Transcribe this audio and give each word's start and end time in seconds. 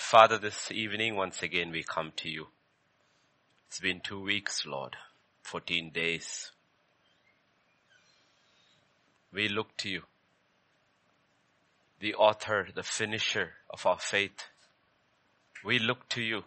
Father, 0.00 0.38
this 0.38 0.70
evening, 0.70 1.16
once 1.16 1.42
again, 1.42 1.70
we 1.70 1.82
come 1.82 2.12
to 2.16 2.28
you. 2.28 2.46
It's 3.68 3.80
been 3.80 4.00
two 4.00 4.22
weeks, 4.22 4.64
Lord, 4.66 4.96
14 5.42 5.90
days. 5.90 6.52
We 9.32 9.48
look 9.48 9.76
to 9.78 9.88
you, 9.88 10.02
the 12.00 12.14
author, 12.14 12.68
the 12.74 12.82
finisher 12.82 13.54
of 13.70 13.84
our 13.84 13.98
faith. 13.98 14.48
We 15.64 15.78
look 15.78 16.08
to 16.10 16.22
you, 16.22 16.44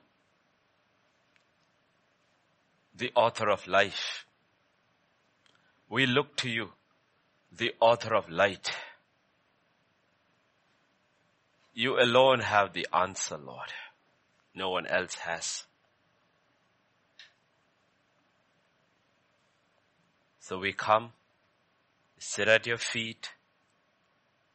the 2.96 3.12
author 3.14 3.50
of 3.50 3.68
life. 3.68 4.26
We 5.90 6.06
look 6.06 6.36
to 6.38 6.50
you, 6.50 6.70
the 7.52 7.74
author 7.80 8.16
of 8.16 8.30
light. 8.30 8.72
You 11.80 12.02
alone 12.02 12.40
have 12.40 12.74
the 12.74 12.88
answer, 12.92 13.38
Lord. 13.38 13.72
No 14.56 14.72
one 14.72 14.88
else 14.88 15.14
has. 15.14 15.64
So 20.40 20.58
we 20.58 20.74
come, 20.74 21.12
sit 22.18 22.48
at 22.48 22.66
your 22.66 22.80
feet, 22.80 23.30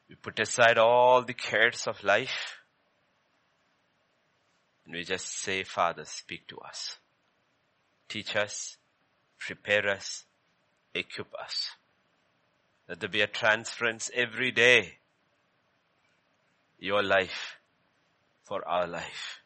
we 0.09 0.17
put 0.17 0.41
aside 0.41 0.79
all 0.79 1.23
the 1.23 1.33
cares 1.33 1.87
of 1.87 2.03
life, 2.03 2.57
and 4.85 4.93
we 4.93 5.05
just 5.05 5.29
say, 5.29 5.63
Father, 5.63 6.05
speak 6.05 6.49
to 6.49 6.59
us. 6.59 6.99
Teach 8.09 8.35
us, 8.35 8.79
prepare 9.39 9.89
us, 9.89 10.25
equip 10.93 11.33
us. 11.41 11.71
Let 12.89 12.99
there 12.99 13.09
be 13.09 13.21
a 13.21 13.29
transference 13.29 14.11
every 14.13 14.51
day 14.51 14.99
your 16.83 17.03
life 17.03 17.59
for 18.43 18.67
our 18.67 18.89
life. 18.89 19.41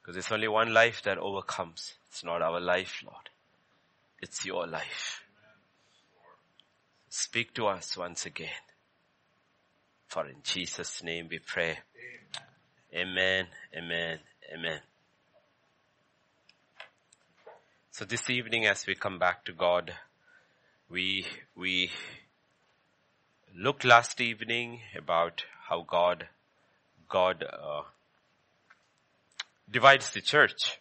Because 0.00 0.16
it's 0.16 0.32
only 0.32 0.48
one 0.48 0.72
life 0.72 1.02
that 1.02 1.18
overcomes. 1.18 1.92
It's 2.08 2.24
not 2.24 2.40
our 2.40 2.58
life, 2.58 3.02
Lord. 3.04 3.28
It's 4.22 4.46
your 4.46 4.66
life. 4.66 5.22
Speak 7.10 7.52
to 7.54 7.66
us 7.66 7.98
once 7.98 8.24
again. 8.24 8.62
For 10.08 10.26
in 10.26 10.36
Jesus' 10.42 11.02
name 11.02 11.28
we 11.30 11.38
pray. 11.38 11.80
Amen, 12.94 13.48
amen, 13.76 14.20
amen. 14.54 14.80
So 17.90 18.06
this 18.06 18.30
evening 18.30 18.64
as 18.66 18.86
we 18.86 18.94
come 18.94 19.18
back 19.18 19.44
to 19.44 19.52
God, 19.52 19.92
we, 20.88 21.26
we 21.54 21.90
looked 23.54 23.84
last 23.84 24.18
evening 24.22 24.80
about 24.96 25.44
how 25.70 25.86
God, 25.88 26.26
God, 27.08 27.44
uh, 27.44 27.82
divides 29.70 30.10
the 30.10 30.20
church. 30.20 30.80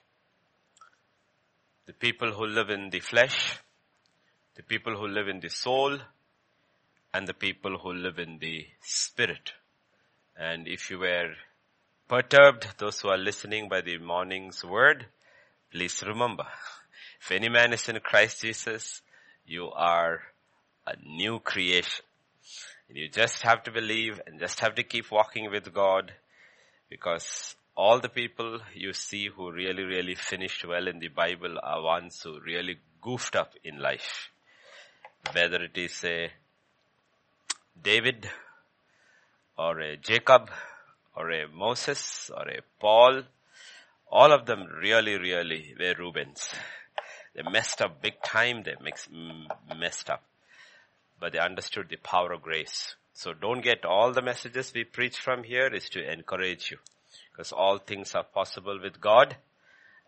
The 1.85 1.93
people 1.93 2.31
who 2.31 2.47
live 2.47 2.71
in 2.71 2.89
the 2.89 2.99
flesh, 2.99 3.59
the 4.55 4.63
people 4.63 4.97
who 4.97 5.07
live 5.07 5.27
in 5.27 5.41
the 5.41 5.49
soul, 5.49 5.99
and 7.13 7.27
the 7.27 7.35
people 7.35 7.77
who 7.77 7.93
live 7.93 8.17
in 8.17 8.39
the 8.39 8.65
spirit. 8.81 9.53
And 10.35 10.67
if 10.67 10.89
you 10.89 10.97
were 10.97 11.33
perturbed, 12.07 12.65
those 12.79 12.99
who 13.01 13.09
are 13.09 13.17
listening 13.17 13.69
by 13.69 13.81
the 13.81 13.99
morning's 13.99 14.65
word, 14.65 15.05
please 15.71 16.03
remember, 16.05 16.47
if 17.21 17.31
any 17.31 17.49
man 17.49 17.73
is 17.73 17.87
in 17.89 17.99
Christ 17.99 18.41
Jesus, 18.41 19.03
you 19.45 19.69
are 19.69 20.21
a 20.87 20.95
new 21.05 21.39
creation. 21.39 22.05
And 22.89 22.97
you 22.97 23.07
just 23.07 23.43
have 23.43 23.63
to 23.63 23.71
believe 23.71 24.19
and 24.25 24.39
just 24.39 24.59
have 24.61 24.73
to 24.75 24.83
keep 24.83 25.11
walking 25.11 25.51
with 25.51 25.71
God 25.71 26.11
because 26.89 27.55
all 27.75 27.99
the 27.99 28.09
people 28.09 28.59
you 28.73 28.93
see 28.93 29.27
who 29.27 29.51
really, 29.51 29.83
really 29.83 30.15
finished 30.15 30.65
well 30.67 30.87
in 30.87 30.97
the 30.99 31.07
Bible 31.07 31.57
are 31.61 31.83
ones 31.83 32.19
who 32.23 32.39
really 32.41 32.79
goofed 32.99 33.35
up 33.35 33.53
in 33.63 33.79
life. 33.79 34.31
Whether 35.33 35.63
it 35.63 35.78
is 35.78 36.03
a 36.03 36.31
David 37.81 38.28
or 39.57 39.79
a 39.79 39.95
Jacob 39.95 40.49
or 41.16 41.29
a 41.29 41.47
Moses 41.47 42.31
or 42.35 42.47
a 42.49 42.61
Paul, 42.79 43.22
all 44.11 44.33
of 44.33 44.47
them 44.47 44.66
really, 44.81 45.17
really 45.17 45.75
were 45.79 45.94
Rubens. 45.99 46.49
They 47.35 47.44
messed 47.44 47.81
up 47.83 48.01
big 48.01 48.22
time. 48.23 48.63
They 48.63 48.75
messed 49.78 50.09
up 50.09 50.23
but 51.19 51.34
they 51.34 51.40
understood 51.40 51.88
the 51.90 51.97
power 51.97 52.31
of 52.31 52.41
grace. 52.41 52.96
So 53.13 53.34
don't 53.34 53.62
get 53.62 53.85
all 53.85 54.13
the 54.13 54.22
messages 54.22 54.72
we 54.74 54.85
preach 54.85 55.19
from 55.19 55.44
here 55.44 55.68
is 55.68 55.90
to 55.90 56.12
encourage 56.12 56.72
you. 56.72 56.78
Because 57.31 57.52
all 57.52 57.78
things 57.78 58.16
are 58.16 58.24
possible 58.24 58.80
with 58.81 59.02
God 59.02 59.35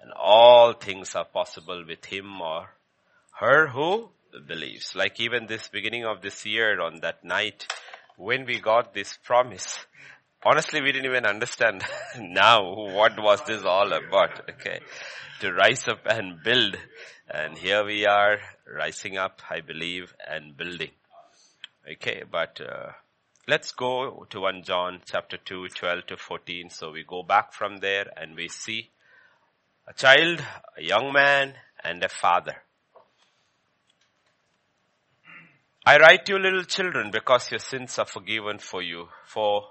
and 0.02 0.12
all 0.14 0.74
things 0.74 1.16
are 1.16 1.26
possible 1.26 1.84
with 1.88 2.06
him 2.06 2.42
or 2.42 2.70
her 3.40 3.68
who 3.68 4.10
believes. 4.48 4.96
Like 4.96 5.20
even 5.20 5.48
this 5.48 5.68
beginning 5.68 6.06
of 6.06 6.22
this 6.22 6.46
year 6.46 6.80
on 6.82 7.02
that 7.02 7.24
night 7.24 7.68
when 8.18 8.46
we 8.46 8.60
got 8.60 8.94
this 8.94 9.18
promise, 9.24 9.86
honestly 10.46 10.82
we 10.82 10.92
didn't 10.92 11.12
even 11.12 11.26
understand 11.26 11.84
now 12.20 12.64
what 12.64 13.22
was 13.22 13.42
this 13.46 13.64
all 13.64 13.92
about, 13.92 14.50
okay? 14.52 14.80
To 15.42 15.52
rise 15.52 15.88
up 15.88 16.06
and 16.06 16.42
build. 16.44 16.78
And 17.34 17.58
here 17.58 17.86
we 17.86 18.06
are 18.06 18.38
rising 18.74 19.18
up, 19.18 19.42
I 19.50 19.62
believe, 19.62 20.14
and 20.30 20.56
building. 20.56 20.92
Okay, 21.90 22.24
but 22.30 22.62
uh, 22.62 22.92
let's 23.48 23.72
go 23.72 24.28
to 24.30 24.42
1 24.42 24.62
John 24.64 25.02
chapter 25.04 25.38
2, 25.38 25.70
12 25.70 26.06
to 26.08 26.18
14. 26.18 26.70
So 26.70 26.92
we 26.92 27.04
go 27.04 27.24
back 27.24 27.54
from 27.54 27.78
there 27.78 28.06
and 28.16 28.36
we 28.36 28.50
see 28.50 28.92
a 29.88 29.94
child, 29.94 30.44
a 30.78 30.84
young 30.84 31.12
man, 31.12 31.56
and 31.84 32.04
a 32.04 32.10
father. 32.10 32.58
I 35.84 35.98
write 35.98 36.28
to 36.28 36.34
you 36.34 36.40
little 36.40 36.64
children 36.66 37.10
because 37.10 37.50
your 37.50 37.60
sins 37.60 37.98
are 37.98 38.06
forgiven 38.06 38.60
for 38.60 38.84
you, 38.84 39.08
for, 39.26 39.64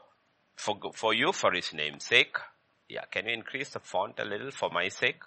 for, 0.56 0.76
for 0.92 1.14
you 1.14 1.30
for 1.32 1.52
his 1.52 1.72
name's 1.72 2.04
sake. 2.04 2.36
Yeah, 2.88 3.04
can 3.08 3.26
you 3.26 3.34
increase 3.34 3.68
the 3.68 3.78
font 3.78 4.18
a 4.18 4.24
little 4.24 4.50
for 4.50 4.68
my 4.70 4.88
sake? 4.88 5.22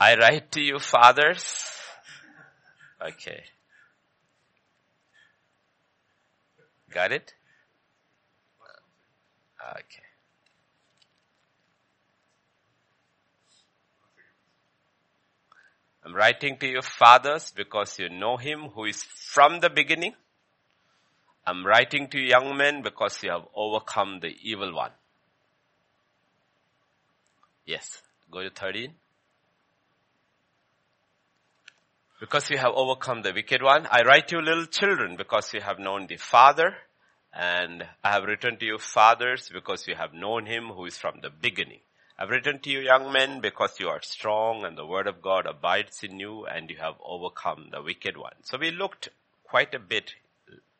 I 0.00 0.16
write 0.16 0.50
to 0.52 0.62
you 0.62 0.78
fathers. 0.78 1.76
Okay. 3.02 3.42
Got 6.92 7.12
it? 7.12 7.34
Okay. 9.62 10.02
I'm 16.04 16.14
writing 16.14 16.56
to 16.58 16.66
you 16.66 16.82
fathers 16.82 17.52
because 17.54 17.98
you 17.98 18.08
know 18.08 18.36
him 18.36 18.70
who 18.74 18.86
is 18.86 19.02
from 19.02 19.60
the 19.60 19.70
beginning. 19.70 20.14
I'm 21.46 21.64
writing 21.64 22.08
to 22.08 22.18
young 22.18 22.56
men 22.56 22.82
because 22.82 23.22
you 23.22 23.30
have 23.30 23.46
overcome 23.54 24.20
the 24.20 24.34
evil 24.42 24.74
one. 24.74 24.92
Yes. 27.66 28.02
Go 28.30 28.42
to 28.42 28.50
13. 28.50 28.94
Because 32.20 32.50
you 32.50 32.58
have 32.58 32.72
overcome 32.74 33.22
the 33.22 33.32
wicked 33.32 33.62
one. 33.62 33.88
I 33.90 34.02
write 34.02 34.28
to 34.28 34.36
you 34.36 34.42
little 34.42 34.66
children 34.66 35.16
because 35.16 35.54
you 35.54 35.62
have 35.62 35.78
known 35.78 36.06
the 36.06 36.18
Father. 36.18 36.76
And 37.32 37.82
I 38.04 38.12
have 38.12 38.24
written 38.24 38.58
to 38.58 38.66
you 38.66 38.76
fathers 38.76 39.48
because 39.50 39.88
you 39.88 39.94
have 39.94 40.12
known 40.12 40.44
him 40.44 40.68
who 40.68 40.84
is 40.84 40.98
from 40.98 41.20
the 41.22 41.30
beginning. 41.30 41.80
I've 42.18 42.28
written 42.28 42.58
to 42.58 42.70
you 42.70 42.80
young 42.80 43.10
men 43.10 43.40
because 43.40 43.80
you 43.80 43.88
are 43.88 44.02
strong 44.02 44.66
and 44.66 44.76
the 44.76 44.84
word 44.84 45.06
of 45.06 45.22
God 45.22 45.46
abides 45.46 46.02
in 46.02 46.20
you 46.20 46.44
and 46.44 46.68
you 46.68 46.76
have 46.76 46.96
overcome 47.02 47.68
the 47.72 47.80
wicked 47.80 48.18
one. 48.18 48.34
So 48.42 48.58
we 48.58 48.70
looked 48.70 49.08
quite 49.44 49.72
a 49.72 49.78
bit 49.78 50.12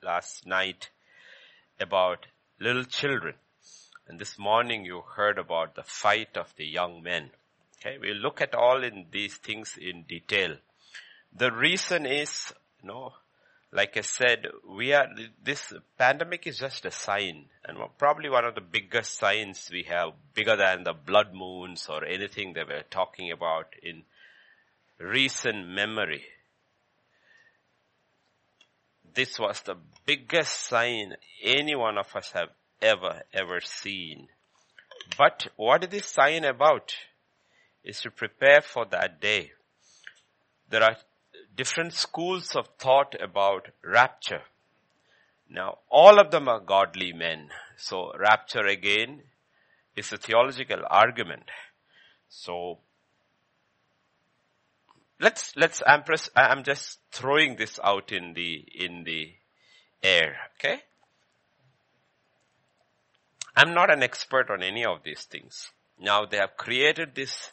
last 0.02 0.46
night 0.46 0.90
about 1.80 2.26
little 2.60 2.84
children. 2.84 3.36
And 4.06 4.18
this 4.18 4.38
morning 4.38 4.84
you 4.84 5.04
heard 5.16 5.38
about 5.38 5.74
the 5.74 5.84
fight 5.84 6.36
of 6.36 6.53
the 6.56 6.66
young 6.66 7.03
men. 7.03 7.30
Okay, 7.78 7.97
we'll 7.98 8.16
look 8.16 8.42
at 8.42 8.54
all 8.54 8.84
in 8.84 9.06
these 9.10 9.36
things 9.36 9.78
in 9.80 10.03
detail. 10.03 10.56
The 11.36 11.53
reason 11.53 12.06
is, 12.06 12.53
you 12.82 12.88
know, 12.88 13.12
like 13.72 13.97
I 13.97 14.00
said, 14.00 14.47
we 14.68 14.92
are, 14.92 15.06
this 15.42 15.72
pandemic 15.97 16.47
is 16.47 16.59
just 16.59 16.84
a 16.84 16.91
sign 16.91 17.47
and 17.65 17.78
probably 17.98 18.28
one 18.28 18.44
of 18.44 18.56
the 18.56 18.60
biggest 18.60 19.16
signs 19.16 19.71
we 19.72 19.84
have, 19.84 20.12
bigger 20.34 20.56
than 20.56 20.84
the 20.84 20.92
blood 20.92 21.32
moons 21.32 21.86
or 21.88 22.04
anything 22.04 22.54
that 22.54 22.66
we're 22.66 22.82
talking 22.82 23.30
about 23.30 23.66
in 23.82 24.03
recent 24.98 25.68
memory. 25.68 26.24
This 29.15 29.38
was 29.38 29.60
the 29.62 29.77
biggest 30.04 30.65
sign 30.66 31.15
any 31.42 31.74
one 31.77 31.98
of 31.98 32.15
us 32.15 32.32
have 32.32 32.50
ever, 32.82 33.22
ever 33.32 33.60
seen. 33.60 34.28
But 35.16 35.48
what 35.56 35.84
is 35.84 35.91
this 35.91 36.06
sign 36.06 36.44
about? 36.44 36.92
Is 37.82 38.00
to 38.03 38.10
prepare 38.10 38.60
for 38.60 38.84
that 38.86 39.21
day. 39.21 39.53
There 40.68 40.82
are 40.82 40.97
different 41.56 41.92
schools 41.92 42.54
of 42.56 42.68
thought 42.78 43.14
about 43.20 43.68
rapture. 43.84 44.42
Now, 45.48 45.78
all 45.91 46.20
of 46.20 46.30
them 46.30 46.48
are 46.48 46.60
godly 46.60 47.12
men. 47.12 47.50
So 47.76 48.12
rapture 48.18 48.66
again 48.66 49.22
is 49.97 50.12
a 50.12 50.16
theological 50.16 50.80
argument. 50.88 51.44
So, 52.28 52.78
let's, 55.18 55.56
let's, 55.56 55.82
I'm, 55.86 56.04
press, 56.04 56.30
I'm 56.36 56.62
just 56.62 56.98
throwing 57.10 57.56
this 57.56 57.80
out 57.82 58.12
in 58.12 58.34
the, 58.34 58.64
in 58.74 59.04
the 59.04 59.32
air, 60.03 60.36
okay? 60.56 60.82
I'm 63.56 63.74
not 63.74 63.92
an 63.92 64.03
expert 64.03 64.50
on 64.50 64.62
any 64.62 64.84
of 64.84 65.03
these 65.04 65.24
things. 65.24 65.70
Now 65.98 66.24
they 66.24 66.38
have 66.38 66.56
created 66.56 67.14
this 67.14 67.53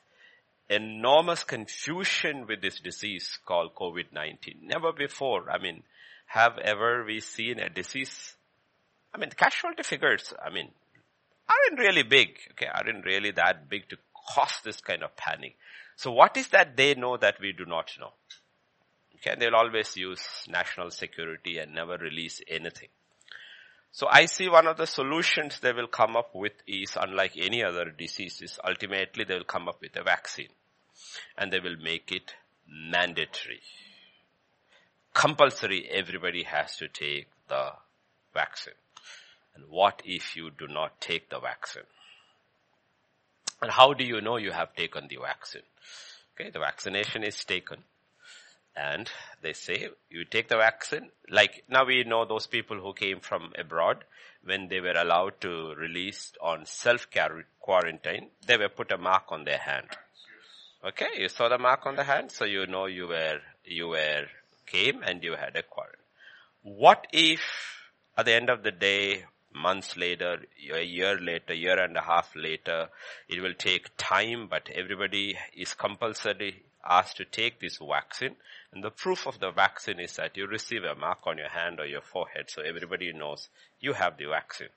enormous 0.69 1.43
confusion 1.43 2.45
with 2.47 2.61
this 2.61 2.79
disease 2.79 3.39
called 3.45 3.75
COVID-19. 3.75 4.61
Never 4.63 4.91
before, 4.91 5.49
I 5.49 5.57
mean, 5.59 5.83
have 6.27 6.57
ever 6.57 7.05
we 7.05 7.21
seen 7.21 7.59
a 7.59 7.69
disease? 7.69 8.35
I 9.13 9.17
mean, 9.17 9.29
casualty 9.29 9.83
figures, 9.83 10.33
I 10.43 10.49
mean, 10.49 10.69
aren't 11.49 11.79
really 11.79 12.03
big, 12.03 12.37
okay, 12.51 12.67
aren't 12.67 13.05
really 13.05 13.31
that 13.31 13.69
big 13.69 13.87
to 13.89 13.97
cause 14.35 14.59
this 14.63 14.81
kind 14.81 15.03
of 15.03 15.15
panic. 15.15 15.55
So 15.95 16.11
what 16.11 16.35
is 16.37 16.49
that 16.49 16.75
they 16.75 16.95
know 16.95 17.17
that 17.17 17.39
we 17.41 17.53
do 17.53 17.65
not 17.65 17.89
know? 17.99 18.11
Okay, 19.15 19.35
they'll 19.39 19.55
always 19.55 19.95
use 19.97 20.21
national 20.47 20.91
security 20.91 21.57
and 21.57 21.73
never 21.73 21.97
release 21.97 22.41
anything. 22.47 22.89
So 23.97 24.05
I 24.11 24.27
see 24.27 24.47
one 24.47 24.67
of 24.67 24.77
the 24.77 24.85
solutions 24.85 25.59
they 25.59 25.73
will 25.73 25.87
come 25.87 26.15
up 26.15 26.35
with 26.35 26.51
is 26.67 26.95
unlike 27.01 27.31
any 27.35 27.63
other 27.63 27.85
diseases, 27.89 28.59
ultimately 28.63 29.23
they 29.23 29.33
will 29.33 29.43
come 29.43 29.67
up 29.67 29.81
with 29.81 29.95
a 29.95 30.03
vaccine 30.03 30.53
and 31.35 31.51
they 31.51 31.59
will 31.59 31.77
make 31.77 32.11
it 32.11 32.35
mandatory. 32.67 33.59
Compulsory, 35.15 35.89
everybody 35.89 36.43
has 36.43 36.77
to 36.77 36.87
take 36.87 37.25
the 37.47 37.71
vaccine. 38.35 38.75
And 39.55 39.65
what 39.67 40.03
if 40.05 40.35
you 40.35 40.51
do 40.51 40.67
not 40.67 41.01
take 41.01 41.31
the 41.31 41.39
vaccine? 41.39 41.89
And 43.63 43.71
how 43.71 43.93
do 43.93 44.03
you 44.03 44.21
know 44.21 44.37
you 44.37 44.51
have 44.51 44.75
taken 44.75 45.07
the 45.09 45.17
vaccine? 45.19 45.63
Okay, 46.39 46.51
the 46.51 46.59
vaccination 46.59 47.23
is 47.23 47.43
taken 47.43 47.79
and 48.77 49.09
they 49.41 49.53
say 49.53 49.89
you 50.09 50.23
take 50.25 50.47
the 50.49 50.57
vaccine 50.57 51.09
like 51.29 51.63
now 51.69 51.85
we 51.85 52.03
know 52.03 52.25
those 52.25 52.47
people 52.47 52.79
who 52.79 52.93
came 52.93 53.19
from 53.19 53.51
abroad 53.57 54.03
when 54.43 54.67
they 54.67 54.79
were 54.79 54.97
allowed 55.03 55.39
to 55.41 55.73
release 55.75 56.31
on 56.41 56.65
self 56.65 57.07
quarantine 57.59 58.27
they 58.45 58.57
were 58.57 58.69
put 58.69 58.91
a 58.91 58.97
mark 58.97 59.23
on 59.29 59.43
their 59.43 59.57
hand 59.57 59.87
okay 60.85 61.09
you 61.17 61.27
saw 61.27 61.49
the 61.49 61.57
mark 61.57 61.85
on 61.85 61.95
the 61.95 62.03
hand 62.03 62.31
so 62.31 62.45
you 62.45 62.67
know 62.67 62.85
you 62.85 63.07
were 63.07 63.39
you 63.65 63.87
were 63.87 64.25
came 64.65 65.01
and 65.03 65.23
you 65.23 65.35
had 65.35 65.55
a 65.55 65.63
quarantine 65.63 66.03
what 66.61 67.07
if 67.11 67.41
at 68.17 68.25
the 68.25 68.33
end 68.33 68.49
of 68.49 68.63
the 68.63 68.71
day 68.71 69.23
months 69.53 69.97
later, 69.97 70.39
a 70.73 70.83
year 70.83 71.19
later, 71.19 71.53
year 71.53 71.79
and 71.79 71.97
a 71.97 72.01
half 72.01 72.35
later. 72.35 72.89
It 73.27 73.41
will 73.41 73.53
take 73.53 73.89
time, 73.97 74.47
but 74.47 74.69
everybody 74.73 75.37
is 75.55 75.73
compulsory 75.73 76.63
asked 76.87 77.17
to 77.17 77.25
take 77.25 77.59
this 77.59 77.77
vaccine. 77.77 78.35
And 78.73 78.83
the 78.83 78.89
proof 78.89 79.25
of 79.27 79.39
the 79.39 79.51
vaccine 79.51 79.99
is 79.99 80.15
that 80.17 80.35
you 80.35 80.45
receive 80.45 80.83
a 80.83 80.95
mark 80.95 81.19
on 81.25 81.37
your 81.37 81.49
hand 81.49 81.79
or 81.79 81.85
your 81.85 82.01
forehead 82.01 82.49
so 82.49 82.61
everybody 82.61 83.13
knows 83.13 83.49
you 83.79 83.93
have 83.93 84.17
the 84.17 84.25
vaccine. 84.25 84.69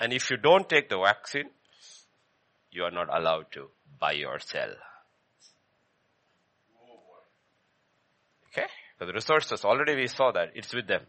And 0.00 0.12
if 0.12 0.30
you 0.30 0.36
don't 0.36 0.68
take 0.68 0.88
the 0.88 0.98
vaccine, 0.98 1.50
you 2.70 2.84
are 2.84 2.90
not 2.90 3.08
allowed 3.12 3.50
to 3.52 3.68
buy 3.98 4.22
or 4.26 4.38
sell. 4.38 4.74
Okay? 8.52 8.66
So 8.98 9.06
the 9.06 9.12
resources, 9.12 9.64
already 9.64 9.96
we 9.96 10.06
saw 10.06 10.32
that, 10.32 10.52
it's 10.54 10.74
with 10.74 10.86
them. 10.86 11.02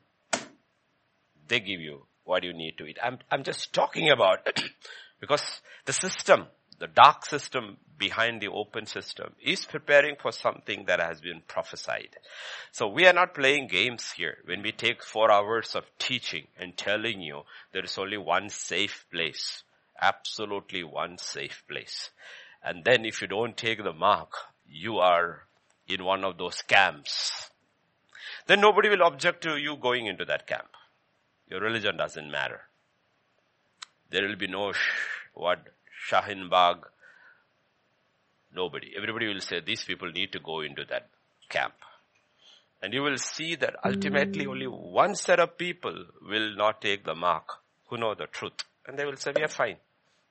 They 1.47 1.59
give 1.59 1.79
you 1.79 2.05
what 2.23 2.43
you 2.43 2.53
need 2.53 2.77
to 2.77 2.85
eat. 2.85 2.97
I'm, 3.01 3.19
I'm 3.31 3.43
just 3.43 3.71
talking 3.73 4.09
about 4.09 4.47
because 5.21 5.61
the 5.85 5.93
system, 5.93 6.47
the 6.79 6.87
dark 6.87 7.25
system 7.25 7.77
behind 7.97 8.41
the 8.41 8.47
open 8.47 8.85
system 8.85 9.33
is 9.43 9.65
preparing 9.65 10.15
for 10.15 10.31
something 10.31 10.85
that 10.85 10.99
has 10.99 11.19
been 11.19 11.41
prophesied. 11.47 12.17
So 12.71 12.87
we 12.87 13.07
are 13.07 13.13
not 13.13 13.33
playing 13.33 13.67
games 13.67 14.11
here 14.15 14.37
when 14.45 14.61
we 14.61 14.71
take 14.71 15.03
four 15.03 15.31
hours 15.31 15.75
of 15.75 15.85
teaching 15.97 16.47
and 16.59 16.77
telling 16.77 17.21
you 17.21 17.41
there 17.71 17.83
is 17.83 17.97
only 17.97 18.17
one 18.17 18.49
safe 18.49 19.05
place. 19.11 19.63
Absolutely 19.99 20.83
one 20.83 21.17
safe 21.17 21.63
place. 21.67 22.11
And 22.63 22.83
then 22.83 23.05
if 23.05 23.21
you 23.21 23.27
don't 23.27 23.57
take 23.57 23.83
the 23.83 23.93
mark, 23.93 24.31
you 24.69 24.97
are 24.97 25.43
in 25.87 26.03
one 26.03 26.23
of 26.23 26.37
those 26.37 26.61
camps. 26.61 27.49
Then 28.45 28.61
nobody 28.61 28.89
will 28.89 29.03
object 29.03 29.41
to 29.43 29.57
you 29.57 29.75
going 29.77 30.05
into 30.05 30.25
that 30.25 30.45
camp. 30.45 30.67
Your 31.49 31.61
religion 31.61 31.97
doesn't 31.97 32.29
matter. 32.29 32.61
There 34.09 34.27
will 34.27 34.35
be 34.35 34.47
no 34.47 34.73
sh- 34.73 34.77
what 35.33 35.59
Shaheen 36.09 36.49
Bagh. 36.49 36.85
Nobody. 38.53 38.93
Everybody 38.95 39.27
will 39.27 39.41
say 39.41 39.59
these 39.59 39.83
people 39.83 40.11
need 40.11 40.31
to 40.31 40.39
go 40.39 40.61
into 40.61 40.85
that 40.85 41.09
camp. 41.49 41.73
And 42.81 42.93
you 42.93 43.01
will 43.01 43.17
see 43.17 43.55
that 43.55 43.75
ultimately 43.83 44.45
hmm. 44.45 44.51
only 44.51 44.67
one 44.67 45.15
set 45.15 45.39
of 45.39 45.57
people 45.57 46.05
will 46.21 46.55
not 46.55 46.81
take 46.81 47.03
the 47.03 47.15
mark 47.15 47.49
who 47.87 47.97
know 47.97 48.13
the 48.13 48.27
truth. 48.27 48.63
And 48.85 48.97
they 48.97 49.05
will 49.05 49.17
say, 49.17 49.31
we 49.35 49.43
are 49.43 49.47
fine. 49.47 49.77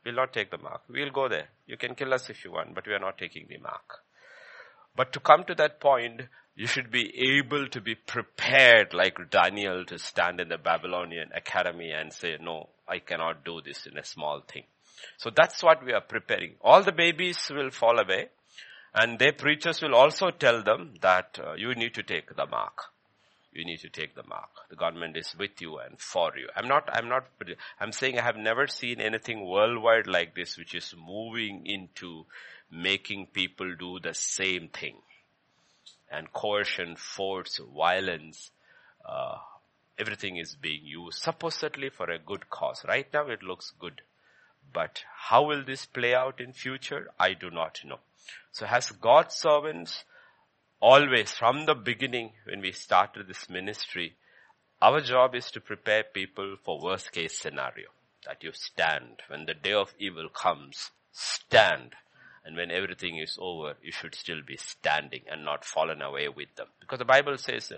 We'll 0.04 0.14
not 0.14 0.32
take 0.32 0.50
the 0.50 0.58
mark. 0.58 0.82
We'll 0.88 1.10
go 1.10 1.28
there. 1.28 1.48
You 1.66 1.76
can 1.76 1.94
kill 1.94 2.14
us 2.14 2.30
if 2.30 2.44
you 2.44 2.52
want, 2.52 2.74
but 2.74 2.86
we 2.86 2.92
are 2.92 3.00
not 3.00 3.18
taking 3.18 3.46
the 3.48 3.58
mark. 3.58 4.00
But 4.94 5.12
to 5.12 5.20
come 5.20 5.44
to 5.44 5.54
that 5.56 5.80
point, 5.80 6.22
you 6.54 6.66
should 6.66 6.90
be 6.90 7.36
able 7.36 7.68
to 7.68 7.80
be 7.80 7.94
prepared 7.94 8.94
like 8.94 9.30
Daniel 9.30 9.84
to 9.84 9.98
stand 9.98 10.40
in 10.40 10.48
the 10.48 10.58
Babylonian 10.58 11.30
academy 11.34 11.90
and 11.90 12.12
say, 12.12 12.38
no, 12.40 12.68
I 12.88 13.00
cannot 13.00 13.44
do 13.44 13.60
this 13.60 13.86
in 13.86 13.98
a 13.98 14.04
small 14.04 14.40
thing. 14.40 14.64
So 15.16 15.30
that's 15.34 15.62
what 15.62 15.84
we 15.84 15.92
are 15.92 16.00
preparing. 16.00 16.54
All 16.60 16.82
the 16.82 16.92
babies 16.92 17.50
will 17.50 17.70
fall 17.70 17.98
away 17.98 18.28
and 18.94 19.18
their 19.18 19.32
preachers 19.32 19.82
will 19.82 19.94
also 19.94 20.30
tell 20.30 20.62
them 20.62 20.94
that 21.02 21.38
uh, 21.42 21.54
you 21.54 21.74
need 21.74 21.94
to 21.94 22.02
take 22.02 22.34
the 22.34 22.46
mark. 22.46 22.78
You 23.52 23.64
need 23.64 23.80
to 23.80 23.88
take 23.88 24.14
the 24.14 24.26
mark. 24.26 24.50
The 24.68 24.76
government 24.76 25.16
is 25.16 25.34
with 25.38 25.60
you 25.60 25.78
and 25.78 25.98
for 25.98 26.32
you. 26.36 26.48
I'm 26.54 26.68
not, 26.68 26.88
I'm 26.92 27.08
not, 27.08 27.24
I'm 27.80 27.92
saying 27.92 28.18
I 28.18 28.22
have 28.22 28.36
never 28.36 28.66
seen 28.66 29.00
anything 29.00 29.46
worldwide 29.46 30.06
like 30.06 30.34
this 30.34 30.58
which 30.58 30.74
is 30.74 30.94
moving 30.96 31.66
into 31.66 32.26
making 32.70 33.28
people 33.32 33.74
do 33.78 33.98
the 34.00 34.14
same 34.14 34.68
thing 34.68 34.96
and 36.10 36.32
coercion, 36.32 36.96
force, 36.96 37.60
violence, 37.74 38.50
uh, 39.04 39.36
everything 39.98 40.36
is 40.36 40.56
being 40.56 40.84
used 40.84 41.18
supposedly 41.18 41.88
for 41.88 42.10
a 42.10 42.18
good 42.18 42.48
cause. 42.50 42.84
Right 42.86 43.06
now 43.12 43.28
it 43.28 43.42
looks 43.42 43.72
good. 43.78 44.02
But 44.72 45.04
how 45.28 45.44
will 45.44 45.64
this 45.64 45.86
play 45.86 46.14
out 46.14 46.40
in 46.40 46.52
future? 46.52 47.08
I 47.18 47.34
do 47.34 47.50
not 47.50 47.80
know. 47.84 48.00
So 48.52 48.66
has 48.66 48.90
God's 48.90 49.34
servants 49.34 50.04
always 50.80 51.32
from 51.32 51.66
the 51.66 51.74
beginning 51.74 52.32
when 52.44 52.60
we 52.60 52.72
started 52.72 53.28
this 53.28 53.48
ministry, 53.48 54.16
our 54.80 55.00
job 55.00 55.34
is 55.34 55.50
to 55.52 55.60
prepare 55.60 56.04
people 56.04 56.56
for 56.62 56.80
worst 56.80 57.12
case 57.12 57.38
scenario. 57.38 57.88
That 58.26 58.42
you 58.42 58.52
stand 58.52 59.22
when 59.28 59.46
the 59.46 59.54
day 59.54 59.72
of 59.72 59.94
evil 59.98 60.28
comes, 60.28 60.90
stand 61.12 61.94
and 62.44 62.56
when 62.56 62.70
everything 62.70 63.18
is 63.18 63.36
over, 63.40 63.74
you 63.82 63.90
should 63.90 64.14
still 64.14 64.40
be 64.46 64.56
standing 64.56 65.22
and 65.30 65.44
not 65.44 65.64
fallen 65.64 66.00
away 66.00 66.28
with 66.28 66.54
them. 66.54 66.68
Because 66.78 67.00
the 67.00 67.04
Bible 67.04 67.38
says 67.38 67.72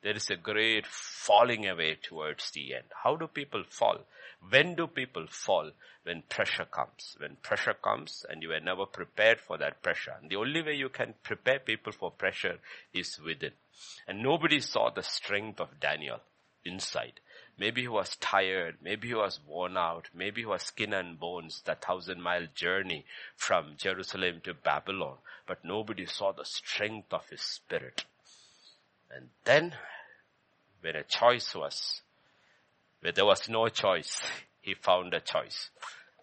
there 0.00 0.16
is 0.16 0.30
a 0.30 0.36
great 0.36 0.86
falling 0.86 1.66
away 1.66 1.96
towards 2.00 2.50
the 2.52 2.74
end. 2.74 2.84
How 3.02 3.16
do 3.16 3.26
people 3.26 3.64
fall? 3.68 4.06
When 4.48 4.76
do 4.76 4.86
people 4.86 5.26
fall? 5.28 5.72
When 6.04 6.22
pressure 6.22 6.64
comes. 6.64 7.16
When 7.18 7.36
pressure 7.42 7.74
comes 7.74 8.24
and 8.30 8.42
you 8.42 8.52
are 8.52 8.60
never 8.60 8.86
prepared 8.86 9.40
for 9.40 9.58
that 9.58 9.82
pressure. 9.82 10.14
And 10.20 10.30
the 10.30 10.36
only 10.36 10.62
way 10.62 10.74
you 10.74 10.88
can 10.88 11.14
prepare 11.24 11.58
people 11.58 11.92
for 11.92 12.12
pressure 12.12 12.58
is 12.94 13.18
within. 13.18 13.52
And 14.06 14.22
nobody 14.22 14.60
saw 14.60 14.90
the 14.90 15.02
strength 15.02 15.60
of 15.60 15.80
Daniel 15.80 16.20
inside. 16.64 17.20
Maybe 17.58 17.82
he 17.82 17.88
was 17.88 18.16
tired. 18.16 18.76
Maybe 18.80 19.08
he 19.08 19.14
was 19.14 19.40
worn 19.44 19.76
out. 19.76 20.08
Maybe 20.14 20.42
he 20.42 20.46
was 20.46 20.62
skin 20.62 20.92
and 20.92 21.18
bones, 21.18 21.62
that 21.64 21.84
thousand 21.84 22.22
mile 22.22 22.46
journey 22.54 23.04
from 23.36 23.74
Jerusalem 23.76 24.42
to 24.44 24.54
Babylon. 24.54 25.16
But 25.46 25.64
nobody 25.64 26.06
saw 26.06 26.30
the 26.30 26.44
strength 26.44 27.12
of 27.12 27.28
his 27.28 27.42
spirit. 27.42 28.04
And 29.10 29.28
then, 29.44 29.74
when 30.80 30.96
a 30.96 31.02
choice 31.02 31.54
was, 31.54 32.02
where 33.00 33.12
there 33.12 33.24
was 33.24 33.48
no 33.48 33.68
choice, 33.68 34.20
he 34.60 34.74
found 34.74 35.14
a 35.14 35.20
choice. 35.20 35.70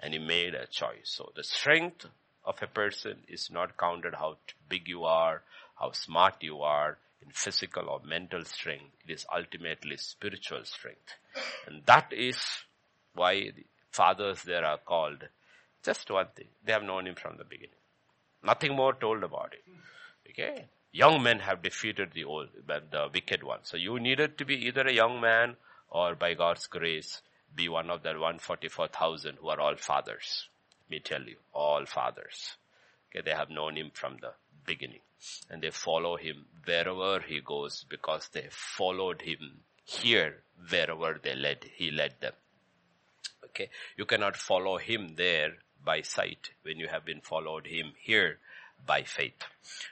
And 0.02 0.14
he 0.14 0.20
made 0.20 0.54
a 0.54 0.68
choice. 0.68 1.06
So 1.06 1.32
the 1.36 1.44
strength 1.44 2.06
of 2.44 2.62
a 2.62 2.68
person 2.68 3.18
is 3.28 3.50
not 3.50 3.78
counted 3.78 4.14
how 4.14 4.38
big 4.70 4.88
you 4.88 5.04
are, 5.06 5.42
how 5.80 5.92
smart 5.92 6.36
you 6.42 6.62
are, 6.62 6.98
in 7.22 7.32
physical 7.32 7.90
or 7.90 8.02
mental 8.06 8.44
strength. 8.46 8.94
It 9.08 9.14
is 9.14 9.26
ultimately 9.34 9.98
spiritual 9.98 10.64
strength. 10.66 11.16
And 11.66 11.82
that 11.86 12.12
is 12.14 12.38
why 13.14 13.52
the 13.56 13.66
fathers 13.92 14.44
there 14.44 14.66
are 14.66 14.78
called 14.78 15.24
just 15.84 16.10
one 16.12 16.28
thing. 16.36 16.48
They 16.64 16.74
have 16.74 16.84
known 16.84 17.08
him 17.08 17.16
from 17.16 17.38
the 17.38 17.44
beginning. 17.44 17.76
Nothing 18.44 18.76
more 18.76 18.94
told 18.94 19.24
about 19.24 19.54
it. 19.54 19.64
Okay? 20.30 20.66
Young 20.96 21.22
men 21.24 21.40
have 21.40 21.62
defeated 21.62 22.14
the 22.14 22.24
old, 22.24 22.48
the 22.66 23.10
wicked 23.14 23.44
one. 23.44 23.60
So 23.64 23.76
you 23.76 24.00
needed 24.00 24.38
to 24.38 24.46
be 24.46 24.56
either 24.66 24.88
a 24.88 24.94
young 24.94 25.20
man 25.20 25.58
or 25.90 26.16
by 26.16 26.36
God's 26.36 26.68
grace 26.68 27.22
be 27.54 27.68
one 27.68 27.90
of 27.90 28.02
the 28.02 28.12
144,000 28.12 29.36
who 29.36 29.50
are 29.50 29.60
all 29.60 29.76
fathers. 29.76 30.48
Let 30.86 30.90
me 30.90 31.00
tell 31.02 31.22
you, 31.24 31.36
all 31.52 31.86
fathers. 31.86 32.56
Okay, 33.10 33.22
they 33.26 33.36
have 33.36 33.50
known 33.50 33.76
him 33.76 33.92
from 33.94 34.20
the 34.22 34.32
beginning. 34.66 35.02
And 35.50 35.62
they 35.62 35.72
follow 35.72 36.16
him 36.16 36.46
wherever 36.64 37.20
he 37.20 37.42
goes 37.42 37.84
because 37.90 38.30
they 38.32 38.48
followed 38.50 39.22
him 39.22 39.66
here 39.84 40.44
wherever 40.70 41.20
they 41.22 41.36
led, 41.36 41.66
he 41.76 41.92
led 41.92 42.14
them. 42.22 42.34
Okay, 43.44 43.70
you 43.98 44.06
cannot 44.06 44.38
follow 44.38 44.78
him 44.78 45.16
there 45.18 45.56
by 45.84 46.04
sight 46.04 46.52
when 46.64 46.80
you 46.80 46.88
have 46.88 47.04
been 47.04 47.20
followed 47.20 47.68
him 47.68 47.92
here 48.00 48.40
by 48.86 49.04
faith. 49.04 49.44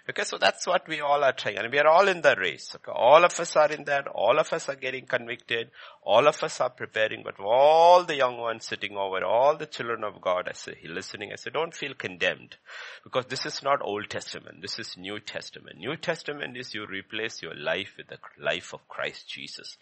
Okay, 0.09 0.23
so 0.23 0.37
that's 0.37 0.67
what 0.67 0.87
we 0.87 0.99
all 0.99 1.23
are 1.23 1.33
trying. 1.33 1.57
And 1.57 1.71
we 1.71 1.79
are 1.79 1.87
all 1.87 2.07
in 2.07 2.21
the 2.21 2.35
race. 2.35 2.75
Okay, 2.75 2.91
all 2.93 3.23
of 3.23 3.39
us 3.39 3.55
are 3.55 3.71
in 3.71 3.85
that. 3.85 4.07
All 4.07 4.37
of 4.37 4.51
us 4.53 4.69
are 4.69 4.75
getting 4.75 5.05
convicted. 5.05 5.71
All 6.03 6.27
of 6.27 6.43
us 6.43 6.59
are 6.61 6.69
preparing. 6.69 7.23
But 7.23 7.39
all 7.39 8.03
the 8.03 8.15
young 8.15 8.37
ones 8.37 8.65
sitting 8.65 8.95
over, 8.97 9.23
all 9.23 9.55
the 9.55 9.65
children 9.65 10.03
of 10.03 10.21
God, 10.21 10.47
I 10.49 10.53
say, 10.53 10.77
listening, 10.87 11.31
I 11.31 11.37
say, 11.37 11.51
don't 11.51 11.73
feel 11.73 11.93
condemned. 11.93 12.57
Because 13.03 13.25
this 13.25 13.45
is 13.45 13.63
not 13.63 13.81
Old 13.81 14.09
Testament. 14.09 14.61
This 14.61 14.77
is 14.77 14.95
New 14.97 15.19
Testament. 15.19 15.77
New 15.77 15.95
Testament 15.95 16.57
is 16.57 16.73
you 16.73 16.85
replace 16.85 17.41
your 17.41 17.55
life 17.55 17.95
with 17.97 18.07
the 18.07 18.19
life 18.39 18.73
of 18.73 18.87
Christ 18.87 19.27
Jesus. 19.27 19.77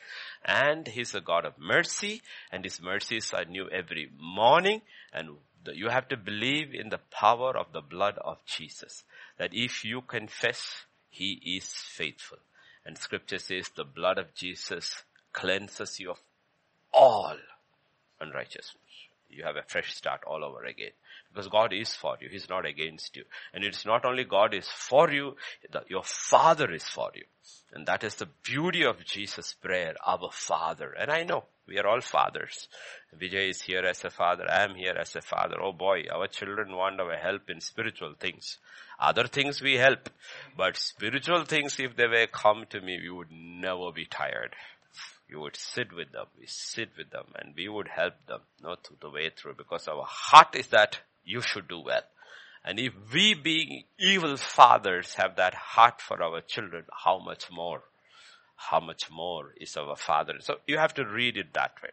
And 0.46 0.88
He's 0.88 1.16
a 1.16 1.22
God 1.22 1.46
of 1.46 1.60
mercy. 1.60 2.22
And 2.52 2.64
His 2.64 2.82
mercies 2.82 3.34
are 3.34 3.46
new 3.46 3.70
every 3.70 4.10
morning. 4.18 4.82
And 5.12 5.38
you 5.66 5.90
have 5.90 6.08
to 6.10 6.18
believe 6.18 6.74
in 6.74 6.90
the 6.90 7.00
power 7.12 7.56
of 7.58 7.72
the 7.74 7.82
blood 7.82 8.18
of 8.20 8.44
Jesus. 8.46 9.04
That 9.38 9.54
if 9.54 9.86
you 9.86 10.02
confess, 10.02 10.86
He 11.10 11.34
is 11.58 11.66
faithful. 11.66 12.40
And 12.86 12.98
scripture 12.98 13.40
says 13.40 13.70
the 13.70 13.84
blood 13.84 14.18
of 14.18 14.34
Jesus 14.34 15.04
cleanses 15.34 16.00
you 16.00 16.12
of 16.12 16.22
all 16.94 17.38
unrighteousness. 18.20 18.76
You 19.30 19.44
have 19.44 19.56
a 19.56 19.64
fresh 19.64 19.94
start 19.94 20.22
all 20.26 20.44
over 20.44 20.66
again. 20.66 20.92
Because 21.34 21.48
God 21.48 21.74
is 21.74 21.94
for 21.96 22.18
you. 22.20 22.30
He's 22.30 22.50
not 22.50 22.66
against 22.66 23.16
you. 23.16 23.24
And 23.54 23.64
it's 23.64 23.86
not 23.86 24.06
only 24.06 24.24
God 24.26 24.54
is 24.54 24.68
for 24.68 25.12
you, 25.12 25.36
your 25.88 26.04
Father 26.04 26.72
is 26.72 26.84
for 26.84 27.12
you. 27.16 27.24
And 27.74 27.86
that 27.88 28.04
is 28.04 28.16
the 28.16 28.28
beauty 28.44 28.84
of 28.84 29.06
Jesus' 29.06 29.54
prayer, 29.54 29.96
our 30.06 30.30
Father. 30.32 30.94
And 31.00 31.10
I 31.10 31.24
know 31.24 31.46
we 31.68 31.80
are 31.80 31.88
all 31.88 32.02
fathers. 32.02 32.68
Vijay 33.18 33.50
is 33.50 33.62
here 33.62 33.86
as 33.86 34.04
a 34.04 34.10
father. 34.10 34.46
I 34.50 34.64
am 34.64 34.76
here 34.76 34.96
as 35.00 35.16
a 35.16 35.22
father. 35.22 35.56
Oh 35.62 35.72
boy, 35.72 36.04
our 36.12 36.28
children 36.28 36.76
want 36.76 37.00
our 37.00 37.16
help 37.16 37.50
in 37.50 37.62
spiritual 37.62 38.14
things. 38.20 38.58
Other 39.00 39.26
things 39.26 39.62
we 39.62 39.76
help. 39.76 40.10
But 40.58 40.76
spiritual 40.76 41.46
things, 41.46 41.80
if 41.80 41.96
they 41.96 42.08
were 42.08 42.28
come 42.28 42.66
to 42.72 42.82
me, 42.82 43.00
we 43.02 43.10
would 43.10 43.32
never 43.32 43.92
be 43.94 44.06
tired. 44.06 44.54
You 45.30 45.40
would 45.40 45.56
sit 45.56 45.94
with 45.94 46.12
them. 46.12 46.26
We 46.38 46.46
sit 46.48 46.90
with 46.98 47.12
them 47.12 47.28
and 47.36 47.54
we 47.56 47.70
would 47.70 47.88
help 47.88 48.16
them, 48.28 48.42
not 48.62 48.86
through 48.86 48.98
the 49.00 49.10
way 49.10 49.30
through 49.30 49.56
because 49.56 49.88
our 49.88 50.04
heart 50.06 50.56
is 50.56 50.68
that 50.68 51.00
you 51.26 51.42
should 51.42 51.68
do 51.68 51.80
well. 51.80 52.04
And 52.64 52.80
if 52.80 52.94
we 53.12 53.34
being 53.34 53.86
evil 53.98 54.38
fathers 54.38 55.16
have 55.16 55.36
that 55.38 55.54
heart 55.54 56.02
for 56.02 56.22
our 56.22 56.42
children, 56.42 56.86
how 57.04 57.20
much 57.20 57.50
more? 57.52 57.84
How 58.56 58.80
much 58.80 59.10
more 59.10 59.54
is 59.60 59.76
our 59.76 59.96
father? 59.96 60.36
So 60.40 60.58
you 60.68 60.78
have 60.78 60.94
to 60.96 61.06
read 61.06 61.38
it 61.38 61.54
that 61.54 61.74
way. 61.82 61.90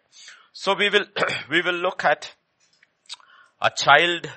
So 0.52 0.74
we 0.74 0.90
will, 0.90 1.06
we 1.50 1.62
will 1.62 1.74
look 1.74 2.04
at 2.04 2.34
a 3.62 3.70
child 3.70 4.30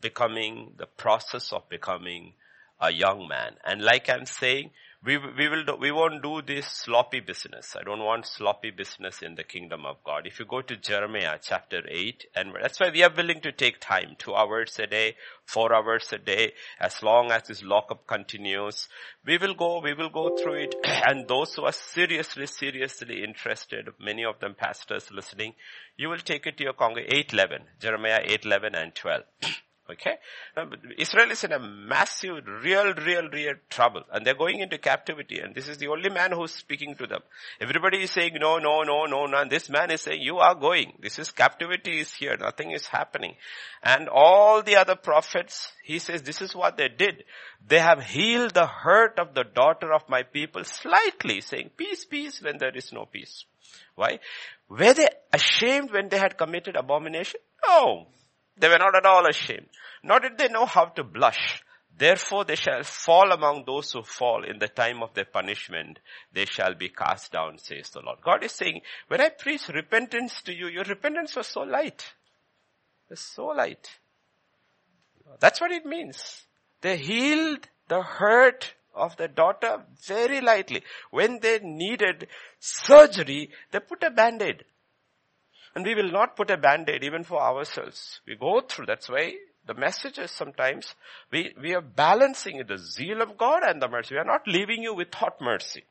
becoming, 0.00 0.72
the 0.78 0.86
process 0.86 1.52
of 1.52 1.68
becoming 1.68 2.32
a 2.80 2.90
young 2.90 3.28
man. 3.28 3.56
And 3.64 3.82
like 3.82 4.08
I'm 4.08 4.26
saying, 4.26 4.70
we, 5.04 5.18
we 5.18 5.48
will, 5.48 5.64
do, 5.64 5.76
we 5.78 5.92
won't 5.92 6.22
do 6.22 6.40
this 6.40 6.66
sloppy 6.66 7.20
business. 7.20 7.76
I 7.78 7.82
don't 7.82 8.02
want 8.02 8.26
sloppy 8.26 8.70
business 8.70 9.20
in 9.20 9.34
the 9.34 9.44
kingdom 9.44 9.84
of 9.84 10.02
God. 10.02 10.26
If 10.26 10.38
you 10.38 10.46
go 10.46 10.62
to 10.62 10.76
Jeremiah 10.76 11.38
chapter 11.42 11.82
8, 11.86 12.26
and 12.34 12.54
that's 12.62 12.80
why 12.80 12.88
we 12.88 13.02
are 13.02 13.12
willing 13.14 13.42
to 13.42 13.52
take 13.52 13.80
time, 13.80 14.16
two 14.18 14.34
hours 14.34 14.78
a 14.78 14.86
day, 14.86 15.16
four 15.44 15.74
hours 15.74 16.10
a 16.12 16.18
day, 16.18 16.52
as 16.80 17.02
long 17.02 17.30
as 17.32 17.42
this 17.42 17.62
lockup 17.62 18.06
continues. 18.06 18.88
We 19.26 19.36
will 19.36 19.54
go, 19.54 19.80
we 19.80 19.92
will 19.92 20.08
go 20.08 20.30
through 20.30 20.54
it, 20.54 20.76
and 20.84 21.28
those 21.28 21.54
who 21.54 21.64
are 21.64 21.72
seriously, 21.72 22.46
seriously 22.46 23.22
interested, 23.22 23.90
many 24.00 24.24
of 24.24 24.40
them 24.40 24.54
pastors 24.54 25.10
listening, 25.10 25.52
you 25.98 26.08
will 26.08 26.18
take 26.18 26.46
it 26.46 26.56
to 26.56 26.64
your 26.64 26.72
congregation, 26.72 27.26
8.11, 27.28 27.58
Jeremiah 27.78 28.26
8.11 28.26 28.82
and 28.82 28.94
12. 28.94 29.22
Okay? 29.90 30.14
Um, 30.56 30.72
Israel 30.96 31.30
is 31.30 31.44
in 31.44 31.52
a 31.52 31.58
massive, 31.58 32.46
real, 32.46 32.94
real, 32.94 33.28
real 33.28 33.54
trouble. 33.68 34.02
And 34.10 34.24
they're 34.24 34.34
going 34.34 34.60
into 34.60 34.78
captivity. 34.78 35.40
And 35.40 35.54
this 35.54 35.68
is 35.68 35.76
the 35.76 35.88
only 35.88 36.08
man 36.08 36.32
who's 36.32 36.52
speaking 36.52 36.94
to 36.96 37.06
them. 37.06 37.20
Everybody 37.60 38.02
is 38.02 38.10
saying, 38.10 38.32
no, 38.40 38.58
no, 38.58 38.82
no, 38.82 39.04
no, 39.04 39.26
no. 39.26 39.42
And 39.42 39.50
this 39.50 39.68
man 39.68 39.90
is 39.90 40.00
saying, 40.00 40.22
you 40.22 40.38
are 40.38 40.54
going. 40.54 40.94
This 41.02 41.18
is 41.18 41.30
captivity 41.30 42.00
is 42.00 42.14
here. 42.14 42.36
Nothing 42.38 42.70
is 42.70 42.86
happening. 42.86 43.34
And 43.82 44.08
all 44.08 44.62
the 44.62 44.76
other 44.76 44.96
prophets, 44.96 45.70
he 45.84 45.98
says, 45.98 46.22
this 46.22 46.40
is 46.40 46.56
what 46.56 46.78
they 46.78 46.88
did. 46.88 47.24
They 47.66 47.78
have 47.78 48.02
healed 48.02 48.54
the 48.54 48.66
hurt 48.66 49.18
of 49.18 49.34
the 49.34 49.44
daughter 49.44 49.92
of 49.92 50.08
my 50.08 50.22
people 50.22 50.64
slightly, 50.64 51.42
saying, 51.42 51.70
peace, 51.76 52.06
peace, 52.06 52.40
when 52.40 52.56
there 52.56 52.74
is 52.74 52.90
no 52.90 53.04
peace. 53.04 53.44
Why? 53.96 54.18
Were 54.68 54.94
they 54.94 55.08
ashamed 55.32 55.92
when 55.92 56.08
they 56.08 56.18
had 56.18 56.38
committed 56.38 56.74
abomination? 56.74 57.40
No. 57.66 58.06
They 58.56 58.68
were 58.68 58.78
not 58.78 58.94
at 58.94 59.06
all 59.06 59.26
ashamed. 59.26 59.68
Nor 60.02 60.20
did 60.20 60.38
they 60.38 60.48
know 60.48 60.66
how 60.66 60.86
to 60.86 61.04
blush. 61.04 61.62
Therefore 61.96 62.44
they 62.44 62.56
shall 62.56 62.82
fall 62.82 63.30
among 63.30 63.64
those 63.64 63.92
who 63.92 64.02
fall 64.02 64.44
in 64.44 64.58
the 64.58 64.68
time 64.68 65.02
of 65.02 65.14
their 65.14 65.24
punishment. 65.24 65.98
They 66.32 66.44
shall 66.44 66.74
be 66.74 66.88
cast 66.88 67.32
down, 67.32 67.58
says 67.58 67.90
the 67.90 68.00
Lord. 68.00 68.18
God 68.22 68.42
is 68.42 68.52
saying, 68.52 68.80
when 69.08 69.20
I 69.20 69.28
preach 69.28 69.68
repentance 69.68 70.42
to 70.42 70.52
you, 70.52 70.66
your 70.66 70.84
repentance 70.84 71.36
was 71.36 71.46
so 71.46 71.60
light. 71.60 72.04
So 73.14 73.46
light. 73.46 73.88
That's 75.38 75.60
what 75.60 75.70
it 75.70 75.86
means. 75.86 76.42
They 76.80 76.96
healed 76.96 77.68
the 77.88 78.02
hurt 78.02 78.74
of 78.94 79.16
the 79.16 79.28
daughter 79.28 79.84
very 80.06 80.40
lightly. 80.40 80.82
When 81.10 81.38
they 81.40 81.60
needed 81.60 82.26
surgery, 82.58 83.50
they 83.70 83.80
put 83.80 84.02
a 84.02 84.10
band-aid. 84.10 84.64
And 85.74 85.84
we 85.84 85.94
will 85.94 86.10
not 86.10 86.36
put 86.36 86.50
a 86.50 86.56
band-aid 86.56 87.02
even 87.02 87.24
for 87.24 87.40
ourselves. 87.40 88.20
We 88.26 88.36
go 88.36 88.60
through, 88.60 88.86
that's 88.86 89.08
why 89.08 89.34
the 89.66 89.74
message 89.74 90.18
is 90.18 90.30
sometimes, 90.30 90.94
we, 91.32 91.54
we 91.60 91.74
are 91.74 91.80
balancing 91.80 92.62
the 92.66 92.78
zeal 92.78 93.22
of 93.22 93.36
God 93.36 93.62
and 93.64 93.82
the 93.82 93.88
mercy. 93.88 94.14
We 94.14 94.20
are 94.20 94.24
not 94.24 94.46
leaving 94.46 94.82
you 94.82 94.94
without 94.94 95.40
mercy. 95.40 95.84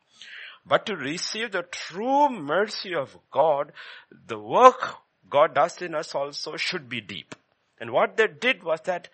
But 0.65 0.85
to 0.85 0.95
receive 0.95 1.51
the 1.51 1.63
true 1.63 2.29
mercy 2.29 2.95
of 2.95 3.17
God, 3.31 3.73
the 4.27 4.39
work 4.39 4.95
God 5.29 5.55
does 5.55 5.81
in 5.81 5.95
us 5.95 6.15
also 6.15 6.55
should 6.55 6.87
be 6.87 7.01
deep. 7.01 7.35
And 7.79 7.91
what 7.91 8.15
they 8.15 8.27
did 8.27 8.63
was 8.63 8.79
that 8.85 9.09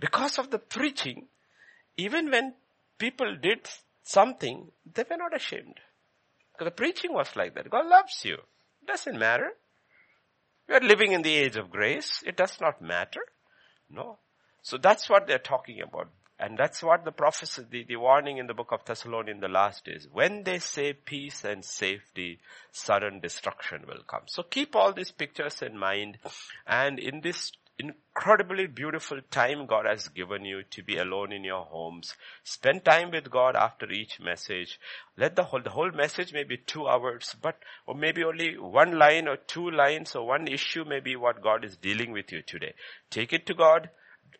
because 0.00 0.38
of 0.38 0.50
the 0.50 0.58
preaching, 0.58 1.26
even 1.96 2.30
when 2.30 2.54
people 2.98 3.36
did 3.40 3.68
something, 4.02 4.66
they 4.92 5.04
were 5.08 5.16
not 5.16 5.36
ashamed. 5.36 5.78
Because 6.52 6.66
the 6.66 6.72
preaching 6.72 7.12
was 7.12 7.36
like 7.36 7.54
that. 7.54 7.70
God 7.70 7.86
loves 7.86 8.24
you. 8.24 8.38
Doesn't 8.86 9.18
matter. 9.18 9.50
We 10.68 10.74
are 10.74 10.80
living 10.80 11.12
in 11.12 11.22
the 11.22 11.34
age 11.34 11.56
of 11.56 11.70
grace. 11.70 12.22
It 12.26 12.36
does 12.36 12.58
not 12.60 12.80
matter. 12.80 13.20
No. 13.90 14.18
So 14.62 14.78
that's 14.78 15.08
what 15.10 15.26
they're 15.26 15.38
talking 15.38 15.80
about. 15.80 16.08
And 16.38 16.58
that's 16.58 16.82
what 16.82 17.04
the 17.04 17.12
prophecy, 17.12 17.62
the, 17.70 17.84
the 17.84 17.96
warning 17.96 18.38
in 18.38 18.48
the 18.48 18.54
book 18.54 18.72
of 18.72 18.84
Thessalonians 18.84 19.36
in 19.36 19.40
the 19.40 19.48
last 19.48 19.84
days. 19.84 20.08
When 20.10 20.42
they 20.42 20.58
say 20.58 20.92
peace 20.92 21.44
and 21.44 21.64
safety, 21.64 22.40
sudden 22.72 23.20
destruction 23.20 23.84
will 23.86 24.02
come. 24.08 24.22
So 24.26 24.42
keep 24.42 24.74
all 24.74 24.92
these 24.92 25.12
pictures 25.12 25.62
in 25.62 25.78
mind. 25.78 26.18
And 26.66 26.98
in 26.98 27.20
this 27.20 27.52
incredibly 27.78 28.66
beautiful 28.66 29.20
time 29.30 29.66
God 29.66 29.86
has 29.86 30.08
given 30.08 30.44
you 30.44 30.62
to 30.70 30.82
be 30.82 30.98
alone 30.98 31.32
in 31.32 31.44
your 31.44 31.64
homes. 31.64 32.14
Spend 32.44 32.84
time 32.84 33.10
with 33.10 33.30
God 33.30 33.56
after 33.56 33.90
each 33.90 34.20
message. 34.20 34.78
Let 35.16 35.36
the 35.36 35.44
whole, 35.44 35.62
the 35.62 35.70
whole 35.70 35.90
message 35.90 36.32
may 36.32 36.44
be 36.44 36.56
two 36.56 36.86
hours, 36.86 37.34
but, 37.40 37.56
or 37.86 37.94
maybe 37.94 38.24
only 38.24 38.58
one 38.58 38.98
line 38.98 39.28
or 39.28 39.36
two 39.36 39.70
lines 39.70 40.14
or 40.14 40.26
one 40.26 40.46
issue 40.48 40.84
may 40.84 41.00
be 41.00 41.16
what 41.16 41.42
God 41.42 41.64
is 41.64 41.76
dealing 41.76 42.12
with 42.12 42.30
you 42.32 42.42
today. 42.42 42.74
Take 43.10 43.32
it 43.32 43.46
to 43.46 43.54
God. 43.54 43.90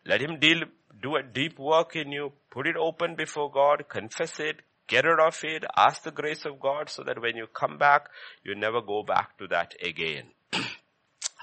Let 0.05 0.21
Him 0.21 0.39
deal, 0.39 0.61
do 1.01 1.15
a 1.15 1.23
deep 1.23 1.57
work 1.59 1.95
in 1.95 2.11
you. 2.11 2.33
Put 2.51 2.67
it 2.67 2.75
open 2.77 3.15
before 3.15 3.51
God. 3.51 3.85
Confess 3.89 4.39
it. 4.39 4.61
Get 4.87 5.05
rid 5.05 5.19
of 5.19 5.39
it. 5.43 5.63
Ask 5.77 6.03
the 6.03 6.11
grace 6.11 6.45
of 6.45 6.59
God 6.59 6.89
so 6.89 7.03
that 7.03 7.21
when 7.21 7.37
you 7.37 7.47
come 7.47 7.77
back, 7.77 8.09
you 8.43 8.53
never 8.53 8.81
go 8.81 9.01
back 9.01 9.37
to 9.37 9.47
that 9.47 9.73
again. 9.81 10.25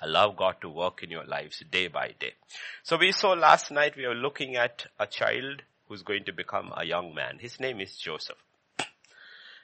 Allow 0.03 0.31
God 0.31 0.57
to 0.63 0.69
work 0.69 1.03
in 1.03 1.11
your 1.11 1.25
lives 1.25 1.63
day 1.71 1.89
by 1.89 2.15
day. 2.19 2.35
So 2.83 2.97
we 2.97 3.13
saw 3.13 3.33
last 3.33 3.71
night 3.71 3.97
we 3.97 4.07
were 4.07 4.15
looking 4.15 4.57
at 4.57 4.87
a 4.99 5.07
child 5.07 5.63
who's 5.89 6.03
going 6.03 6.25
to 6.25 6.33
become 6.33 6.73
a 6.77 6.85
young 6.85 7.15
man. 7.15 7.39
His 7.41 7.59
name 7.61 7.81
is 7.81 7.97
Joseph. 7.97 8.39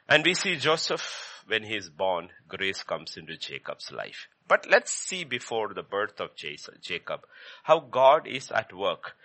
And 0.09 0.25
we 0.25 0.35
see 0.35 0.57
Joseph, 0.57 1.43
when 1.47 1.65
he 1.65 1.77
is 1.77 1.89
born, 1.89 2.29
grace 2.49 2.83
comes 2.83 3.17
into 3.17 3.37
Jacob's 3.37 3.91
life. 3.91 4.29
But 4.49 4.67
let's 4.71 4.93
see 4.93 5.25
before 5.25 5.75
the 5.75 5.83
birth 5.83 6.21
of 6.21 6.31
Jacob, 6.37 7.21
how 7.65 7.81
God 7.81 8.29
is 8.29 8.51
at 8.51 8.73
work 8.73 9.17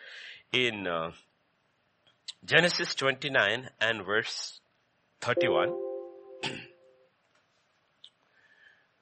in 0.52 0.88
uh, 0.88 1.12
Genesis 2.44 2.96
29 2.96 3.70
and 3.80 4.06
verse 4.06 4.60
31. 5.22 5.76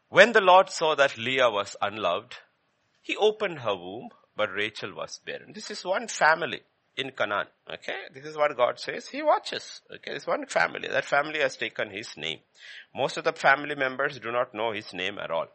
When 0.09 0.31
the 0.31 0.41
Lord 0.41 0.69
saw 0.71 0.95
that 0.95 1.17
Leah 1.17 1.51
was 1.51 1.75
unloved, 1.81 2.35
He 3.01 3.15
opened 3.15 3.59
her 3.59 3.75
womb, 3.75 4.09
but 4.35 4.51
Rachel 4.51 4.93
was 4.93 5.19
barren. 5.25 5.53
This 5.53 5.71
is 5.71 5.85
one 5.85 6.07
family 6.07 6.61
in 6.97 7.11
Canaan. 7.11 7.47
Okay. 7.71 8.01
This 8.13 8.25
is 8.25 8.35
what 8.35 8.55
God 8.57 8.79
says. 8.79 9.07
He 9.07 9.21
watches. 9.21 9.81
Okay. 9.93 10.13
this 10.13 10.27
one 10.27 10.45
family. 10.47 10.87
That 10.87 11.05
family 11.05 11.39
has 11.39 11.57
taken 11.57 11.91
his 11.91 12.17
name. 12.17 12.39
Most 12.93 13.17
of 13.17 13.23
the 13.23 13.33
family 13.33 13.75
members 13.75 14.19
do 14.19 14.31
not 14.31 14.53
know 14.53 14.71
his 14.71 14.93
name 14.93 15.17
at 15.19 15.31
all. 15.31 15.47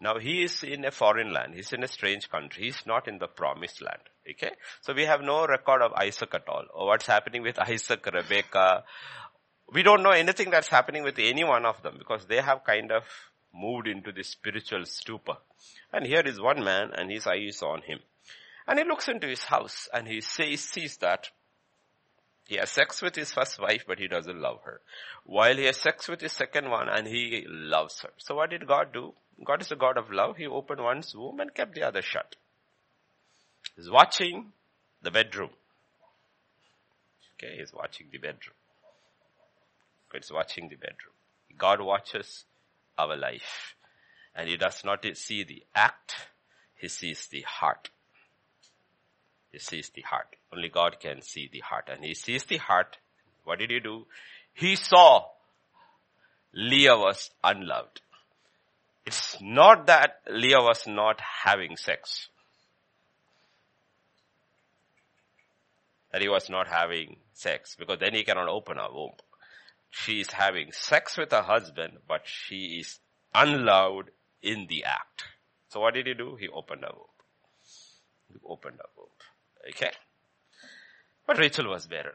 Now 0.00 0.18
he 0.18 0.42
is 0.42 0.62
in 0.62 0.84
a 0.84 0.90
foreign 0.90 1.32
land. 1.32 1.54
He's 1.54 1.72
in 1.72 1.84
a 1.84 1.88
strange 1.88 2.30
country. 2.30 2.64
He's 2.64 2.84
not 2.86 3.06
in 3.06 3.18
the 3.18 3.28
promised 3.28 3.82
land. 3.82 4.02
Okay. 4.28 4.52
So 4.80 4.92
we 4.92 5.04
have 5.04 5.20
no 5.20 5.46
record 5.46 5.82
of 5.82 5.92
Isaac 5.92 6.34
at 6.34 6.48
all 6.48 6.64
or 6.74 6.86
what's 6.88 7.06
happening 7.06 7.42
with 7.42 7.58
Isaac, 7.58 8.04
Rebecca. 8.06 8.84
We 9.72 9.82
don't 9.82 10.02
know 10.02 10.10
anything 10.10 10.50
that's 10.50 10.68
happening 10.68 11.04
with 11.04 11.18
any 11.18 11.44
one 11.44 11.64
of 11.64 11.82
them 11.82 11.94
because 11.98 12.26
they 12.26 12.40
have 12.40 12.64
kind 12.64 12.90
of 12.90 13.04
moved 13.54 13.88
into 13.88 14.12
this 14.12 14.28
spiritual 14.28 14.84
stupor. 14.84 15.36
And 15.92 16.06
here 16.06 16.22
is 16.24 16.40
one 16.40 16.62
man 16.62 16.90
and 16.94 17.10
his 17.10 17.26
eye 17.26 17.46
is 17.46 17.62
on 17.62 17.82
him. 17.82 18.00
And 18.66 18.78
he 18.78 18.84
looks 18.84 19.08
into 19.08 19.26
his 19.26 19.44
house 19.44 19.88
and 19.92 20.06
he 20.06 20.20
says, 20.20 20.60
sees 20.60 20.96
that 20.98 21.28
he 22.46 22.56
has 22.56 22.70
sex 22.70 23.00
with 23.00 23.14
his 23.14 23.30
first 23.30 23.60
wife, 23.60 23.84
but 23.86 23.98
he 23.98 24.08
doesn't 24.08 24.40
love 24.40 24.58
her. 24.64 24.80
While 25.24 25.56
he 25.56 25.66
has 25.66 25.76
sex 25.76 26.08
with 26.08 26.20
his 26.20 26.32
second 26.32 26.68
one 26.68 26.88
and 26.88 27.06
he 27.06 27.44
loves 27.48 28.00
her. 28.00 28.10
So 28.18 28.34
what 28.34 28.50
did 28.50 28.66
God 28.66 28.92
do? 28.92 29.14
God 29.44 29.62
is 29.62 29.70
a 29.70 29.76
God 29.76 29.96
of 29.96 30.10
love. 30.10 30.36
He 30.36 30.46
opened 30.46 30.80
one's 30.80 31.14
womb 31.14 31.40
and 31.40 31.54
kept 31.54 31.74
the 31.74 31.82
other 31.82 32.02
shut. 32.02 32.36
He's 33.76 33.88
watching 33.88 34.52
the 35.02 35.10
bedroom. 35.10 35.50
Okay, 37.34 37.56
he's 37.58 37.72
watching 37.72 38.08
the 38.10 38.18
bedroom. 38.18 38.54
He's 40.12 40.32
watching 40.32 40.68
the 40.68 40.76
bedroom. 40.76 41.14
God 41.56 41.80
watches 41.80 42.44
our 42.98 43.16
life. 43.16 43.74
And 44.34 44.48
he 44.48 44.56
does 44.56 44.84
not 44.84 45.04
see 45.14 45.44
the 45.44 45.62
act, 45.74 46.14
he 46.76 46.88
sees 46.88 47.26
the 47.26 47.42
heart. 47.42 47.90
He 49.52 49.58
sees 49.58 49.90
the 49.90 50.02
heart. 50.02 50.36
Only 50.52 50.68
God 50.68 51.00
can 51.00 51.22
see 51.22 51.48
the 51.52 51.60
heart. 51.60 51.88
And 51.92 52.04
he 52.04 52.14
sees 52.14 52.44
the 52.44 52.58
heart. 52.58 52.98
What 53.44 53.58
did 53.58 53.70
he 53.70 53.80
do? 53.80 54.06
He 54.54 54.76
saw 54.76 55.24
Leah 56.52 56.96
was 56.96 57.30
unloved. 57.42 58.00
It's 59.06 59.36
not 59.40 59.86
that 59.86 60.20
Leah 60.30 60.60
was 60.60 60.86
not 60.86 61.20
having 61.44 61.76
sex. 61.76 62.28
That 66.12 66.22
he 66.22 66.28
was 66.28 66.50
not 66.50 66.68
having 66.68 67.16
sex 67.32 67.76
because 67.78 67.98
then 67.98 68.14
he 68.14 68.24
cannot 68.24 68.48
open 68.48 68.76
her 68.76 68.88
womb. 68.92 69.12
She 69.90 70.20
is 70.20 70.30
having 70.30 70.72
sex 70.72 71.16
with 71.16 71.32
her 71.32 71.42
husband, 71.42 71.98
but 72.06 72.22
she 72.24 72.80
is 72.80 72.98
unloved 73.34 74.10
in 74.42 74.66
the 74.68 74.84
act. 74.84 75.24
So 75.68 75.80
what 75.80 75.94
did 75.94 76.06
he 76.06 76.14
do? 76.14 76.36
He 76.36 76.48
opened 76.48 76.82
her 76.82 76.92
womb. 76.94 77.06
He 78.28 78.38
opened 78.44 78.76
her 78.78 78.88
womb. 78.96 79.08
Okay? 79.68 79.90
But 81.26 81.38
Rachel 81.38 81.68
was 81.68 81.86
barren. 81.86 82.14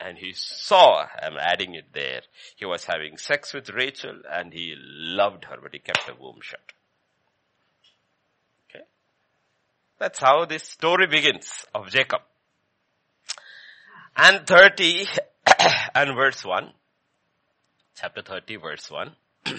And 0.00 0.18
he 0.18 0.32
saw, 0.34 1.06
I'm 1.22 1.36
adding 1.38 1.74
it 1.74 1.92
there, 1.92 2.22
he 2.56 2.64
was 2.64 2.84
having 2.84 3.16
sex 3.16 3.54
with 3.54 3.70
Rachel 3.70 4.22
and 4.30 4.52
he 4.52 4.74
loved 4.76 5.44
her, 5.44 5.56
but 5.62 5.72
he 5.72 5.78
kept 5.78 6.02
her 6.02 6.14
womb 6.18 6.40
shut. 6.42 6.72
Okay? 8.68 8.84
That's 9.98 10.18
how 10.18 10.44
this 10.46 10.64
story 10.64 11.06
begins 11.06 11.64
of 11.74 11.90
Jacob. 11.90 12.22
And 14.16 14.46
30 14.46 15.06
and 15.94 16.16
verse 16.16 16.44
1, 16.44 16.72
chapter 17.94 18.22
30 18.22 18.56
verse 18.56 18.90
1. 18.90 19.12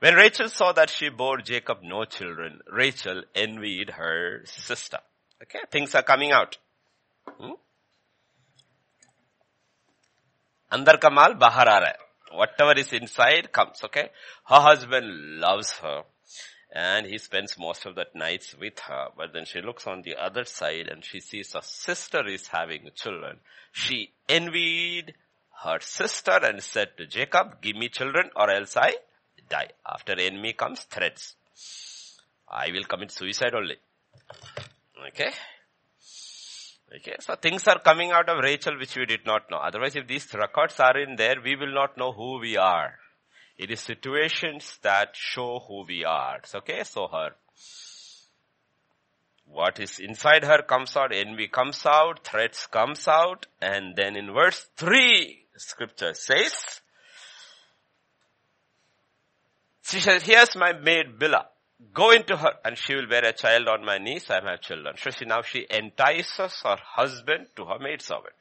when 0.00 0.14
Rachel 0.14 0.48
saw 0.48 0.72
that 0.72 0.90
she 0.90 1.08
bore 1.08 1.38
Jacob 1.38 1.78
no 1.82 2.04
children, 2.04 2.60
Rachel 2.70 3.22
envied 3.34 3.90
her 3.90 4.42
sister. 4.44 4.98
Okay, 5.42 5.60
things 5.70 5.94
are 5.94 6.02
coming 6.02 6.32
out. 6.32 6.58
Hmm? 7.26 7.52
Kamal 10.70 11.34
bahar 11.34 11.94
Whatever 12.32 12.78
is 12.78 12.92
inside 12.92 13.52
comes, 13.52 13.82
okay? 13.84 14.10
Her 14.44 14.60
husband 14.60 15.40
loves 15.40 15.70
her 15.78 16.02
and 16.74 17.06
he 17.06 17.16
spends 17.18 17.56
most 17.58 17.86
of 17.86 17.94
the 17.94 18.04
nights 18.14 18.54
with 18.60 18.78
her. 18.80 19.08
But 19.16 19.32
then 19.32 19.46
she 19.46 19.62
looks 19.62 19.86
on 19.86 20.02
the 20.02 20.16
other 20.16 20.44
side 20.44 20.88
and 20.88 21.04
she 21.04 21.20
sees 21.20 21.54
her 21.54 21.62
sister 21.62 22.26
is 22.26 22.48
having 22.48 22.90
children. 22.94 23.38
She 23.72 24.12
envied 24.28 25.14
her 25.64 25.78
sister 25.80 26.38
and 26.42 26.62
said 26.62 26.96
to 26.96 27.06
Jacob, 27.06 27.60
give 27.60 27.76
me 27.76 27.88
children 27.88 28.30
or 28.36 28.50
else 28.50 28.76
I 28.76 28.94
die. 29.48 29.70
After 29.86 30.12
enemy 30.12 30.52
comes 30.52 30.80
threats. 30.84 31.34
I 32.48 32.70
will 32.72 32.84
commit 32.84 33.10
suicide 33.10 33.54
only. 33.54 33.76
Okay. 35.08 35.30
Okay, 36.96 37.16
so 37.20 37.34
things 37.34 37.66
are 37.68 37.78
coming 37.80 38.12
out 38.12 38.28
of 38.30 38.42
Rachel 38.42 38.78
which 38.78 38.96
we 38.96 39.04
did 39.04 39.26
not 39.26 39.50
know. 39.50 39.58
Otherwise, 39.58 39.96
if 39.96 40.06
these 40.06 40.32
records 40.32 40.80
are 40.80 40.96
in 40.98 41.16
there, 41.16 41.36
we 41.44 41.54
will 41.54 41.74
not 41.74 41.98
know 41.98 42.12
who 42.12 42.40
we 42.40 42.56
are. 42.56 42.94
It 43.58 43.70
is 43.70 43.80
situations 43.80 44.78
that 44.82 45.10
show 45.14 45.58
who 45.66 45.84
we 45.86 46.04
are. 46.04 46.40
Okay, 46.54 46.84
so 46.84 47.08
her. 47.08 47.30
What 49.44 49.80
is 49.80 49.98
inside 49.98 50.44
her 50.44 50.62
comes 50.62 50.96
out, 50.96 51.12
envy 51.12 51.48
comes 51.48 51.84
out, 51.84 52.24
threats 52.24 52.66
comes 52.66 53.08
out, 53.08 53.46
and 53.60 53.96
then 53.96 54.16
in 54.16 54.32
verse 54.32 54.66
3, 54.76 55.37
scripture 55.58 56.14
says, 56.14 56.80
she 59.82 60.00
says, 60.00 60.22
here's 60.22 60.56
my 60.56 60.72
maid 60.72 61.18
Bilhah 61.18 61.46
go 61.92 62.10
into 62.10 62.36
her 62.36 62.54
and 62.64 62.76
she 62.76 62.94
will 62.94 63.06
bear 63.06 63.24
a 63.24 63.32
child 63.32 63.68
on 63.68 63.84
my 63.84 63.98
knees. 63.98 64.26
I 64.30 64.40
have 64.44 64.60
children. 64.60 64.94
So 64.98 65.10
she 65.10 65.24
now 65.24 65.42
she 65.42 65.66
entices 65.70 66.60
her 66.64 66.76
husband 66.82 67.46
to 67.56 67.64
her 67.64 67.78
maidservant. 67.78 68.34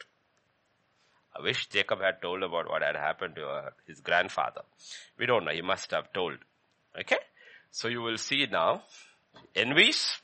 I 1.38 1.44
wish 1.44 1.68
Jacob 1.68 2.00
had 2.02 2.22
told 2.22 2.42
about 2.42 2.68
what 2.68 2.82
had 2.82 2.96
happened 2.96 3.36
to 3.36 3.42
her, 3.42 3.74
his 3.86 4.00
grandfather. 4.00 4.62
We 5.20 5.28
don't 5.28 5.46
know. 5.46 5.52
He 5.52 5.62
must 5.62 5.92
have 5.92 6.12
told. 6.12 6.38
Okay. 7.00 7.20
So 7.70 7.88
you 7.88 8.02
will 8.02 8.18
see 8.18 8.48
now 8.52 8.82
envies, 9.56 10.18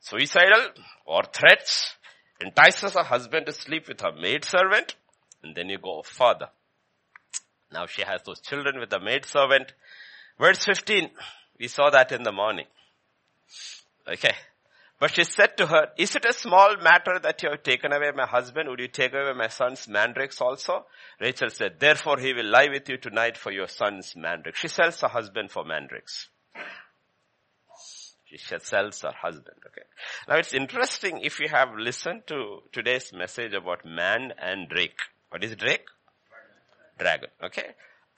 suicidal 0.00 0.70
or 1.06 1.22
threats, 1.32 1.94
entices 2.40 2.94
her 2.94 3.04
husband 3.04 3.46
to 3.46 3.52
sleep 3.52 3.86
with 3.86 4.00
her 4.00 4.12
maidservant 4.12 4.96
and 5.44 5.54
then 5.54 5.68
you 5.68 5.78
go 5.78 6.02
further. 6.02 6.48
Now 7.72 7.86
she 7.86 8.02
has 8.02 8.22
those 8.24 8.40
children 8.40 8.80
with 8.80 8.90
the 8.90 9.00
maidservant. 9.00 9.72
Verse 10.38 10.64
15. 10.64 11.10
We 11.60 11.68
saw 11.68 11.90
that 11.90 12.12
in 12.12 12.22
the 12.22 12.32
morning. 12.32 12.66
Okay. 14.08 14.34
But 15.00 15.14
she 15.14 15.24
said 15.24 15.56
to 15.58 15.66
her, 15.66 15.88
is 15.98 16.14
it 16.14 16.24
a 16.24 16.32
small 16.32 16.76
matter 16.80 17.18
that 17.22 17.42
you 17.42 17.50
have 17.50 17.62
taken 17.62 17.92
away 17.92 18.10
my 18.14 18.26
husband? 18.26 18.68
Would 18.68 18.80
you 18.80 18.88
take 18.88 19.12
away 19.12 19.32
my 19.36 19.48
son's 19.48 19.88
mandrakes 19.88 20.40
also? 20.40 20.86
Rachel 21.20 21.50
said, 21.50 21.80
therefore 21.80 22.18
he 22.18 22.32
will 22.32 22.46
lie 22.46 22.68
with 22.70 22.88
you 22.88 22.96
tonight 22.96 23.36
for 23.36 23.52
your 23.52 23.68
son's 23.68 24.14
mandrakes. 24.16 24.60
She 24.60 24.68
sells 24.68 25.00
her 25.00 25.08
husband 25.08 25.50
for 25.50 25.64
mandrakes. 25.64 26.28
She 28.24 28.38
sells 28.58 29.00
her 29.02 29.12
husband. 29.12 29.56
Okay. 29.66 29.86
Now 30.28 30.36
it's 30.36 30.54
interesting 30.54 31.20
if 31.22 31.38
you 31.40 31.48
have 31.48 31.68
listened 31.76 32.22
to 32.28 32.62
today's 32.72 33.12
message 33.12 33.52
about 33.52 33.84
man 33.84 34.32
and 34.40 34.68
drake. 34.68 34.98
What 35.34 35.42
is 35.42 35.56
drake? 35.56 35.86
Dragon. 36.96 37.28
Okay. 37.42 37.70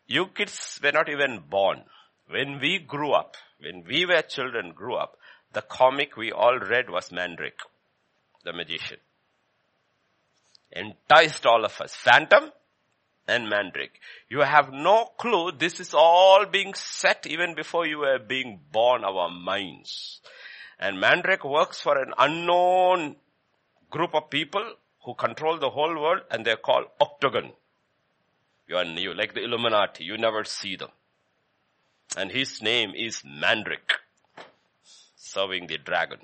You 0.07 0.27
kids 0.27 0.79
were 0.83 0.93
not 0.93 1.09
even 1.09 1.45
born. 1.49 1.85
When 2.29 2.61
we 2.61 2.79
grew 2.79 3.13
up, 3.13 3.39
when 3.59 3.85
we 3.89 4.05
were 4.05 4.21
children 4.21 4.73
grew 4.73 4.97
up, 4.97 5.17
the 5.55 5.63
comic 5.63 6.19
we 6.19 6.31
all 6.31 6.59
read 6.59 6.91
was 6.91 7.11
Mandrake, 7.11 7.63
the 8.45 8.53
magician. 8.53 8.99
Enticed 10.71 11.47
all 11.47 11.65
of 11.65 11.81
us. 11.81 11.95
Phantom 11.95 12.53
and 13.27 13.49
Mandrake. 13.49 13.99
You 14.29 14.41
have 14.41 14.71
no 14.71 15.07
clue 15.17 15.53
this 15.53 15.81
is 15.81 15.95
all 15.95 16.45
being 16.45 16.75
set 16.75 17.27
even 17.27 17.55
before 17.55 17.87
you 17.87 18.01
were 18.01 18.19
being 18.19 18.61
born, 18.73 19.05
our 19.05 19.31
minds. 19.31 20.21
And 20.79 21.01
Mandrake 21.01 21.45
works 21.45 21.81
for 21.81 21.97
an 21.97 22.13
unknown 22.19 23.17
group 23.91 24.15
of 24.15 24.29
people 24.29 24.75
who 25.07 25.15
control 25.15 25.59
the 25.59 25.71
whole 25.71 25.99
world 25.99 26.21
and 26.31 26.45
they're 26.45 26.57
called 26.57 26.85
Octagon. 27.01 27.53
You 28.69 28.77
are 28.77 28.85
new, 28.85 29.15
like 29.15 29.33
the 29.33 29.43
Illuminati. 29.43 30.05
You 30.05 30.19
never 30.19 30.45
see 30.45 30.77
them 30.77 30.91
and 32.17 32.31
his 32.31 32.63
name 32.63 32.93
is 32.97 33.23
Mandrake, 33.25 33.93
serving 35.17 35.67
the 35.67 35.79
dragon. 35.79 36.19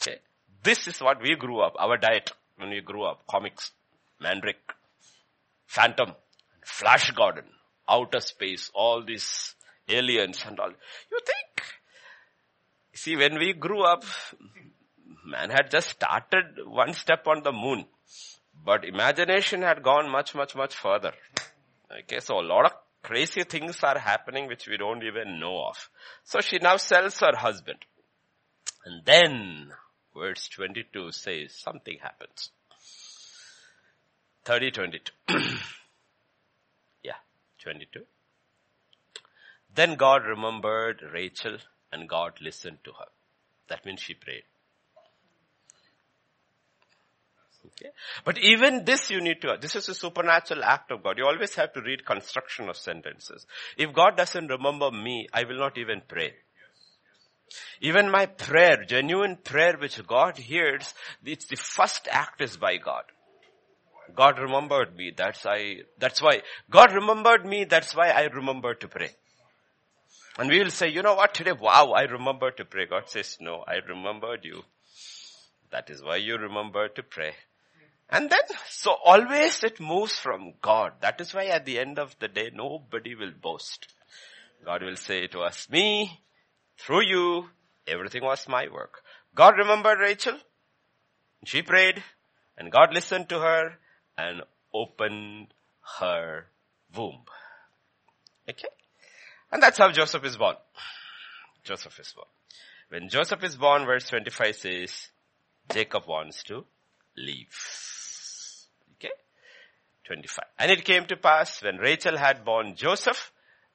Okay. 0.00 0.18
This 0.62 0.88
is 0.88 1.00
what 1.00 1.22
we 1.22 1.36
grew 1.36 1.60
up, 1.60 1.74
our 1.78 1.96
diet 1.96 2.30
when 2.56 2.70
we 2.70 2.80
grew 2.80 3.04
up, 3.04 3.26
comics, 3.26 3.72
Mandrake, 4.20 4.72
Phantom, 5.66 6.12
Flash 6.64 7.10
Gordon, 7.10 7.44
outer 7.88 8.20
space, 8.20 8.70
all 8.74 9.04
these 9.04 9.54
aliens 9.88 10.42
and 10.46 10.58
all. 10.58 10.70
You 10.70 11.20
think, 11.24 11.66
see 12.94 13.16
when 13.16 13.38
we 13.38 13.52
grew 13.52 13.82
up, 13.82 14.04
man 15.26 15.50
had 15.50 15.70
just 15.70 15.90
started 15.90 16.58
one 16.64 16.94
step 16.94 17.26
on 17.26 17.42
the 17.42 17.52
moon, 17.52 17.84
but 18.64 18.84
imagination 18.84 19.62
had 19.62 19.82
gone 19.82 20.10
much, 20.10 20.34
much, 20.34 20.54
much 20.54 20.74
further. 20.74 21.12
Okay, 22.00 22.20
so 22.20 22.40
a 22.40 22.46
lot 22.46 22.66
of 22.66 22.72
crazy 23.02 23.42
things 23.44 23.82
are 23.82 23.98
happening 23.98 24.48
which 24.48 24.66
we 24.66 24.76
don't 24.76 25.02
even 25.02 25.38
know 25.38 25.64
of. 25.68 25.88
So 26.24 26.40
she 26.40 26.58
now 26.58 26.76
sells 26.76 27.18
her 27.20 27.36
husband. 27.36 27.78
And 28.84 29.04
then 29.04 29.70
verse 30.14 30.48
22 30.48 31.12
says 31.12 31.52
something 31.52 31.98
happens. 32.02 32.50
30, 34.44 34.70
22. 34.70 35.12
yeah, 37.02 37.18
22. 37.62 38.00
Then 39.74 39.96
God 39.96 40.24
remembered 40.24 41.02
Rachel 41.12 41.58
and 41.92 42.08
God 42.08 42.40
listened 42.40 42.78
to 42.84 42.92
her. 42.92 43.06
That 43.68 43.84
means 43.84 44.00
she 44.00 44.14
prayed. 44.14 44.44
Okay. 47.66 47.90
But 48.24 48.38
even 48.38 48.84
this 48.84 49.10
you 49.10 49.20
need 49.20 49.40
to, 49.42 49.56
this 49.60 49.76
is 49.76 49.88
a 49.88 49.94
supernatural 49.94 50.64
act 50.64 50.90
of 50.90 51.02
God. 51.02 51.18
You 51.18 51.26
always 51.26 51.54
have 51.54 51.72
to 51.74 51.80
read 51.80 52.04
construction 52.04 52.68
of 52.68 52.76
sentences. 52.76 53.46
If 53.76 53.92
God 53.92 54.16
doesn't 54.16 54.48
remember 54.48 54.90
me, 54.90 55.28
I 55.32 55.44
will 55.44 55.58
not 55.58 55.78
even 55.78 56.02
pray. 56.06 56.34
Even 57.80 58.10
my 58.10 58.26
prayer, 58.26 58.84
genuine 58.84 59.36
prayer 59.36 59.76
which 59.78 60.04
God 60.06 60.36
hears, 60.36 60.94
it's 61.24 61.46
the 61.46 61.56
first 61.56 62.08
act 62.10 62.40
is 62.40 62.56
by 62.56 62.76
God. 62.76 63.04
God 64.14 64.38
remembered 64.38 64.96
me, 64.96 65.12
that's 65.16 65.44
I, 65.46 65.78
that's 65.98 66.22
why. 66.22 66.42
God 66.70 66.92
remembered 66.92 67.44
me, 67.44 67.64
that's 67.64 67.94
why 67.94 68.10
I 68.10 68.22
remember 68.24 68.74
to 68.74 68.88
pray. 68.88 69.10
And 70.38 70.48
we 70.50 70.58
will 70.62 70.70
say, 70.70 70.88
you 70.88 71.02
know 71.02 71.14
what, 71.14 71.34
today, 71.34 71.52
wow, 71.52 71.92
I 71.92 72.02
remember 72.02 72.50
to 72.50 72.64
pray. 72.64 72.86
God 72.86 73.04
says, 73.08 73.38
no, 73.40 73.64
I 73.66 73.76
remembered 73.88 74.44
you. 74.44 74.62
That 75.70 75.90
is 75.90 76.02
why 76.02 76.16
you 76.16 76.36
remember 76.36 76.88
to 76.88 77.02
pray. 77.02 77.32
And 78.08 78.30
then, 78.30 78.40
so 78.68 78.94
always 79.04 79.64
it 79.64 79.80
moves 79.80 80.16
from 80.16 80.54
God. 80.62 80.92
That 81.00 81.20
is 81.20 81.34
why 81.34 81.46
at 81.46 81.64
the 81.66 81.78
end 81.78 81.98
of 81.98 82.16
the 82.20 82.28
day, 82.28 82.50
nobody 82.54 83.14
will 83.14 83.32
boast. 83.32 83.88
God 84.64 84.82
will 84.82 84.96
say, 84.96 85.24
it 85.24 85.34
was 85.34 85.66
me, 85.70 86.20
through 86.78 87.02
you, 87.02 87.48
everything 87.86 88.22
was 88.22 88.48
my 88.48 88.68
work. 88.68 89.02
God 89.34 89.54
remembered 89.58 89.98
Rachel. 89.98 90.38
She 91.44 91.62
prayed 91.62 92.02
and 92.56 92.72
God 92.72 92.94
listened 92.94 93.28
to 93.28 93.40
her 93.40 93.78
and 94.16 94.42
opened 94.72 95.48
her 95.98 96.46
womb. 96.96 97.22
Okay? 98.48 98.68
And 99.52 99.62
that's 99.62 99.78
how 99.78 99.90
Joseph 99.90 100.24
is 100.24 100.36
born. 100.36 100.56
Joseph 101.64 101.98
is 101.98 102.12
born. 102.12 102.26
When 102.88 103.08
Joseph 103.08 103.42
is 103.42 103.56
born, 103.56 103.84
verse 103.84 104.08
25 104.08 104.56
says, 104.56 105.08
Jacob 105.72 106.06
wants 106.06 106.44
to 106.44 106.64
leave. 107.16 107.48
25. 110.06 110.44
And 110.58 110.70
it 110.70 110.84
came 110.84 111.04
to 111.06 111.16
pass 111.16 111.62
when 111.62 111.78
Rachel 111.78 112.16
had 112.16 112.44
born 112.44 112.74
Joseph, 112.76 113.32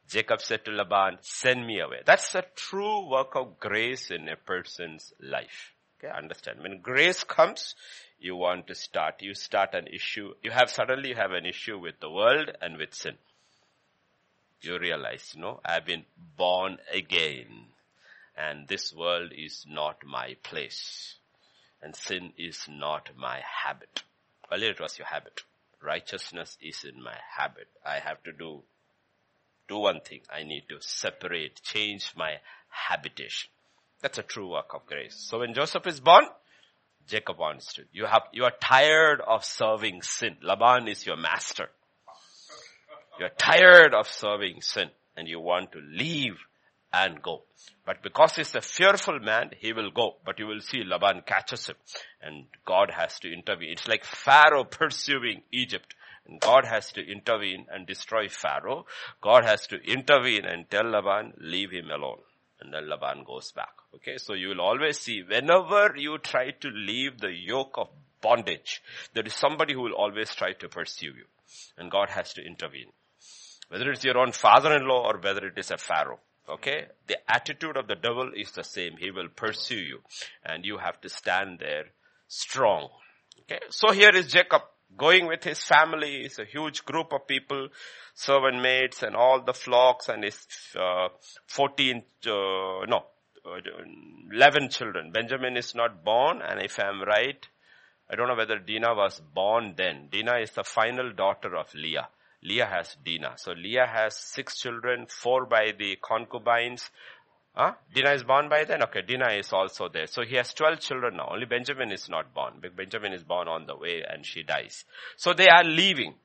Jacob 0.08 0.42
said 0.42 0.66
to 0.66 0.72
Laban, 0.72 1.18
send 1.22 1.66
me 1.66 1.80
away. 1.80 2.02
That's 2.06 2.36
a 2.36 2.44
true 2.56 3.10
work 3.10 3.36
of 3.36 3.60
grace 3.60 4.12
in 4.12 4.28
a 4.28 4.36
person's 4.36 5.14
life. 5.22 5.74
Okay, 6.00 6.12
understand. 6.12 6.60
When 6.62 6.82
grace 6.82 7.24
comes, 7.24 7.76
you 8.20 8.36
want 8.36 8.68
to 8.68 8.76
start, 8.76 9.22
you 9.22 9.34
start 9.34 9.74
an 9.74 9.88
issue, 9.88 10.34
you 10.44 10.52
have 10.52 10.70
suddenly 10.70 11.10
you 11.10 11.16
have 11.16 11.32
an 11.32 11.46
issue 11.46 11.78
with 11.78 12.00
the 12.00 12.10
world 12.10 12.52
and 12.62 12.78
with 12.78 12.94
sin. 12.94 13.16
You 14.62 14.78
realize, 14.80 15.32
you 15.36 15.42
know, 15.42 15.60
I've 15.66 15.86
been 15.86 16.06
born 16.38 16.78
again 16.94 17.68
and 18.38 18.68
this 18.68 18.94
world 18.94 19.32
is 19.36 19.66
not 19.68 20.06
my 20.06 20.36
place 20.44 21.16
and 21.82 21.96
sin 21.96 22.34
is 22.38 22.66
not 22.70 23.10
my 23.16 23.42
habit. 23.64 24.04
Earlier 24.52 24.72
it 24.72 24.82
was 24.82 24.98
your 24.98 25.08
habit 25.08 25.42
righteousness 25.84 26.58
is 26.62 26.84
in 26.84 27.02
my 27.02 27.16
habit. 27.38 27.68
I 27.86 28.00
have 28.00 28.22
to 28.24 28.32
do, 28.32 28.62
do 29.68 29.78
one 29.78 30.02
thing. 30.02 30.22
I 30.34 30.44
need 30.44 30.64
to 30.70 30.78
separate, 30.80 31.62
change 31.64 32.14
my 32.16 32.36
habitation. 32.70 33.50
That's 34.02 34.18
a 34.18 34.24
true 34.24 34.52
work 34.52 34.74
of 34.74 34.86
grace. 34.86 35.16
So 35.16 35.40
when 35.40 35.54
Joseph 35.54 35.86
is 35.88 36.00
born, 36.00 36.26
Jacob 37.08 37.40
wants 37.40 37.74
to. 37.74 37.84
You 37.92 38.06
have, 38.06 38.24
you 38.32 38.46
are 38.46 38.54
tired 38.62 39.22
of 39.22 39.44
serving 39.44 40.02
sin. 40.02 40.38
Laban 40.42 40.88
is 40.88 41.06
your 41.06 41.18
master. 41.18 41.70
You're 43.20 43.30
tired 43.30 43.94
of 43.94 44.08
serving 44.08 44.62
sin 44.62 44.90
and 45.16 45.28
you 45.28 45.40
want 45.40 45.74
to 45.74 45.80
leave 45.80 46.38
and 46.94 47.22
go. 47.22 47.44
But 47.86 48.04
because 48.04 48.36
he's 48.36 48.56
a 48.56 48.62
fearful 48.62 49.20
man, 49.20 49.52
he 49.58 49.74
will 49.74 49.92
go. 49.92 50.16
But 50.26 50.40
you 50.40 50.48
will 50.48 50.62
see 50.62 50.84
Laban 50.84 51.24
catches 51.26 51.68
him 51.68 51.76
and 52.22 52.46
God 52.66 52.92
has 52.92 53.20
to 53.20 53.32
intervene. 53.32 53.72
It's 53.72 53.88
like 53.88 54.04
Pharaoh 54.04 54.64
pursuing 54.64 55.44
Egypt 55.52 55.96
and 56.28 56.40
God 56.40 56.66
has 56.66 56.92
to 56.94 57.02
intervene 57.02 57.66
and 57.72 57.88
destroy 57.88 58.28
Pharaoh. 58.30 58.86
God 59.22 59.46
has 59.46 59.68
to 59.68 59.78
intervene 59.78 60.46
and 60.46 60.70
tell 60.70 60.86
Laban, 60.86 61.34
leave 61.40 61.72
him 61.72 61.90
alone. 61.90 62.20
And 62.60 62.74
then 62.74 62.88
Laban 62.88 63.24
goes 63.26 63.52
back. 63.52 63.74
Okay, 63.96 64.18
so 64.18 64.34
you 64.34 64.50
will 64.50 64.62
always 64.62 65.00
see 65.00 65.24
whenever 65.24 65.94
you 65.98 66.20
try 66.20 66.52
to 66.52 66.70
leave 66.70 67.20
the 67.20 67.34
yoke 67.34 67.74
of 67.78 67.90
bondage, 68.22 68.84
there 69.16 69.26
is 69.26 69.34
somebody 69.34 69.74
who 69.74 69.82
will 69.82 69.94
always 69.94 70.34
try 70.36 70.54
to 70.54 70.70
pursue 70.70 71.08
you. 71.08 71.26
And 71.78 71.90
God 71.90 72.10
has 72.10 72.34
to 72.34 72.46
intervene. 72.46 72.92
Whether 73.70 73.90
it's 73.92 74.04
your 74.04 74.20
own 74.20 74.32
father-in-law 74.32 75.08
or 75.08 75.20
whether 75.20 75.48
it 75.48 75.58
is 75.58 75.72
a 75.72 75.78
Pharaoh. 75.78 76.20
Okay? 76.52 76.86
The 77.08 77.18
attitude 77.32 77.78
of 77.78 77.88
the 77.88 77.96
devil 77.96 78.32
is 78.36 78.52
the 78.52 78.64
same. 78.64 78.98
He 78.98 79.12
will 79.12 79.30
pursue 79.30 79.76
you 79.80 80.00
and 80.44 80.66
you 80.66 80.78
have 80.78 81.00
to 81.02 81.10
stand 81.10 81.60
there 81.60 81.86
strong. 82.28 82.90
Okay? 83.42 83.60
So 83.70 83.92
here 83.92 84.12
is 84.14 84.28
Jacob 84.28 84.62
going 84.98 85.28
with 85.28 85.44
his 85.44 85.60
family. 85.62 86.22
It's 86.26 86.40
a 86.40 86.46
huge 86.46 86.86
group 86.86 87.14
of 87.14 87.28
people, 87.28 87.70
servant 88.14 88.62
maids 88.62 89.04
and 89.04 89.16
all 89.16 89.42
the 89.42 89.54
flocks 89.54 90.10
and 90.10 90.24
his 90.24 90.46
uh, 90.78 91.08
14, 91.48 91.98
uh, 91.98 92.30
no, 92.88 93.06
uh, 93.46 93.60
11 94.32 94.70
children. 94.70 95.12
Benjamin 95.12 95.58
is 95.58 95.74
not 95.74 96.04
born 96.04 96.42
and 96.42 96.62
if 96.62 96.80
I'm 96.80 97.02
right, 97.02 97.48
I 98.10 98.16
don't 98.16 98.28
know 98.28 98.36
whether 98.36 98.60
Dinah 98.60 98.94
was 98.94 99.22
born 99.34 99.76
then. 99.78 100.10
Dinah 100.12 100.40
is 100.40 100.52
the 100.52 100.66
final 100.66 101.14
daughter 101.14 101.56
of 101.56 101.74
Leah. 101.74 102.10
Leah 102.44 102.66
has 102.66 102.96
Dinah. 103.06 103.34
So 103.38 103.52
Leah 103.52 103.88
has 103.88 104.16
six 104.16 104.58
children, 104.58 105.06
four 105.08 105.46
by 105.46 105.74
the 105.78 105.98
concubines. 106.02 106.90
Huh? 107.54 107.74
Dinah 107.94 108.14
is 108.14 108.24
born 108.24 108.50
by 108.50 108.64
then? 108.64 108.82
Okay, 108.84 109.02
Dinah 109.02 109.34
is 109.34 109.52
also 109.52 109.90
there. 109.90 110.08
So 110.08 110.24
he 110.24 110.36
has 110.36 110.54
12 110.54 110.80
children 110.80 111.18
now. 111.18 111.30
Only 111.32 111.46
Benjamin 111.46 111.92
is 111.92 112.10
not 112.10 112.34
born. 112.34 112.62
Benjamin 112.76 113.14
is 113.14 113.24
born 113.24 113.48
on 113.48 113.66
the 113.66 113.76
way 113.76 114.04
and 114.08 114.26
she 114.26 114.44
dies. 114.44 114.86
So 115.18 115.34
they 115.34 115.50
are 115.50 115.64
leaving. 115.64 116.16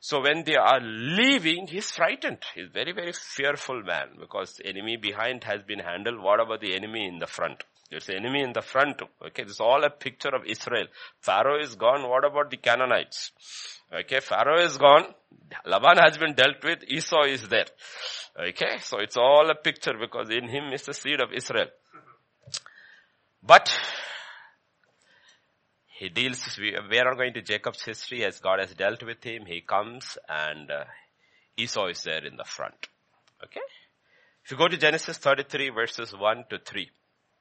So 0.00 0.20
when 0.20 0.42
they 0.42 0.56
are 0.56 0.80
leaving, 0.80 1.68
he's 1.68 1.90
frightened. 1.92 2.38
He's 2.56 2.68
very, 2.72 2.92
very 2.92 3.12
fearful 3.12 3.82
man 3.84 4.08
because 4.18 4.60
enemy 4.64 4.96
behind 4.96 5.44
has 5.44 5.62
been 5.62 5.78
handled. 5.78 6.20
What 6.20 6.40
about 6.40 6.60
the 6.60 6.74
enemy 6.74 7.06
in 7.06 7.20
the 7.20 7.28
front? 7.28 7.62
There's 7.88 8.10
enemy 8.10 8.42
in 8.42 8.52
the 8.52 8.62
front. 8.62 9.00
Okay, 9.24 9.44
this 9.44 9.52
is 9.52 9.60
all 9.60 9.84
a 9.84 9.90
picture 9.90 10.30
of 10.34 10.44
Israel. 10.44 10.86
Pharaoh 11.20 11.60
is 11.60 11.76
gone. 11.76 12.08
What 12.08 12.24
about 12.24 12.50
the 12.50 12.56
Canaanites? 12.56 13.30
Okay, 13.92 14.20
Pharaoh 14.20 14.62
is 14.62 14.78
gone. 14.78 15.04
Laban 15.66 15.98
has 15.98 16.16
been 16.16 16.34
dealt 16.34 16.64
with. 16.64 16.82
Esau 16.88 17.24
is 17.24 17.46
there. 17.48 17.66
Okay, 18.38 18.78
so 18.80 18.98
it's 18.98 19.18
all 19.18 19.50
a 19.50 19.54
picture 19.54 19.92
because 20.00 20.30
in 20.30 20.48
him 20.48 20.72
is 20.72 20.82
the 20.82 20.94
seed 20.94 21.20
of 21.20 21.32
Israel. 21.32 21.66
But 23.42 23.70
he 25.98 26.08
deals, 26.08 26.58
we, 26.58 26.74
are 26.74 27.04
not 27.04 27.16
going 27.16 27.34
to 27.34 27.42
Jacob's 27.42 27.84
history 27.84 28.24
as 28.24 28.38
God 28.38 28.60
has 28.60 28.72
dealt 28.74 29.02
with 29.02 29.22
him. 29.22 29.44
He 29.46 29.60
comes 29.60 30.16
and 30.26 30.70
uh, 30.70 30.84
Esau 31.58 31.88
is 31.88 32.02
there 32.02 32.24
in 32.24 32.36
the 32.36 32.44
front. 32.44 32.86
Okay? 33.44 33.60
If 34.44 34.52
you 34.52 34.56
go 34.56 34.68
to 34.68 34.76
Genesis 34.76 35.18
33 35.18 35.70
verses 35.70 36.14
1 36.16 36.44
to 36.48 36.58
3, 36.64 36.90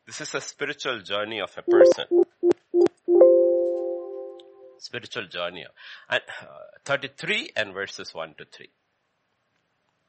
this 0.05 0.19
is 0.19 0.35
a 0.35 0.41
spiritual 0.41 1.01
journey 1.01 1.39
of 1.39 1.51
a 1.57 1.61
person 1.61 2.05
spiritual 4.81 5.27
journey. 5.27 5.65
And 6.09 6.21
uh, 6.41 6.45
33 6.85 7.51
and 7.55 7.73
verses 7.73 8.13
1 8.13 8.35
to 8.39 8.45
3. 8.45 8.69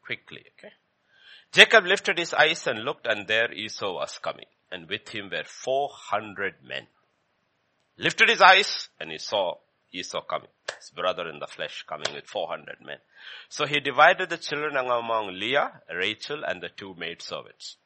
Quickly, 0.05 0.45
okay. 0.59 0.73
Jacob 1.53 1.85
lifted 1.85 2.19
his 2.19 2.33
eyes 2.33 2.67
and 2.67 2.83
looked 2.83 3.07
and 3.07 3.29
there 3.29 3.53
Esau 3.53 3.93
was 3.93 4.19
coming 4.19 4.47
and 4.71 4.89
with 4.89 5.09
him 5.11 5.29
were 5.31 5.45
400 5.45 6.55
men. 6.67 6.87
Lifted 7.99 8.31
his 8.31 8.41
eyes 8.41 8.89
and 8.99 9.11
he 9.11 9.19
saw 9.19 9.57
Esau 9.93 10.23
coming, 10.23 10.49
his 10.79 10.91
brother 10.91 11.29
in 11.29 11.39
the 11.39 11.47
flesh 11.47 11.85
coming 11.87 12.15
with 12.15 12.27
400 12.27 12.79
men. 12.81 12.97
So 13.51 13.67
he 13.67 13.81
divided 13.81 14.31
the 14.31 14.39
children 14.39 14.77
among 14.77 15.39
Leah, 15.39 15.83
Rachel 15.95 16.43
and 16.47 16.63
the 16.63 16.71
two 16.71 16.95
maidservants. 16.95 17.77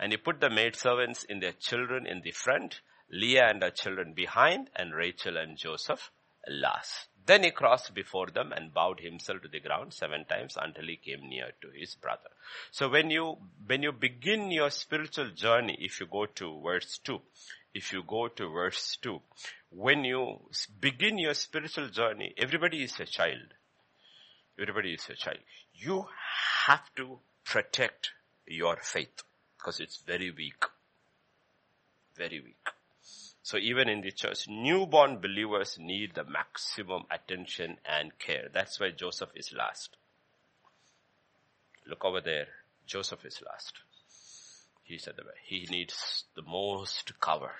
And 0.00 0.10
he 0.10 0.18
put 0.18 0.40
the 0.40 0.50
maidservants 0.50 1.22
in 1.22 1.38
their 1.38 1.52
children 1.52 2.06
in 2.06 2.22
the 2.22 2.32
front, 2.32 2.80
Leah 3.08 3.48
and 3.48 3.62
her 3.62 3.70
children 3.70 4.14
behind, 4.14 4.70
and 4.74 4.92
Rachel 4.92 5.36
and 5.36 5.56
Joseph 5.56 6.10
last. 6.48 7.08
Then 7.24 7.44
he 7.44 7.50
crossed 7.52 7.94
before 7.94 8.26
them 8.26 8.52
and 8.52 8.74
bowed 8.74 9.00
himself 9.00 9.42
to 9.42 9.48
the 9.48 9.60
ground 9.60 9.92
seven 9.92 10.24
times 10.24 10.58
until 10.60 10.86
he 10.86 10.96
came 10.96 11.28
near 11.28 11.52
to 11.60 11.68
his 11.70 11.94
brother. 11.94 12.30
So 12.72 12.88
when 12.88 13.10
you, 13.10 13.36
when 13.64 13.82
you 13.82 13.92
begin 13.92 14.50
your 14.50 14.70
spiritual 14.70 15.30
journey, 15.30 15.76
if 15.80 16.00
you 16.00 16.06
go 16.06 16.26
to 16.26 16.60
verse 16.60 16.98
2, 17.04 17.20
if 17.74 17.92
you 17.92 18.02
go 18.02 18.28
to 18.28 18.48
verse 18.48 18.98
2, 19.02 19.20
when 19.70 20.04
you 20.04 20.40
begin 20.80 21.16
your 21.18 21.34
spiritual 21.34 21.88
journey, 21.88 22.34
everybody 22.36 22.82
is 22.82 22.98
a 22.98 23.06
child. 23.06 23.54
Everybody 24.60 24.94
is 24.94 25.08
a 25.08 25.14
child. 25.14 25.38
You 25.74 26.06
have 26.66 26.92
to 26.96 27.20
protect 27.44 28.10
your 28.46 28.76
faith 28.82 29.22
because 29.56 29.80
it's 29.80 29.98
very 29.98 30.30
weak. 30.30 30.64
Very 32.16 32.40
weak. 32.40 32.81
So 33.42 33.56
even 33.56 33.88
in 33.88 34.02
the 34.02 34.12
church, 34.12 34.46
newborn 34.48 35.18
believers 35.18 35.76
need 35.78 36.14
the 36.14 36.24
maximum 36.24 37.04
attention 37.10 37.78
and 37.84 38.16
care. 38.18 38.48
That's 38.52 38.78
why 38.78 38.90
Joseph 38.90 39.30
is 39.34 39.52
last. 39.52 39.96
Look 41.86 42.04
over 42.04 42.20
there. 42.20 42.46
Joseph 42.86 43.24
is 43.24 43.42
last. 43.44 43.74
He 44.84 44.98
said 44.98 45.14
the. 45.16 45.24
He 45.44 45.66
needs 45.70 46.24
the 46.36 46.42
most 46.42 47.18
cover. 47.20 47.52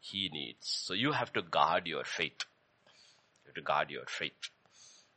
He 0.00 0.28
needs. 0.32 0.66
So 0.66 0.94
you 0.94 1.12
have 1.12 1.32
to 1.34 1.42
guard 1.42 1.86
your 1.86 2.04
faith. 2.04 2.44
You 3.44 3.48
have 3.48 3.54
to 3.54 3.62
guard 3.62 3.90
your 3.90 4.06
faith. 4.06 4.50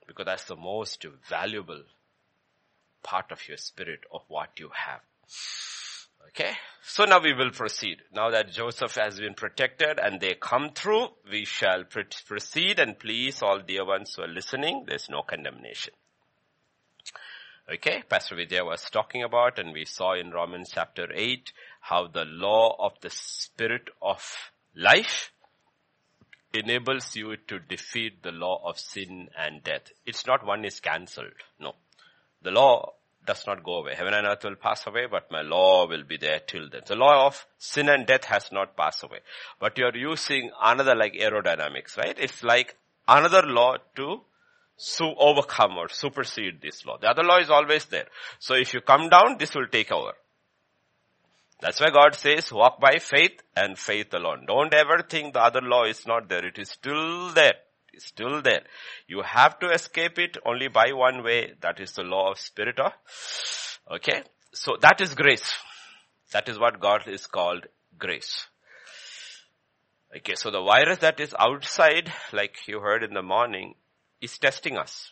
Because 0.05 0.25
that's 0.25 0.45
the 0.45 0.55
most 0.55 1.03
valuable 1.27 1.81
part 3.01 3.31
of 3.31 3.47
your 3.47 3.57
spirit 3.57 4.01
of 4.11 4.21
what 4.27 4.59
you 4.59 4.69
have. 4.73 5.01
Okay. 6.27 6.51
So 6.87 7.05
now 7.05 7.19
we 7.19 7.33
will 7.33 7.51
proceed. 7.51 7.97
Now 8.13 8.29
that 8.29 8.51
Joseph 8.51 8.95
has 8.95 9.19
been 9.19 9.33
protected 9.33 9.99
and 9.99 10.21
they 10.21 10.35
come 10.35 10.69
through, 10.69 11.07
we 11.29 11.45
shall 11.45 11.83
proceed 11.83 12.79
and 12.79 12.97
please 12.99 13.41
all 13.41 13.59
dear 13.59 13.85
ones 13.85 14.13
who 14.15 14.23
are 14.23 14.27
listening, 14.27 14.85
there's 14.87 15.09
no 15.09 15.23
condemnation. 15.23 15.93
Okay, 17.73 18.03
Pastor 18.07 18.35
Vijay 18.35 18.63
was 18.63 18.87
talking 18.91 19.23
about 19.23 19.57
and 19.57 19.73
we 19.73 19.85
saw 19.85 20.13
in 20.13 20.29
Romans 20.29 20.69
chapter 20.71 21.07
8 21.11 21.51
how 21.81 22.07
the 22.07 22.25
law 22.25 22.75
of 22.77 22.93
the 23.01 23.09
spirit 23.09 23.89
of 24.01 24.23
life 24.75 25.31
enables 26.53 27.15
you 27.15 27.35
to 27.47 27.57
defeat 27.57 28.21
the 28.21 28.31
law 28.31 28.61
of 28.63 28.79
sin 28.79 29.29
and 29.35 29.63
death. 29.63 29.91
It's 30.05 30.27
not 30.27 30.45
one 30.45 30.63
is 30.63 30.79
cancelled. 30.79 31.33
No. 31.59 31.73
The 32.43 32.51
law 32.51 32.93
does 33.25 33.45
not 33.47 33.63
go 33.63 33.77
away. 33.77 33.95
Heaven 33.95 34.13
and 34.13 34.27
earth 34.27 34.43
will 34.43 34.55
pass 34.55 34.85
away, 34.87 35.07
but 35.09 35.31
my 35.31 35.41
law 35.41 35.87
will 35.87 36.03
be 36.03 36.17
there 36.17 36.39
till 36.45 36.69
then. 36.69 36.81
The 36.85 36.95
law 36.95 37.27
of 37.27 37.45
sin 37.57 37.89
and 37.89 38.05
death 38.05 38.25
has 38.25 38.51
not 38.51 38.77
passed 38.77 39.03
away. 39.03 39.19
But 39.59 39.77
you're 39.77 39.95
using 39.95 40.51
another 40.61 40.95
like 40.95 41.13
aerodynamics, 41.13 41.97
right? 41.97 42.15
It's 42.17 42.43
like 42.43 42.75
another 43.07 43.43
law 43.43 43.77
to 43.95 44.21
so 44.77 45.15
overcome 45.17 45.77
or 45.77 45.89
supersede 45.89 46.61
this 46.61 46.85
law. 46.85 46.97
The 46.97 47.09
other 47.09 47.23
law 47.23 47.39
is 47.39 47.49
always 47.49 47.85
there. 47.85 48.07
So 48.39 48.55
if 48.55 48.73
you 48.73 48.81
come 48.81 49.09
down, 49.09 49.37
this 49.37 49.55
will 49.55 49.67
take 49.67 49.91
over. 49.91 50.13
That's 51.61 51.79
why 51.79 51.89
God 51.89 52.15
says 52.15 52.51
walk 52.51 52.79
by 52.79 52.99
faith 52.99 53.41
and 53.55 53.77
faith 53.77 54.13
alone. 54.13 54.45
Don't 54.45 54.73
ever 54.73 55.01
think 55.01 55.33
the 55.33 55.41
other 55.41 55.61
law 55.61 55.85
is 55.85 56.05
not 56.05 56.27
there. 56.27 56.45
It 56.45 56.59
is 56.59 56.69
still 56.69 57.29
there. 57.29 57.55
It's 57.95 58.07
still 58.07 58.41
there. 58.41 58.63
You 59.07 59.21
have 59.21 59.59
to 59.59 59.69
escape 59.71 60.19
it 60.19 60.37
only 60.45 60.67
by 60.67 60.91
one 60.91 61.23
way. 61.23 61.53
That 61.61 61.79
is 61.79 61.93
the 61.93 62.03
law 62.03 62.31
of 62.31 62.39
spirit. 62.39 62.79
Okay. 63.91 64.23
So 64.53 64.77
that 64.81 65.01
is 65.01 65.15
grace. 65.15 65.53
That 66.31 66.49
is 66.49 66.59
what 66.59 66.79
God 66.79 67.07
is 67.07 67.27
called 67.27 67.67
grace. 67.97 68.47
Okay. 70.15 70.35
So 70.35 70.51
the 70.51 70.61
virus 70.61 70.99
that 70.99 71.19
is 71.19 71.33
outside, 71.39 72.11
like 72.33 72.67
you 72.67 72.79
heard 72.79 73.03
in 73.03 73.13
the 73.13 73.21
morning, 73.21 73.75
is 74.21 74.37
testing 74.37 74.77
us, 74.77 75.11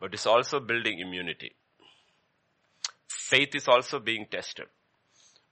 but 0.00 0.12
it's 0.12 0.26
also 0.26 0.60
building 0.60 1.00
immunity. 1.00 1.54
Faith 3.08 3.54
is 3.54 3.68
also 3.68 3.98
being 3.98 4.26
tested 4.30 4.66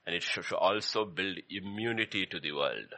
and 0.05 0.15
it 0.15 0.23
should 0.23 0.51
also 0.53 1.05
build 1.05 1.37
immunity 1.49 2.25
to 2.25 2.39
the 2.39 2.53
world. 2.53 2.93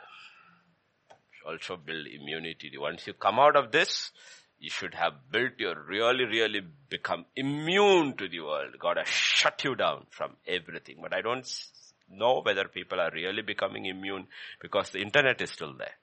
Also 1.49 1.77
build 1.77 2.07
immunity. 2.07 2.71
Once 2.77 3.07
you 3.07 3.13
come 3.13 3.39
out 3.39 3.55
of 3.55 3.71
this, 3.71 4.12
you 4.59 4.69
should 4.69 4.93
have 4.93 5.13
built 5.31 5.53
your 5.57 5.75
really, 5.88 6.25
really 6.25 6.62
become 6.89 7.25
immune 7.35 8.15
to 8.17 8.27
the 8.27 8.41
world. 8.41 8.75
God 8.79 8.97
has 8.97 9.07
shut 9.07 9.63
you 9.63 9.75
down 9.75 10.05
from 10.09 10.35
everything. 10.47 10.97
But 11.01 11.13
I 11.13 11.21
don't 11.21 11.47
know 12.12 12.41
whether 12.43 12.65
people 12.65 12.99
are 12.99 13.12
really 13.13 13.41
becoming 13.41 13.85
immune 13.85 14.27
because 14.62 14.89
the 14.89 14.99
internet 15.01 15.41
is 15.41 15.51
still 15.51 15.73
there. 15.77 15.95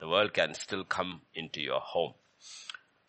The 0.00 0.08
world 0.08 0.32
can 0.34 0.54
still 0.54 0.84
come 0.84 1.22
into 1.34 1.60
your 1.60 1.80
home. 1.80 2.14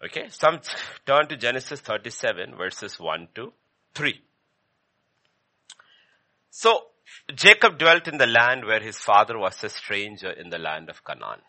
Okay, 0.03 0.29
some 0.29 0.61
turn 1.05 1.27
to 1.27 1.35
Genesis 1.35 1.81
37 1.81 2.55
verses 2.55 2.99
1 2.99 3.27
to 3.35 3.51
3. 3.93 4.21
So, 6.49 6.85
Jacob 7.35 7.77
dwelt 7.77 8.07
in 8.07 8.17
the 8.17 8.27
land 8.27 8.65
where 8.65 8.79
his 8.79 8.97
father 8.97 9.37
was 9.37 9.63
a 9.63 9.69
stranger 9.69 10.31
in 10.31 10.49
the 10.49 10.57
land 10.57 10.89
of 10.89 11.03
Canaan. 11.03 11.41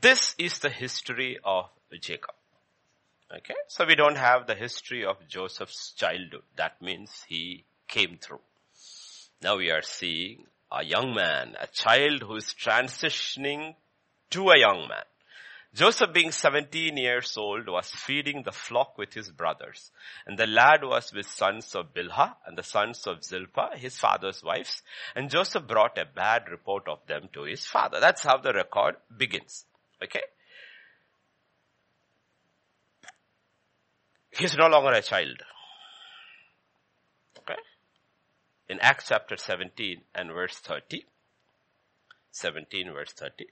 This 0.00 0.34
is 0.38 0.60
the 0.60 0.70
history 0.70 1.38
of 1.44 1.66
Jacob. 2.00 2.34
Okay, 3.30 3.52
so 3.68 3.84
we 3.84 3.94
don't 3.94 4.16
have 4.16 4.46
the 4.46 4.54
history 4.54 5.04
of 5.04 5.28
Joseph's 5.28 5.92
childhood. 5.92 6.40
That 6.56 6.80
means 6.80 7.10
he 7.28 7.64
came 7.86 8.16
through. 8.16 8.40
Now 9.42 9.58
we 9.58 9.70
are 9.70 9.82
seeing 9.82 10.46
a 10.72 10.82
young 10.82 11.14
man, 11.14 11.54
a 11.60 11.66
child 11.66 12.22
who 12.22 12.36
is 12.36 12.54
transitioning 12.58 13.74
to 14.30 14.48
a 14.48 14.58
young 14.58 14.88
man. 14.88 15.04
Joseph 15.74 16.14
being 16.14 16.32
17 16.32 16.96
years 16.96 17.36
old 17.36 17.68
was 17.68 17.90
feeding 17.90 18.42
the 18.42 18.52
flock 18.52 18.96
with 18.96 19.12
his 19.12 19.28
brothers. 19.30 19.90
And 20.26 20.38
the 20.38 20.46
lad 20.46 20.82
was 20.82 21.12
with 21.12 21.26
sons 21.26 21.74
of 21.74 21.92
Bilhah 21.92 22.36
and 22.46 22.56
the 22.56 22.62
sons 22.62 23.06
of 23.06 23.22
Zilpah, 23.22 23.76
his 23.76 23.98
father's 23.98 24.42
wives. 24.42 24.80
And 25.14 25.28
Joseph 25.28 25.66
brought 25.66 25.98
a 25.98 26.06
bad 26.06 26.48
report 26.50 26.88
of 26.88 27.00
them 27.06 27.28
to 27.34 27.42
his 27.42 27.66
father. 27.66 28.00
That's 28.00 28.24
how 28.24 28.38
the 28.38 28.54
record 28.54 28.96
begins. 29.14 29.66
Okay? 30.02 30.20
He's 34.30 34.56
no 34.56 34.66
longer 34.66 34.90
a 34.90 35.02
child. 35.02 35.42
Okay? 37.38 37.60
In 38.68 38.80
Acts 38.80 39.06
chapter 39.08 39.36
17 39.36 40.02
and 40.14 40.30
verse 40.32 40.56
30, 40.58 41.04
17 42.30 42.92
verse 42.92 43.12
30, 43.12 43.46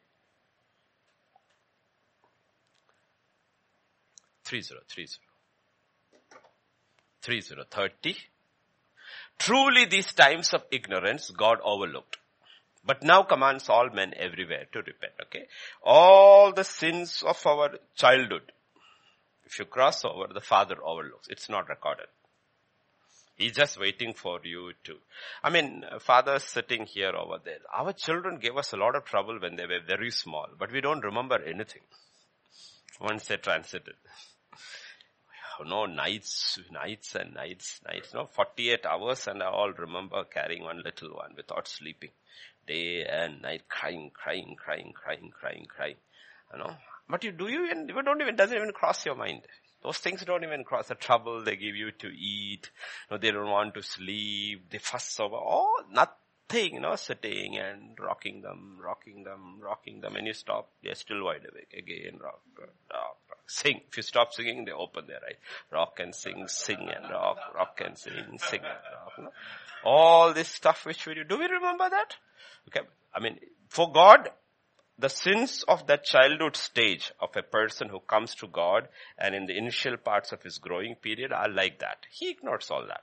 3030. 4.44 5.20
3030. 7.22 8.16
Truly 9.38 9.84
these 9.86 10.12
times 10.12 10.52
of 10.52 10.64
ignorance 10.70 11.30
God 11.30 11.58
overlooked. 11.64 12.18
But 12.84 13.02
now 13.02 13.22
commands 13.22 13.68
all 13.68 13.90
men 13.90 14.12
everywhere 14.16 14.66
to 14.72 14.78
repent, 14.78 15.12
okay? 15.22 15.46
All 15.82 16.52
the 16.52 16.64
sins 16.64 17.22
of 17.24 17.44
our 17.46 17.78
childhood, 17.94 18.52
if 19.44 19.58
you 19.58 19.66
cross 19.66 20.04
over, 20.04 20.32
the 20.32 20.40
Father 20.40 20.76
overlooks. 20.82 21.28
It's 21.28 21.48
not 21.48 21.68
recorded. 21.68 22.06
He's 23.36 23.52
just 23.52 23.78
waiting 23.78 24.14
for 24.14 24.40
you 24.44 24.72
to. 24.84 24.96
I 25.42 25.50
mean, 25.50 25.84
fathers 26.00 26.44
sitting 26.44 26.86
here 26.86 27.12
over 27.16 27.38
there. 27.44 27.58
Our 27.72 27.92
children 27.92 28.38
gave 28.38 28.56
us 28.56 28.72
a 28.72 28.76
lot 28.76 28.94
of 28.94 29.04
trouble 29.04 29.38
when 29.40 29.56
they 29.56 29.66
were 29.66 29.80
very 29.86 30.10
small, 30.10 30.48
but 30.58 30.72
we 30.72 30.80
don't 30.80 31.04
remember 31.04 31.40
anything 31.42 31.82
once 33.00 33.26
they 33.26 33.36
transited 33.36 33.94
oh, 35.62 35.64
no, 35.64 35.86
nights, 35.86 36.58
nights 36.70 37.14
and 37.14 37.34
nights, 37.34 37.80
nights, 37.86 38.14
no, 38.14 38.26
48 38.26 38.86
hours 38.86 39.26
and 39.26 39.42
I 39.42 39.46
all 39.46 39.72
remember 39.72 40.24
carrying 40.24 40.64
one 40.64 40.82
little 40.82 41.14
one 41.14 41.34
without 41.36 41.68
sleeping. 41.68 42.10
Day 42.66 43.04
and 43.04 43.42
night 43.42 43.62
crying, 43.68 44.10
crying, 44.14 44.56
crying, 44.56 44.92
crying, 44.94 45.30
crying, 45.38 45.66
crying. 45.68 45.96
You 46.52 46.58
know, 46.58 46.74
but 47.08 47.24
you 47.24 47.32
do 47.32 47.48
you 47.48 47.66
even, 47.66 47.88
you 47.88 48.02
don't 48.02 48.20
even, 48.20 48.36
doesn't 48.36 48.56
even 48.56 48.72
cross 48.72 49.04
your 49.04 49.16
mind. 49.16 49.42
Those 49.82 49.98
things 49.98 50.24
don't 50.24 50.44
even 50.44 50.62
cross 50.62 50.88
the 50.88 50.94
trouble 50.94 51.42
they 51.42 51.56
give 51.56 51.74
you 51.74 51.90
to 51.90 52.06
eat. 52.06 52.70
You 53.10 53.14
know, 53.14 53.18
they 53.18 53.32
don't 53.32 53.50
want 53.50 53.74
to 53.74 53.82
sleep. 53.82 54.70
They 54.70 54.78
fuss 54.78 55.18
over. 55.18 55.34
Oh, 55.34 55.82
not, 55.90 56.16
thing, 56.52 56.74
you 56.74 56.80
know, 56.80 56.96
sitting 56.96 57.56
and 57.56 57.98
rocking 57.98 58.42
them, 58.42 58.76
rocking 58.78 59.24
them, 59.24 59.58
rocking 59.60 60.00
them, 60.02 60.16
and 60.16 60.26
you 60.26 60.34
stop, 60.34 60.68
they're 60.82 60.94
still 60.94 61.24
wide 61.24 61.46
awake. 61.50 61.74
Again, 61.76 62.18
rock, 62.22 62.40
rock, 62.58 63.16
rock. 63.28 63.38
Sing. 63.46 63.80
If 63.88 63.96
you 63.96 64.02
stop 64.02 64.32
singing, 64.32 64.64
they 64.64 64.72
open 64.72 65.06
their 65.06 65.16
eyes. 65.16 65.36
Rock 65.72 65.98
and 65.98 66.14
sing, 66.14 66.44
sing 66.48 66.88
and 66.94 67.10
rock, 67.10 67.38
rock 67.54 67.80
and 67.84 67.98
sing, 67.98 68.38
sing 68.38 68.60
and 68.60 68.78
rock. 68.94 69.12
You 69.18 69.24
know? 69.24 69.30
All 69.84 70.32
this 70.32 70.48
stuff 70.48 70.84
which 70.86 71.06
we 71.06 71.14
do. 71.14 71.24
Do 71.24 71.38
we 71.38 71.46
remember 71.46 71.88
that? 71.90 72.16
Okay. 72.68 72.86
I 73.14 73.20
mean, 73.20 73.38
for 73.68 73.90
God, 73.90 74.28
the 74.98 75.08
sins 75.08 75.64
of 75.66 75.86
that 75.86 76.04
childhood 76.04 76.56
stage 76.56 77.12
of 77.20 77.30
a 77.36 77.42
person 77.42 77.88
who 77.88 78.00
comes 78.00 78.34
to 78.36 78.46
God 78.46 78.88
and 79.18 79.34
in 79.34 79.46
the 79.46 79.56
initial 79.56 79.96
parts 79.96 80.32
of 80.32 80.42
his 80.42 80.58
growing 80.58 80.94
period 80.94 81.32
are 81.32 81.48
like 81.48 81.80
that. 81.80 82.06
He 82.10 82.30
ignores 82.30 82.70
all 82.70 82.86
that. 82.86 83.02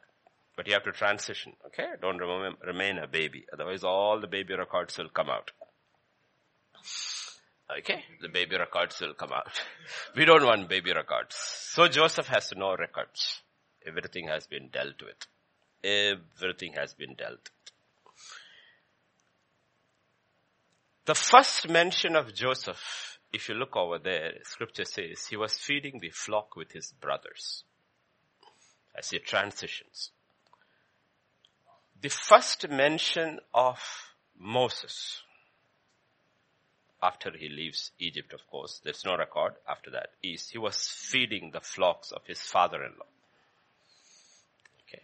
But 0.60 0.68
you 0.68 0.74
have 0.74 0.84
to 0.84 0.92
transition, 0.92 1.54
okay? 1.68 1.88
Don't 2.02 2.18
remain 2.18 2.98
a 2.98 3.08
baby. 3.08 3.46
Otherwise 3.54 3.86
all 3.86 4.20
the 4.20 4.28
baby 4.28 4.56
records 4.56 4.98
will 4.98 5.08
come 5.08 5.30
out. 5.30 5.52
Okay? 7.78 8.04
The 8.22 8.28
baby 8.28 8.58
records 8.58 9.00
will 9.00 9.14
come 9.14 9.32
out. 9.32 9.54
We 10.18 10.26
don't 10.26 10.46
want 10.46 10.68
baby 10.68 10.92
records. 10.92 11.38
So 11.38 11.88
Joseph 11.88 12.28
has 12.28 12.52
no 12.58 12.76
records. 12.76 13.42
Everything 13.88 14.28
has 14.28 14.48
been 14.48 14.68
dealt 14.68 15.02
with. 15.02 15.26
Everything 15.82 16.74
has 16.74 16.94
been 16.94 17.16
dealt 17.16 17.40
with. 17.40 17.72
The 21.06 21.16
first 21.16 21.70
mention 21.70 22.18
of 22.18 22.34
Joseph, 22.34 23.18
if 23.32 23.48
you 23.48 23.56
look 23.56 23.78
over 23.78 23.98
there, 23.98 24.34
scripture 24.44 24.84
says 24.84 25.26
he 25.26 25.38
was 25.38 25.54
feeding 25.54 26.02
the 26.02 26.10
flock 26.10 26.58
with 26.58 26.74
his 26.74 26.92
brothers 27.00 27.64
as 28.94 29.10
he 29.10 29.20
transitions 29.20 30.12
the 32.02 32.10
first 32.10 32.70
mention 32.70 33.40
of 33.54 33.80
Moses 34.38 35.22
after 37.02 37.32
he 37.32 37.50
leaves 37.50 37.92
Egypt, 38.00 38.34
of 38.34 38.46
course. 38.48 38.82
There's 38.84 39.06
no 39.06 39.18
record 39.18 39.54
after 39.68 39.92
that. 39.92 40.10
Is 40.22 40.50
he 40.50 40.58
was 40.58 40.88
feeding 40.88 41.52
the 41.52 41.62
flocks 41.62 42.12
of 42.12 42.22
his 42.26 42.42
father-in-law. 42.42 43.06
Okay. 44.88 45.04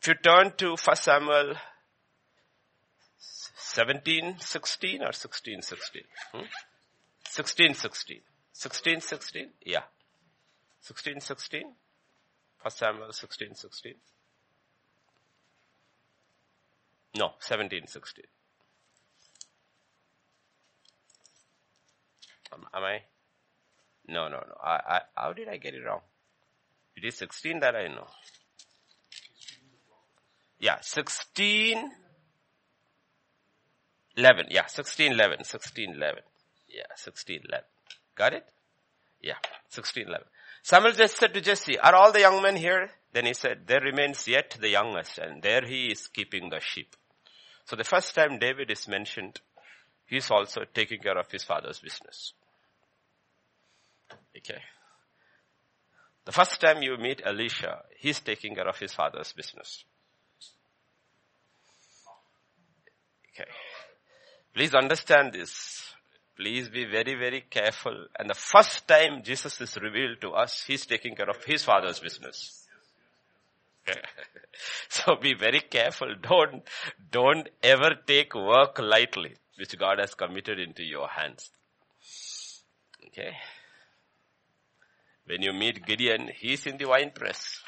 If 0.00 0.08
you 0.08 0.14
turn 0.14 0.52
to 0.58 0.70
1 0.70 0.96
Samuel 0.96 1.54
17, 3.18 4.36
16 4.38 5.02
or 5.02 5.12
16, 5.12 5.62
16? 5.62 6.02
Hmm? 6.32 6.44
16, 7.28 7.74
16. 7.74 8.20
16, 8.52 9.00
16? 9.00 9.50
Yeah. 9.64 9.82
16, 10.80 11.20
16? 11.20 11.62
1 12.62 12.70
Samuel 12.70 13.12
16, 13.12 13.54
16. 13.54 13.94
No, 17.16 17.32
17, 17.38 17.86
16. 17.86 18.24
Am, 22.52 22.64
am 22.74 22.84
I? 22.84 23.02
No, 24.08 24.28
no, 24.28 24.38
no. 24.38 24.54
I, 24.62 24.80
I, 24.86 25.00
how 25.14 25.32
did 25.32 25.48
I 25.48 25.56
get 25.56 25.74
it 25.74 25.84
wrong? 25.86 26.00
It 26.96 27.04
is 27.04 27.16
16 27.16 27.60
that 27.60 27.74
I 27.74 27.88
know. 27.88 28.06
Yeah, 30.58 30.78
16, 30.80 31.90
11. 34.16 34.46
Yeah, 34.50 34.66
16, 34.66 35.12
11, 35.12 35.44
16, 35.44 35.94
11. 35.94 36.22
Yeah, 36.68 36.82
16, 36.96 37.40
11. 37.48 37.64
Got 38.14 38.32
it? 38.34 38.44
Yeah, 39.20 39.34
16, 39.68 40.06
11. 40.08 40.26
Samuel 40.62 40.92
just 40.92 41.18
said 41.18 41.34
to 41.34 41.40
Jesse, 41.40 41.78
are 41.78 41.94
all 41.94 42.12
the 42.12 42.20
young 42.20 42.40
men 42.42 42.56
here? 42.56 42.90
Then 43.12 43.26
he 43.26 43.34
said, 43.34 43.66
there 43.66 43.80
remains 43.80 44.26
yet 44.26 44.56
the 44.60 44.68
youngest 44.68 45.18
and 45.18 45.42
there 45.42 45.64
he 45.64 45.92
is 45.92 46.08
keeping 46.08 46.50
the 46.50 46.60
sheep. 46.60 46.96
So 47.66 47.76
the 47.76 47.84
first 47.84 48.14
time 48.14 48.38
David 48.38 48.70
is 48.70 48.86
mentioned, 48.86 49.40
he 50.06 50.18
is 50.18 50.30
also 50.30 50.62
taking 50.74 51.00
care 51.00 51.18
of 51.18 51.30
his 51.30 51.44
father's 51.44 51.78
business. 51.78 52.34
Okay. 54.36 54.60
The 56.24 56.32
first 56.32 56.60
time 56.60 56.82
you 56.82 56.96
meet 56.96 57.22
Elisha, 57.24 57.82
he's 57.98 58.20
taking 58.20 58.54
care 58.54 58.68
of 58.68 58.78
his 58.78 58.92
father's 58.92 59.32
business. 59.32 59.84
Okay. 63.34 63.50
Please 64.54 64.74
understand 64.74 65.32
this. 65.32 65.92
Please 66.36 66.68
be 66.68 66.84
very, 66.84 67.14
very 67.14 67.44
careful. 67.48 68.06
And 68.18 68.28
the 68.28 68.34
first 68.34 68.86
time 68.88 69.22
Jesus 69.22 69.60
is 69.60 69.76
revealed 69.76 70.20
to 70.20 70.30
us, 70.30 70.64
he's 70.66 70.86
taking 70.86 71.14
care 71.14 71.30
of 71.30 71.42
his 71.44 71.64
father's 71.64 72.00
business. 72.00 72.63
so 74.88 75.16
be 75.16 75.34
very 75.34 75.60
careful. 75.60 76.14
Don't, 76.20 76.62
don't 77.10 77.48
ever 77.62 77.94
take 78.06 78.34
work 78.34 78.78
lightly, 78.78 79.34
which 79.58 79.76
God 79.78 79.98
has 79.98 80.14
committed 80.14 80.58
into 80.58 80.82
your 80.82 81.08
hands. 81.08 81.50
Okay. 83.06 83.32
When 85.26 85.42
you 85.42 85.52
meet 85.52 85.86
Gideon, 85.86 86.30
he's 86.38 86.66
in 86.66 86.76
the 86.76 86.86
wine 86.86 87.12
press. 87.14 87.60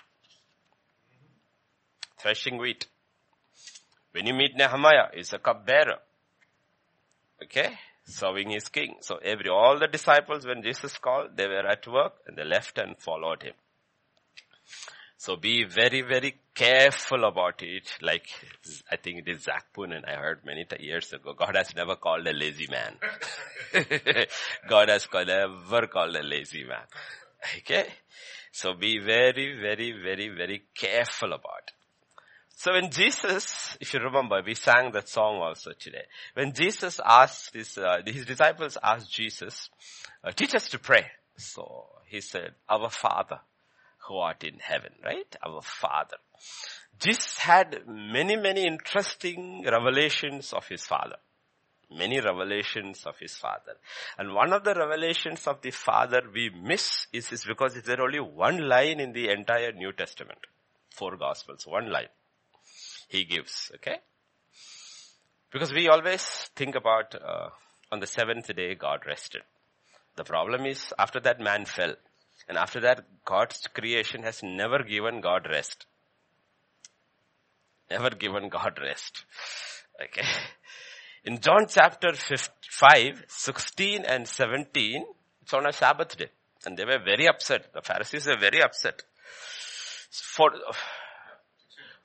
Threshing 2.18 2.58
wheat. 2.58 2.86
When 4.12 4.26
you 4.26 4.34
meet 4.34 4.56
Nehemiah, 4.56 5.08
he's 5.14 5.32
a 5.32 5.38
cupbearer. 5.38 5.98
Okay? 7.42 7.78
Serving 8.04 8.50
his 8.50 8.68
king. 8.68 8.96
So 9.00 9.16
every, 9.16 9.48
all 9.48 9.78
the 9.78 9.88
disciples, 9.88 10.46
when 10.46 10.62
Jesus 10.62 10.96
called, 10.98 11.36
they 11.36 11.46
were 11.46 11.66
at 11.66 11.86
work 11.86 12.14
and 12.26 12.36
they 12.36 12.44
left 12.44 12.78
and 12.78 12.96
followed 12.98 13.42
him. 13.42 13.54
So 15.18 15.36
be 15.36 15.64
very, 15.64 16.02
very 16.02 16.36
careful 16.54 17.24
about 17.24 17.62
it. 17.62 17.90
Like, 18.02 18.26
I 18.90 18.96
think 18.96 19.26
it 19.26 19.30
is 19.30 19.44
Zac 19.44 19.66
Poonen 19.74 20.06
I 20.06 20.14
heard 20.14 20.44
many 20.44 20.66
years 20.78 21.12
ago. 21.12 21.32
God 21.32 21.56
has 21.56 21.74
never 21.74 21.96
called 21.96 22.26
a 22.26 22.32
lazy 22.32 22.68
man. 22.70 22.96
God 24.68 24.90
has 24.90 25.06
called, 25.06 25.28
never 25.28 25.86
called 25.86 26.14
a 26.16 26.22
lazy 26.22 26.64
man. 26.64 26.84
Okay? 27.58 27.86
So 28.52 28.74
be 28.74 28.98
very, 28.98 29.58
very, 29.58 29.92
very, 29.92 30.28
very 30.28 30.64
careful 30.74 31.32
about 31.32 31.62
it. 31.66 31.72
So 32.58 32.72
when 32.72 32.90
Jesus, 32.90 33.76
if 33.80 33.92
you 33.92 34.00
remember, 34.00 34.40
we 34.44 34.54
sang 34.54 34.90
that 34.92 35.08
song 35.08 35.36
also 35.42 35.72
today. 35.78 36.04
When 36.34 36.54
Jesus 36.54 37.00
asked 37.04 37.54
his, 37.54 37.76
uh, 37.76 37.98
his 38.04 38.24
disciples 38.24 38.78
asked 38.82 39.12
Jesus, 39.12 39.68
uh, 40.24 40.32
teach 40.32 40.54
us 40.54 40.68
to 40.70 40.78
pray. 40.78 41.06
So 41.36 41.86
he 42.06 42.22
said, 42.22 42.54
our 42.68 42.88
Father 42.88 43.40
who 44.06 44.18
art 44.18 44.44
in 44.44 44.58
heaven, 44.58 44.92
right? 45.04 45.36
Our 45.44 45.62
Father. 45.62 46.16
Jesus 46.98 47.36
had 47.38 47.86
many, 47.86 48.36
many 48.36 48.66
interesting 48.66 49.64
revelations 49.64 50.52
of 50.52 50.66
his 50.66 50.84
Father. 50.84 51.16
Many 51.90 52.20
revelations 52.20 53.04
of 53.06 53.18
his 53.18 53.36
Father. 53.36 53.74
And 54.18 54.34
one 54.34 54.52
of 54.52 54.64
the 54.64 54.74
revelations 54.74 55.46
of 55.46 55.60
the 55.62 55.70
Father 55.70 56.22
we 56.32 56.50
miss 56.50 57.06
is, 57.12 57.30
is 57.30 57.44
because 57.44 57.74
there 57.82 58.02
only 58.02 58.20
one 58.20 58.68
line 58.68 58.98
in 58.98 59.12
the 59.12 59.28
entire 59.28 59.72
New 59.72 59.92
Testament. 59.92 60.40
Four 60.90 61.16
Gospels, 61.16 61.64
one 61.66 61.90
line 61.92 62.08
he 63.08 63.24
gives, 63.24 63.70
okay? 63.76 63.98
Because 65.52 65.72
we 65.72 65.88
always 65.88 66.22
think 66.56 66.74
about, 66.74 67.14
uh, 67.14 67.50
on 67.92 68.00
the 68.00 68.06
seventh 68.06 68.54
day 68.54 68.74
God 68.74 69.00
rested. 69.06 69.42
The 70.16 70.24
problem 70.24 70.66
is 70.66 70.92
after 70.98 71.20
that 71.20 71.40
man 71.40 71.64
fell. 71.66 71.94
And 72.48 72.56
after 72.56 72.80
that 72.80 73.04
God's 73.24 73.66
creation 73.72 74.22
has 74.22 74.42
never 74.42 74.82
given 74.82 75.20
God 75.20 75.46
rest. 75.50 75.86
Never 77.90 78.10
given 78.10 78.48
God 78.48 78.78
rest. 78.80 79.24
Okay. 80.02 80.26
In 81.24 81.40
John 81.40 81.66
chapter 81.68 82.12
5, 82.14 83.24
16 83.26 84.04
and 84.04 84.28
17, 84.28 85.04
it's 85.42 85.54
on 85.54 85.66
a 85.66 85.72
Sabbath 85.72 86.16
day. 86.16 86.28
And 86.64 86.76
they 86.76 86.84
were 86.84 87.00
very 87.04 87.28
upset. 87.28 87.72
The 87.72 87.82
Pharisees 87.82 88.26
were 88.26 88.38
very 88.38 88.62
upset. 88.62 89.02
For, 90.10 90.50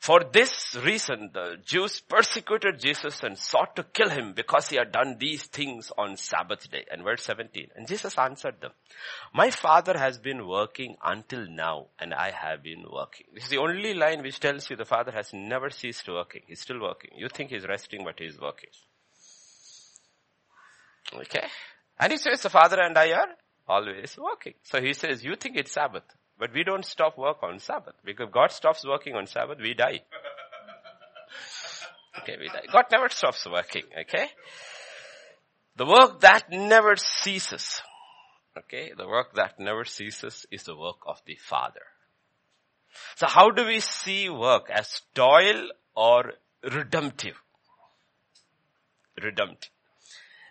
for 0.01 0.21
this 0.33 0.75
reason, 0.83 1.29
the 1.31 1.57
Jews 1.63 2.01
persecuted 2.01 2.79
Jesus 2.79 3.21
and 3.21 3.37
sought 3.37 3.75
to 3.75 3.83
kill 3.83 4.09
him 4.09 4.33
because 4.33 4.67
he 4.67 4.77
had 4.77 4.91
done 4.91 5.17
these 5.19 5.43
things 5.43 5.91
on 5.95 6.17
Sabbath 6.17 6.71
day. 6.71 6.85
And 6.89 7.03
verse 7.03 7.23
17. 7.23 7.67
And 7.75 7.87
Jesus 7.87 8.17
answered 8.17 8.55
them, 8.61 8.71
my 9.31 9.51
father 9.51 9.95
has 9.95 10.17
been 10.17 10.47
working 10.47 10.95
until 11.03 11.45
now 11.47 11.89
and 11.99 12.15
I 12.15 12.31
have 12.31 12.63
been 12.63 12.83
working. 12.91 13.27
This 13.35 13.43
is 13.43 13.51
the 13.51 13.59
only 13.59 13.93
line 13.93 14.23
which 14.23 14.39
tells 14.39 14.67
you 14.71 14.75
the 14.75 14.85
father 14.85 15.11
has 15.11 15.33
never 15.33 15.69
ceased 15.69 16.07
working. 16.09 16.41
He's 16.47 16.61
still 16.61 16.81
working. 16.81 17.11
You 17.15 17.29
think 17.29 17.51
he's 17.51 17.67
resting, 17.67 18.03
but 18.03 18.17
he's 18.17 18.41
working. 18.41 18.71
Okay. 21.13 21.45
And 21.99 22.11
he 22.11 22.17
says 22.17 22.41
the 22.41 22.49
father 22.49 22.81
and 22.81 22.97
I 22.97 23.11
are 23.11 23.27
always 23.67 24.17
working. 24.17 24.55
So 24.63 24.81
he 24.81 24.93
says, 24.93 25.23
you 25.23 25.35
think 25.35 25.57
it's 25.57 25.73
Sabbath, 25.73 26.05
but 26.41 26.51
we 26.55 26.63
don't 26.63 26.83
stop 26.83 27.19
work 27.19 27.43
on 27.43 27.59
Sabbath. 27.59 27.93
Because 28.03 28.29
God 28.33 28.51
stops 28.51 28.83
working 28.83 29.13
on 29.13 29.27
Sabbath, 29.27 29.59
we 29.61 29.75
die. 29.75 30.01
Okay, 32.19 32.35
we 32.37 32.47
die. 32.49 32.65
God 32.71 32.85
never 32.91 33.07
stops 33.07 33.47
working, 33.49 33.83
okay? 34.01 34.27
The 35.77 35.85
work 35.85 36.19
that 36.19 36.51
never 36.51 36.97
ceases. 36.97 37.81
Okay, 38.55 38.91
the 38.95 39.07
work 39.07 39.33
that 39.35 39.59
never 39.59 39.85
ceases 39.85 40.45
is 40.51 40.63
the 40.63 40.75
work 40.75 40.97
of 41.07 41.21
the 41.25 41.35
Father. 41.35 41.85
So 43.15 43.27
how 43.27 43.49
do 43.49 43.65
we 43.65 43.79
see 43.79 44.29
work 44.29 44.69
as 44.69 45.01
toil 45.15 45.69
or 45.95 46.33
redemptive? 46.61 47.37
Redemptive. 49.23 49.71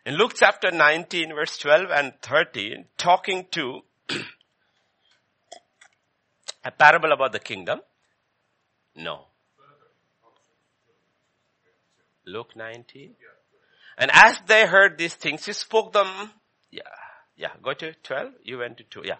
In 0.06 0.14
Luke 0.14 0.32
chapter 0.34 0.70
19 0.70 1.34
verse 1.34 1.58
12 1.58 1.90
and 1.94 2.14
13, 2.22 2.86
talking 2.96 3.46
to 3.50 3.82
a 6.64 6.70
parable 6.70 7.12
about 7.12 7.32
the 7.32 7.38
kingdom? 7.38 7.80
No. 8.96 9.26
Luke 12.26 12.54
19. 12.56 13.14
And 13.98 14.10
as 14.12 14.40
they 14.46 14.66
heard 14.66 14.96
these 14.98 15.14
things, 15.14 15.44
he 15.44 15.52
spoke 15.52 15.92
them, 15.92 16.06
yeah, 16.70 16.82
yeah, 17.36 17.50
go 17.62 17.74
to 17.74 17.92
12, 18.02 18.32
you 18.44 18.58
went 18.58 18.78
to 18.78 18.84
2, 18.84 19.02
yeah. 19.04 19.16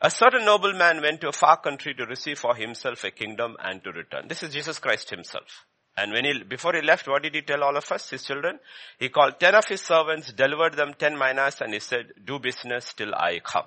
A 0.00 0.10
certain 0.10 0.44
nobleman 0.44 1.02
went 1.02 1.20
to 1.22 1.28
a 1.28 1.32
far 1.32 1.58
country 1.58 1.94
to 1.94 2.06
receive 2.06 2.38
for 2.38 2.54
himself 2.54 3.04
a 3.04 3.10
kingdom 3.10 3.56
and 3.62 3.82
to 3.84 3.92
return. 3.92 4.28
This 4.28 4.42
is 4.42 4.52
Jesus 4.52 4.78
Christ 4.78 5.10
himself. 5.10 5.66
And 5.96 6.12
when 6.12 6.24
he, 6.24 6.42
before 6.42 6.72
he 6.74 6.80
left, 6.80 7.06
what 7.06 7.22
did 7.22 7.34
he 7.34 7.42
tell 7.42 7.62
all 7.62 7.76
of 7.76 7.92
us, 7.92 8.08
his 8.08 8.24
children? 8.24 8.58
He 8.98 9.10
called 9.10 9.38
ten 9.38 9.54
of 9.54 9.66
his 9.66 9.82
servants, 9.82 10.32
delivered 10.32 10.74
them 10.74 10.94
ten 10.98 11.18
minas, 11.18 11.60
and 11.60 11.74
he 11.74 11.80
said, 11.80 12.12
do 12.24 12.38
business 12.38 12.94
till 12.94 13.14
I 13.14 13.40
come. 13.40 13.66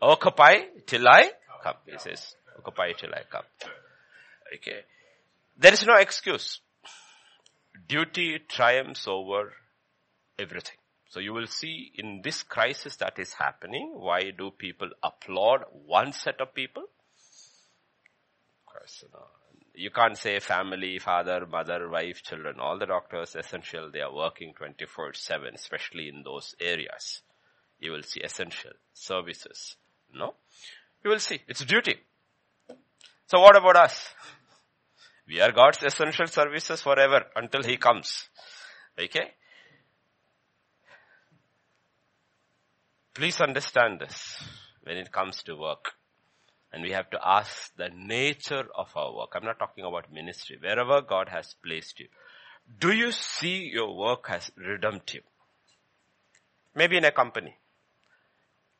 Occupy, 0.00 0.54
Occupy 0.54 0.80
till 0.86 1.08
I 1.08 1.30
He 1.86 1.98
says. 1.98 2.34
Okay. 4.54 4.80
There 5.58 5.72
is 5.72 5.86
no 5.86 5.96
excuse. 5.96 6.60
Duty 7.88 8.38
triumphs 8.48 9.06
over 9.06 9.52
everything. 10.38 10.76
So 11.08 11.20
you 11.20 11.32
will 11.32 11.46
see 11.46 11.92
in 11.94 12.20
this 12.22 12.42
crisis 12.42 12.96
that 12.96 13.18
is 13.18 13.32
happening, 13.32 13.92
why 13.94 14.32
do 14.36 14.50
people 14.50 14.90
applaud 15.02 15.64
one 15.86 16.12
set 16.12 16.40
of 16.40 16.54
people? 16.54 16.84
You 19.74 19.90
can't 19.90 20.16
say 20.16 20.38
family, 20.40 20.98
father, 20.98 21.46
mother, 21.46 21.88
wife, 21.88 22.22
children. 22.22 22.60
All 22.60 22.78
the 22.78 22.86
doctors, 22.86 23.34
essential, 23.34 23.90
they 23.90 24.00
are 24.00 24.14
working 24.14 24.54
24-7, 24.54 25.54
especially 25.54 26.08
in 26.08 26.22
those 26.22 26.54
areas. 26.60 27.22
You 27.78 27.92
will 27.92 28.02
see 28.02 28.20
essential 28.20 28.72
services. 28.94 29.76
No? 30.14 30.34
You 31.04 31.10
will 31.10 31.18
see. 31.18 31.40
It's 31.46 31.64
duty. 31.64 31.96
So 33.26 33.40
what 33.40 33.56
about 33.56 33.76
us? 33.76 34.08
We 35.28 35.40
are 35.40 35.52
God's 35.52 35.82
essential 35.82 36.26
services 36.26 36.82
forever 36.82 37.24
until 37.34 37.62
He 37.62 37.76
comes. 37.76 38.28
Okay? 38.98 39.32
Please 43.14 43.40
understand 43.40 44.00
this 44.00 44.42
when 44.84 44.96
it 44.96 45.10
comes 45.10 45.42
to 45.44 45.56
work. 45.56 45.92
And 46.72 46.82
we 46.82 46.92
have 46.92 47.10
to 47.10 47.18
ask 47.24 47.74
the 47.76 47.88
nature 47.88 48.64
of 48.76 48.88
our 48.94 49.14
work. 49.14 49.30
I'm 49.34 49.44
not 49.44 49.58
talking 49.58 49.84
about 49.84 50.12
ministry. 50.12 50.58
Wherever 50.60 51.00
God 51.00 51.28
has 51.30 51.54
placed 51.64 51.98
you. 51.98 52.08
Do 52.78 52.92
you 52.92 53.12
see 53.12 53.70
your 53.72 53.96
work 53.96 54.26
as 54.28 54.50
redemptive? 54.56 55.22
Maybe 56.74 56.96
in 56.96 57.04
a 57.04 57.10
company. 57.10 57.56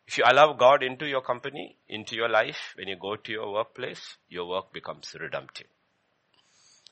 If 0.06 0.18
you 0.18 0.24
allow 0.24 0.52
God 0.52 0.82
into 0.82 1.06
your 1.06 1.20
company, 1.20 1.76
into 1.88 2.14
your 2.14 2.28
life, 2.28 2.74
when 2.76 2.88
you 2.88 2.96
go 2.96 3.16
to 3.16 3.32
your 3.32 3.52
workplace, 3.52 4.16
your 4.28 4.48
work 4.48 4.72
becomes 4.72 5.14
redemptive. 5.18 5.66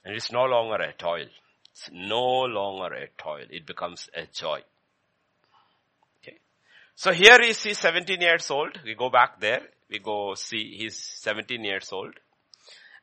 And 0.04 0.16
it's 0.16 0.32
no 0.32 0.44
longer 0.44 0.82
a 0.82 0.92
toil. 0.92 1.26
It's 1.72 1.90
no 1.92 2.42
longer 2.42 2.94
a 2.94 3.08
toil. 3.16 3.46
It 3.50 3.66
becomes 3.66 4.08
a 4.14 4.26
joy. 4.26 4.60
Okay. 6.22 6.38
So 6.94 7.12
here 7.12 7.38
he 7.40 7.52
17 7.52 8.20
years 8.20 8.50
old. 8.50 8.78
We 8.84 8.94
go 8.94 9.10
back 9.10 9.40
there. 9.40 9.62
We 9.88 10.00
go 10.00 10.34
see 10.34 10.76
he's 10.76 10.96
17 10.96 11.62
years 11.62 11.90
old. 11.92 12.14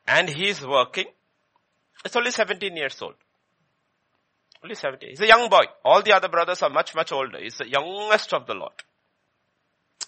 And 0.07 0.29
he's 0.29 0.65
working. 0.65 1.05
It's 2.03 2.15
only 2.15 2.31
17 2.31 2.75
years 2.75 3.01
old. 3.01 3.15
Only 4.63 4.75
17. 4.75 5.09
He's 5.09 5.21
a 5.21 5.27
young 5.27 5.49
boy. 5.49 5.63
All 5.83 6.01
the 6.01 6.13
other 6.13 6.27
brothers 6.27 6.61
are 6.61 6.69
much, 6.69 6.93
much 6.95 7.11
older. 7.11 7.39
He's 7.39 7.57
the 7.57 7.69
youngest 7.69 8.33
of 8.33 8.45
the 8.45 8.53
lot. 8.53 8.83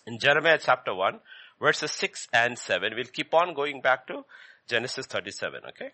In 0.06 0.20
Jeremiah 0.20 0.60
chapter 0.62 0.94
1, 0.94 1.20
verses 1.60 1.92
6 1.92 2.28
and 2.34 2.58
7, 2.58 2.94
we'll 2.96 3.06
keep 3.06 3.34
on 3.34 3.54
going 3.54 3.82
back 3.82 4.08
to 4.08 4.26
Genesis 4.68 5.06
37, 5.06 5.62
okay? 5.70 5.92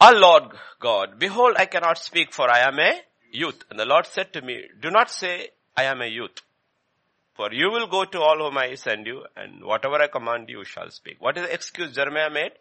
Our 0.00 0.14
Lord 0.14 0.44
God, 0.80 1.18
behold, 1.18 1.56
I 1.58 1.66
cannot 1.66 1.98
speak 1.98 2.32
for 2.32 2.50
I 2.50 2.60
am 2.60 2.78
a 2.78 3.00
youth. 3.30 3.64
And 3.70 3.78
the 3.78 3.84
Lord 3.84 4.06
said 4.06 4.32
to 4.32 4.42
me, 4.42 4.64
do 4.80 4.90
not 4.90 5.10
say 5.10 5.50
I 5.76 5.84
am 5.84 6.00
a 6.00 6.06
youth. 6.06 6.40
For 7.34 7.52
you 7.52 7.70
will 7.70 7.86
go 7.86 8.04
to 8.04 8.20
all 8.20 8.38
whom 8.38 8.58
I 8.58 8.74
send 8.74 9.06
you 9.06 9.24
and 9.36 9.64
whatever 9.64 9.96
I 9.96 10.08
command 10.08 10.48
you 10.48 10.64
shall 10.64 10.90
speak. 10.90 11.16
What 11.20 11.36
is 11.36 11.44
the 11.44 11.54
excuse 11.54 11.94
Jeremiah 11.94 12.30
made? 12.30 12.52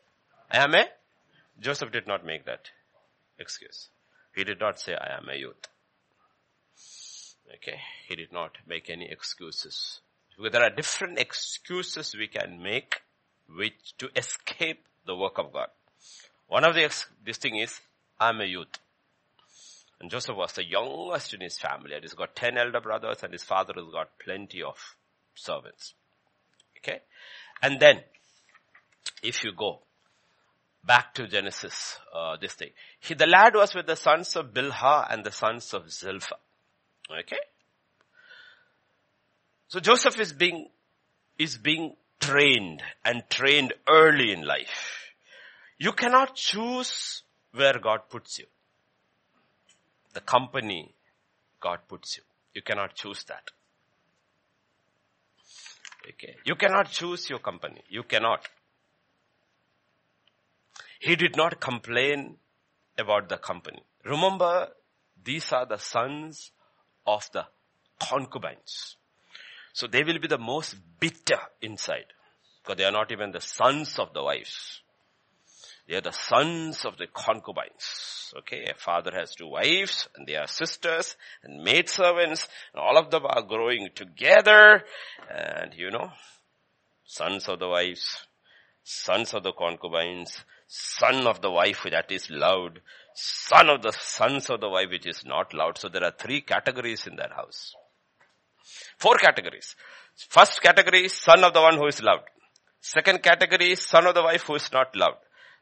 I 0.51 0.57
am 0.57 0.75
a? 0.75 0.85
Joseph 1.59 1.91
did 1.91 2.07
not 2.07 2.25
make 2.25 2.45
that 2.45 2.69
excuse. 3.37 3.89
He 4.35 4.43
did 4.43 4.59
not 4.59 4.79
say 4.79 4.93
I 4.95 5.17
am 5.17 5.27
a 5.29 5.35
youth. 5.35 5.67
Okay. 7.55 7.79
He 8.07 8.15
did 8.15 8.31
not 8.31 8.57
make 8.67 8.89
any 8.89 9.09
excuses. 9.09 10.01
Because 10.37 10.51
there 10.53 10.63
are 10.63 10.69
different 10.69 11.19
excuses 11.19 12.15
we 12.17 12.27
can 12.27 12.61
make 12.61 13.01
which 13.47 13.97
to 13.97 14.09
escape 14.15 14.85
the 15.05 15.15
work 15.15 15.37
of 15.37 15.51
God. 15.51 15.67
One 16.47 16.63
of 16.63 16.75
the, 16.75 16.89
this 17.25 17.37
thing 17.37 17.57
is, 17.57 17.79
I'm 18.19 18.41
a 18.41 18.45
youth. 18.45 18.67
And 19.99 20.09
Joseph 20.09 20.35
was 20.35 20.53
the 20.53 20.63
youngest 20.63 21.33
in 21.33 21.41
his 21.41 21.57
family 21.57 21.93
and 21.93 22.03
he's 22.03 22.13
got 22.13 22.35
10 22.35 22.57
elder 22.57 22.79
brothers 22.79 23.23
and 23.23 23.33
his 23.33 23.43
father 23.43 23.73
has 23.75 23.91
got 23.91 24.17
plenty 24.23 24.63
of 24.63 24.77
servants. 25.35 25.93
Okay. 26.77 26.99
And 27.61 27.79
then, 27.79 28.01
if 29.21 29.43
you 29.43 29.51
go 29.51 29.81
back 30.85 31.13
to 31.15 31.27
Genesis, 31.27 31.97
uh, 32.13 32.37
this 32.39 32.53
thing. 32.53 32.69
He, 32.99 33.13
the 33.13 33.27
lad 33.27 33.53
was 33.55 33.75
with 33.75 33.85
the 33.85 33.95
sons 33.95 34.35
of 34.35 34.53
Bilhah 34.53 35.11
and 35.11 35.25
the 35.25 35.31
sons 35.31 35.73
of 35.73 35.91
Zilpah. 35.91 36.37
Okay. 37.11 37.37
So 39.67 39.79
Joseph 39.79 40.19
is 40.19 40.33
being, 40.33 40.69
is 41.37 41.57
being 41.57 41.95
trained 42.19 42.81
and 43.03 43.23
trained 43.29 43.73
early 43.87 44.31
in 44.31 44.45
life. 44.45 45.13
You 45.77 45.91
cannot 45.93 46.35
choose 46.35 47.23
where 47.53 47.79
God 47.79 48.09
puts 48.09 48.39
you. 48.39 48.45
The 50.13 50.21
company 50.21 50.93
God 51.59 51.79
puts 51.87 52.17
you. 52.17 52.23
You 52.53 52.61
cannot 52.61 52.95
choose 52.95 53.23
that. 53.25 53.51
Okay. 56.07 56.35
You 56.45 56.55
cannot 56.55 56.89
choose 56.91 57.29
your 57.29 57.39
company. 57.39 57.83
You 57.89 58.03
cannot. 58.03 58.47
He 60.99 61.15
did 61.15 61.35
not 61.37 61.59
complain 61.59 62.37
about 62.97 63.29
the 63.29 63.37
company. 63.37 63.81
Remember, 64.03 64.69
these 65.23 65.51
are 65.51 65.65
the 65.65 65.77
sons 65.77 66.51
of 67.15 67.29
the 67.33 67.45
concubines. 67.99 68.95
So 69.73 69.87
they 69.87 70.03
will 70.03 70.19
be 70.19 70.27
the 70.27 70.37
most 70.37 70.75
bitter 70.99 71.39
inside 71.61 72.05
because 72.61 72.77
they 72.77 72.85
are 72.85 72.91
not 72.91 73.11
even 73.11 73.31
the 73.31 73.41
sons 73.41 73.97
of 73.99 74.13
the 74.13 74.23
wives. 74.23 74.81
They 75.87 75.95
are 75.95 76.01
the 76.01 76.11
sons 76.11 76.85
of 76.85 76.97
the 76.97 77.07
concubines. 77.07 78.33
Okay, 78.37 78.65
a 78.69 78.75
father 78.75 79.11
has 79.11 79.33
two 79.33 79.47
wives 79.47 80.07
and 80.15 80.27
they 80.27 80.35
are 80.35 80.47
sisters 80.47 81.15
and 81.43 81.63
maidservants 81.63 82.47
and 82.73 82.81
all 82.81 82.97
of 82.97 83.09
them 83.09 83.25
are 83.25 83.41
growing 83.41 83.89
together 83.95 84.83
and 85.29 85.73
you 85.73 85.89
know, 85.89 86.11
sons 87.05 87.49
of 87.49 87.57
the 87.57 87.67
wives, 87.67 88.27
sons 88.83 89.33
of 89.33 89.41
the 89.41 89.51
concubines, 89.51 90.43
son 90.67 91.25
of 91.25 91.41
the 91.41 91.49
wife 91.49 91.87
that 91.89 92.11
is 92.11 92.29
loud, 92.29 92.81
son 93.21 93.69
of 93.69 93.81
the 93.81 93.91
sons 93.91 94.49
of 94.49 94.61
the 94.61 94.69
wife 94.69 94.89
which 94.89 95.05
is 95.05 95.23
not 95.25 95.53
loud. 95.53 95.77
So 95.77 95.89
there 95.89 96.03
are 96.03 96.13
three 96.17 96.41
categories 96.41 97.07
in 97.07 97.15
that 97.17 97.31
house. 97.31 97.73
Four 98.97 99.15
categories. 99.15 99.75
First 100.29 100.61
category, 100.61 101.07
son 101.09 101.43
of 101.43 101.53
the 101.53 101.61
one 101.61 101.77
who 101.77 101.87
is 101.87 102.01
loved. 102.01 102.23
Second 102.81 103.21
category, 103.23 103.75
son 103.75 104.07
of 104.07 104.15
the 104.15 104.23
wife 104.23 104.43
who 104.43 104.55
is 104.55 104.71
not 104.71 104.95
loved. 104.95 105.17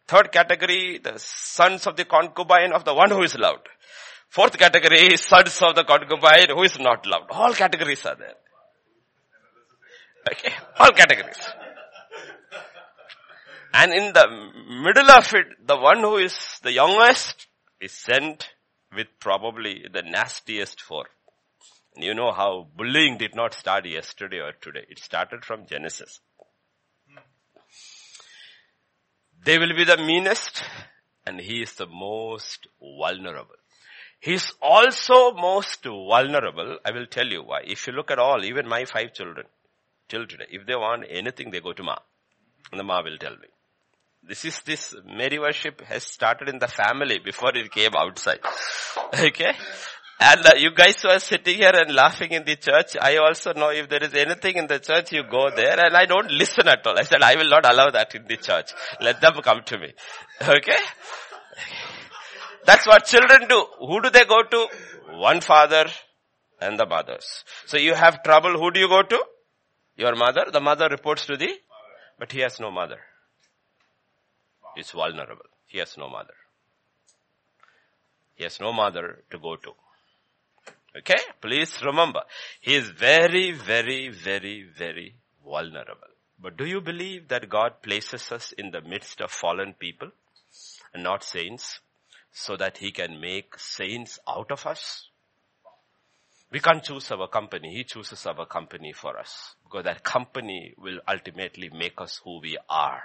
Third 0.08 0.32
category, 0.32 1.00
the 1.04 1.18
sons 1.18 1.88
of 1.88 1.96
the 1.96 2.06
concubine 2.06 2.74
of 2.74 2.86
the 2.86 2.94
one 2.94 3.12
who 3.12 3.22
is 3.24 3.36
loved. 3.36 3.68
Fourth 4.30 4.58
category, 4.58 5.18
sons 5.18 5.60
of 5.62 5.76
the 5.76 5.84
concubine 5.84 6.50
who 6.50 6.64
is 6.64 6.78
not 6.80 7.06
loved. 7.06 7.28
All 7.32 7.54
categories 7.54 8.06
are 8.06 8.16
there. 8.16 8.36
Okay, 10.32 10.54
all 10.80 10.92
categories. 10.92 11.40
And 13.80 13.94
in 13.94 14.12
the 14.12 14.28
middle 14.68 15.12
of 15.12 15.32
it, 15.36 15.68
the 15.68 15.78
one 15.78 16.00
who 16.00 16.18
is 16.18 16.36
the 16.64 16.72
youngest 16.72 17.46
is 17.80 17.92
sent 17.92 18.50
with 18.96 19.06
probably 19.20 19.86
the 19.94 20.02
nastiest 20.02 20.82
four. 20.82 21.06
And 21.94 22.04
you 22.04 22.16
know 22.16 22.32
how 22.32 22.70
bullying 22.76 23.20
did 23.20 23.36
not 23.36 23.54
start 23.54 23.86
yesterday 23.86 24.40
or 24.40 24.54
today. 24.54 24.86
It 24.90 24.98
started 24.98 25.46
from 25.46 25.68
Genesis. 25.68 26.20
They 29.46 29.60
will 29.60 29.76
be 29.76 29.84
the 29.84 29.98
meanest 29.98 30.64
and 31.28 31.40
he 31.40 31.62
is 31.62 31.76
the 31.76 31.86
most 31.86 32.66
vulnerable. 32.82 33.58
He's 34.20 34.54
also 34.60 35.34
most 35.34 35.84
vulnerable. 35.84 36.80
I 36.84 36.90
will 36.90 37.06
tell 37.06 37.28
you 37.28 37.44
why. 37.44 37.62
If 37.64 37.86
you 37.86 37.94
look 37.94 38.10
at 38.10 38.18
all, 38.18 38.44
even 38.44 38.68
my 38.68 38.86
five 38.86 39.14
children, 39.14 39.46
till 40.10 40.26
today, 40.26 40.48
if 40.50 40.66
they 40.66 40.76
want 40.76 41.06
anything, 41.08 41.52
they 41.52 41.60
go 41.60 41.74
to 41.74 41.84
Ma. 41.84 41.98
And 42.72 42.80
the 42.80 42.84
Ma 42.84 43.04
will 43.04 43.20
tell 43.20 43.38
me. 43.38 43.50
This 44.28 44.44
is 44.44 44.60
this 44.66 44.94
Mary 45.06 45.40
worship 45.40 45.80
has 45.86 46.04
started 46.04 46.50
in 46.50 46.60
the 46.60 46.68
family 46.68 47.20
before 47.20 47.52
it 47.56 47.72
came 47.72 47.96
outside. 47.96 48.40
Okay? 49.14 49.54
And 50.20 50.46
uh, 50.46 50.54
you 50.58 50.72
guys 50.74 51.02
who 51.02 51.10
are 51.10 51.20
sitting 51.20 51.56
here 51.56 51.72
and 51.74 51.94
laughing 51.94 52.32
in 52.32 52.44
the 52.44 52.56
church, 52.56 52.98
I 53.00 53.18
also 53.18 53.54
know 53.54 53.70
if 53.70 53.88
there 53.88 54.04
is 54.04 54.14
anything 54.16 54.58
in 54.58 54.68
the 54.68 54.80
church, 54.80 55.14
you 55.14 55.24
go 55.30 55.50
there 55.56 55.80
and 55.80 55.96
I 55.96 56.06
don't 56.06 56.32
listen 56.32 56.68
at 56.68 56.86
all. 56.86 56.98
I 56.98 57.04
said, 57.04 57.22
I 57.22 57.36
will 57.36 57.50
not 57.50 57.72
allow 57.72 57.90
that 57.92 58.16
in 58.16 58.26
the 58.28 58.36
church. 58.38 58.72
Let 59.00 59.22
them 59.22 59.36
come 59.44 59.62
to 59.66 59.78
me. 59.78 59.94
Okay? 60.42 60.80
That's 62.66 62.86
what 62.86 63.06
children 63.06 63.48
do. 63.48 63.66
Who 63.80 64.02
do 64.02 64.10
they 64.10 64.26
go 64.26 64.44
to? 64.44 64.68
One 65.14 65.40
father 65.40 65.86
and 66.60 66.78
the 66.78 66.86
mothers. 66.86 67.46
So 67.66 67.78
you 67.78 67.94
have 67.94 68.24
trouble, 68.24 68.60
who 68.60 68.72
do 68.72 68.80
you 68.80 68.90
go 68.90 69.04
to? 69.04 69.24
Your 69.96 70.16
mother. 70.16 70.48
The 70.52 70.60
mother 70.60 70.90
reports 70.90 71.26
to 71.28 71.38
the, 71.38 71.54
but 72.20 72.32
he 72.32 72.42
has 72.42 72.60
no 72.60 72.72
mother. 72.72 72.98
He's 74.78 74.92
vulnerable. 74.92 75.48
He 75.66 75.80
has 75.80 75.98
no 75.98 76.08
mother. 76.08 76.36
He 78.36 78.44
has 78.44 78.60
no 78.60 78.72
mother 78.72 79.24
to 79.32 79.40
go 79.40 79.56
to. 79.56 79.72
Okay? 81.00 81.20
Please 81.42 81.82
remember, 81.84 82.22
he 82.62 82.76
is 82.76 82.90
very, 82.90 83.54
very, 83.54 84.10
very, 84.10 84.70
very 84.78 85.16
vulnerable. 85.44 86.14
But 86.40 86.58
do 86.58 86.66
you 86.66 86.80
believe 86.80 87.28
that 87.30 87.50
God 87.50 87.82
places 87.82 88.32
us 88.32 88.52
in 88.52 88.70
the 88.70 88.82
midst 88.82 89.20
of 89.20 89.32
fallen 89.32 89.74
people 89.74 90.12
and 90.94 91.02
not 91.02 91.24
saints 91.24 91.80
so 92.32 92.56
that 92.58 92.78
he 92.78 92.92
can 92.92 93.20
make 93.20 93.58
saints 93.58 94.20
out 94.28 94.52
of 94.52 94.68
us? 94.68 95.10
We 96.52 96.60
can't 96.60 96.84
choose 96.84 97.10
our 97.12 97.28
company. 97.28 97.74
He 97.74 97.84
chooses 97.84 98.28
our 98.28 98.46
company 98.46 98.94
for 98.94 99.18
us 99.18 99.56
because 99.64 99.86
that 99.86 100.04
company 100.04 100.76
will 100.78 101.00
ultimately 101.08 101.70
make 101.74 102.00
us 102.00 102.22
who 102.24 102.40
we 102.42 102.60
are. 102.70 103.02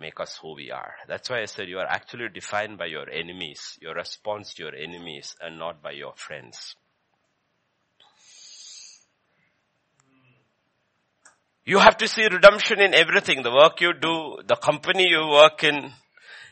Make 0.00 0.18
us 0.18 0.38
who 0.40 0.54
we 0.54 0.70
are. 0.70 0.94
That's 1.06 1.28
why 1.28 1.42
I 1.42 1.44
said 1.44 1.68
you 1.68 1.78
are 1.78 1.86
actually 1.86 2.28
defined 2.32 2.78
by 2.78 2.86
your 2.86 3.08
enemies, 3.08 3.78
your 3.80 3.94
response 3.94 4.54
to 4.54 4.64
your 4.64 4.74
enemies 4.74 5.36
and 5.40 5.58
not 5.58 5.82
by 5.82 5.92
your 5.92 6.14
friends. 6.16 6.74
You 11.64 11.78
have 11.78 11.98
to 11.98 12.08
see 12.08 12.24
redemption 12.24 12.80
in 12.80 12.94
everything, 12.94 13.42
the 13.42 13.52
work 13.52 13.80
you 13.80 13.92
do, 13.92 14.38
the 14.44 14.56
company 14.56 15.08
you 15.08 15.28
work 15.28 15.62
in, 15.62 15.92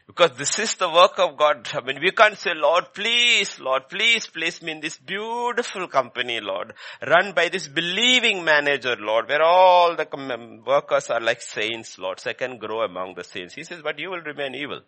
because 0.08 0.30
this 0.38 0.58
is 0.58 0.74
the 0.76 0.88
work 0.88 1.18
of 1.18 1.36
God. 1.36 1.68
I 1.74 1.82
mean, 1.82 2.00
we 2.00 2.10
can't 2.12 2.36
say, 2.36 2.52
Lord, 2.54 2.94
please, 2.94 3.60
Lord, 3.60 3.90
please 3.90 4.26
place 4.26 4.62
me 4.62 4.72
in 4.72 4.80
this 4.80 4.96
beautiful 4.96 5.86
company, 5.86 6.40
Lord, 6.40 6.72
run 7.06 7.34
by 7.34 7.50
this 7.50 7.68
believing 7.68 8.42
manager, 8.42 8.96
Lord, 8.98 9.28
where 9.28 9.42
all 9.42 9.94
the 9.94 10.08
um, 10.16 10.64
workers 10.66 11.10
are 11.10 11.20
like 11.20 11.42
saints, 11.42 11.98
Lord, 11.98 12.18
so 12.20 12.30
I 12.30 12.32
can 12.32 12.56
grow 12.56 12.82
among 12.82 13.16
the 13.16 13.22
saints. 13.22 13.54
He 13.54 13.64
says, 13.64 13.82
but 13.82 13.98
you 13.98 14.10
will 14.10 14.22
remain 14.22 14.54
evil. 14.54 14.80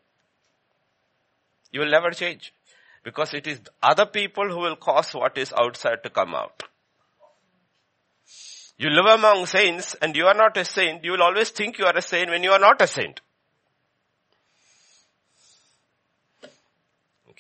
You 1.71 1.81
will 1.81 1.91
never 1.91 2.11
change. 2.13 2.55
Because 3.05 3.35
it 3.35 3.47
is 3.47 3.61
other 3.83 4.07
people 4.07 4.49
who 4.49 4.61
will 4.61 4.77
cause 4.77 5.13
what 5.13 5.37
is 5.37 5.53
outside 5.53 6.03
to 6.03 6.11
come 6.11 6.35
out. 6.35 6.63
You 8.79 8.89
live 8.89 9.19
among 9.19 9.45
saints 9.45 9.95
and 10.01 10.17
you 10.17 10.25
are 10.25 10.35
not 10.35 10.57
a 10.57 10.65
saint, 10.65 11.05
you 11.05 11.13
will 11.13 11.23
always 11.23 11.51
think 11.51 11.79
you 11.79 11.85
are 11.85 11.97
a 11.97 12.01
saint 12.01 12.31
when 12.31 12.43
you 12.43 12.53
are 12.53 12.59
not 12.59 12.81
a 12.81 12.87
saint. 12.87 13.21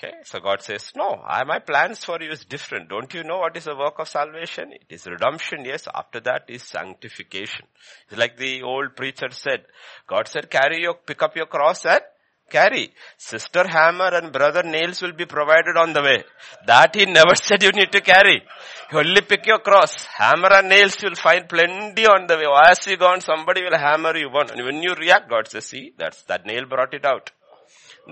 Okay, 0.02 0.14
so 0.24 0.40
God 0.40 0.62
says, 0.62 0.92
no, 0.96 1.22
I, 1.26 1.44
my 1.44 1.58
plans 1.58 2.02
for 2.02 2.16
you 2.22 2.30
is 2.30 2.46
different. 2.46 2.88
Don't 2.88 3.12
you 3.12 3.22
know 3.22 3.40
what 3.40 3.54
is 3.58 3.64
the 3.64 3.76
work 3.76 3.98
of 3.98 4.08
salvation? 4.08 4.72
It 4.72 4.86
is 4.88 5.06
redemption, 5.06 5.66
yes. 5.66 5.88
After 5.94 6.20
that 6.20 6.44
is 6.48 6.62
sanctification. 6.62 7.66
It's 8.08 8.18
like 8.18 8.38
the 8.38 8.62
old 8.62 8.96
preacher 8.96 9.28
said. 9.30 9.66
God 10.06 10.26
said, 10.26 10.48
carry 10.48 10.80
your, 10.80 10.94
pick 10.94 11.22
up 11.22 11.36
your 11.36 11.44
cross 11.44 11.84
and 11.84 12.00
carry. 12.48 12.94
Sister 13.18 13.66
hammer 13.68 14.08
and 14.14 14.32
brother 14.32 14.62
nails 14.62 15.02
will 15.02 15.12
be 15.12 15.26
provided 15.26 15.76
on 15.76 15.92
the 15.92 16.00
way. 16.00 16.24
That 16.66 16.96
he 16.96 17.04
never 17.04 17.34
said 17.34 17.62
you 17.62 17.72
need 17.72 17.92
to 17.92 18.00
carry. 18.00 18.42
You 18.90 19.00
only 19.00 19.20
pick 19.20 19.44
your 19.44 19.58
cross. 19.58 20.06
Hammer 20.16 20.48
and 20.50 20.70
nails 20.70 20.96
you'll 21.02 21.14
find 21.14 21.46
plenty 21.46 22.06
on 22.06 22.26
the 22.26 22.36
way. 22.36 22.46
As 22.70 22.86
you 22.86 22.96
go 22.96 23.08
on, 23.08 23.20
somebody 23.20 23.62
will 23.62 23.76
hammer 23.76 24.16
you 24.16 24.30
one. 24.30 24.50
And 24.50 24.64
when 24.64 24.82
you 24.82 24.94
react, 24.94 25.28
God 25.28 25.46
says, 25.46 25.66
see, 25.66 25.92
that's, 25.98 26.22
that 26.22 26.46
nail 26.46 26.64
brought 26.64 26.94
it 26.94 27.04
out. 27.04 27.30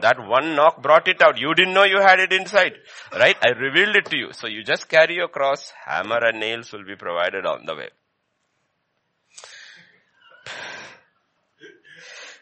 That 0.00 0.18
one 0.18 0.54
knock 0.54 0.82
brought 0.82 1.08
it 1.08 1.22
out. 1.22 1.38
You 1.38 1.54
didn't 1.54 1.74
know 1.74 1.84
you 1.84 2.00
had 2.00 2.20
it 2.20 2.32
inside. 2.32 2.74
Right? 3.12 3.36
I 3.42 3.50
revealed 3.50 3.96
it 3.96 4.06
to 4.06 4.16
you. 4.16 4.32
So 4.32 4.46
you 4.46 4.62
just 4.62 4.88
carry 4.88 5.16
your 5.16 5.28
cross. 5.28 5.72
Hammer 5.86 6.18
and 6.24 6.38
nails 6.40 6.72
will 6.72 6.84
be 6.84 6.94
provided 6.94 7.46
on 7.46 7.66
the 7.66 7.74
way. 7.74 7.88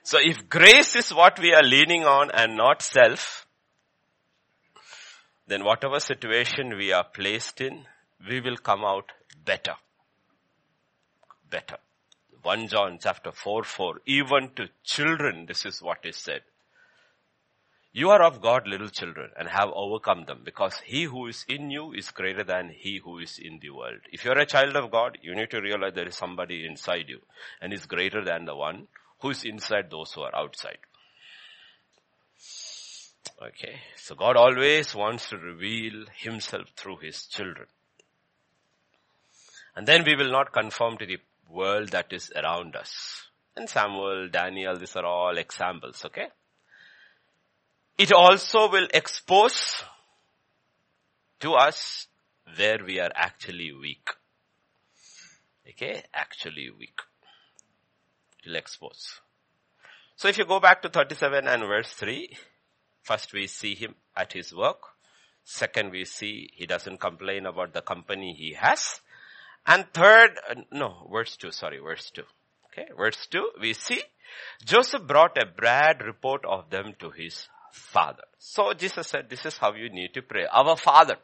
So 0.03 0.18
if 0.20 0.49
grace 0.49 0.94
is 0.94 1.12
what 1.12 1.40
we 1.40 1.53
are 1.53 1.64
leaning 1.64 2.05
on 2.05 2.30
and 2.30 2.57
not 2.57 2.80
self, 2.80 3.47
then 5.49 5.64
whatever 5.64 5.99
situation 5.99 6.76
we 6.76 6.92
are 6.92 7.05
placed 7.05 7.61
in, 7.61 7.84
we 8.28 8.40
will 8.40 8.57
come 8.57 8.84
out 8.84 9.11
better. 9.44 9.74
Better. 11.51 11.78
1 12.42 12.68
John 12.68 12.99
chapter 13.01 13.32
4 13.32 13.64
4. 13.64 14.01
Even 14.07 14.51
to 14.55 14.68
children, 14.84 15.47
this 15.47 15.66
is 15.66 15.82
what 15.82 15.99
is 16.05 16.16
said. 16.16 16.42
You 17.97 18.11
are 18.11 18.22
of 18.22 18.42
God, 18.42 18.68
little 18.68 18.90
children, 18.90 19.30
and 19.38 19.49
have 19.49 19.70
overcome 19.74 20.26
them, 20.26 20.42
because 20.44 20.82
he 20.84 21.05
who 21.05 21.28
is 21.28 21.47
in 21.49 21.70
you 21.70 21.94
is 21.94 22.11
greater 22.11 22.44
than 22.44 22.68
he 22.68 23.01
who 23.03 23.20
is 23.20 23.38
in 23.42 23.59
the 23.62 23.70
world. 23.70 24.01
If 24.12 24.22
you're 24.22 24.38
a 24.38 24.44
child 24.44 24.76
of 24.76 24.90
God, 24.90 25.16
you 25.22 25.34
need 25.34 25.49
to 25.53 25.62
realize 25.62 25.94
there 25.94 26.07
is 26.07 26.14
somebody 26.14 26.66
inside 26.66 27.07
you, 27.09 27.20
and 27.59 27.72
is 27.72 27.86
greater 27.86 28.22
than 28.22 28.44
the 28.44 28.55
one 28.55 28.88
who 29.20 29.30
is 29.30 29.44
inside 29.44 29.90
those 29.90 30.12
who 30.12 30.20
are 30.20 30.36
outside. 30.36 30.76
Okay, 33.42 33.76
so 33.97 34.14
God 34.14 34.36
always 34.36 34.94
wants 34.94 35.30
to 35.30 35.38
reveal 35.38 36.05
himself 36.18 36.66
through 36.76 36.99
his 36.99 37.24
children. 37.24 37.66
And 39.74 39.86
then 39.88 40.05
we 40.05 40.16
will 40.16 40.30
not 40.30 40.53
conform 40.53 40.99
to 40.99 41.07
the 41.07 41.20
world 41.49 41.88
that 41.92 42.12
is 42.12 42.30
around 42.36 42.76
us. 42.76 43.22
And 43.57 43.70
Samuel, 43.70 44.28
Daniel, 44.28 44.76
these 44.76 44.97
are 44.97 45.07
all 45.07 45.38
examples, 45.38 46.05
okay? 46.05 46.26
It 47.99 48.12
also 48.12 48.70
will 48.70 48.88
expose 48.92 49.82
to 51.40 51.55
us 51.55 52.09
where 52.57 52.78
we 52.84 53.01
are 53.01 53.11
actually 53.14 53.72
weak. 53.72 54.11
Okay, 55.68 56.03
actually 56.12 56.70
weak. 56.70 57.01
It 58.38 58.49
will 58.49 58.57
expose. 58.57 59.20
So 60.16 60.28
if 60.28 60.36
you 60.36 60.44
go 60.44 60.61
back 60.61 60.82
to 60.82 60.90
37 60.90 61.47
and 61.49 61.62
verse 61.62 61.92
3, 61.92 62.36
first 63.03 63.32
we 63.32 63.47
see 63.47 63.74
him 63.74 63.94
at 64.14 64.32
his 64.32 64.55
work. 64.55 64.80
Second 65.44 65.90
we 65.90 66.05
see 66.05 66.51
he 66.53 66.66
doesn't 66.66 67.01
complain 67.01 67.47
about 67.47 67.72
the 67.72 67.82
company 67.82 68.34
he 68.34 68.53
has. 68.55 69.01
And 69.66 69.86
third, 69.92 70.38
uh, 70.49 70.55
no, 70.70 71.09
verse 71.11 71.36
2, 71.36 71.51
sorry, 71.51 71.78
verse 71.78 72.11
2. 72.11 72.22
Okay, 72.66 72.88
verse 72.97 73.26
2, 73.30 73.53
we 73.61 73.72
see 73.72 74.03
Joseph 74.64 75.07
brought 75.07 75.38
a 75.38 75.47
bad 75.47 76.03
report 76.03 76.44
of 76.44 76.68
them 76.70 76.94
to 76.99 77.11
his 77.11 77.49
Father. 77.72 78.22
So 78.38 78.72
Jesus 78.74 79.08
said, 79.08 79.28
this 79.28 79.46
is 79.46 79.56
how 79.58 79.74
you 79.74 79.88
need 79.90 80.14
to 80.14 80.22
pray. 80.22 80.46
Our 80.52 80.76
Father. 80.76 81.16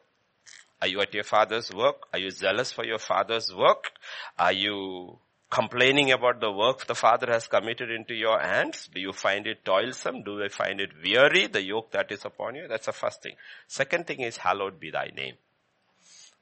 Are 0.81 0.87
you 0.87 0.99
at 0.99 1.13
your 1.13 1.23
father's 1.23 1.73
work? 1.73 2.07
Are 2.11 2.19
you 2.19 2.29
zealous 2.29 2.73
for 2.73 2.83
your 2.83 2.99
father's 2.99 3.55
work? 3.55 3.91
Are 4.37 4.51
you 4.51 5.17
complaining 5.49 6.11
about 6.11 6.41
the 6.41 6.51
work 6.51 6.85
the 6.87 6.95
father 6.95 7.27
has 7.31 7.47
committed 7.47 7.89
into 7.89 8.13
your 8.13 8.37
hands? 8.37 8.89
Do 8.93 8.99
you 8.99 9.13
find 9.13 9.47
it 9.47 9.63
toilsome? 9.63 10.23
Do 10.23 10.39
you 10.39 10.49
find 10.49 10.81
it 10.81 10.89
weary, 11.01 11.47
the 11.47 11.63
yoke 11.63 11.91
that 11.91 12.11
is 12.11 12.25
upon 12.25 12.55
you? 12.55 12.67
That's 12.67 12.87
the 12.87 12.91
first 12.91 13.23
thing. 13.23 13.35
Second 13.67 14.07
thing 14.07 14.19
is, 14.19 14.35
hallowed 14.35 14.77
be 14.77 14.91
thy 14.91 15.11
name. 15.15 15.35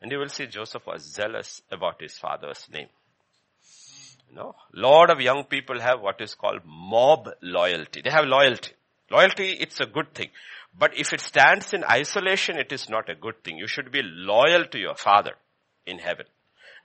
And 0.01 0.11
you 0.11 0.17
will 0.17 0.29
see 0.29 0.47
Joseph 0.47 0.87
was 0.87 1.03
zealous 1.03 1.61
about 1.69 2.01
his 2.01 2.17
father's 2.17 2.67
name. 2.73 2.87
You 4.29 4.37
know, 4.37 4.55
lot 4.73 5.11
of 5.11 5.21
young 5.21 5.43
people 5.43 5.79
have 5.79 6.01
what 6.01 6.19
is 6.21 6.33
called 6.33 6.61
mob 6.65 7.29
loyalty. 7.43 8.01
They 8.01 8.09
have 8.09 8.25
loyalty. 8.25 8.71
Loyalty, 9.11 9.57
it's 9.59 9.79
a 9.81 9.85
good 9.85 10.13
thing. 10.13 10.29
But 10.77 10.97
if 10.97 11.11
it 11.11 11.19
stands 11.19 11.73
in 11.73 11.83
isolation, 11.83 12.57
it 12.57 12.71
is 12.71 12.89
not 12.89 13.09
a 13.09 13.15
good 13.15 13.43
thing. 13.43 13.57
You 13.57 13.67
should 13.67 13.91
be 13.91 14.01
loyal 14.03 14.65
to 14.67 14.79
your 14.79 14.95
father 14.95 15.33
in 15.85 15.99
heaven, 15.99 16.25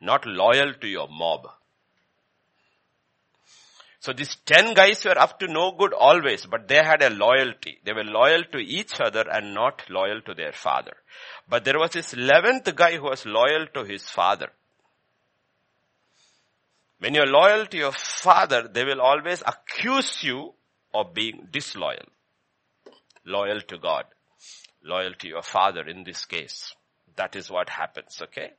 not 0.01 0.27
loyal 0.27 0.75
to 0.81 0.89
your 0.89 1.09
mob. 1.09 1.47
So 4.01 4.13
these 4.13 4.37
ten 4.45 4.75
guys 4.75 5.05
were 5.05 5.19
up 5.19 5.39
to 5.41 5.49
no 5.49 5.73
good 5.73 5.93
always, 5.93 6.47
but 6.47 6.69
they 6.69 6.77
had 6.77 7.03
a 7.03 7.11
loyalty. 7.11 7.79
They 7.85 7.93
were 7.93 8.05
loyal 8.05 8.45
to 8.53 8.59
each 8.59 9.01
other 9.01 9.25
and 9.31 9.55
not 9.55 9.83
loyal 9.89 10.21
to 10.23 10.35
their 10.35 10.53
father. 10.53 10.95
But 11.49 11.65
there 11.65 11.79
was 11.79 11.91
this 11.91 12.13
eleventh 12.13 12.75
guy 12.75 12.97
who 12.97 13.05
was 13.05 13.25
loyal 13.25 13.67
to 13.75 13.85
his 13.85 14.09
father. 14.09 14.49
When 16.99 17.15
you're 17.15 17.27
loyal 17.27 17.67
to 17.67 17.77
your 17.77 17.93
father, 17.93 18.69
they 18.69 18.85
will 18.85 19.01
always 19.01 19.43
accuse 19.47 20.23
you 20.23 20.55
of 21.01 21.15
being 21.15 21.49
disloyal 21.51 22.07
loyal 23.27 23.61
to 23.61 23.79
God, 23.79 24.05
loyal 24.83 25.13
to 25.15 25.29
your 25.29 25.43
father 25.43 25.87
in 25.87 26.05
this 26.05 26.25
case. 26.25 26.75
That 27.17 27.37
is 27.37 27.51
what 27.51 27.69
happens, 27.69 28.21
okay? 28.23 28.53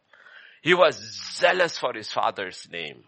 He 0.61 0.73
was 0.73 0.97
zealous 1.37 1.77
for 1.77 1.93
his 1.93 2.11
father's 2.11 2.67
name. 2.71 3.03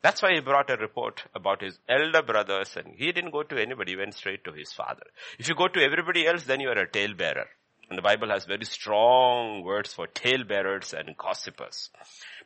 That's 0.00 0.22
why 0.22 0.34
he 0.34 0.40
brought 0.40 0.70
a 0.70 0.76
report 0.76 1.24
about 1.34 1.60
his 1.60 1.78
elder 1.88 2.22
brothers 2.22 2.76
and 2.76 2.94
he 2.94 3.10
didn't 3.10 3.32
go 3.32 3.42
to 3.42 3.60
anybody, 3.60 3.92
he 3.92 3.96
went 3.96 4.14
straight 4.14 4.44
to 4.44 4.52
his 4.52 4.72
father. 4.72 5.02
If 5.38 5.48
you 5.48 5.56
go 5.56 5.66
to 5.66 5.82
everybody 5.82 6.26
else, 6.26 6.44
then 6.44 6.60
you 6.60 6.68
are 6.68 6.78
a 6.78 6.86
talebearer. 6.86 7.46
And 7.90 7.98
the 7.98 8.02
Bible 8.02 8.28
has 8.28 8.44
very 8.44 8.66
strong 8.66 9.64
words 9.64 9.94
for 9.94 10.06
talebearers 10.06 10.92
and 10.92 11.16
gossipers. 11.16 11.90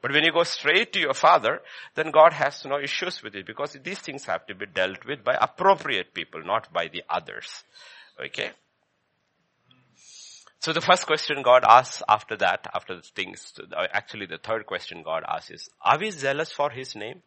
But 0.03 0.11
when 0.11 0.25
you 0.25 0.33
go 0.33 0.43
straight 0.43 0.93
to 0.95 0.99
your 0.99 1.15
father, 1.15 1.63
then 1.95 2.11
God 2.11 2.33
has 2.33 2.65
no 2.65 2.81
issues 2.81 3.23
with 3.23 3.37
it 3.37 3.47
because 3.47 3.77
these 3.85 4.01
things 4.01 4.25
have 4.25 4.45
to 4.47 4.55
be 4.55 4.67
dealt 4.67 5.07
with 5.07 5.23
by 5.23 5.39
appropriate 5.41 6.13
people, 6.13 6.43
not 6.45 6.73
by 6.73 6.89
the 6.89 7.05
others. 7.09 7.63
Okay? 8.21 8.51
So 10.59 10.73
the 10.73 10.81
first 10.81 11.07
question 11.07 11.43
God 11.43 11.65
asks 11.67 12.03
after 12.09 12.37
that, 12.37 12.67
after 12.75 12.97
the 12.97 13.03
things, 13.03 13.53
actually 13.93 14.27
the 14.27 14.39
third 14.39 14.67
question 14.67 15.03
God 15.05 15.23
asks 15.27 15.51
is, 15.51 15.71
are 15.81 15.99
we 15.99 16.11
zealous 16.11 16.51
for 16.53 16.71
His 16.71 16.97
name? 16.97 17.23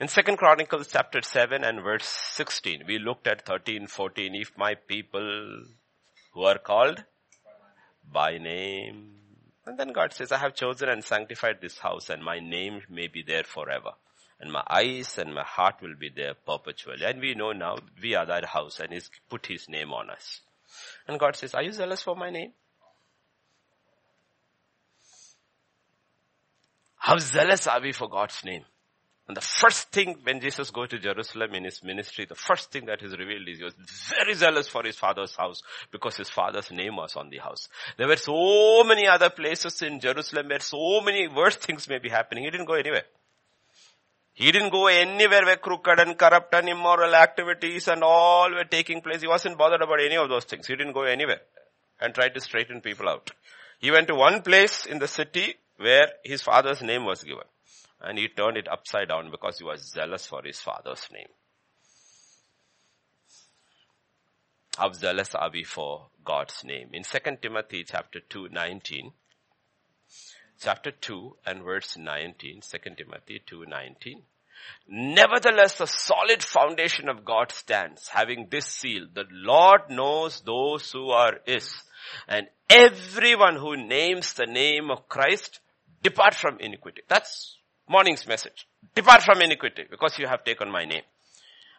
In 0.00 0.08
second 0.08 0.36
Chronicles 0.36 0.88
chapter 0.92 1.22
7 1.22 1.64
and 1.64 1.82
verse 1.82 2.06
16, 2.06 2.84
we 2.86 2.98
looked 2.98 3.26
at 3.26 3.46
13, 3.46 3.86
14, 3.86 4.34
if 4.34 4.52
my 4.56 4.74
people 4.74 5.64
who 6.32 6.42
are 6.42 6.58
called 6.58 7.04
by 8.12 8.38
name. 8.38 9.23
And 9.66 9.78
then 9.78 9.92
God 9.92 10.12
says, 10.12 10.30
I 10.30 10.38
have 10.38 10.54
chosen 10.54 10.88
and 10.88 11.02
sanctified 11.02 11.56
this 11.60 11.78
house 11.78 12.10
and 12.10 12.22
my 12.22 12.38
name 12.38 12.82
may 12.90 13.06
be 13.06 13.22
there 13.22 13.44
forever. 13.44 13.92
And 14.40 14.52
my 14.52 14.62
eyes 14.68 15.16
and 15.18 15.34
my 15.34 15.44
heart 15.44 15.76
will 15.80 15.94
be 15.98 16.10
there 16.14 16.34
perpetually. 16.34 17.04
And 17.04 17.20
we 17.20 17.34
know 17.34 17.52
now 17.52 17.78
we 18.02 18.14
are 18.14 18.26
that 18.26 18.44
house 18.44 18.80
and 18.80 18.92
He's 18.92 19.10
put 19.30 19.46
His 19.46 19.68
name 19.68 19.92
on 19.92 20.10
us. 20.10 20.40
And 21.08 21.18
God 21.18 21.36
says, 21.36 21.54
are 21.54 21.62
you 21.62 21.72
zealous 21.72 22.02
for 22.02 22.16
my 22.16 22.30
name? 22.30 22.52
How 26.96 27.18
zealous 27.18 27.66
are 27.66 27.80
we 27.80 27.92
for 27.92 28.08
God's 28.08 28.44
name? 28.44 28.64
And 29.26 29.36
the 29.36 29.40
first 29.40 29.90
thing 29.90 30.18
when 30.22 30.40
Jesus 30.40 30.70
go 30.70 30.84
to 30.84 30.98
Jerusalem 30.98 31.54
in 31.54 31.64
his 31.64 31.82
ministry, 31.82 32.26
the 32.26 32.34
first 32.34 32.70
thing 32.70 32.84
that 32.86 33.02
is 33.02 33.16
revealed 33.16 33.48
is 33.48 33.58
he 33.58 33.64
was 33.64 33.74
very 34.10 34.34
zealous 34.34 34.68
for 34.68 34.82
his 34.82 34.96
father's 34.96 35.34
house 35.34 35.62
because 35.90 36.16
his 36.16 36.28
father's 36.28 36.70
name 36.70 36.96
was 36.96 37.16
on 37.16 37.30
the 37.30 37.38
house. 37.38 37.68
There 37.96 38.06
were 38.06 38.16
so 38.16 38.84
many 38.84 39.08
other 39.08 39.30
places 39.30 39.80
in 39.80 40.00
Jerusalem 40.00 40.48
where 40.48 40.60
so 40.60 41.00
many 41.00 41.26
worse 41.28 41.56
things 41.56 41.88
may 41.88 41.98
be 41.98 42.10
happening. 42.10 42.44
He 42.44 42.50
didn't 42.50 42.66
go 42.66 42.74
anywhere. 42.74 43.04
He 44.34 44.52
didn't 44.52 44.70
go 44.70 44.88
anywhere 44.88 45.46
where 45.46 45.56
crooked 45.56 46.00
and 46.00 46.18
corrupt 46.18 46.54
and 46.54 46.68
immoral 46.68 47.14
activities 47.14 47.88
and 47.88 48.02
all 48.02 48.50
were 48.50 48.64
taking 48.64 49.00
place. 49.00 49.22
He 49.22 49.28
wasn't 49.28 49.56
bothered 49.56 49.80
about 49.80 50.00
any 50.00 50.18
of 50.18 50.28
those 50.28 50.44
things. 50.44 50.66
He 50.66 50.76
didn't 50.76 50.92
go 50.92 51.04
anywhere 51.04 51.40
and 51.98 52.14
tried 52.14 52.34
to 52.34 52.40
straighten 52.40 52.82
people 52.82 53.08
out. 53.08 53.30
He 53.78 53.90
went 53.90 54.08
to 54.08 54.14
one 54.14 54.42
place 54.42 54.84
in 54.84 54.98
the 54.98 55.08
city 55.08 55.54
where 55.78 56.08
his 56.24 56.42
father's 56.42 56.82
name 56.82 57.06
was 57.06 57.22
given 57.22 57.44
and 58.04 58.18
he 58.18 58.28
turned 58.28 58.56
it 58.56 58.68
upside 58.68 59.08
down 59.08 59.30
because 59.30 59.58
he 59.58 59.64
was 59.64 59.92
zealous 59.92 60.26
for 60.26 60.42
his 60.42 60.60
father's 60.60 61.08
name. 61.12 61.28
How 64.76 64.92
zealous 64.92 65.34
are 65.34 65.50
we 65.52 65.64
for 65.64 66.08
God's 66.24 66.64
name? 66.64 66.90
In 66.92 67.04
2 67.04 67.18
Timothy 67.40 67.84
chapter 67.84 68.20
2, 68.20 68.48
19, 68.50 69.12
chapter 70.60 70.90
2 70.90 71.36
and 71.46 71.62
verse 71.62 71.96
19, 71.96 72.60
2 72.60 72.78
Timothy 72.96 73.40
2, 73.46 73.66
19. 73.66 74.22
Nevertheless, 74.88 75.78
the 75.78 75.86
solid 75.86 76.42
foundation 76.42 77.08
of 77.08 77.24
God 77.24 77.52
stands, 77.52 78.08
having 78.08 78.48
this 78.50 78.66
seal, 78.66 79.06
the 79.12 79.26
Lord 79.30 79.82
knows 79.90 80.40
those 80.40 80.90
who 80.90 81.10
are 81.10 81.40
his, 81.46 81.72
and 82.26 82.48
everyone 82.68 83.56
who 83.56 83.76
names 83.76 84.32
the 84.32 84.46
name 84.46 84.90
of 84.90 85.08
Christ 85.08 85.60
depart 86.02 86.34
from 86.34 86.58
iniquity. 86.58 87.02
That's 87.08 87.58
morning's 87.88 88.26
message. 88.26 88.66
Depart 88.94 89.22
from 89.22 89.42
iniquity 89.42 89.84
because 89.90 90.18
you 90.18 90.26
have 90.26 90.44
taken 90.44 90.70
my 90.70 90.84
name. 90.84 91.02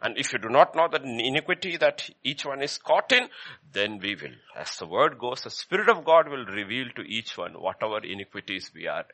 And 0.01 0.17
if 0.17 0.33
you 0.33 0.39
do 0.39 0.49
not 0.49 0.75
know 0.75 0.87
the 0.91 1.01
iniquity 1.01 1.77
that 1.77 2.09
each 2.23 2.45
one 2.45 2.61
is 2.61 2.77
caught 2.77 3.11
in, 3.11 3.27
then 3.71 3.99
we 3.99 4.15
will, 4.15 4.35
as 4.55 4.75
the 4.77 4.85
word 4.85 5.17
goes, 5.17 5.41
the 5.41 5.49
Spirit 5.49 5.89
of 5.89 6.05
God 6.05 6.27
will 6.29 6.45
reveal 6.45 6.87
to 6.95 7.01
each 7.01 7.37
one 7.37 7.53
whatever 7.53 7.99
iniquities 8.03 8.71
we 8.75 8.87
are, 8.87 9.05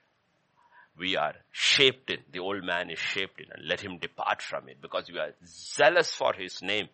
we 0.98 1.16
are 1.16 1.36
shaped 1.52 2.10
in. 2.10 2.20
The 2.32 2.40
old 2.40 2.64
man 2.64 2.90
is 2.90 3.00
shaped 3.00 3.40
in 3.40 3.48
and 3.54 3.68
let 3.68 3.80
him 3.80 4.00
depart 4.00 4.42
from 4.42 4.68
it 4.70 4.82
because 4.82 5.10
we 5.10 5.20
are 5.20 5.34
zealous 5.46 6.12
for 6.12 6.34
his 6.34 6.62
name. 6.62 6.90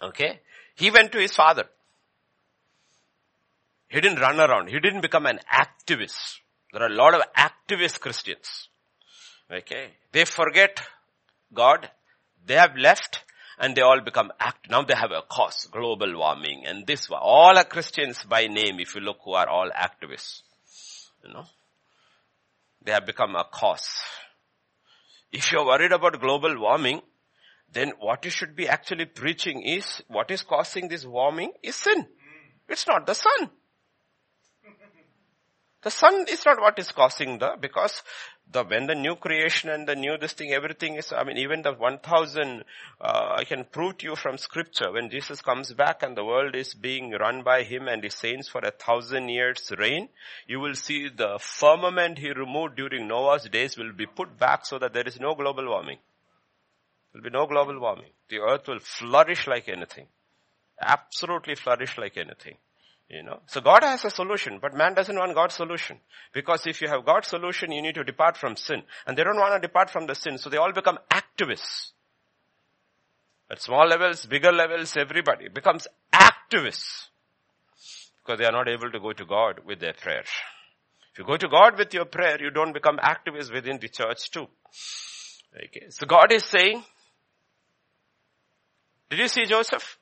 Okay? 0.00 0.40
He 0.74 0.90
went 0.90 1.12
to 1.12 1.20
his 1.20 1.34
father. 1.34 1.64
He 3.88 4.00
didn't 4.00 4.20
run 4.20 4.40
around. 4.40 4.68
He 4.68 4.80
didn't 4.80 5.02
become 5.02 5.26
an 5.26 5.40
activist. 5.52 6.38
There 6.72 6.82
are 6.82 6.86
a 6.86 6.94
lot 6.94 7.14
of 7.14 7.22
activist 7.36 8.00
Christians. 8.00 8.68
Okay. 9.50 9.90
They 10.12 10.24
forget 10.24 10.80
God. 11.52 11.90
They 12.44 12.54
have 12.54 12.76
left 12.76 13.24
and 13.58 13.76
they 13.76 13.82
all 13.82 14.00
become 14.00 14.32
act. 14.40 14.70
Now 14.70 14.82
they 14.82 14.94
have 14.94 15.10
a 15.10 15.22
cause, 15.22 15.68
global 15.70 16.16
warming 16.16 16.64
and 16.66 16.86
this. 16.86 17.10
one. 17.10 17.20
All 17.22 17.58
are 17.58 17.64
Christians 17.64 18.24
by 18.24 18.46
name 18.46 18.80
if 18.80 18.94
you 18.94 19.02
look 19.02 19.18
who 19.24 19.32
are 19.34 19.48
all 19.48 19.70
activists. 19.70 20.42
You 21.22 21.34
know. 21.34 21.44
They 22.84 22.92
have 22.92 23.06
become 23.06 23.36
a 23.36 23.44
cause. 23.44 23.88
If 25.30 25.52
you're 25.52 25.64
worried 25.64 25.92
about 25.92 26.20
global 26.20 26.58
warming, 26.58 27.00
then 27.70 27.92
what 28.00 28.24
you 28.24 28.30
should 28.30 28.56
be 28.56 28.68
actually 28.68 29.06
preaching 29.06 29.62
is 29.62 30.02
what 30.08 30.30
is 30.30 30.42
causing 30.42 30.88
this 30.88 31.06
warming 31.06 31.52
is 31.62 31.76
sin. 31.76 32.06
It's 32.68 32.86
not 32.86 33.06
the 33.06 33.14
sun. 33.14 33.50
The 35.82 35.90
sun 35.90 36.26
is 36.28 36.44
not 36.46 36.60
what 36.60 36.78
is 36.78 36.92
causing 36.92 37.38
the, 37.38 37.56
because 37.60 38.02
the, 38.52 38.62
when 38.62 38.86
the 38.86 38.94
new 38.94 39.16
creation 39.16 39.68
and 39.68 39.86
the 39.86 39.96
new 39.96 40.16
this 40.16 40.32
thing, 40.32 40.52
everything 40.52 40.94
is, 40.94 41.12
I 41.12 41.24
mean, 41.24 41.38
even 41.38 41.62
the 41.62 41.72
1000, 41.72 42.64
uh, 43.00 43.34
I 43.36 43.42
can 43.42 43.64
prove 43.64 43.98
to 43.98 44.06
you 44.06 44.14
from 44.14 44.38
scripture, 44.38 44.92
when 44.92 45.10
Jesus 45.10 45.40
comes 45.40 45.72
back 45.72 46.04
and 46.04 46.16
the 46.16 46.24
world 46.24 46.54
is 46.54 46.74
being 46.74 47.10
run 47.10 47.42
by 47.42 47.64
him 47.64 47.88
and 47.88 48.04
his 48.04 48.14
saints 48.14 48.48
for 48.48 48.60
a 48.60 48.70
thousand 48.70 49.28
years 49.28 49.72
reign, 49.76 50.08
you 50.46 50.60
will 50.60 50.76
see 50.76 51.08
the 51.08 51.38
firmament 51.40 52.18
he 52.18 52.30
removed 52.30 52.76
during 52.76 53.08
Noah's 53.08 53.48
days 53.48 53.76
will 53.76 53.92
be 53.92 54.06
put 54.06 54.38
back 54.38 54.64
so 54.64 54.78
that 54.78 54.92
there 54.92 55.06
is 55.06 55.18
no 55.18 55.34
global 55.34 55.66
warming. 55.66 55.98
There 57.12 57.20
will 57.20 57.30
be 57.30 57.36
no 57.36 57.46
global 57.46 57.80
warming. 57.80 58.12
The 58.28 58.38
earth 58.38 58.68
will 58.68 58.80
flourish 58.80 59.48
like 59.48 59.68
anything. 59.68 60.06
Absolutely 60.80 61.56
flourish 61.56 61.98
like 61.98 62.16
anything. 62.16 62.56
You 63.12 63.22
know, 63.22 63.40
so 63.46 63.60
God 63.60 63.82
has 63.82 64.06
a 64.06 64.10
solution, 64.10 64.58
but 64.58 64.74
man 64.74 64.94
doesn't 64.94 65.14
want 65.14 65.34
God's 65.34 65.54
solution. 65.54 65.98
Because 66.32 66.66
if 66.66 66.80
you 66.80 66.88
have 66.88 67.04
God's 67.04 67.28
solution, 67.28 67.70
you 67.70 67.82
need 67.82 67.96
to 67.96 68.04
depart 68.04 68.38
from 68.38 68.56
sin. 68.56 68.82
And 69.06 69.18
they 69.18 69.22
don't 69.22 69.36
want 69.36 69.54
to 69.54 69.60
depart 69.60 69.90
from 69.90 70.06
the 70.06 70.14
sin, 70.14 70.38
so 70.38 70.48
they 70.48 70.56
all 70.56 70.72
become 70.72 70.98
activists. 71.10 71.90
At 73.50 73.60
small 73.60 73.86
levels, 73.86 74.24
bigger 74.24 74.50
levels, 74.50 74.96
everybody 74.96 75.48
becomes 75.50 75.86
activists. 76.10 77.08
Because 78.24 78.38
they 78.38 78.46
are 78.46 78.52
not 78.52 78.70
able 78.70 78.90
to 78.90 78.98
go 78.98 79.12
to 79.12 79.26
God 79.26 79.60
with 79.66 79.78
their 79.78 79.92
prayer. 79.92 80.24
If 81.12 81.18
you 81.18 81.26
go 81.26 81.36
to 81.36 81.48
God 81.48 81.76
with 81.76 81.92
your 81.92 82.06
prayer, 82.06 82.40
you 82.40 82.50
don't 82.50 82.72
become 82.72 82.96
activists 82.96 83.52
within 83.52 83.78
the 83.78 83.88
church 83.88 84.30
too. 84.30 84.46
Okay. 85.54 85.90
So 85.90 86.06
God 86.06 86.32
is 86.32 86.44
saying, 86.44 86.82
did 89.10 89.18
you 89.18 89.28
see 89.28 89.44
Joseph? 89.44 89.98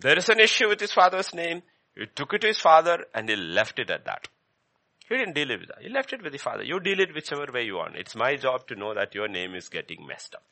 There 0.00 0.18
is 0.18 0.28
an 0.28 0.40
issue 0.40 0.68
with 0.68 0.80
his 0.80 0.92
father's 0.92 1.32
name. 1.32 1.62
He 1.96 2.06
took 2.06 2.32
it 2.34 2.40
to 2.40 2.48
his 2.48 2.58
father 2.58 3.04
and 3.14 3.28
he 3.28 3.36
left 3.36 3.78
it 3.78 3.90
at 3.90 4.04
that. 4.04 4.28
He 5.08 5.16
didn't 5.16 5.34
deal 5.34 5.50
it 5.50 5.60
with 5.60 5.68
that. 5.68 5.82
He 5.82 5.88
left 5.88 6.12
it 6.12 6.22
with 6.22 6.32
the 6.32 6.38
father. 6.38 6.64
You 6.64 6.80
deal 6.80 7.00
it 7.00 7.14
whichever 7.14 7.46
way 7.52 7.64
you 7.64 7.76
want. 7.76 7.96
It's 7.96 8.16
my 8.16 8.36
job 8.36 8.66
to 8.68 8.74
know 8.74 8.94
that 8.94 9.14
your 9.14 9.28
name 9.28 9.54
is 9.54 9.68
getting 9.68 10.06
messed 10.06 10.34
up. 10.34 10.42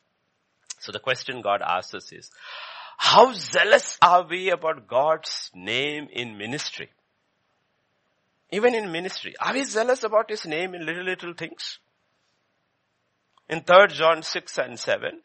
So 0.79 0.91
the 0.91 0.99
question 0.99 1.41
God 1.41 1.61
asks 1.65 1.93
us 1.95 2.11
is, 2.11 2.29
how 2.97 3.33
zealous 3.33 3.97
are 4.01 4.25
we 4.27 4.51
about 4.51 4.87
God's 4.87 5.49
name 5.53 6.07
in 6.11 6.37
ministry? 6.37 6.91
Even 8.51 8.75
in 8.75 8.91
ministry. 8.91 9.33
Are 9.39 9.53
we 9.53 9.63
zealous 9.63 10.03
about 10.03 10.29
His 10.29 10.45
name 10.45 10.75
in 10.75 10.85
little, 10.85 11.03
little 11.03 11.33
things? 11.33 11.79
In 13.49 13.61
3 13.61 13.87
John 13.89 14.21
6 14.21 14.57
and 14.59 14.79
7, 14.79 15.21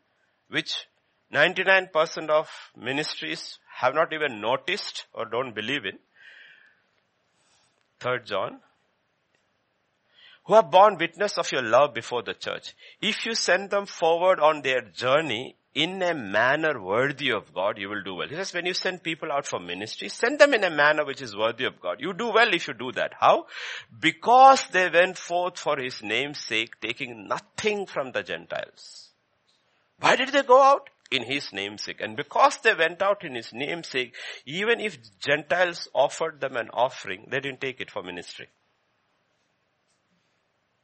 which 0.48 0.86
99% 1.32 2.30
of 2.30 2.48
ministries 2.76 3.58
have 3.76 3.94
not 3.94 4.12
even 4.12 4.40
noticed 4.40 5.06
or 5.12 5.26
don't 5.26 5.54
believe 5.54 5.84
in, 5.84 5.98
Third 8.00 8.26
John, 8.26 8.60
who 10.44 10.54
have 10.54 10.70
borne 10.70 10.96
witness 10.96 11.36
of 11.36 11.52
your 11.52 11.62
love 11.62 11.92
before 11.92 12.22
the 12.22 12.34
church. 12.34 12.74
If 13.02 13.26
you 13.26 13.34
send 13.34 13.70
them 13.70 13.86
forward 13.86 14.40
on 14.40 14.62
their 14.62 14.80
journey 14.80 15.56
in 15.74 16.02
a 16.02 16.14
manner 16.14 16.82
worthy 16.82 17.30
of 17.30 17.52
God, 17.54 17.76
you 17.78 17.88
will 17.88 18.02
do 18.02 18.14
well. 18.14 18.28
He 18.28 18.34
says 18.34 18.54
when 18.54 18.66
you 18.66 18.74
send 18.74 19.02
people 19.02 19.30
out 19.30 19.46
for 19.46 19.60
ministry, 19.60 20.08
send 20.08 20.38
them 20.38 20.54
in 20.54 20.64
a 20.64 20.70
manner 20.70 21.04
which 21.04 21.20
is 21.20 21.36
worthy 21.36 21.64
of 21.64 21.80
God. 21.80 22.00
You 22.00 22.14
do 22.14 22.30
well 22.32 22.52
if 22.54 22.66
you 22.66 22.74
do 22.74 22.92
that. 22.92 23.12
How? 23.20 23.46
Because 24.00 24.66
they 24.72 24.88
went 24.88 25.18
forth 25.18 25.58
for 25.58 25.76
his 25.78 26.02
name's 26.02 26.38
sake, 26.38 26.80
taking 26.80 27.28
nothing 27.28 27.86
from 27.86 28.12
the 28.12 28.22
Gentiles. 28.22 29.10
Why 30.00 30.16
did 30.16 30.30
they 30.30 30.42
go 30.42 30.62
out? 30.62 30.88
In 31.10 31.22
his 31.22 31.52
namesake. 31.52 32.00
And 32.00 32.16
because 32.16 32.58
they 32.58 32.74
went 32.74 33.02
out 33.02 33.24
in 33.24 33.34
his 33.34 33.52
namesake, 33.52 34.14
even 34.44 34.80
if 34.80 34.98
Gentiles 35.20 35.88
offered 35.94 36.40
them 36.40 36.56
an 36.56 36.68
offering, 36.72 37.26
they 37.30 37.40
didn't 37.40 37.60
take 37.60 37.80
it 37.80 37.90
for 37.90 38.02
ministry. 38.02 38.48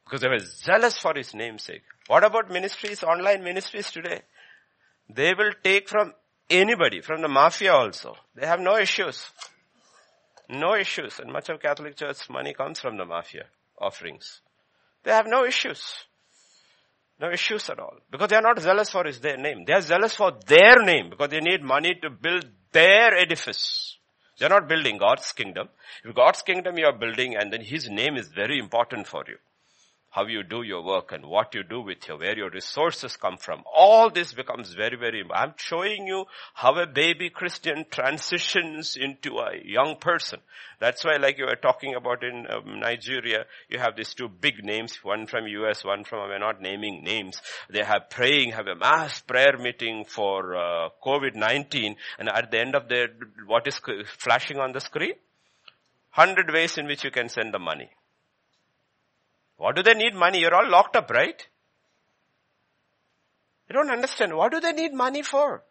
Because 0.04 0.20
they 0.20 0.28
were 0.28 0.38
zealous 0.38 0.98
for 0.98 1.14
his 1.14 1.34
namesake. 1.34 1.82
What 2.06 2.24
about 2.24 2.50
ministries, 2.50 3.02
online 3.02 3.42
ministries 3.42 3.90
today? 3.90 4.22
They 5.08 5.32
will 5.34 5.52
take 5.62 5.88
from 5.88 6.12
anybody, 6.50 7.00
from 7.00 7.22
the 7.22 7.28
mafia 7.28 7.72
also. 7.72 8.16
They 8.34 8.46
have 8.46 8.60
no 8.60 8.76
issues. 8.76 9.24
No 10.48 10.74
issues. 10.74 11.18
And 11.18 11.32
much 11.32 11.48
of 11.48 11.60
Catholic 11.60 11.96
Church 11.96 12.28
money 12.28 12.52
comes 12.52 12.80
from 12.80 12.96
the 12.96 13.06
mafia 13.06 13.46
offerings. 13.78 14.40
They 15.04 15.10
have 15.10 15.26
no 15.26 15.44
issues. 15.44 15.82
No 17.20 17.30
issues 17.30 17.70
at 17.70 17.78
all. 17.78 17.96
Because 18.10 18.28
they 18.28 18.36
are 18.36 18.42
not 18.42 18.60
zealous 18.60 18.90
for 18.90 19.04
his 19.04 19.20
their 19.20 19.36
name. 19.36 19.64
They 19.64 19.72
are 19.72 19.80
zealous 19.80 20.14
for 20.14 20.32
their 20.46 20.82
name 20.82 21.10
because 21.10 21.28
they 21.28 21.40
need 21.40 21.62
money 21.62 21.94
to 22.02 22.10
build 22.10 22.46
their 22.72 23.16
edifice. 23.16 23.98
They're 24.38 24.48
not 24.48 24.68
building 24.68 24.98
God's 24.98 25.30
kingdom. 25.32 25.68
If 26.04 26.14
God's 26.14 26.42
kingdom 26.42 26.76
you 26.76 26.86
are 26.86 26.98
building 26.98 27.36
and 27.36 27.52
then 27.52 27.60
his 27.60 27.88
name 27.88 28.16
is 28.16 28.28
very 28.28 28.58
important 28.58 29.06
for 29.06 29.24
you 29.28 29.36
how 30.14 30.24
you 30.26 30.44
do 30.44 30.62
your 30.62 30.80
work 30.80 31.10
and 31.10 31.26
what 31.26 31.52
you 31.56 31.64
do 31.64 31.80
with 31.80 32.06
your, 32.06 32.16
where 32.16 32.38
your 32.38 32.48
resources 32.48 33.16
come 33.16 33.36
from. 33.36 33.64
All 33.74 34.10
this 34.10 34.32
becomes 34.32 34.72
very, 34.72 34.96
very, 34.96 35.24
I'm 35.34 35.54
showing 35.56 36.06
you 36.06 36.26
how 36.54 36.78
a 36.78 36.86
baby 36.86 37.30
Christian 37.30 37.84
transitions 37.90 38.96
into 38.96 39.38
a 39.38 39.58
young 39.64 39.96
person. 39.96 40.38
That's 40.78 41.04
why 41.04 41.16
like 41.16 41.36
you 41.36 41.46
were 41.46 41.56
talking 41.56 41.96
about 41.96 42.22
in 42.22 42.46
um, 42.48 42.78
Nigeria, 42.78 43.46
you 43.68 43.80
have 43.80 43.96
these 43.96 44.14
two 44.14 44.28
big 44.28 44.64
names, 44.64 44.96
one 45.02 45.26
from 45.26 45.48
US, 45.48 45.84
one 45.84 46.04
from, 46.04 46.28
we're 46.28 46.38
not 46.38 46.62
naming 46.62 47.02
names. 47.02 47.42
They 47.68 47.82
have 47.82 48.08
praying, 48.08 48.52
have 48.52 48.68
a 48.68 48.76
mass 48.76 49.20
prayer 49.20 49.58
meeting 49.58 50.04
for 50.04 50.54
uh, 50.54 50.88
COVID-19 51.04 51.96
and 52.20 52.28
at 52.28 52.52
the 52.52 52.60
end 52.60 52.76
of 52.76 52.88
the, 52.88 53.08
what 53.48 53.66
is 53.66 53.80
flashing 54.18 54.58
on 54.60 54.70
the 54.70 54.80
screen? 54.80 55.14
Hundred 56.10 56.52
ways 56.52 56.78
in 56.78 56.86
which 56.86 57.02
you 57.02 57.10
can 57.10 57.28
send 57.28 57.52
the 57.52 57.58
money. 57.58 57.90
What 59.56 59.76
do 59.76 59.82
they 59.82 59.94
need 59.94 60.14
money? 60.14 60.40
You're 60.40 60.54
all 60.54 60.68
locked 60.68 60.96
up, 60.96 61.10
right? 61.10 61.46
I 63.70 63.72
don't 63.72 63.90
understand. 63.90 64.34
What 64.34 64.52
do 64.52 64.60
they 64.60 64.72
need 64.72 64.92
money 64.92 65.22
for? 65.22 65.62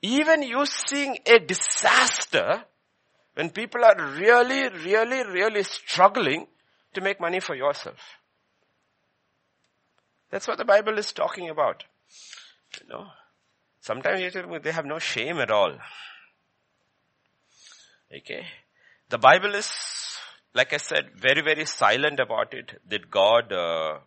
Even 0.00 0.42
you 0.42 0.66
seeing 0.66 1.18
a 1.26 1.38
disaster 1.38 2.64
when 3.34 3.50
people 3.50 3.84
are 3.84 3.96
really, 4.16 4.68
really, 4.68 5.24
really 5.24 5.62
struggling 5.62 6.46
to 6.94 7.00
make 7.00 7.20
money 7.20 7.38
for 7.40 7.54
yourself. 7.54 7.98
That's 10.30 10.48
what 10.48 10.58
the 10.58 10.64
Bible 10.64 10.98
is 10.98 11.12
talking 11.12 11.48
about. 11.48 11.84
You 12.80 12.88
know, 12.88 13.06
sometimes 13.80 14.34
they 14.62 14.72
have 14.72 14.86
no 14.86 14.98
shame 14.98 15.38
at 15.38 15.50
all. 15.50 15.76
Okay. 18.14 18.46
The 19.12 19.18
Bible 19.18 19.54
is, 19.54 19.70
like 20.54 20.72
I 20.72 20.78
said, 20.78 21.10
very, 21.14 21.42
very 21.42 21.66
silent 21.66 22.18
about 22.18 22.54
it. 22.54 22.80
Did 22.88 23.10
God, 23.10 23.52
uh, 23.52 23.98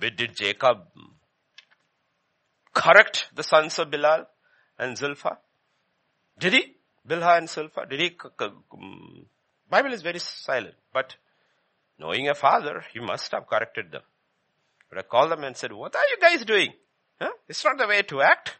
did 0.00 0.34
Jacob 0.34 0.78
correct 2.74 3.28
the 3.32 3.44
sons 3.44 3.78
of 3.78 3.92
Bilal 3.92 4.26
and 4.76 4.98
Zilpah? 4.98 5.38
Did 6.36 6.54
he? 6.54 6.74
Bilhah 7.08 7.38
and 7.38 7.48
Zilpah? 7.48 7.86
Did 7.88 8.00
he? 8.00 8.16
Um, 8.40 9.26
Bible 9.70 9.92
is 9.92 10.02
very 10.02 10.18
silent, 10.18 10.74
but 10.92 11.14
knowing 11.96 12.28
a 12.28 12.34
father, 12.34 12.84
he 12.92 12.98
must 12.98 13.30
have 13.30 13.46
corrected 13.46 13.92
them. 13.92 14.02
But 14.90 14.98
I 14.98 15.02
called 15.02 15.30
them 15.30 15.44
and 15.44 15.56
said, 15.56 15.72
what 15.72 15.94
are 15.94 16.08
you 16.10 16.18
guys 16.20 16.44
doing? 16.44 16.72
Huh? 17.20 17.30
It's 17.48 17.64
not 17.64 17.78
the 17.78 17.86
way 17.86 18.02
to 18.02 18.20
act. 18.20 18.56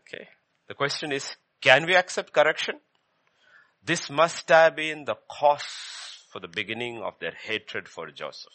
Okay. 0.00 0.26
The 0.66 0.74
question 0.74 1.12
is, 1.12 1.36
can 1.64 1.86
we 1.86 1.96
accept 1.96 2.32
correction? 2.32 2.78
This 3.82 4.10
must 4.10 4.48
have 4.50 4.76
been 4.76 5.06
the 5.06 5.16
cause 5.30 5.64
for 6.30 6.38
the 6.38 6.48
beginning 6.48 7.02
of 7.02 7.14
their 7.20 7.32
hatred 7.32 7.88
for 7.88 8.10
Joseph. 8.10 8.52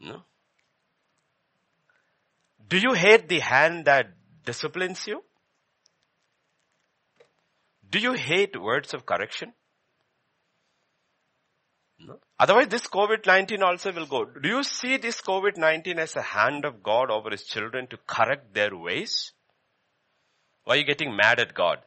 No? 0.00 0.22
Do 2.68 2.78
you 2.78 2.92
hate 2.92 3.28
the 3.28 3.40
hand 3.40 3.86
that 3.86 4.14
disciplines 4.44 5.04
you? 5.06 5.24
Do 7.90 7.98
you 7.98 8.12
hate 8.12 8.60
words 8.60 8.94
of 8.94 9.04
correction? 9.04 9.52
No. 11.98 12.18
Otherwise 12.38 12.68
this 12.68 12.86
COVID-19 12.86 13.62
also 13.62 13.92
will 13.92 14.06
go. 14.06 14.24
Do 14.24 14.48
you 14.48 14.62
see 14.62 14.96
this 14.96 15.20
COVID-19 15.20 15.98
as 15.98 16.14
a 16.16 16.22
hand 16.22 16.64
of 16.64 16.82
God 16.82 17.10
over 17.10 17.30
his 17.30 17.44
children 17.44 17.88
to 17.88 17.96
correct 18.06 18.54
their 18.54 18.76
ways? 18.76 19.32
Why 20.64 20.74
are 20.74 20.78
you 20.78 20.84
getting 20.84 21.16
mad 21.16 21.40
at 21.40 21.54
God? 21.54 21.78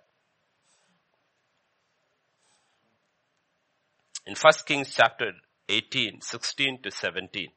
In 4.28 4.36
1 4.36 4.54
Kings 4.66 4.94
chapter 4.94 5.32
18, 5.70 6.20
16 6.22 6.82
to 6.82 6.92
17, 6.92 7.50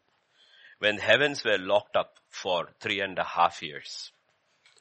when 0.78 0.98
heavens 0.98 1.44
were 1.44 1.58
locked 1.58 1.96
up 1.96 2.18
for 2.28 2.68
three 2.78 3.00
and 3.00 3.18
a 3.18 3.24
half 3.24 3.62
years, 3.62 4.12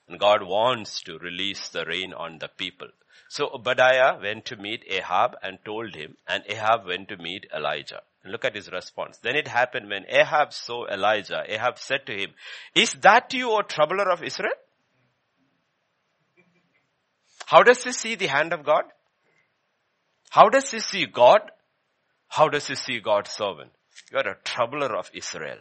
and 0.07 0.19
God 0.19 0.43
wants 0.43 1.01
to 1.03 1.17
release 1.17 1.69
the 1.69 1.85
rain 1.85 2.13
on 2.13 2.37
the 2.37 2.49
people. 2.49 2.89
So 3.29 3.49
Obadiah 3.53 4.19
went 4.21 4.45
to 4.45 4.57
meet 4.57 4.85
Ahab 4.87 5.35
and 5.41 5.57
told 5.65 5.95
him, 5.95 6.17
and 6.27 6.43
Ahab 6.47 6.85
went 6.85 7.09
to 7.09 7.17
meet 7.17 7.47
Elijah. 7.55 8.01
And 8.23 8.31
look 8.31 8.45
at 8.45 8.55
his 8.55 8.71
response. 8.71 9.17
Then 9.17 9.35
it 9.35 9.47
happened 9.47 9.89
when 9.89 10.05
Ahab 10.07 10.53
saw 10.53 10.85
Elijah, 10.85 11.43
Ahab 11.47 11.79
said 11.79 12.05
to 12.05 12.13
him, 12.13 12.33
Is 12.75 12.93
that 13.01 13.33
you, 13.33 13.51
O 13.51 13.61
troubler 13.63 14.09
of 14.11 14.23
Israel? 14.23 14.53
How 17.47 17.63
does 17.63 17.81
he 17.81 17.93
see 17.93 18.15
the 18.15 18.27
hand 18.27 18.51
of 18.51 18.65
God? 18.65 18.83
How 20.29 20.49
does 20.49 20.69
he 20.69 20.79
see 20.79 21.05
God? 21.05 21.39
How 22.27 22.49
does 22.49 22.67
he 22.67 22.75
see 22.75 22.99
God's 22.99 23.31
servant? 23.31 23.71
You 24.11 24.17
are 24.17 24.31
a 24.31 24.37
troubler 24.43 24.93
of 24.93 25.09
Israel. 25.13 25.59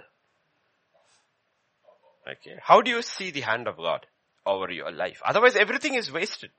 Okay. 2.28 2.56
How 2.60 2.80
do 2.80 2.90
you 2.90 3.02
see 3.02 3.30
the 3.30 3.42
hand 3.42 3.68
of 3.68 3.76
God 3.76 4.04
over 4.44 4.68
your 4.72 4.90
life? 4.90 5.22
Otherwise 5.24 5.54
everything 5.54 5.94
is 5.94 6.10
wasted. 6.10 6.50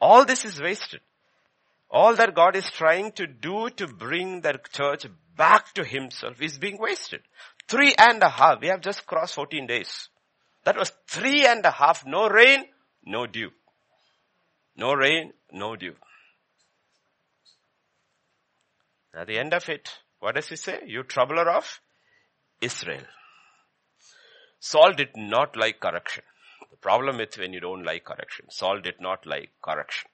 All 0.00 0.24
this 0.24 0.46
is 0.46 0.58
wasted. 0.58 1.00
All 1.90 2.14
that 2.14 2.34
God 2.34 2.56
is 2.56 2.70
trying 2.70 3.12
to 3.12 3.26
do 3.26 3.68
to 3.76 3.86
bring 3.86 4.40
the 4.40 4.58
church 4.72 5.04
back 5.36 5.74
to 5.74 5.84
himself 5.84 6.40
is 6.40 6.56
being 6.56 6.78
wasted. 6.78 7.20
Three 7.68 7.94
and 7.98 8.22
a 8.22 8.30
half. 8.30 8.62
We 8.62 8.68
have 8.68 8.80
just 8.80 9.04
crossed 9.04 9.34
14 9.34 9.66
days. 9.66 10.08
That 10.64 10.78
was 10.78 10.92
three 11.06 11.44
and 11.46 11.62
a 11.66 11.70
half. 11.70 12.06
No 12.06 12.26
rain, 12.26 12.64
no 13.04 13.26
dew. 13.26 13.50
No 14.76 14.92
rain, 14.92 15.32
no 15.52 15.74
dew. 15.76 15.94
At 19.14 19.26
the 19.28 19.38
end 19.38 19.54
of 19.54 19.68
it, 19.68 19.88
what 20.20 20.34
does 20.34 20.48
he 20.48 20.56
say? 20.56 20.80
You 20.86 21.02
troubler 21.02 21.48
of 21.50 21.80
Israel. 22.60 23.04
Saul 24.60 24.92
did 24.92 25.16
not 25.16 25.56
like 25.56 25.80
correction. 25.80 26.24
The 26.70 26.76
problem 26.76 27.20
is 27.20 27.38
when 27.38 27.54
you 27.54 27.60
don't 27.60 27.84
like 27.84 28.04
correction. 28.04 28.46
Saul 28.50 28.80
did 28.80 29.00
not 29.00 29.26
like 29.26 29.50
correction. 29.62 30.10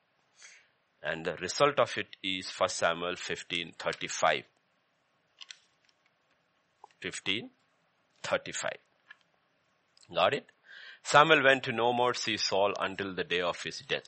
And 1.03 1.25
the 1.25 1.35
result 1.35 1.81
of 1.81 1.97
it 1.99 2.17
is 2.23 2.49
1 2.49 2.69
Samuel 2.69 3.17
15, 3.17 3.73
35. 3.79 4.45
15, 7.01 7.51
35. 8.23 8.71
Got 10.15 10.35
it? 10.35 10.47
Samuel 11.03 11.43
went 11.43 11.65
to 11.65 11.73
no 11.73 11.93
more 11.93 12.15
see 12.15 12.37
Saul 12.37 12.75
until 12.79 13.15
the 13.15 13.25
day 13.25 13.41
of 13.41 13.61
his 13.61 13.81
death. 13.81 14.07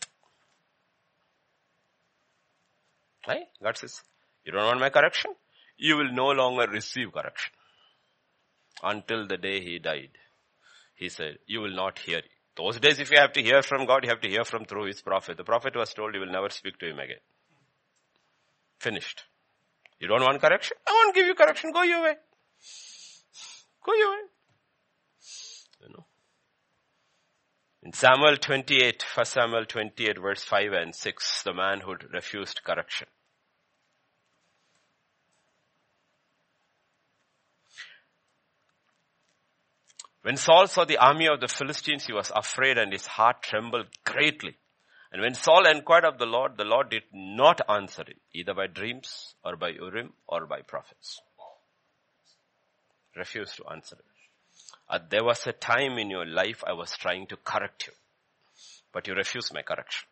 Right? 3.26 3.46
God 3.62 3.76
says, 3.76 4.02
you 4.44 4.52
don't 4.52 4.64
want 4.66 4.80
my 4.80 4.90
correction? 4.90 5.32
You 5.76 5.96
will 5.96 6.12
no 6.12 6.28
longer 6.28 6.66
receive 6.70 7.12
correction. 7.12 7.52
Until 8.82 9.26
the 9.26 9.36
day 9.36 9.60
he 9.60 9.78
died. 9.78 10.10
He 10.94 11.08
said, 11.08 11.38
you 11.46 11.60
will 11.60 11.74
not 11.74 11.98
hear 11.98 12.22
those 12.56 12.78
days, 12.78 13.00
if 13.00 13.10
you 13.10 13.18
have 13.18 13.32
to 13.32 13.42
hear 13.42 13.62
from 13.62 13.84
God, 13.84 14.04
you 14.04 14.10
have 14.10 14.20
to 14.20 14.28
hear 14.28 14.44
from 14.44 14.64
through 14.64 14.86
his 14.86 15.02
prophet. 15.02 15.36
The 15.36 15.44
prophet 15.44 15.74
was 15.74 15.92
told 15.92 16.14
you 16.14 16.20
will 16.20 16.30
never 16.30 16.50
speak 16.50 16.78
to 16.78 16.86
him 16.86 16.98
again. 17.00 17.18
Finished. 18.78 19.24
You 19.98 20.06
don't 20.06 20.22
want 20.22 20.40
correction? 20.40 20.76
I 20.86 20.92
won't 20.92 21.14
give 21.14 21.26
you 21.26 21.34
correction. 21.34 21.72
Go 21.72 21.82
your 21.82 22.02
way. 22.02 22.14
Go 23.84 23.94
your 23.94 24.10
way. 24.10 24.22
You 25.82 25.88
know. 25.88 26.06
In 27.84 27.92
Samuel 27.92 28.38
28, 28.38 29.04
1 29.14 29.26
Samuel 29.26 29.66
28 29.66 30.18
verse 30.18 30.42
5 30.42 30.72
and 30.72 30.94
6, 30.94 31.42
the 31.42 31.52
man 31.52 31.80
who 31.80 31.94
refused 32.14 32.64
correction. 32.64 33.08
When 40.22 40.38
Saul 40.38 40.66
saw 40.66 40.86
the 40.86 40.96
army 40.96 41.28
of 41.28 41.40
the 41.40 41.48
Philistines, 41.48 42.06
he 42.06 42.14
was 42.14 42.32
afraid 42.34 42.78
and 42.78 42.90
his 42.90 43.04
heart 43.04 43.42
trembled 43.42 43.88
greatly. 44.02 44.56
And 45.12 45.20
when 45.20 45.34
Saul 45.34 45.66
inquired 45.66 46.06
of 46.06 46.16
the 46.16 46.24
Lord, 46.24 46.56
the 46.56 46.64
Lord 46.64 46.88
did 46.88 47.02
not 47.12 47.60
answer 47.68 48.04
him, 48.04 48.18
either 48.32 48.54
by 48.54 48.66
dreams 48.66 49.34
or 49.44 49.56
by 49.56 49.68
Urim 49.68 50.14
or 50.26 50.46
by 50.46 50.62
prophets. 50.62 51.20
Refused 53.14 53.56
to 53.56 53.66
answer 53.70 53.96
him. 53.96 54.13
Uh, 54.88 54.98
there 55.08 55.24
was 55.24 55.46
a 55.46 55.52
time 55.52 55.98
in 55.98 56.10
your 56.10 56.26
life 56.26 56.62
I 56.66 56.72
was 56.72 56.96
trying 56.96 57.26
to 57.28 57.36
correct 57.36 57.86
you, 57.86 57.92
but 58.92 59.06
you 59.06 59.14
refused 59.14 59.52
my 59.54 59.62
correction. 59.62 60.06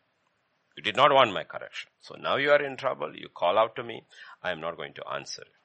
You 0.75 0.83
did 0.83 0.95
not 0.95 1.13
want 1.13 1.33
my 1.33 1.43
correction. 1.43 1.89
So 2.01 2.15
now 2.15 2.37
you 2.37 2.49
are 2.51 2.63
in 2.63 2.77
trouble. 2.77 3.15
You 3.15 3.29
call 3.29 3.59
out 3.59 3.75
to 3.75 3.83
me. 3.83 4.03
I 4.41 4.51
am 4.51 4.59
not 4.59 4.77
going 4.77 4.93
to 4.95 5.07
answer 5.07 5.43
you. 5.45 5.62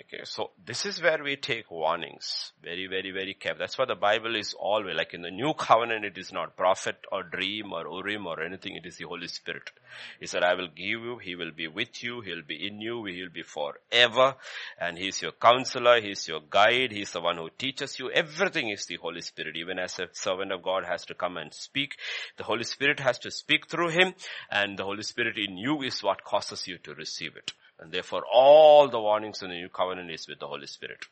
Okay, 0.00 0.20
so 0.22 0.52
this 0.64 0.86
is 0.86 1.02
where 1.02 1.20
we 1.24 1.34
take 1.34 1.72
warnings. 1.72 2.52
Very, 2.62 2.86
very, 2.86 3.10
very 3.10 3.34
careful. 3.34 3.58
That's 3.58 3.76
why 3.76 3.84
the 3.84 3.96
Bible 3.96 4.36
is 4.36 4.54
always, 4.54 4.94
like 4.94 5.12
in 5.12 5.22
the 5.22 5.30
new 5.32 5.54
covenant, 5.54 6.04
it 6.04 6.16
is 6.16 6.32
not 6.32 6.56
prophet 6.56 6.96
or 7.10 7.24
dream 7.24 7.72
or 7.72 7.82
Urim 7.82 8.24
or 8.28 8.40
anything, 8.40 8.76
it 8.76 8.86
is 8.86 8.98
the 8.98 9.06
Holy 9.06 9.26
Spirit. 9.26 9.72
He 10.20 10.26
said, 10.26 10.44
I 10.44 10.54
will 10.54 10.68
give 10.68 10.86
you, 10.86 11.18
He 11.18 11.34
will 11.34 11.50
be 11.50 11.66
with 11.66 12.00
you, 12.04 12.20
He'll 12.20 12.46
be 12.46 12.64
in 12.64 12.80
you, 12.80 13.04
He 13.06 13.20
will 13.22 13.30
be 13.30 13.42
forever, 13.42 14.36
and 14.80 14.96
He's 14.96 15.20
your 15.20 15.32
counselor, 15.32 16.00
He's 16.00 16.28
your 16.28 16.42
guide, 16.48 16.92
He's 16.92 17.10
the 17.10 17.20
one 17.20 17.36
who 17.36 17.50
teaches 17.58 17.98
you. 17.98 18.08
Everything 18.12 18.68
is 18.68 18.86
the 18.86 18.98
Holy 19.02 19.20
Spirit. 19.20 19.56
Even 19.56 19.80
as 19.80 19.98
a 19.98 20.08
servant 20.12 20.52
of 20.52 20.62
God 20.62 20.84
has 20.84 21.04
to 21.06 21.14
come 21.14 21.36
and 21.38 21.52
speak, 21.52 21.96
the 22.36 22.44
Holy 22.44 22.64
Spirit 22.64 23.00
has 23.00 23.18
to 23.18 23.32
speak 23.32 23.66
through 23.66 23.88
Him, 23.88 24.14
and 24.48 24.78
the 24.78 24.84
Holy 24.84 25.02
Spirit 25.02 25.38
in 25.38 25.56
you 25.56 25.82
is 25.82 26.04
what 26.04 26.22
causes 26.22 26.68
you 26.68 26.78
to 26.78 26.94
receive 26.94 27.34
it. 27.34 27.52
And 27.80 27.92
therefore 27.92 28.24
all 28.30 28.88
the 28.88 29.00
warnings 29.00 29.42
in 29.42 29.50
the 29.50 29.56
new 29.56 29.68
covenant 29.68 30.10
is 30.10 30.26
with 30.28 30.40
the 30.40 30.48
Holy 30.48 30.66
Spirit. 30.66 31.04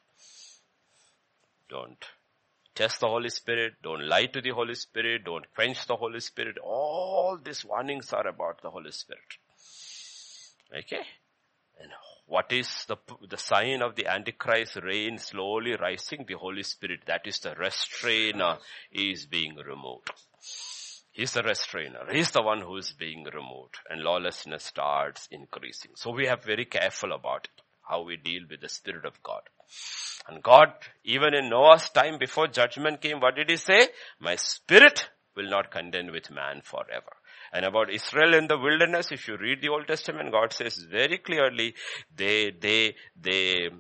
Don't 1.68 2.04
test 2.74 3.00
the 3.00 3.08
Holy 3.08 3.30
Spirit. 3.30 3.74
Don't 3.82 4.06
lie 4.06 4.26
to 4.26 4.40
the 4.40 4.50
Holy 4.50 4.74
Spirit. 4.74 5.24
Don't 5.24 5.46
quench 5.54 5.86
the 5.86 5.96
Holy 5.96 6.20
Spirit. 6.20 6.58
All 6.62 7.38
these 7.42 7.64
warnings 7.64 8.12
are 8.12 8.26
about 8.26 8.62
the 8.62 8.70
Holy 8.70 8.92
Spirit. 8.92 9.38
Okay? 10.76 11.02
And 11.80 11.90
what 12.26 12.52
is 12.52 12.68
the, 12.86 12.96
the 13.28 13.36
sign 13.36 13.82
of 13.82 13.94
the 13.94 14.06
Antichrist 14.06 14.76
reign 14.76 15.18
slowly 15.18 15.76
rising? 15.76 16.24
The 16.26 16.34
Holy 16.34 16.62
Spirit. 16.62 17.00
That 17.06 17.26
is 17.26 17.38
the 17.38 17.54
restrainer 17.54 18.58
is 18.90 19.26
being 19.26 19.56
removed. 19.56 20.10
He's 21.16 21.32
the 21.32 21.42
restrainer. 21.42 22.04
He's 22.12 22.30
the 22.30 22.42
one 22.42 22.60
who 22.60 22.76
is 22.76 22.92
being 22.92 23.24
removed 23.24 23.76
and 23.88 24.02
lawlessness 24.02 24.64
starts 24.64 25.26
increasing. 25.30 25.92
So 25.94 26.10
we 26.10 26.26
have 26.26 26.44
very 26.44 26.66
careful 26.66 27.12
about 27.12 27.48
it. 27.52 27.62
how 27.88 28.02
we 28.02 28.16
deal 28.16 28.42
with 28.50 28.60
the 28.60 28.68
Spirit 28.68 29.04
of 29.04 29.22
God. 29.22 29.42
And 30.28 30.42
God, 30.42 30.72
even 31.04 31.34
in 31.34 31.48
Noah's 31.48 31.88
time 31.88 32.18
before 32.18 32.48
judgment 32.48 33.00
came, 33.00 33.20
what 33.20 33.36
did 33.36 33.48
he 33.48 33.56
say? 33.56 33.88
My 34.20 34.36
spirit 34.36 35.08
will 35.36 35.48
not 35.48 35.70
contend 35.70 36.10
with 36.10 36.30
man 36.30 36.60
forever. 36.62 37.12
And 37.52 37.64
about 37.64 37.90
Israel 37.90 38.34
in 38.34 38.48
the 38.48 38.58
wilderness, 38.58 39.12
if 39.12 39.28
you 39.28 39.36
read 39.36 39.62
the 39.62 39.68
Old 39.68 39.86
Testament, 39.86 40.32
God 40.32 40.52
says 40.52 40.76
very 40.90 41.18
clearly, 41.18 41.74
they, 42.14 42.50
they, 42.50 42.94
they, 43.18 43.70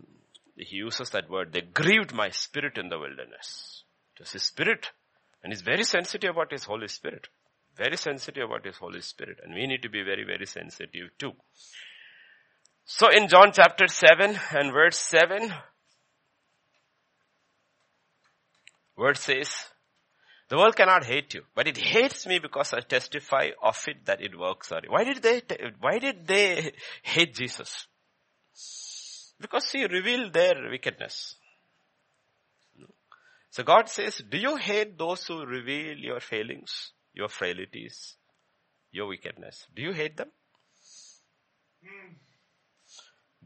he 0.56 0.76
uses 0.76 1.10
that 1.10 1.28
word, 1.28 1.52
they 1.52 1.62
grieved 1.62 2.14
my 2.14 2.30
spirit 2.30 2.78
in 2.78 2.88
the 2.88 2.98
wilderness. 2.98 3.84
Was 4.18 4.32
his 4.32 4.44
spirit. 4.44 4.90
And 5.42 5.52
he's 5.52 5.62
very 5.62 5.84
sensitive 5.84 6.30
about 6.30 6.50
his 6.50 6.64
Holy 6.64 6.88
Spirit. 6.88 7.28
Very 7.76 7.96
sensitive 7.96 8.44
about 8.44 8.64
his 8.64 8.76
Holy 8.76 9.00
Spirit. 9.00 9.38
And 9.42 9.54
we 9.54 9.66
need 9.66 9.82
to 9.82 9.90
be 9.90 10.02
very, 10.02 10.24
very 10.24 10.46
sensitive 10.46 11.10
too. 11.18 11.32
So 12.84 13.08
in 13.10 13.28
John 13.28 13.52
chapter 13.52 13.86
7 13.88 14.38
and 14.52 14.72
verse 14.72 14.98
7, 14.98 15.52
word 18.96 19.16
says, 19.16 19.50
the 20.48 20.56
world 20.56 20.76
cannot 20.76 21.04
hate 21.04 21.34
you, 21.34 21.42
but 21.56 21.66
it 21.66 21.76
hates 21.76 22.24
me 22.26 22.38
because 22.38 22.72
I 22.72 22.80
testify 22.80 23.50
of 23.60 23.82
it 23.88 24.06
that 24.06 24.20
it 24.20 24.38
works. 24.38 24.68
Sorry. 24.68 24.88
Why 24.88 25.02
did 25.02 25.20
they, 25.20 25.42
why 25.80 25.98
did 25.98 26.26
they 26.26 26.72
hate 27.02 27.34
Jesus? 27.34 27.88
Because 29.40 29.68
he 29.70 29.84
revealed 29.84 30.32
their 30.32 30.54
wickedness. 30.70 31.34
So 33.56 33.62
God 33.62 33.88
says, 33.88 34.20
do 34.28 34.36
you 34.36 34.56
hate 34.56 34.98
those 34.98 35.26
who 35.26 35.46
reveal 35.46 35.96
your 35.96 36.20
failings, 36.20 36.92
your 37.14 37.28
frailties, 37.28 38.16
your 38.92 39.06
wickedness? 39.06 39.66
Do 39.74 39.80
you 39.80 39.94
hate 39.94 40.18
them? 40.18 40.28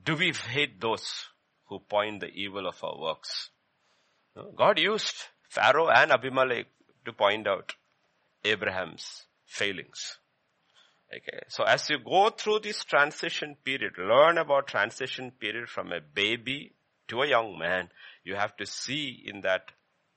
Do 0.04 0.16
we 0.16 0.32
hate 0.32 0.80
those 0.80 1.28
who 1.68 1.78
point 1.78 2.18
the 2.18 2.26
evil 2.26 2.66
of 2.66 2.82
our 2.82 2.98
works? 3.00 3.50
God 4.56 4.80
used 4.80 5.14
Pharaoh 5.48 5.90
and 5.90 6.10
Abimelech 6.10 6.66
to 7.04 7.12
point 7.12 7.46
out 7.46 7.74
Abraham's 8.44 9.26
failings. 9.46 10.18
Okay. 11.14 11.38
So 11.46 11.62
as 11.62 11.88
you 11.88 12.00
go 12.00 12.30
through 12.30 12.58
this 12.64 12.82
transition 12.82 13.56
period, 13.64 13.92
learn 13.96 14.38
about 14.38 14.66
transition 14.66 15.30
period 15.30 15.68
from 15.68 15.92
a 15.92 16.00
baby 16.00 16.72
to 17.06 17.22
a 17.22 17.28
young 17.28 17.56
man, 17.56 17.90
you 18.24 18.34
have 18.34 18.56
to 18.56 18.66
see 18.66 19.22
in 19.24 19.42
that 19.42 19.70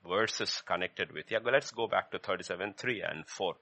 verses 0.08 0.62
connected 0.66 1.12
with. 1.12 1.32
Yeah, 1.32 1.40
let's 1.44 1.72
go 1.72 1.88
back 1.88 2.12
to 2.12 2.20
37, 2.20 2.74
3 2.78 3.02
and 3.02 3.28
4. 3.28 3.56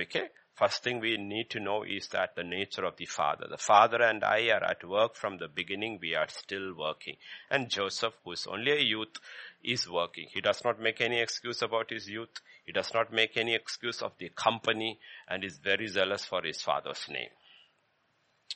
Okay. 0.00 0.28
First 0.54 0.82
thing 0.82 1.00
we 1.00 1.16
need 1.16 1.48
to 1.50 1.60
know 1.60 1.82
is 1.82 2.08
that 2.08 2.36
the 2.36 2.44
nature 2.44 2.84
of 2.84 2.96
the 2.96 3.06
father. 3.06 3.46
The 3.48 3.56
father 3.56 4.02
and 4.02 4.22
I 4.22 4.50
are 4.50 4.62
at 4.62 4.86
work 4.86 5.16
from 5.16 5.38
the 5.38 5.48
beginning. 5.48 5.98
We 6.00 6.14
are 6.14 6.28
still 6.28 6.74
working. 6.76 7.16
And 7.50 7.70
Joseph, 7.70 8.12
who 8.22 8.32
is 8.32 8.46
only 8.46 8.72
a 8.72 8.80
youth, 8.80 9.16
is 9.64 9.88
working. 9.88 10.28
He 10.32 10.42
does 10.42 10.62
not 10.62 10.78
make 10.78 11.00
any 11.00 11.20
excuse 11.20 11.62
about 11.62 11.88
his 11.88 12.06
youth. 12.06 12.40
He 12.66 12.72
does 12.72 12.92
not 12.92 13.12
make 13.12 13.38
any 13.38 13.54
excuse 13.54 14.02
of 14.02 14.12
the 14.18 14.28
company 14.28 14.98
and 15.26 15.42
is 15.42 15.56
very 15.56 15.86
zealous 15.86 16.26
for 16.26 16.42
his 16.42 16.60
father's 16.60 17.08
name. 17.08 17.30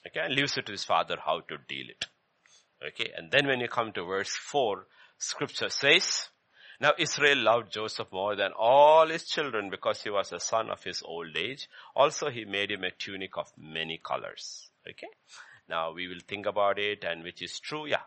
Okay, 0.07 0.21
and 0.21 0.35
leaves 0.35 0.59
it 0.59 0.67
to 0.67 0.73
his 0.73 0.85
father 0.85 1.17
how 1.25 1.41
to 1.49 1.57
deal 1.67 1.87
it. 1.89 2.05
Okay, 2.87 3.11
and 3.17 3.31
then 3.31 3.47
when 3.47 3.61
you 3.61 3.69
come 3.69 3.93
to 3.93 4.05
verse 4.05 4.37
4, 4.37 4.87
scripture 5.17 5.71
says, 5.71 6.29
now 6.81 6.93
Israel 6.99 7.39
loved 7.39 7.73
Joseph 7.73 8.09
more 8.13 8.37
than 8.37 8.53
all 8.57 9.09
his 9.09 9.25
children 9.25 9.71
because 9.71 10.03
he 10.03 10.11
was 10.11 10.33
a 10.33 10.41
son 10.41 10.71
of 10.71 10.83
his 10.85 11.03
old 11.05 11.37
age. 11.37 11.69
Also 11.95 12.31
he 12.31 12.45
made 12.45 12.71
him 12.71 12.85
a 12.85 12.91
tunic 12.91 13.37
of 13.37 13.51
many 13.57 14.01
colors. 14.03 14.71
Okay. 14.89 15.09
Now 15.69 15.93
we 15.93 16.07
will 16.09 16.21
think 16.27 16.47
about 16.47 16.79
it 16.79 17.05
and 17.05 17.23
which 17.23 17.43
is 17.43 17.59
true. 17.61 17.87
Yeah. 17.87 18.03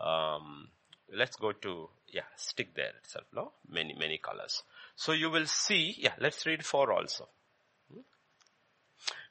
Um, 0.00 0.68
let's 1.14 1.36
go 1.36 1.52
to, 1.52 1.88
yeah, 2.08 2.22
stick 2.36 2.74
there 2.74 2.92
itself. 3.02 3.26
No, 3.34 3.52
many, 3.68 3.94
many 3.98 4.18
colors. 4.18 4.62
So 4.96 5.12
you 5.12 5.30
will 5.30 5.46
see, 5.46 5.94
yeah, 5.98 6.14
let's 6.18 6.46
read 6.46 6.64
four 6.64 6.92
also. 6.92 7.28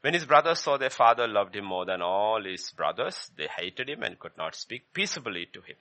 When 0.02 0.16
his 0.16 0.26
brothers 0.26 0.60
saw 0.60 0.78
their 0.78 0.90
father 0.90 1.28
loved 1.28 1.56
him 1.56 1.66
more 1.66 1.86
than 1.86 2.02
all 2.02 2.44
his 2.44 2.72
brothers, 2.72 3.30
they 3.38 3.48
hated 3.48 3.88
him 3.88 4.02
and 4.02 4.18
could 4.18 4.36
not 4.36 4.56
speak 4.56 4.92
peaceably 4.94 5.46
to 5.54 5.62
him. 5.62 5.76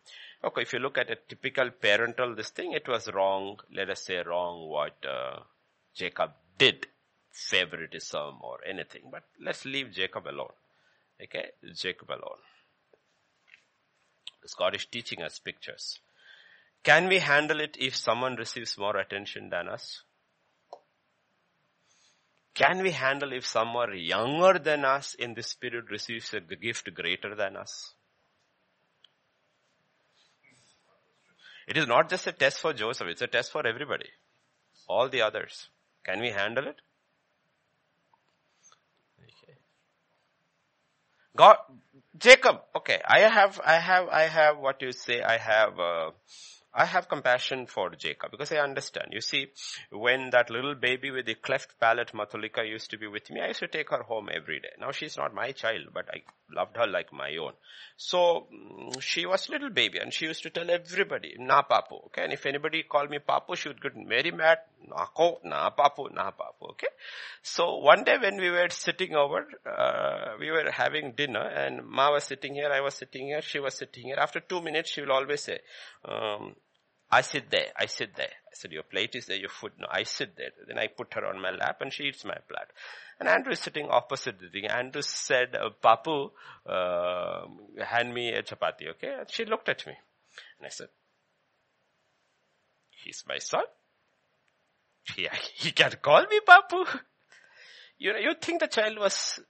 Okay, 0.44 0.62
if 0.62 0.72
you 0.74 0.78
look 0.78 0.98
at 0.98 1.10
a 1.10 1.16
typical 1.16 1.70
parental 1.70 2.34
this 2.34 2.50
thing, 2.50 2.72
it 2.72 2.86
was 2.86 3.10
wrong, 3.12 3.58
let 3.74 3.88
us 3.88 4.02
say 4.02 4.18
wrong 4.18 4.68
what 4.68 4.94
uh, 5.06 5.40
Jacob 5.94 6.32
did, 6.58 6.86
favoritism 7.32 8.36
or 8.42 8.58
anything. 8.68 9.04
But 9.10 9.22
let's 9.40 9.64
leave 9.64 9.92
Jacob 9.92 10.26
alone. 10.26 10.52
Okay, 11.22 11.50
Jacob 11.74 12.10
alone. 12.10 12.40
Because 14.38 14.54
God 14.54 14.74
is 14.74 14.84
teaching 14.84 15.22
us 15.22 15.38
pictures. 15.38 15.98
Can 16.82 17.08
we 17.08 17.18
handle 17.18 17.60
it 17.60 17.76
if 17.78 17.96
someone 17.96 18.36
receives 18.36 18.76
more 18.76 18.96
attention 18.96 19.50
than 19.50 19.68
us? 19.68 20.02
Can 22.54 22.82
we 22.82 22.90
handle 22.90 23.32
if 23.32 23.46
someone 23.46 23.96
younger 23.98 24.58
than 24.58 24.84
us 24.84 25.14
in 25.14 25.34
this 25.34 25.48
spirit 25.48 25.84
receives 25.90 26.34
a 26.34 26.40
gift 26.40 26.92
greater 26.94 27.34
than 27.34 27.56
us? 27.56 27.94
It 31.68 31.76
is 31.76 31.86
not 31.86 32.10
just 32.10 32.26
a 32.26 32.32
test 32.32 32.60
for 32.60 32.72
Joseph, 32.72 33.08
it's 33.08 33.22
a 33.22 33.28
test 33.28 33.52
for 33.52 33.66
everybody. 33.66 34.08
All 34.88 35.08
the 35.08 35.22
others. 35.22 35.68
Can 36.04 36.20
we 36.20 36.30
handle 36.30 36.66
it? 36.66 36.76
God, 41.36 41.56
Jacob, 42.18 42.62
okay, 42.76 43.00
I 43.06 43.20
have, 43.20 43.60
I 43.64 43.74
have, 43.74 44.08
I 44.08 44.22
have 44.22 44.58
what 44.58 44.82
you 44.82 44.90
say, 44.92 45.22
I 45.22 45.38
have, 45.38 45.78
uh, 45.78 46.10
I 46.72 46.84
have 46.84 47.08
compassion 47.08 47.66
for 47.66 47.90
Jacob 47.90 48.30
because 48.30 48.52
I 48.52 48.58
understand. 48.58 49.08
You 49.10 49.20
see, 49.20 49.48
when 49.90 50.30
that 50.30 50.50
little 50.50 50.74
baby 50.74 51.10
with 51.10 51.26
the 51.26 51.34
cleft 51.34 51.80
palate, 51.80 52.12
Matulika, 52.12 52.66
used 52.66 52.90
to 52.90 52.98
be 52.98 53.08
with 53.08 53.28
me, 53.30 53.40
I 53.40 53.48
used 53.48 53.60
to 53.60 53.68
take 53.68 53.90
her 53.90 54.02
home 54.02 54.28
every 54.32 54.60
day. 54.60 54.70
Now 54.78 54.92
she's 54.92 55.16
not 55.16 55.34
my 55.34 55.50
child, 55.50 55.88
but 55.92 56.08
I 56.08 56.22
loved 56.54 56.76
her 56.76 56.86
like 56.86 57.12
my 57.12 57.36
own. 57.36 57.52
So 57.96 58.46
mm, 58.54 59.00
she 59.02 59.26
was 59.26 59.48
little 59.48 59.70
baby 59.70 59.98
and 59.98 60.12
she 60.12 60.26
used 60.26 60.42
to 60.44 60.50
tell 60.50 60.70
everybody, 60.70 61.34
na 61.38 61.62
papu. 61.62 62.06
Okay. 62.06 62.24
And 62.24 62.32
if 62.32 62.46
anybody 62.46 62.84
called 62.84 63.10
me 63.10 63.18
papu, 63.18 63.56
she 63.56 63.68
would 63.68 63.82
get 63.82 63.92
very 63.94 64.30
mad. 64.30 64.58
Nako, 64.88 65.44
na 65.44 65.70
papu, 65.70 66.12
na 66.14 66.30
papu. 66.30 66.70
Okay. 66.70 66.88
So 67.42 67.78
one 67.78 68.04
day 68.04 68.16
when 68.20 68.36
we 68.36 68.50
were 68.50 68.68
sitting 68.70 69.14
over, 69.14 69.46
uh, 69.66 70.36
we 70.38 70.50
were 70.50 70.70
having 70.70 71.12
dinner 71.12 71.46
and 71.46 71.84
Ma 71.86 72.10
was 72.12 72.24
sitting 72.24 72.54
here, 72.54 72.70
I 72.72 72.80
was 72.80 72.94
sitting 72.94 73.26
here, 73.26 73.42
she 73.42 73.58
was 73.58 73.74
sitting 73.74 74.04
here. 74.04 74.16
After 74.18 74.40
two 74.40 74.62
minutes, 74.62 74.90
she 74.90 75.00
will 75.00 75.12
always 75.12 75.42
say, 75.42 75.58
um, 76.04 76.54
I 77.12 77.22
sit 77.22 77.50
there, 77.50 77.66
I 77.76 77.86
sit 77.86 78.14
there. 78.16 78.26
I 78.26 78.54
said, 78.54 78.72
your 78.72 78.84
plate 78.84 79.14
is 79.14 79.26
there, 79.26 79.36
your 79.36 79.48
food, 79.48 79.72
no, 79.78 79.86
I 79.90 80.04
sit 80.04 80.36
there. 80.36 80.50
Then 80.66 80.78
I 80.78 80.86
put 80.86 81.12
her 81.14 81.26
on 81.26 81.40
my 81.40 81.50
lap 81.50 81.80
and 81.80 81.92
she 81.92 82.04
eats 82.04 82.24
my 82.24 82.36
plate. 82.48 82.68
And 83.18 83.28
Andrew 83.28 83.52
is 83.52 83.58
sitting 83.58 83.88
opposite 83.90 84.38
the 84.38 84.48
thing. 84.48 84.66
Andrew 84.66 85.02
said, 85.02 85.56
uh, 85.56 85.70
Papu, 85.82 86.30
uh, 86.66 87.46
hand 87.84 88.14
me 88.14 88.32
a 88.32 88.42
chapati, 88.42 88.88
okay? 88.90 89.14
And 89.18 89.30
she 89.30 89.44
looked 89.44 89.68
at 89.68 89.86
me. 89.86 89.94
And 90.58 90.66
I 90.66 90.68
said, 90.68 90.88
he's 92.90 93.24
my 93.26 93.38
son. 93.38 93.64
He, 95.16 95.28
he 95.54 95.72
can 95.72 95.92
call 96.00 96.22
me 96.22 96.40
Papu. 96.46 96.86
You 97.98 98.12
know, 98.12 98.18
you 98.18 98.34
think 98.40 98.60
the 98.60 98.68
child 98.68 98.98
was 98.98 99.40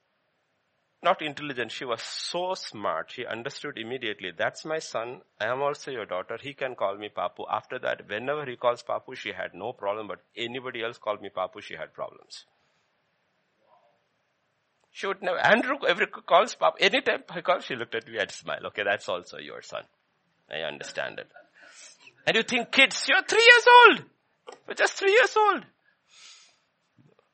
not 1.03 1.22
intelligent. 1.22 1.72
She 1.72 1.84
was 1.84 2.03
so 2.03 2.55
smart. 2.55 3.11
She 3.11 3.24
understood 3.24 3.78
immediately. 3.78 4.32
That's 4.36 4.64
my 4.64 4.78
son. 4.78 5.22
I 5.40 5.46
am 5.46 5.62
also 5.62 5.90
your 5.90 6.05
daughter. 6.05 6.36
He 6.40 6.53
can 6.53 6.74
call 6.74 6.96
me 6.96 7.09
Papu. 7.09 7.44
After 7.51 7.78
that, 7.78 8.09
whenever 8.09 8.44
he 8.44 8.57
calls 8.57 8.82
Papu, 8.82 9.16
she 9.16 9.32
had 9.32 9.55
no 9.55 9.72
problem. 9.72 10.09
But 10.09 10.20
anybody 10.36 10.82
else 10.82 10.98
called 10.98 11.22
me 11.22 11.30
Papu, 11.34 11.62
she 11.62 11.74
had 11.74 11.94
problems. 11.94 12.44
She 14.92 15.07
would 15.07 15.22
never, 15.22 15.38
Andrew 15.38 15.76
every 15.88 16.07
calls 16.07 16.55
Papu. 16.55 16.80
Anytime 16.80 17.24
I 17.30 17.40
call, 17.40 17.61
she 17.61 17.76
looked 17.76 17.94
at 17.94 18.07
me 18.07 18.18
and 18.18 18.30
smiled. 18.30 18.66
Okay, 18.66 18.82
that's 18.84 19.09
also 19.09 19.38
your 19.38 19.62
son. 19.62 19.84
I 20.51 20.61
understand 20.66 21.18
it. 21.18 21.28
And 22.26 22.36
you 22.36 22.42
think 22.42 22.72
kids, 22.72 23.07
you're 23.09 23.22
three 23.22 23.42
years 23.42 23.66
old. 23.78 24.05
You're 24.66 24.74
just 24.74 24.94
three 24.94 25.12
years 25.12 25.34
old. 25.36 25.64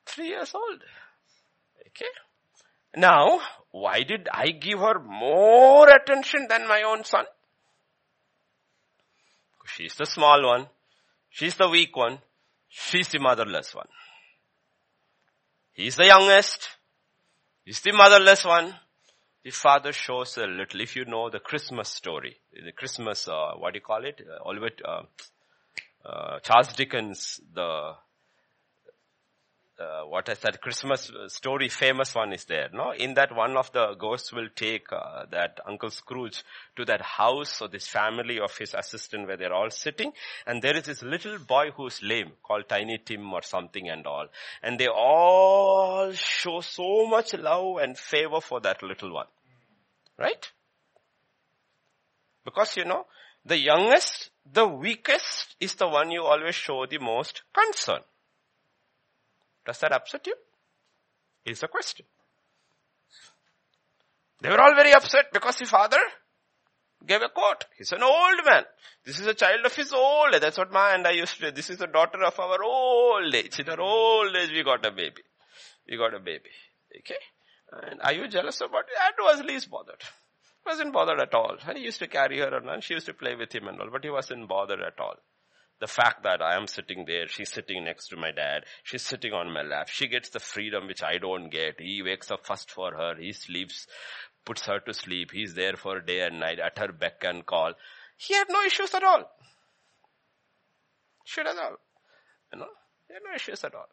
Three 0.05 0.27
years 0.27 0.53
old. 0.55 0.81
Okay. 1.87 2.05
Now, 2.95 3.39
why 3.71 4.03
did 4.03 4.27
I 4.31 4.47
give 4.47 4.79
her 4.79 4.99
more 4.99 5.89
attention 5.89 6.47
than 6.49 6.67
my 6.67 6.83
own 6.83 7.03
son? 7.03 7.25
She's 9.65 9.95
the 9.95 10.05
small 10.05 10.45
one. 10.45 10.67
She's 11.29 11.55
the 11.55 11.69
weak 11.69 11.95
one. 11.95 12.19
She's 12.69 13.09
the 13.09 13.19
motherless 13.19 13.75
one. 13.75 13.87
He's 15.73 15.95
the 15.95 16.05
youngest. 16.05 16.69
He's 17.65 17.81
the 17.81 17.91
motherless 17.91 18.45
one. 18.45 18.73
The 19.43 19.51
father 19.51 19.93
shows 19.93 20.37
a 20.37 20.47
little. 20.47 20.81
If 20.81 20.95
you 20.95 21.05
know 21.05 21.29
the 21.29 21.39
Christmas 21.39 21.89
story, 21.89 22.37
the 22.51 22.71
Christmas, 22.71 23.27
uh, 23.27 23.51
what 23.57 23.73
do 23.73 23.77
you 23.77 23.85
call 23.85 24.03
it? 24.05 24.19
Uh, 24.19 24.43
Oliver, 24.43 24.69
uh, 24.83 25.01
uh, 26.05 26.39
Charles 26.39 26.73
Dickens, 26.73 27.39
the 27.53 27.93
uh, 29.79 30.01
what 30.03 30.27
is 30.29 30.39
that 30.39 30.59
Christmas 30.59 31.11
story 31.27 31.69
famous 31.69 32.15
one 32.15 32.33
is 32.33 32.45
there, 32.45 32.69
no? 32.73 32.91
In 32.91 33.13
that 33.13 33.35
one 33.35 33.55
of 33.55 33.71
the 33.73 33.93
ghosts 33.93 34.33
will 34.33 34.49
take 34.55 34.91
uh, 34.91 35.25
that 35.31 35.59
Uncle 35.67 35.91
Scrooge 35.91 36.43
to 36.75 36.85
that 36.85 37.01
house 37.01 37.61
or 37.61 37.67
this 37.67 37.87
family 37.87 38.39
of 38.39 38.55
his 38.57 38.73
assistant 38.73 39.27
where 39.27 39.37
they're 39.37 39.53
all 39.53 39.69
sitting 39.69 40.11
and 40.45 40.61
there 40.61 40.75
is 40.75 40.85
this 40.85 41.03
little 41.03 41.37
boy 41.37 41.71
who's 41.75 42.01
lame 42.01 42.31
called 42.41 42.67
Tiny 42.67 42.97
Tim 42.97 43.31
or 43.31 43.43
something 43.43 43.89
and 43.89 44.05
all. 44.07 44.27
And 44.63 44.79
they 44.79 44.87
all 44.87 46.11
show 46.13 46.61
so 46.61 47.07
much 47.07 47.33
love 47.35 47.77
and 47.77 47.97
favor 47.97 48.41
for 48.41 48.59
that 48.61 48.81
little 48.81 49.13
one. 49.13 49.27
Right? 50.17 50.51
Because 52.43 52.75
you 52.77 52.85
know, 52.85 53.05
the 53.45 53.57
youngest, 53.57 54.31
the 54.51 54.67
weakest 54.67 55.55
is 55.59 55.75
the 55.75 55.87
one 55.87 56.09
you 56.11 56.23
always 56.23 56.55
show 56.55 56.85
the 56.85 56.97
most 56.97 57.43
concern. 57.53 58.01
Does 59.67 59.79
that 59.79 59.91
upset 59.91 60.25
you? 60.25 60.35
Is 61.45 61.59
the 61.59 61.67
question. 61.67 62.05
They 64.41 64.49
were 64.49 64.61
all 64.61 64.75
very 64.75 64.93
upset 64.93 65.25
because 65.33 65.57
the 65.57 65.65
father 65.65 65.99
gave 67.05 67.21
a 67.21 67.29
quote. 67.29 67.65
He's 67.77 67.91
an 67.91 68.03
old 68.03 68.39
man. 68.45 68.63
This 69.05 69.19
is 69.19 69.27
a 69.27 69.33
child 69.33 69.65
of 69.65 69.75
his 69.75 69.91
old 69.93 70.33
age. 70.33 70.41
That's 70.41 70.57
what 70.57 70.71
my 70.71 70.93
and 70.93 71.05
I 71.05 71.11
used 71.11 71.35
to 71.35 71.41
say. 71.47 71.51
This 71.51 71.69
is 71.69 71.79
the 71.79 71.87
daughter 71.87 72.23
of 72.23 72.39
our 72.39 72.63
old 72.63 73.33
age. 73.33 73.59
In 73.59 73.69
our 73.69 73.79
old 73.79 74.35
age, 74.35 74.51
we 74.51 74.63
got 74.63 74.85
a 74.85 74.91
baby. 74.91 75.23
We 75.89 75.97
got 75.97 76.13
a 76.13 76.19
baby. 76.19 76.49
Okay? 76.99 77.19
And 77.89 78.01
are 78.01 78.13
you 78.13 78.27
jealous 78.27 78.61
about 78.61 78.85
it? 78.85 78.97
That 78.97 79.15
was 79.19 79.43
least 79.43 79.69
bothered. 79.69 80.01
Wasn't 80.65 80.93
bothered 80.93 81.19
at 81.19 81.33
all. 81.33 81.57
And 81.67 81.77
he 81.77 81.85
used 81.85 81.99
to 81.99 82.07
carry 82.07 82.39
her 82.39 82.49
around. 82.49 82.83
She 82.83 82.93
used 82.93 83.05
to 83.07 83.13
play 83.13 83.35
with 83.35 83.53
him 83.53 83.67
and 83.67 83.79
all, 83.81 83.89
but 83.91 84.03
he 84.03 84.09
wasn't 84.09 84.47
bothered 84.47 84.81
at 84.81 84.99
all. 84.99 85.15
The 85.79 85.87
fact 85.87 86.23
that 86.23 86.41
I 86.41 86.55
am 86.55 86.65
sitting 86.65 87.05
there, 87.05 87.27
she's 87.27 87.51
sitting 87.51 87.83
next 87.83 88.07
to 88.07 88.17
my 88.17 88.31
dad, 88.31 88.63
she's 88.83 89.03
sitting 89.03 89.31
on 89.31 89.53
my 89.53 89.61
lap, 89.61 89.89
she 89.89 90.07
gets 90.07 90.29
the 90.29 90.39
freedom 90.39 90.87
which 90.87 91.03
I 91.03 91.19
don't 91.19 91.49
get. 91.49 91.79
He 91.79 92.01
wakes 92.01 92.31
up 92.31 92.45
first 92.45 92.71
for 92.71 92.93
her, 92.93 93.15
he 93.15 93.31
sleeps, 93.31 93.85
puts 94.43 94.65
her 94.65 94.79
to 94.79 94.93
sleep, 94.93 95.31
he's 95.31 95.53
there 95.53 95.75
for 95.75 95.99
day 95.99 96.21
and 96.21 96.39
night 96.39 96.59
at 96.59 96.79
her 96.79 96.91
beck 96.91 97.23
and 97.23 97.45
call. 97.45 97.73
He 98.17 98.33
had 98.33 98.47
no 98.49 98.63
issues 98.63 98.93
at 98.95 99.03
all. 99.03 99.29
She 101.25 101.43
does 101.43 101.57
all. 101.57 101.75
You 102.53 102.59
know, 102.59 102.69
he 103.07 103.13
had 103.13 103.23
no 103.23 103.35
issues 103.35 103.63
at 103.63 103.75
all. 103.75 103.89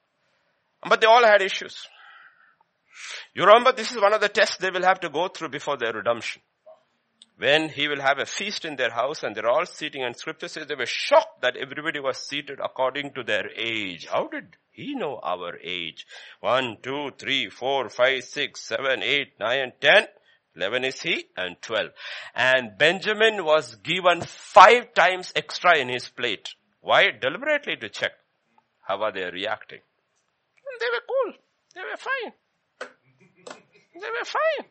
But 0.88 1.00
they 1.00 1.06
all 1.06 1.24
had 1.24 1.42
issues. 1.42 1.86
You 3.34 3.44
remember 3.44 3.72
this 3.72 3.90
is 3.90 4.00
one 4.00 4.14
of 4.14 4.20
the 4.20 4.28
tests 4.28 4.56
they 4.56 4.70
will 4.70 4.84
have 4.84 5.00
to 5.00 5.10
go 5.10 5.28
through 5.28 5.48
before 5.50 5.76
their 5.76 5.92
redemption 5.92 6.40
when 7.36 7.68
he 7.68 7.88
will 7.88 8.00
have 8.00 8.18
a 8.18 8.26
feast 8.26 8.64
in 8.64 8.76
their 8.76 8.90
house 8.90 9.22
and 9.22 9.34
they're 9.34 9.48
all 9.48 9.66
sitting 9.66 10.02
and 10.02 10.16
scripture 10.16 10.48
says 10.48 10.66
they 10.66 10.74
were 10.74 10.86
shocked 10.86 11.42
that 11.42 11.56
everybody 11.56 11.98
was 12.00 12.16
seated 12.16 12.60
according 12.62 13.12
to 13.12 13.24
their 13.24 13.50
age. 13.56 14.06
How 14.06 14.28
did 14.28 14.56
he 14.70 14.94
know 14.94 15.18
our 15.22 15.58
age? 15.58 16.06
One, 16.40 16.76
two, 16.82 17.10
three, 17.18 17.48
four, 17.48 17.88
five, 17.88 18.24
six, 18.24 18.62
seven, 18.62 19.02
eight, 19.02 19.32
nine, 19.40 19.72
ten. 19.80 20.06
Eleven 20.56 20.84
is 20.84 21.00
he 21.00 21.26
and 21.36 21.60
twelve. 21.60 21.90
And 22.34 22.78
Benjamin 22.78 23.44
was 23.44 23.74
given 23.76 24.20
five 24.22 24.94
times 24.94 25.32
extra 25.34 25.76
in 25.76 25.88
his 25.88 26.08
plate. 26.08 26.54
Why? 26.80 27.10
Deliberately 27.10 27.76
to 27.76 27.88
check. 27.88 28.12
How 28.82 29.02
are 29.02 29.10
they 29.12 29.28
reacting? 29.30 29.80
And 29.80 30.80
they 30.80 30.86
were 30.92 31.02
cool. 31.08 31.32
They 31.74 31.80
were 31.80 31.96
fine. 31.96 32.32
They 33.94 34.10
were 34.10 34.24
fine. 34.24 34.70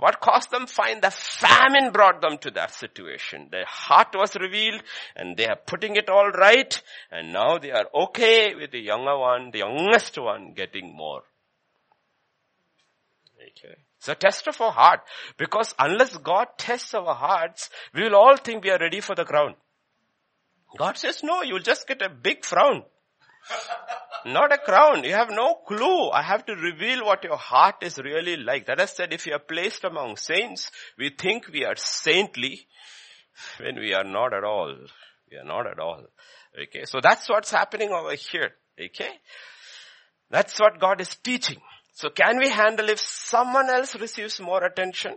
What 0.00 0.20
caused 0.20 0.50
them? 0.50 0.66
Find 0.66 1.02
the 1.02 1.10
famine 1.10 1.92
brought 1.92 2.22
them 2.22 2.38
to 2.38 2.50
that 2.52 2.72
situation. 2.72 3.48
Their 3.50 3.66
heart 3.66 4.08
was 4.14 4.34
revealed 4.34 4.82
and 5.14 5.36
they 5.36 5.46
are 5.46 5.58
putting 5.66 5.96
it 5.96 6.08
all 6.08 6.30
right 6.30 6.82
and 7.12 7.34
now 7.34 7.58
they 7.58 7.70
are 7.70 7.84
okay 7.94 8.54
with 8.54 8.70
the 8.70 8.80
younger 8.80 9.18
one, 9.18 9.50
the 9.50 9.58
youngest 9.58 10.18
one 10.18 10.54
getting 10.54 10.96
more. 10.96 11.22
Okay. 13.38 13.76
It's 13.98 14.08
a 14.08 14.14
test 14.14 14.48
of 14.48 14.58
our 14.62 14.72
heart 14.72 15.00
because 15.36 15.74
unless 15.78 16.16
God 16.16 16.46
tests 16.56 16.94
our 16.94 17.14
hearts, 17.14 17.68
we 17.94 18.04
will 18.04 18.16
all 18.16 18.38
think 18.38 18.64
we 18.64 18.70
are 18.70 18.78
ready 18.78 19.00
for 19.00 19.14
the 19.14 19.26
crown. 19.26 19.54
God 20.78 20.96
says, 20.96 21.22
no, 21.22 21.42
you'll 21.42 21.58
just 21.58 21.86
get 21.86 22.00
a 22.00 22.08
big 22.08 22.46
frown. 22.46 22.84
Not 24.26 24.52
a 24.52 24.58
crown. 24.58 25.04
You 25.04 25.12
have 25.12 25.30
no 25.30 25.54
clue. 25.66 26.10
I 26.10 26.22
have 26.22 26.44
to 26.46 26.54
reveal 26.54 27.04
what 27.04 27.24
your 27.24 27.36
heart 27.36 27.76
is 27.82 27.98
really 27.98 28.36
like. 28.36 28.66
That 28.66 28.80
I 28.80 28.86
said, 28.86 29.12
if 29.12 29.26
you 29.26 29.34
are 29.34 29.38
placed 29.38 29.84
among 29.84 30.16
saints, 30.16 30.70
we 30.98 31.10
think 31.10 31.48
we 31.48 31.64
are 31.64 31.76
saintly 31.76 32.66
when 33.58 33.76
we 33.76 33.94
are 33.94 34.04
not 34.04 34.34
at 34.34 34.44
all. 34.44 34.74
We 35.30 35.38
are 35.38 35.44
not 35.44 35.66
at 35.66 35.78
all. 35.78 36.04
Okay. 36.62 36.84
So 36.84 37.00
that's 37.02 37.28
what's 37.28 37.50
happening 37.50 37.90
over 37.90 38.14
here. 38.14 38.50
Okay. 38.80 39.10
That's 40.30 40.58
what 40.58 40.80
God 40.80 41.00
is 41.00 41.14
teaching. 41.16 41.60
So 41.94 42.08
can 42.08 42.38
we 42.38 42.48
handle 42.48 42.88
if 42.88 43.00
someone 43.00 43.68
else 43.68 43.94
receives 43.94 44.40
more 44.40 44.64
attention? 44.64 45.16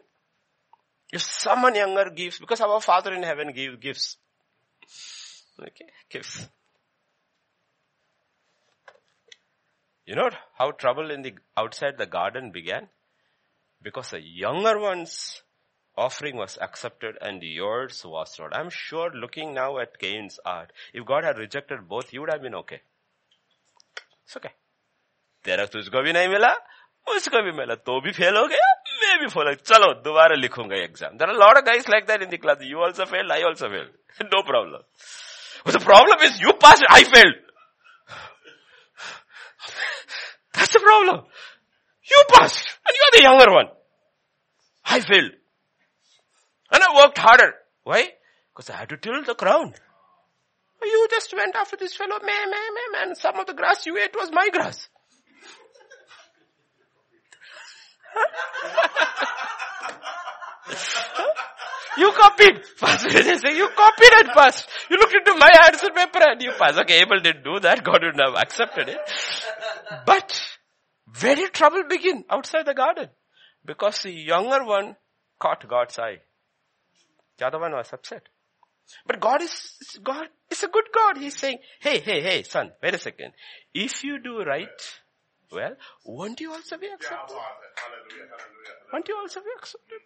If 1.14 1.22
someone 1.22 1.76
younger 1.76 2.10
gives, 2.10 2.40
because 2.40 2.60
our 2.60 2.82
Father 2.82 3.14
in 3.14 3.24
heaven 3.24 3.54
give, 3.54 3.80
gives. 3.80 4.18
Okay, 5.60 5.86
gives. 6.10 6.50
You 10.09 10.15
know 10.15 10.31
how 10.55 10.71
trouble 10.73 11.11
in 11.11 11.23
the 11.23 11.35
outside 11.57 11.99
the 11.99 12.07
garden 12.07 12.51
began? 12.51 12.89
Because 13.83 14.11
the 14.11 14.21
younger 14.21 14.79
one's 14.79 15.43
offering 15.97 16.37
was 16.37 16.59
accepted 16.61 17.19
and 17.21 17.43
yours 17.43 18.03
was 18.05 18.35
not. 18.39 18.57
I'm 18.57 18.71
sure 18.71 19.11
looking 19.15 19.53
now 19.55 19.79
at 19.79 19.99
Cain's 19.99 20.39
art, 20.45 20.73
if 20.95 21.05
God 21.05 21.25
had 21.25 21.39
rejected 21.39 21.89
both, 21.89 22.09
he 22.11 22.19
would 22.19 22.31
have 22.31 22.43
been 22.43 22.55
okay. 22.55 22.81
It's 24.25 24.37
okay. 24.37 24.55
तेरा 25.45 25.65
तुझको 25.73 26.03
भी 26.03 26.13
नहीं 26.13 26.29
मिला 26.29 26.49
उसको 27.15 27.43
भी 27.43 27.53
मिला 27.59 27.75
तो 27.89 28.01
भी 28.05 28.11
फेल 28.13 28.37
हो 28.37 28.47
गया 28.53 28.73
मैं 29.03 29.19
भी 29.21 29.27
फेल 29.35 29.55
चलो 29.71 29.93
दोबारा 30.07 30.35
लिखूंगा 30.41 30.77
exam 30.77 31.17
there 31.19 31.29
are 31.29 31.37
lot 31.43 31.57
of 31.57 31.65
guys 31.65 31.89
like 31.91 32.07
that 32.07 32.23
in 32.23 32.31
the 32.31 32.41
class 32.43 32.59
you 32.71 32.83
also 32.85 33.05
failed 33.13 33.33
I 33.33 33.43
also 33.51 33.69
failed 33.75 34.35
no 34.35 34.43
problem 34.51 34.83
the 35.75 35.81
problem 35.85 36.25
is 36.27 36.37
you 36.41 36.53
passed 36.65 36.85
I 36.97 37.05
failed 37.15 37.39
that's 40.54 40.74
the 40.74 40.80
problem. 40.80 41.26
You 42.10 42.24
passed 42.30 42.66
and 42.88 42.96
you're 42.98 43.20
the 43.20 43.24
younger 43.24 43.52
one. 43.52 43.68
I 44.86 45.00
failed. 45.00 45.32
And 46.72 46.84
I 46.84 46.96
worked 46.96 47.18
harder. 47.18 47.54
Why? 47.84 48.10
Because 48.54 48.70
I 48.70 48.78
had 48.78 48.90
to 48.90 48.98
till 48.98 49.24
the 49.24 49.36
ground. 49.36 49.76
You 50.82 51.08
just 51.10 51.34
went 51.36 51.56
after 51.56 51.78
this 51.78 51.96
fellow, 51.96 52.20
man, 52.20 52.52
man, 52.52 52.52
man, 52.52 53.08
man. 53.08 53.16
Some 53.16 53.40
of 53.40 53.48
the 53.48 53.54
grass 53.54 53.86
you 53.86 53.98
ate 53.98 54.16
was 54.16 54.32
my 54.32 54.50
grass. 54.50 54.90
You 61.98 62.12
copied. 62.12 62.66
First 62.78 63.10
they 63.10 63.38
say, 63.38 63.56
you 63.56 63.70
copied 63.76 64.14
and 64.20 64.30
passed. 64.30 64.68
You 64.90 64.98
looked 64.98 65.14
into 65.14 65.36
my 65.38 65.50
answer 65.68 65.90
paper 65.92 66.20
and 66.22 66.42
you 66.42 66.52
passed. 66.52 66.80
Okay, 66.80 67.02
Abel 67.02 67.20
didn't 67.20 67.44
do 67.44 67.60
that. 67.60 67.84
God 67.84 68.02
would 68.04 68.20
have 68.20 68.36
accepted 68.36 68.90
it. 68.90 69.00
But 70.06 70.42
where 71.20 71.36
did 71.36 71.54
trouble 71.54 71.84
begin? 71.90 72.26
Outside 72.30 72.66
the 72.66 72.74
garden. 72.74 73.10
Because 73.66 74.02
the 74.04 74.12
younger 74.12 74.64
one 74.66 74.96
caught 75.40 75.68
God's 75.68 75.98
eye. 76.00 76.20
The 77.38 77.48
other 77.48 77.60
one 77.60 77.74
was 77.74 77.92
upset. 77.94 78.24
But 79.08 79.20
God 79.20 79.42
is, 79.42 79.76
God 80.04 80.28
is 80.52 80.64
a 80.64 80.68
good 80.68 80.86
God. 80.94 81.18
He's 81.18 81.38
saying, 81.38 81.60
hey, 81.80 82.00
hey, 82.00 82.22
hey, 82.22 82.44
son, 82.44 82.72
wait 82.82 82.94
a 82.94 82.98
second. 82.98 83.34
If 83.74 84.04
you 84.04 84.20
do 84.22 84.44
right, 84.44 84.68
well, 85.52 85.76
won't 86.06 86.42
you 86.42 86.52
also 86.52 86.78
be 86.78 86.88
accepted? 86.88 87.36
Won't 88.92 89.08
you 89.08 89.18
also 89.18 89.40
be 89.40 89.46
accepted? 89.58 90.00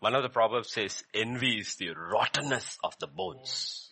One 0.00 0.14
of 0.14 0.22
the 0.22 0.30
proverbs 0.30 0.72
says, 0.72 1.04
envy 1.14 1.58
is 1.60 1.76
the 1.76 1.90
rottenness 1.90 2.78
of 2.82 2.98
the 2.98 3.06
bones. 3.06 3.90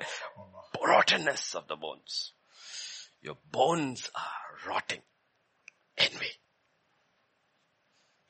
rottenness 0.86 1.54
of 1.54 1.66
the 1.66 1.76
bones. 1.76 2.32
Your 3.22 3.36
bones 3.50 4.10
are 4.14 4.68
rotting. 4.70 5.00
Envy. 5.96 6.30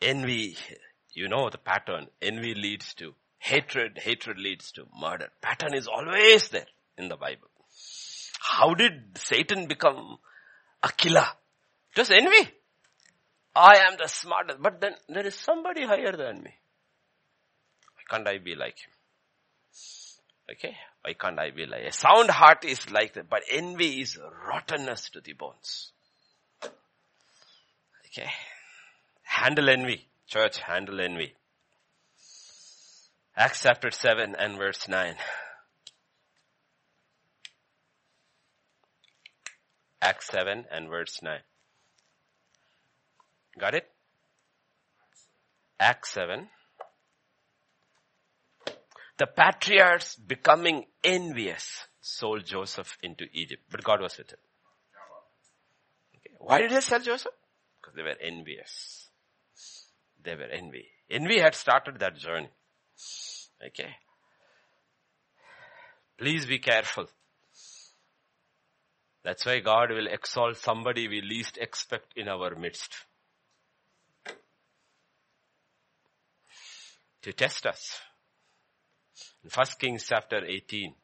Envy, 0.01 0.57
you 1.13 1.29
know 1.29 1.51
the 1.51 1.59
pattern. 1.59 2.07
Envy 2.21 2.55
leads 2.55 2.95
to 2.95 3.15
hatred. 3.39 3.99
Hatred 3.99 4.39
leads 4.39 4.71
to 4.73 4.85
murder. 5.01 5.29
Pattern 5.41 5.75
is 5.75 5.89
always 5.89 6.49
there 6.51 6.67
in 6.97 7.09
the 7.09 7.17
Bible. 7.17 7.49
How 8.39 8.75
did 8.75 9.17
Satan 9.17 9.67
become 9.67 10.19
a 10.83 10.93
killer? 10.93 11.27
Just 11.97 12.13
envy. 12.13 12.51
I 13.55 13.77
am 13.89 13.97
the 13.99 14.09
smartest. 14.09 14.63
But 14.63 14.81
then 14.81 14.95
there 15.09 15.27
is 15.27 15.35
somebody 15.35 15.85
higher 15.85 16.13
than 16.13 16.43
me. 16.43 16.55
Why 17.95 18.03
can't 18.09 18.29
I 18.29 18.39
be 18.39 18.55
like 18.55 18.79
him? 18.79 18.93
Okay? 20.51 20.77
Why 21.03 21.15
can't 21.15 21.39
I 21.39 21.51
be 21.51 21.67
like 21.67 21.85
A 21.85 21.93
sound 21.93 22.31
heart 22.31 22.65
is 22.65 22.91
like 22.91 23.15
that, 23.15 23.29
but 23.29 23.43
envy 23.51 24.01
is 24.01 24.19
rottenness 24.47 25.11
to 25.11 25.21
the 25.21 25.33
bones. 25.33 25.93
Okay? 28.07 28.31
Handle 29.23 29.69
envy. 29.69 30.09
Church, 30.27 30.59
handle 30.59 31.01
envy. 31.01 31.35
Acts 33.37 33.63
chapter 33.63 33.91
7 33.91 34.35
and 34.39 34.59
verse 34.59 34.89
9. 34.89 35.15
Acts 40.03 40.27
7 40.27 40.67
and 40.71 40.89
verse 40.89 41.21
9. 41.23 41.39
Got 43.59 43.75
it? 43.75 43.89
Acts 45.79 46.11
7. 46.13 46.49
The 49.19 49.27
patriarchs 49.27 50.17
becoming 50.17 50.87
envious 51.05 51.87
sold 52.01 52.45
Joseph 52.45 52.97
into 53.03 53.25
Egypt, 53.33 53.63
but 53.71 53.85
God 53.85 54.01
was 54.01 54.17
with 54.19 54.31
him. 54.31 54.39
Okay. 56.17 56.35
Why 56.39 56.61
did 56.61 56.71
they 56.71 56.81
sell 56.81 57.01
Joseph? 57.01 57.33
Because 57.81 57.95
they 57.95 58.03
were 58.03 58.17
envious. 58.21 59.09
They 60.25 60.35
were 60.35 60.51
envy. 60.51 60.87
Envy 61.11 61.41
had 61.41 61.55
started 61.55 61.99
that 62.01 62.17
journey. 62.17 62.51
Okay. 63.65 63.97
Please 66.19 66.47
be 66.47 66.59
careful. 66.59 67.07
That's 69.25 69.47
why 69.47 69.61
God 69.61 69.91
will 69.91 70.07
exalt 70.09 70.57
somebody 70.57 71.07
we 71.07 71.21
least 71.21 71.59
expect 71.59 72.15
in 72.17 72.29
our 72.29 72.55
midst. 72.57 72.97
To 77.23 77.33
test 77.33 77.67
us. 77.67 78.01
In 79.45 79.51
1 79.51 79.67
Kings 79.79 80.07
chapter 80.09 80.45
18, 80.45 80.95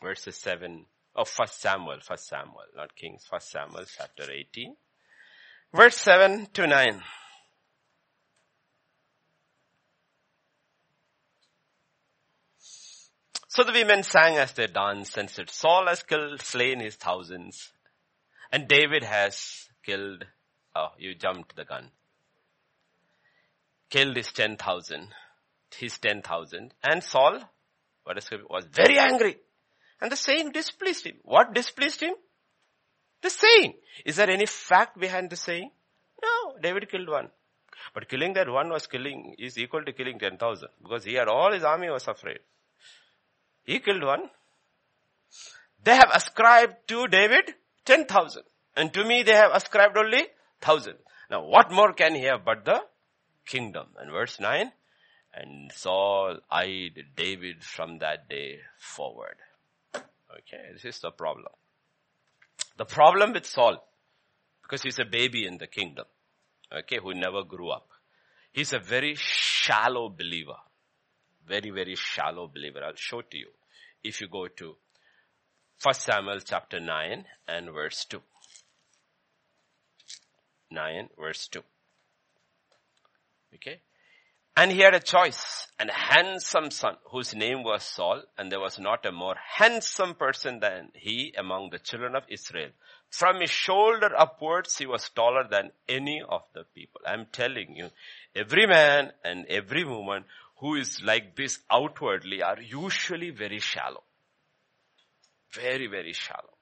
verses 0.00 0.36
7, 0.36 0.86
oh, 1.16 1.24
1 1.36 1.48
Samuel, 1.48 1.98
1 2.06 2.18
Samuel, 2.18 2.66
not 2.76 2.94
Kings, 2.94 3.26
1 3.28 3.40
Samuel 3.40 3.84
chapter 3.96 4.30
18, 4.30 4.76
verse 5.74 5.96
7 5.96 6.46
to 6.54 6.66
9. 6.66 7.02
So 13.48 13.64
the 13.64 13.72
women 13.72 14.04
sang 14.04 14.36
as 14.36 14.52
they 14.52 14.68
danced 14.68 15.16
and 15.16 15.28
said, 15.28 15.50
Saul 15.50 15.88
has 15.88 16.04
killed, 16.04 16.40
slain 16.40 16.78
his 16.78 16.94
thousands, 16.94 17.72
and 18.52 18.68
David 18.68 19.02
has 19.02 19.66
killed, 19.84 20.24
oh, 20.76 20.90
you 20.98 21.16
jumped 21.16 21.56
the 21.56 21.64
gun. 21.64 21.90
Killed 23.90 24.14
his 24.14 24.30
ten 24.30 24.56
thousand, 24.56 25.08
his 25.74 25.98
ten 25.98 26.22
thousand, 26.22 26.74
and 26.82 27.02
Saul, 27.02 27.40
what 28.04 28.18
is 28.18 28.28
was 28.48 28.64
very 28.72 28.98
angry. 28.98 29.36
And 30.00 30.10
the 30.10 30.16
saying 30.16 30.52
displeased 30.52 31.06
him. 31.06 31.16
What 31.22 31.54
displeased 31.54 32.00
him? 32.00 32.14
The 33.22 33.30
saying. 33.30 33.74
Is 34.04 34.16
there 34.16 34.30
any 34.30 34.46
fact 34.46 34.98
behind 34.98 35.30
the 35.30 35.36
saying? 35.36 35.70
No, 36.22 36.56
David 36.62 36.90
killed 36.90 37.08
one. 37.08 37.28
But 37.94 38.08
killing 38.08 38.34
that 38.34 38.48
one 38.48 38.70
was 38.70 38.86
killing, 38.86 39.34
is 39.38 39.58
equal 39.58 39.84
to 39.84 39.92
killing 39.92 40.18
10,000. 40.18 40.68
Because 40.82 41.04
he 41.04 41.14
had 41.14 41.28
all 41.28 41.52
his 41.52 41.64
army 41.64 41.90
was 41.90 42.06
afraid. 42.08 42.38
He 43.64 43.78
killed 43.78 44.02
one. 44.02 44.30
They 45.82 45.94
have 45.94 46.10
ascribed 46.14 46.74
to 46.88 47.08
David 47.08 47.54
10,000. 47.84 48.42
And 48.76 48.92
to 48.94 49.04
me 49.04 49.22
they 49.22 49.34
have 49.34 49.52
ascribed 49.52 49.96
only 49.96 50.20
1,000. 50.62 50.94
Now 51.30 51.44
what 51.44 51.70
more 51.70 51.92
can 51.92 52.14
he 52.14 52.22
have 52.24 52.44
but 52.44 52.64
the 52.64 52.80
kingdom? 53.46 53.86
And 53.98 54.10
verse 54.10 54.38
9, 54.40 54.72
and 55.34 55.70
Saul 55.72 56.38
eyed 56.50 57.04
David 57.16 57.62
from 57.62 57.98
that 57.98 58.28
day 58.28 58.58
forward. 58.78 59.36
Okay, 59.94 60.72
this 60.72 60.84
is 60.84 61.00
the 61.00 61.10
problem. 61.10 61.52
The 62.76 62.84
problem 62.84 63.32
with 63.32 63.46
Saul, 63.46 63.84
because 64.62 64.82
he's 64.82 64.98
a 64.98 65.04
baby 65.04 65.46
in 65.46 65.58
the 65.58 65.66
kingdom, 65.66 66.06
okay, 66.72 66.98
who 67.02 67.14
never 67.14 67.42
grew 67.42 67.70
up. 67.70 67.88
He's 68.52 68.72
a 68.72 68.78
very 68.78 69.14
shallow 69.16 70.08
believer 70.08 70.56
very, 71.50 71.70
very 71.70 71.96
shallow 71.96 72.46
believer. 72.46 72.84
I'll 72.84 72.94
show 72.94 73.22
to 73.22 73.36
you 73.36 73.48
if 74.04 74.20
you 74.20 74.28
go 74.28 74.46
to 74.48 74.76
1 75.82 75.94
Samuel 75.94 76.40
chapter 76.40 76.78
9 76.78 77.24
and 77.48 77.70
verse 77.70 78.04
2. 78.04 78.20
9 80.70 81.08
verse 81.18 81.48
2. 81.48 81.60
Okay. 83.56 83.80
And 84.60 84.70
he 84.70 84.80
had 84.80 84.92
a 84.92 85.00
choice, 85.00 85.68
a 85.78 85.90
handsome 85.90 86.70
son 86.70 86.98
whose 87.10 87.34
name 87.34 87.62
was 87.62 87.82
Saul, 87.82 88.20
and 88.36 88.52
there 88.52 88.60
was 88.60 88.78
not 88.78 89.06
a 89.06 89.10
more 89.10 89.36
handsome 89.56 90.14
person 90.14 90.60
than 90.60 90.90
he 90.92 91.32
among 91.38 91.70
the 91.70 91.78
children 91.78 92.14
of 92.14 92.24
Israel. 92.28 92.68
From 93.08 93.40
his 93.40 93.48
shoulder 93.48 94.10
upwards, 94.14 94.76
he 94.76 94.84
was 94.84 95.08
taller 95.08 95.48
than 95.50 95.70
any 95.88 96.20
of 96.28 96.42
the 96.52 96.64
people. 96.74 97.00
I'm 97.06 97.24
telling 97.32 97.74
you, 97.74 97.88
every 98.36 98.66
man 98.66 99.12
and 99.24 99.46
every 99.46 99.84
woman 99.84 100.26
who 100.58 100.74
is 100.74 101.00
like 101.02 101.36
this 101.36 101.60
outwardly 101.70 102.42
are 102.42 102.60
usually 102.60 103.30
very 103.30 103.60
shallow. 103.60 104.02
Very, 105.54 105.86
very 105.86 106.12
shallow. 106.12 106.58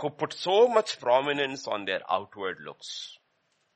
Who 0.00 0.10
put 0.10 0.32
so 0.32 0.66
much 0.66 0.98
prominence 0.98 1.68
on 1.68 1.84
their 1.84 2.00
outward 2.10 2.56
looks 2.66 3.16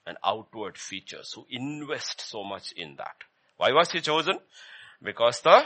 and 0.09 0.17
outward 0.25 0.79
features, 0.79 1.33
who 1.35 1.47
invest 1.51 2.21
so 2.23 2.43
much 2.43 2.73
in 2.73 2.97
that. 2.97 3.17
Why 3.59 3.73
was 3.73 3.93
he 3.93 4.01
chosen? 4.01 4.39
Because 5.03 5.41
the 5.43 5.63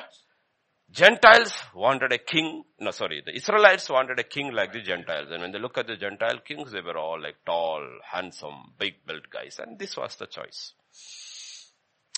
Gentiles 0.91 1.55
wanted 1.75 2.13
a 2.13 2.19
king, 2.19 2.65
no 2.81 2.91
sorry, 2.91 3.23
the 3.25 3.35
Israelites 3.35 3.89
wanted 3.89 4.19
a 4.19 4.25
king 4.25 4.53
like 4.53 4.73
the 4.73 4.83
Gentiles. 4.83 5.29
And 5.31 5.41
when 5.41 5.53
they 5.53 5.59
look 5.59 5.79
at 5.79 5.87
the 5.87 5.97
Gentile 5.97 6.41
kings, 6.47 6.73
they 6.73 6.83
were 6.83 6.99
all 6.99 7.21
like 7.21 7.37
tall, 7.47 7.83
handsome, 8.05 8.73
big 8.79 9.07
built 9.07 9.31
guys. 9.31 9.59
And 9.59 9.79
this 9.79 9.97
was 9.97 10.17
the 10.17 10.27
choice. 10.27 10.75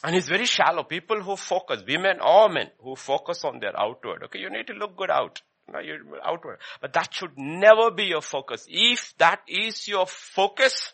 And 0.02 0.16
it's 0.16 0.28
very 0.28 0.46
shallow. 0.46 0.82
People 0.82 1.22
who 1.22 1.36
focus, 1.36 1.84
women 1.86 2.18
or 2.20 2.48
men 2.48 2.70
who 2.80 2.96
focus 2.96 3.44
on 3.44 3.60
their 3.60 3.78
outward. 3.80 4.24
Okay, 4.24 4.40
you 4.40 4.50
need 4.50 4.66
to 4.66 4.74
look 4.74 4.96
good 4.96 5.10
out. 5.10 5.40
No, 5.72 5.78
you 5.78 5.98
outward. 6.22 6.58
But 6.80 6.92
that 6.94 7.14
should 7.14 7.38
never 7.38 7.90
be 7.90 8.04
your 8.04 8.20
focus. 8.20 8.66
If 8.68 9.14
that 9.18 9.40
is 9.48 9.88
your 9.88 10.06
focus, 10.06 10.92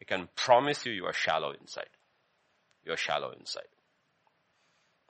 I 0.00 0.04
can 0.04 0.28
promise 0.36 0.86
you, 0.86 0.92
you 0.92 1.04
are 1.06 1.12
shallow 1.12 1.52
inside. 1.52 1.88
You 2.84 2.92
are 2.92 2.96
shallow 2.96 3.32
inside. 3.38 3.68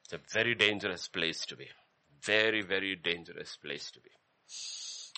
It's 0.05 0.13
a 0.15 0.21
very 0.33 0.55
dangerous 0.55 1.09
place 1.09 1.45
to 1.47 1.57
be. 1.57 1.69
Very, 2.23 2.63
very 2.63 2.97
dangerous 2.97 3.57
place 3.57 3.91
to 3.91 4.01
be. 4.01 4.11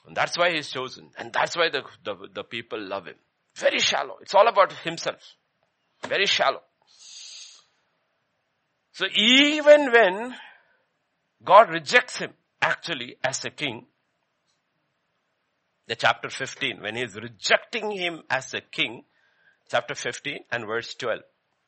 And 0.06 0.16
that's 0.16 0.36
why 0.36 0.52
he's 0.52 0.70
chosen. 0.70 1.10
And 1.16 1.32
that's 1.32 1.56
why 1.56 1.68
the, 1.70 1.82
the, 2.04 2.28
the 2.34 2.44
people 2.44 2.80
love 2.80 3.06
him. 3.06 3.14
Very 3.56 3.78
shallow. 3.78 4.16
It's 4.20 4.34
all 4.34 4.48
about 4.48 4.72
himself. 4.72 5.20
Very 6.06 6.26
shallow. 6.26 6.62
So 8.92 9.06
even 9.14 9.92
when 9.92 10.34
God 11.44 11.70
rejects 11.70 12.18
him 12.18 12.32
actually 12.60 13.16
as 13.22 13.44
a 13.44 13.51
king, 13.51 13.86
the 15.86 15.97
chapter 15.97 16.28
15, 16.28 16.82
when 16.82 16.97
he 16.97 17.02
is 17.02 17.14
rejecting 17.14 17.90
him 17.90 18.22
as 18.28 18.55
a 18.55 18.60
king, 18.60 19.05
chapter 19.70 19.94
15 19.94 20.40
and 20.51 20.66
verse 20.66 20.94
12. 20.94 21.20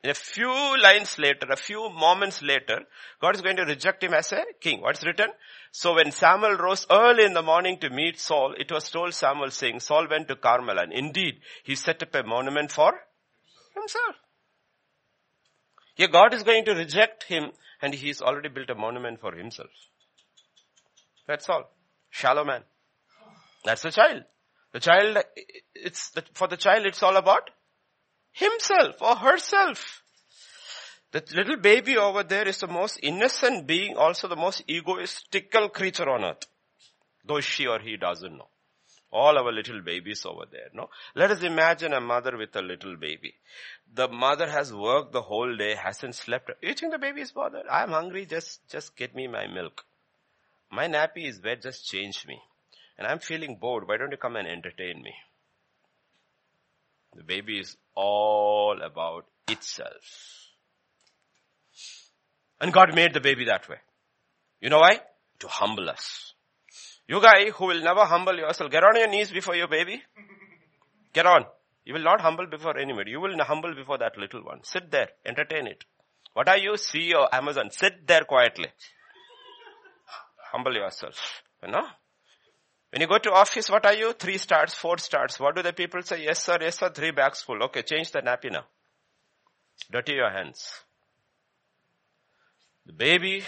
In 0.05 0.11
a 0.11 0.15
few 0.15 0.83
lines 0.83 1.17
later, 1.17 1.47
a 1.49 1.57
few 1.57 1.89
moments 1.89 2.43
later, 2.43 2.81
God 3.21 3.37
is 3.37 3.41
going 3.41 3.57
to 3.57 3.65
reject 3.65 4.03
him 4.03 4.15
as 4.15 4.33
a 4.33 4.43
king. 4.61 4.81
What's 4.81 5.05
written? 5.05 5.29
So 5.71 5.95
when 5.95 6.11
Samuel 6.11 6.57
rose 6.57 6.87
early 6.91 7.25
in 7.25 7.35
the 7.35 7.43
morning 7.43 7.79
to 7.79 7.91
meet 7.91 8.19
Saul, 8.19 8.55
it 8.59 8.73
was 8.73 8.91
told 8.91 9.15
Samuel 9.15 9.53
saying, 9.53 9.79
Saul 9.79 10.09
went 10.11 10.27
to 10.29 10.35
Carmel 10.35 10.81
and 10.81 10.93
indeed 10.93 11.37
he 11.63 11.77
set 11.77 12.03
up 12.03 12.15
a 12.17 12.25
monument 12.25 12.73
for 12.73 12.93
himself. 13.77 14.17
Here 15.95 16.09
God 16.09 16.35
is 16.35 16.43
going 16.43 16.65
to 16.65 16.75
reject 16.75 17.23
him 17.25 17.53
and 17.81 17.95
he's 17.95 18.21
already 18.21 18.49
built 18.49 18.71
a 18.71 18.75
monument 18.75 19.21
for 19.21 19.33
himself. 19.37 19.71
That's 21.29 21.49
all. 21.49 21.71
Shallow 22.11 22.45
man. 22.45 22.63
That's 23.65 23.83
the 23.83 23.93
child. 23.93 24.25
The 24.73 24.81
child, 24.81 25.19
it's, 25.77 26.11
for 26.35 26.49
the 26.49 26.57
child 26.57 26.87
it's 26.87 27.03
all 27.05 27.17
about 27.17 27.51
himself 28.33 28.97
or 29.01 29.17
herself. 29.17 30.03
That 31.13 31.31
little 31.35 31.57
baby 31.57 31.97
over 31.99 32.23
there 32.23 32.49
is 32.49 32.59
the 32.59 32.67
most 32.67 32.99
innocent 33.03 33.67
being, 33.67 33.97
also 33.97 34.29
the 34.29 34.37
most 34.37 34.67
egoistical 34.67 35.69
creature 35.71 36.09
on 36.09 36.25
earth. 36.25 36.47
Though 37.25 37.41
she 37.41 37.67
or 37.67 37.79
he 37.79 37.97
doesn't 37.97 38.37
know. 38.37 38.49
All 39.13 39.37
our 39.37 39.53
little 39.53 39.83
babies 39.83 40.25
over 40.25 40.47
there, 40.51 40.71
no? 40.73 40.89
Let 41.15 41.31
us 41.31 41.43
imagine 41.43 41.93
a 41.93 42.01
mother 42.01 42.39
with 42.39 42.57
a 42.57 42.63
little 42.63 42.97
baby. 42.97 43.35
The 43.95 44.09
mother 44.09 44.49
has 44.49 44.73
worked 44.73 45.13
the 45.13 45.21
whole 45.21 45.55
day, 45.55 45.75
hasn't 45.75 46.15
slept. 46.15 46.51
You 46.63 46.73
think 46.73 46.93
the 46.93 46.99
baby 46.99 47.21
is 47.21 47.31
bothered? 47.31 47.67
I'm 47.71 47.91
hungry, 47.91 48.25
just, 48.25 48.67
just 48.71 48.97
get 48.97 49.15
me 49.15 49.27
my 49.27 49.47
milk. 49.47 49.85
My 50.71 50.89
nappy 50.89 51.29
is 51.29 51.43
wet, 51.45 51.61
just 51.61 51.87
change 51.87 52.27
me. 52.27 52.41
And 52.97 53.07
I'm 53.07 53.19
feeling 53.19 53.57
bored, 53.61 53.87
why 53.87 53.99
don't 53.99 54.11
you 54.11 54.17
come 54.17 54.37
and 54.37 54.49
entertain 54.49 55.03
me? 55.03 55.13
The 57.15 57.23
baby 57.23 57.59
is 57.59 57.77
all 57.95 58.81
about 58.83 59.27
itself. 59.49 60.49
And 62.61 62.73
God 62.73 62.95
made 62.95 63.13
the 63.13 63.21
baby 63.21 63.45
that 63.47 63.69
way. 63.69 63.77
You 64.61 64.71
know 64.71 64.79
why? 64.79 65.01
To 65.41 65.49
humble 65.49 65.91
us. 65.91 66.35
You 67.09 67.21
guy 67.21 67.51
who 67.51 67.67
will 67.67 67.83
never 67.83 68.05
humble 68.05 68.37
yourself, 68.37 68.71
get 68.71 68.85
on 68.85 68.97
your 68.97 69.09
knees 69.09 69.31
before 69.31 69.57
your 69.57 69.69
baby. 69.69 70.03
Get 71.13 71.27
on. 71.27 71.45
You 71.85 71.95
will 71.95 72.05
not 72.05 72.21
humble 72.21 72.47
before 72.47 72.79
anybody. 72.79 73.11
You 73.11 73.21
will 73.21 73.37
humble 73.43 73.75
before 73.75 73.99
that 73.99 74.17
little 74.17 74.45
one. 74.45 74.63
Sit 74.63 74.91
there, 74.91 75.09
entertain 75.27 75.67
it. 75.67 75.85
What 76.33 76.49
are 76.49 76.57
you? 76.57 76.73
CEO, 76.73 77.27
Amazon. 77.33 77.71
Sit 77.71 78.07
there 78.07 78.23
quietly. 78.23 78.69
Humble 80.53 80.75
yourself. 80.75 81.43
You 81.63 81.73
know? 81.73 81.87
When 82.93 83.01
you 83.01 83.07
go 83.07 83.17
to 83.17 83.33
office, 83.33 83.71
what 83.71 83.87
are 83.87 83.95
you? 83.95 84.13
Three 84.13 84.37
stars, 84.37 84.75
four 84.75 84.99
stars. 84.99 85.41
What 85.41 85.57
do 85.57 85.63
the 85.63 85.73
people 85.73 86.03
say? 86.03 86.25
Yes 86.25 86.45
sir, 86.45 86.59
yes 86.61 86.79
sir, 86.79 86.91
three 86.91 87.11
bags 87.11 87.41
full. 87.41 87.63
Okay, 87.65 87.83
change 87.83 88.11
the 88.11 88.21
nappy 88.21 88.53
now. 88.53 88.67
Dirty 89.91 90.13
your 90.13 90.31
hands. 90.31 90.71
The 92.85 92.93
baby, 92.93 93.43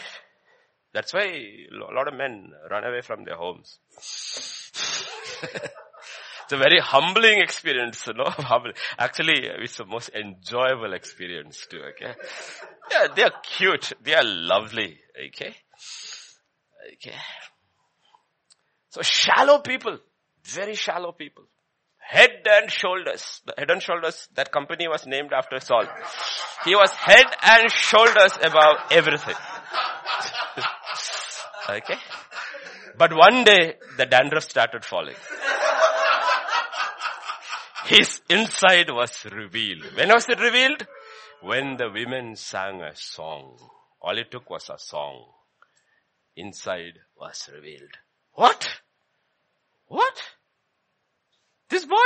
that's 0.95 1.13
why 1.13 1.25
a 1.25 1.95
lot 1.95 2.09
of 2.09 2.15
men 2.15 2.53
run 2.71 2.85
away 2.85 3.03
from 3.03 3.25
their 3.25 3.37
homes. 3.37 3.79
it's 3.93 5.03
a 6.53 6.57
very 6.57 6.81
humbling 6.81 7.41
experience, 7.41 8.07
you 8.07 8.15
know. 8.15 8.33
Actually, 8.99 9.47
it's 9.47 9.77
the 9.77 9.85
most 9.85 10.09
enjoyable 10.15 10.95
experience 10.95 11.67
too, 11.69 11.83
okay. 11.91 12.15
Yeah, 12.91 13.09
they 13.15 13.25
are 13.25 13.33
cute. 13.43 13.93
They 14.03 14.15
are 14.15 14.25
lovely, 14.25 14.99
okay. 15.27 15.55
Okay. 16.95 17.17
So 18.95 19.03
shallow 19.03 19.59
people, 19.59 19.99
very 20.45 20.77
shallow 20.77 21.11
people. 21.11 21.43
Head 21.99 22.47
and 22.49 22.71
shoulders. 22.71 23.41
The 23.45 23.55
head 23.59 23.69
and 23.69 23.83
shoulders, 23.83 24.29
that 24.37 24.53
company 24.53 24.87
was 24.87 25.05
named 25.05 25.33
after 25.33 25.59
Saul. 25.59 25.87
He 26.65 26.77
was 26.77 26.93
head 26.93 27.27
and 27.43 27.69
shoulders 27.73 28.39
above 28.41 28.77
everything. 28.93 29.35
okay? 31.71 31.97
But 32.97 33.15
one 33.15 33.43
day, 33.43 33.75
the 33.97 34.07
dandruff 34.07 34.45
started 34.45 34.85
falling. 34.85 35.17
His 37.87 38.21
inside 38.31 38.91
was 38.91 39.27
revealed. 39.33 39.87
When 39.97 40.11
was 40.11 40.29
it 40.29 40.39
revealed? 40.39 40.87
When 41.43 41.79
the 41.79 41.91
women 41.91 42.37
sang 42.37 42.81
a 42.81 42.95
song. 42.95 43.59
All 44.01 44.17
it 44.17 44.31
took 44.31 44.49
was 44.49 44.71
a 44.71 44.79
song. 44.79 45.25
Inside 46.37 47.01
was 47.17 47.51
revealed. 47.53 47.91
What? 48.35 48.69
What? 49.89 50.23
This 51.69 51.85
boy? 51.85 51.97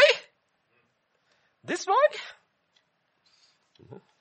This 1.64 1.84
boy? 1.84 1.94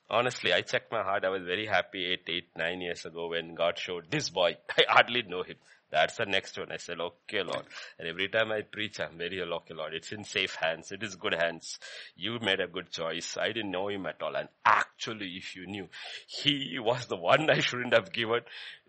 Honestly, 0.09 0.53
I 0.53 0.61
checked 0.61 0.91
my 0.91 1.03
heart. 1.03 1.25
I 1.25 1.29
was 1.29 1.43
very 1.43 1.65
happy 1.65 2.05
eight, 2.05 2.23
eight, 2.27 2.49
nine 2.57 2.79
years 2.79 3.05
ago 3.05 3.27
when 3.27 3.55
God 3.55 3.77
showed 3.77 4.09
this 4.09 4.29
boy. 4.29 4.55
I 4.77 4.83
hardly 4.87 5.23
know 5.23 5.43
him. 5.43 5.57
That's 5.89 6.15
the 6.17 6.25
next 6.25 6.57
one. 6.57 6.71
I 6.71 6.77
said, 6.77 6.99
okay, 6.99 7.43
Lord. 7.43 7.63
And 7.97 8.07
every 8.07 8.27
time 8.27 8.51
I 8.51 8.61
preach, 8.61 8.99
I'm 8.99 9.17
very, 9.17 9.41
okay, 9.41 9.73
Lord. 9.73 9.93
It's 9.93 10.11
in 10.11 10.23
safe 10.23 10.55
hands. 10.55 10.91
It 10.91 11.03
is 11.03 11.15
good 11.15 11.33
hands. 11.33 11.79
You 12.15 12.39
made 12.41 12.59
a 12.59 12.67
good 12.67 12.89
choice. 12.91 13.37
I 13.39 13.47
didn't 13.47 13.71
know 13.71 13.87
him 13.87 14.05
at 14.05 14.21
all. 14.21 14.35
And 14.35 14.49
actually, 14.65 15.37
if 15.37 15.55
you 15.55 15.65
knew, 15.65 15.87
he 16.27 16.77
was 16.79 17.05
the 17.05 17.15
one 17.15 17.49
I 17.49 17.59
shouldn't 17.59 17.93
have 17.93 18.11
given 18.11 18.41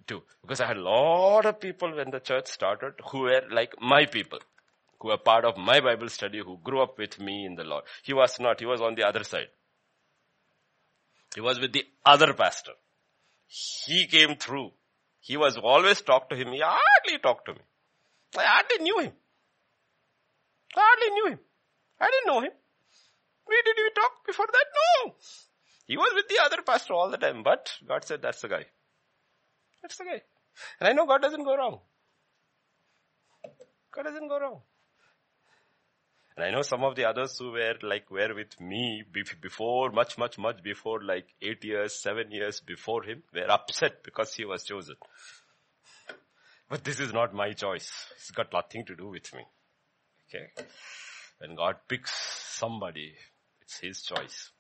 to. 0.09 0.23
Because 0.43 0.61
I 0.61 0.67
had 0.67 0.77
a 0.77 0.83
lot 0.83 1.47
of 1.47 1.61
people 1.61 1.95
when 1.95 2.11
the 2.11 2.21
church 2.21 2.49
started 2.49 2.95
who 3.11 3.23
were 3.23 3.43
like 3.51 3.75
my 3.81 4.07
people 4.07 4.39
who 5.01 5.09
were 5.09 5.19
part 5.19 5.45
of 5.45 5.57
my 5.57 5.81
Bible 5.81 6.09
study, 6.09 6.39
who 6.39 6.59
grew 6.63 6.83
up 6.83 6.99
with 6.99 7.21
me 7.21 7.45
in 7.47 7.55
the 7.55 7.65
Lord. 7.65 7.85
He 8.03 8.13
was 8.13 8.39
not, 8.41 8.61
he 8.61 8.67
was 8.67 8.81
on 8.81 8.95
the 8.95 9.05
other 9.07 9.25
side. 9.25 9.49
He 11.35 11.41
was 11.41 11.61
with 11.61 11.73
the 11.73 11.85
other 12.05 12.33
pastor. 12.33 12.73
He 13.47 14.07
came 14.07 14.37
through. 14.37 14.73
He 15.21 15.37
was 15.37 15.57
always 15.57 16.01
talked 16.01 16.31
to 16.31 16.37
him. 16.37 16.53
He 16.53 16.61
hardly 16.65 17.19
talked 17.23 17.47
to 17.47 17.55
me. 17.55 17.61
I 18.37 18.45
hardly 18.45 18.85
knew 18.85 18.99
him. 19.01 19.13
I 20.77 20.81
hardly 20.81 21.11
knew 21.11 21.27
him. 21.33 21.39
I 22.01 22.11
didn't 22.11 22.27
know 22.27 22.41
him. 22.41 22.53
We 23.47 23.63
did 23.65 23.77
we 23.77 23.91
talk 23.95 24.27
before 24.27 24.47
that? 24.47 24.65
No. 25.07 25.15
He 25.87 25.97
was 25.97 26.13
with 26.15 26.29
the 26.29 26.39
other 26.45 26.63
pastor 26.63 26.93
all 26.93 27.11
the 27.11 27.17
time, 27.17 27.43
but 27.43 27.71
God 27.87 28.05
said 28.05 28.21
that's 28.21 28.43
the 28.43 28.49
guy. 28.49 28.67
That's 29.83 29.97
the 29.97 30.05
guy. 30.05 30.23
And 30.81 30.89
I 30.89 30.93
know 30.93 31.07
God 31.07 31.23
doesn't 31.23 31.45
go 31.45 31.57
wrong. 31.57 31.81
God 33.95 34.03
doesn't 34.03 34.29
go 34.29 34.39
wrong. 34.39 34.61
And 36.39 36.47
I 36.47 36.51
know 36.53 36.63
some 36.63 36.85
of 36.85 36.95
the 36.95 37.05
others 37.05 37.37
who 37.37 37.51
were 37.51 37.75
like, 37.83 38.09
were 38.13 38.33
with 38.33 38.61
me 38.61 39.03
before, 39.43 39.91
much, 39.91 40.17
much, 40.17 40.39
much 40.39 40.63
before, 40.63 41.03
like 41.03 41.27
eight 41.43 41.65
years, 41.65 42.01
seven 42.01 42.31
years 42.31 42.61
before 42.61 43.03
him, 43.03 43.25
were 43.35 43.51
upset 43.51 44.05
because 44.05 44.33
he 44.35 44.45
was 44.45 44.63
chosen. 44.63 44.95
But 46.71 46.85
this 46.85 47.01
is 47.01 47.13
not 47.13 47.35
my 47.35 47.55
choice. 47.55 47.91
It's 48.15 48.31
got 48.31 48.53
nothing 48.53 48.85
to 48.87 48.95
do 48.95 49.09
with 49.09 49.35
me. 49.35 49.41
Okay. 50.29 50.47
When 51.39 51.57
God 51.57 51.75
picks 51.89 52.13
somebody, 52.57 53.15
it's 53.61 53.81
his 53.81 54.03
choice. 54.03 54.53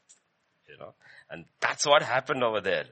You 0.68 0.78
know, 0.78 0.94
and 1.30 1.44
that's 1.60 1.86
what 1.86 2.02
happened 2.02 2.42
over 2.42 2.60
there. 2.60 2.86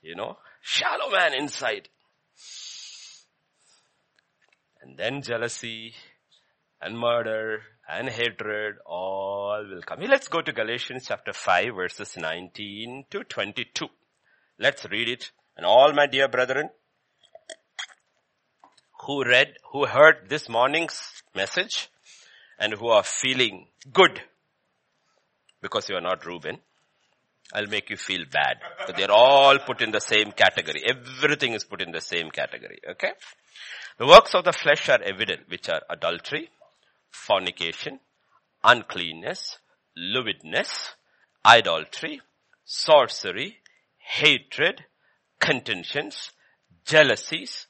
You 0.00 0.14
know, 0.14 0.38
shallow 0.62 1.10
man 1.10 1.34
inside. 1.34 1.88
And 4.80 4.96
then 4.96 5.22
jealousy 5.22 5.94
and 6.80 6.96
murder 6.96 7.62
and 7.88 8.08
hatred 8.08 8.76
all 8.84 9.64
will 9.68 9.82
come. 9.82 10.00
Let's 10.00 10.28
go 10.28 10.42
to 10.42 10.52
Galatians 10.52 11.06
chapter 11.08 11.32
5 11.32 11.74
verses 11.74 12.16
19 12.16 13.06
to 13.10 13.24
22. 13.24 13.86
Let's 14.58 14.84
read 14.90 15.08
it. 15.08 15.30
And 15.56 15.64
all 15.64 15.92
my 15.92 16.06
dear 16.06 16.28
brethren 16.28 16.68
who 19.06 19.24
read, 19.24 19.54
who 19.72 19.86
heard 19.86 20.28
this 20.28 20.48
morning's 20.48 21.22
message 21.34 21.88
and 22.58 22.74
who 22.74 22.88
are 22.88 23.02
feeling 23.02 23.68
good 23.92 24.20
because 25.62 25.88
you 25.88 25.96
are 25.96 26.02
not 26.02 26.26
Reuben, 26.26 26.58
I'll 27.54 27.66
make 27.66 27.88
you 27.88 27.96
feel 27.96 28.24
bad. 28.30 28.58
But 28.86 28.96
they're 28.96 29.10
all 29.10 29.58
put 29.58 29.80
in 29.80 29.92
the 29.92 30.00
same 30.00 30.32
category. 30.32 30.82
Everything 30.86 31.54
is 31.54 31.64
put 31.64 31.80
in 31.80 31.92
the 31.92 32.02
same 32.02 32.30
category. 32.30 32.80
Okay? 32.90 33.12
The 33.98 34.06
works 34.06 34.34
of 34.34 34.44
the 34.44 34.52
flesh 34.52 34.88
are 34.90 35.02
evident, 35.02 35.48
which 35.48 35.68
are 35.70 35.80
adultery, 35.88 36.50
fornication, 37.10 38.00
uncleanness, 38.64 39.58
lewdness, 39.96 40.94
idolatry, 41.44 42.20
sorcery, 42.64 43.58
hatred, 43.98 44.84
contentions, 45.40 46.32
jealousies, 46.84 47.66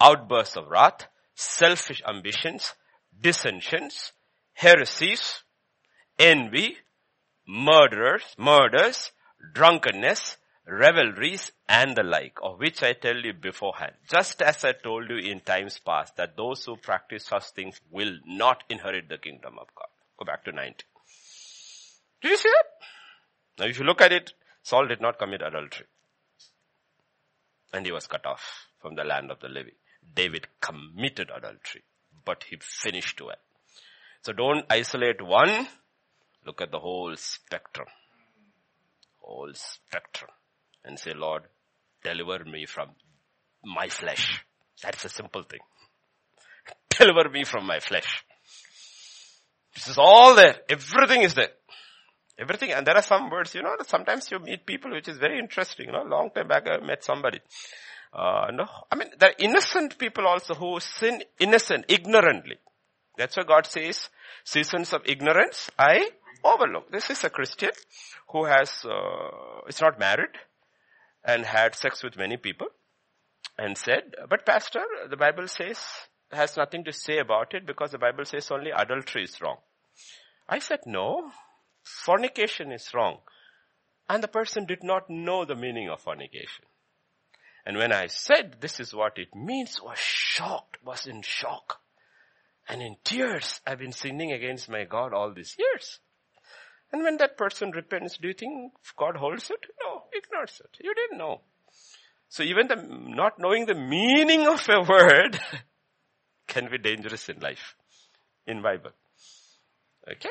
outbursts 0.00 0.56
of 0.56 0.68
wrath, 0.68 1.06
selfish 1.34 2.02
ambitions, 2.08 2.74
dissensions, 3.20 4.12
heresies, 4.54 5.42
envy, 6.18 6.76
murderers, 7.46 8.22
murders, 8.38 9.12
drunkenness, 9.54 10.36
revelries 10.66 11.52
and 11.68 11.96
the 11.96 12.02
like, 12.02 12.38
of 12.42 12.58
which 12.58 12.82
I 12.82 12.92
tell 12.92 13.16
you 13.16 13.32
beforehand, 13.32 13.92
just 14.08 14.42
as 14.42 14.64
I 14.64 14.72
told 14.72 15.10
you 15.10 15.16
in 15.16 15.40
times 15.40 15.78
past, 15.84 16.16
that 16.16 16.36
those 16.36 16.64
who 16.64 16.76
practice 16.76 17.26
such 17.26 17.50
things 17.50 17.80
will 17.90 18.18
not 18.26 18.62
inherit 18.68 19.08
the 19.08 19.18
kingdom 19.18 19.54
of 19.58 19.68
God. 19.74 19.88
Go 20.18 20.24
back 20.24 20.44
to 20.44 20.52
90. 20.52 20.84
Did 22.22 22.30
you 22.30 22.36
see 22.36 22.50
that? 22.50 23.62
Now 23.62 23.70
if 23.70 23.78
you 23.78 23.84
look 23.84 24.00
at 24.00 24.12
it, 24.12 24.32
Saul 24.62 24.86
did 24.86 25.00
not 25.00 25.18
commit 25.18 25.42
adultery. 25.42 25.86
And 27.72 27.84
he 27.84 27.92
was 27.92 28.06
cut 28.06 28.26
off 28.26 28.68
from 28.80 28.94
the 28.94 29.04
land 29.04 29.30
of 29.30 29.40
the 29.40 29.48
living. 29.48 29.74
David 30.14 30.46
committed 30.60 31.30
adultery, 31.34 31.82
but 32.24 32.44
he 32.48 32.58
finished 32.60 33.20
well. 33.20 33.36
So 34.22 34.32
don't 34.32 34.66
isolate 34.70 35.22
one, 35.22 35.66
look 36.46 36.60
at 36.60 36.70
the 36.70 36.78
whole 36.78 37.16
spectrum. 37.16 37.88
Whole 39.20 39.52
spectrum 39.54 40.30
and 40.84 40.98
say, 40.98 41.12
Lord, 41.14 41.42
deliver 42.02 42.44
me 42.44 42.66
from 42.66 42.90
my 43.64 43.88
flesh. 43.88 44.44
That's 44.82 45.04
a 45.04 45.08
simple 45.08 45.42
thing. 45.42 45.60
deliver 46.98 47.28
me 47.30 47.44
from 47.44 47.66
my 47.66 47.80
flesh. 47.80 48.24
This 49.74 49.88
is 49.88 49.98
all 49.98 50.34
there. 50.34 50.56
Everything 50.68 51.22
is 51.22 51.34
there. 51.34 51.50
Everything, 52.38 52.72
and 52.72 52.86
there 52.86 52.96
are 52.96 53.02
some 53.02 53.30
words, 53.30 53.54
you 53.54 53.62
know, 53.62 53.76
sometimes 53.86 54.30
you 54.30 54.38
meet 54.38 54.66
people 54.66 54.90
which 54.90 55.06
is 55.06 55.18
very 55.18 55.38
interesting, 55.38 55.86
you 55.86 55.92
know, 55.92 56.02
long 56.02 56.30
time 56.34 56.48
back 56.48 56.66
I 56.66 56.84
met 56.84 57.04
somebody. 57.04 57.40
Uh, 58.12 58.50
no, 58.52 58.66
I 58.90 58.96
mean, 58.96 59.08
there 59.18 59.30
are 59.30 59.34
innocent 59.38 59.98
people 59.98 60.26
also 60.26 60.54
who 60.54 60.80
sin 60.80 61.22
innocent, 61.38 61.86
ignorantly. 61.88 62.56
That's 63.16 63.36
why 63.36 63.44
God 63.44 63.66
says, 63.66 64.08
seasons 64.44 64.92
of 64.92 65.02
ignorance 65.04 65.70
I 65.78 66.10
overlook. 66.42 66.90
This 66.90 67.10
is 67.10 67.22
a 67.24 67.30
Christian 67.30 67.70
who 68.28 68.44
has, 68.46 68.84
uh, 68.84 69.66
is 69.68 69.80
not 69.80 69.98
married, 69.98 70.30
and 71.24 71.44
had 71.44 71.74
sex 71.74 72.02
with 72.02 72.16
many 72.16 72.36
people 72.36 72.68
and 73.58 73.76
said, 73.76 74.14
but 74.28 74.46
pastor, 74.46 74.84
the 75.08 75.16
Bible 75.16 75.48
says, 75.48 75.78
has 76.30 76.56
nothing 76.56 76.84
to 76.84 76.92
say 76.92 77.18
about 77.18 77.54
it 77.54 77.66
because 77.66 77.90
the 77.90 77.98
Bible 77.98 78.24
says 78.24 78.50
only 78.50 78.70
adultery 78.70 79.24
is 79.24 79.40
wrong. 79.40 79.58
I 80.48 80.58
said, 80.58 80.80
no, 80.86 81.30
fornication 81.82 82.72
is 82.72 82.92
wrong. 82.94 83.18
And 84.08 84.22
the 84.22 84.28
person 84.28 84.66
did 84.66 84.82
not 84.82 85.08
know 85.08 85.44
the 85.44 85.54
meaning 85.54 85.88
of 85.88 86.00
fornication. 86.00 86.64
And 87.64 87.76
when 87.76 87.92
I 87.92 88.08
said 88.08 88.56
this 88.60 88.80
is 88.80 88.92
what 88.92 89.18
it 89.18 89.34
means, 89.34 89.80
was 89.82 89.98
shocked, 89.98 90.78
was 90.84 91.06
in 91.06 91.22
shock. 91.22 91.80
And 92.68 92.82
in 92.82 92.96
tears, 93.04 93.60
I've 93.66 93.78
been 93.78 93.92
sinning 93.92 94.32
against 94.32 94.68
my 94.68 94.84
God 94.84 95.12
all 95.12 95.32
these 95.32 95.56
years. 95.58 96.00
And 96.92 97.02
when 97.02 97.16
that 97.18 97.38
person 97.38 97.70
repents, 97.70 98.18
do 98.18 98.28
you 98.28 98.34
think 98.34 98.72
God 98.96 99.16
holds 99.16 99.50
it? 99.50 99.66
No, 99.82 100.02
ignores 100.12 100.60
it. 100.62 100.84
You 100.84 100.94
didn't 100.94 101.18
know. 101.18 101.40
So 102.28 102.42
even 102.42 102.68
the, 102.68 102.76
not 102.76 103.38
knowing 103.38 103.66
the 103.66 103.74
meaning 103.74 104.46
of 104.46 104.66
a 104.68 104.82
word 104.82 105.38
can 106.46 106.70
be 106.70 106.78
dangerous 106.78 107.28
in 107.28 107.40
life, 107.40 107.74
in 108.46 108.62
Bible. 108.62 108.90
Okay? 110.10 110.30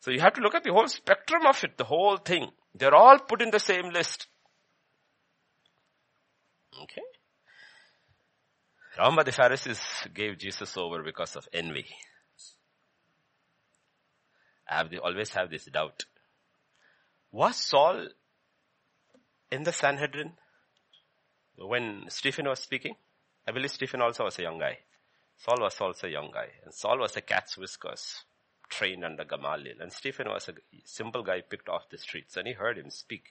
So 0.00 0.10
you 0.10 0.20
have 0.20 0.34
to 0.34 0.40
look 0.40 0.54
at 0.54 0.64
the 0.64 0.72
whole 0.72 0.88
spectrum 0.88 1.46
of 1.46 1.62
it, 1.62 1.78
the 1.78 1.84
whole 1.84 2.16
thing. 2.16 2.50
They're 2.74 2.94
all 2.94 3.18
put 3.18 3.42
in 3.42 3.50
the 3.50 3.60
same 3.60 3.90
list. 3.90 4.26
Okay? 6.82 7.02
Remember 8.98 9.24
the 9.24 9.32
Pharisees 9.32 9.80
gave 10.12 10.38
Jesus 10.38 10.76
over 10.76 11.02
because 11.02 11.36
of 11.36 11.48
envy. 11.52 11.86
I 14.72 14.78
have 14.78 14.90
the, 14.90 14.98
always 14.98 15.30
have 15.30 15.50
this 15.50 15.66
doubt. 15.66 16.04
Was 17.30 17.56
Saul 17.56 18.08
in 19.50 19.62
the 19.64 19.72
Sanhedrin 19.72 20.32
when 21.56 22.04
Stephen 22.08 22.48
was 22.48 22.60
speaking? 22.60 22.96
I 23.46 23.52
believe 23.52 23.70
Stephen 23.70 24.00
also 24.00 24.24
was 24.24 24.38
a 24.38 24.42
young 24.42 24.58
guy. 24.58 24.78
Saul 25.36 25.58
was 25.60 25.80
also 25.80 26.06
a 26.06 26.10
young 26.10 26.30
guy. 26.32 26.48
And 26.64 26.72
Saul 26.72 26.98
was 26.98 27.16
a 27.16 27.20
cat's 27.20 27.58
whiskers 27.58 28.24
trained 28.68 29.04
under 29.04 29.24
Gamaliel. 29.24 29.80
And 29.80 29.92
Stephen 29.92 30.28
was 30.28 30.48
a 30.48 30.54
simple 30.84 31.22
guy 31.22 31.42
picked 31.42 31.68
off 31.68 31.90
the 31.90 31.98
streets 31.98 32.36
and 32.36 32.46
he 32.46 32.54
heard 32.54 32.78
him 32.78 32.90
speak. 32.90 33.24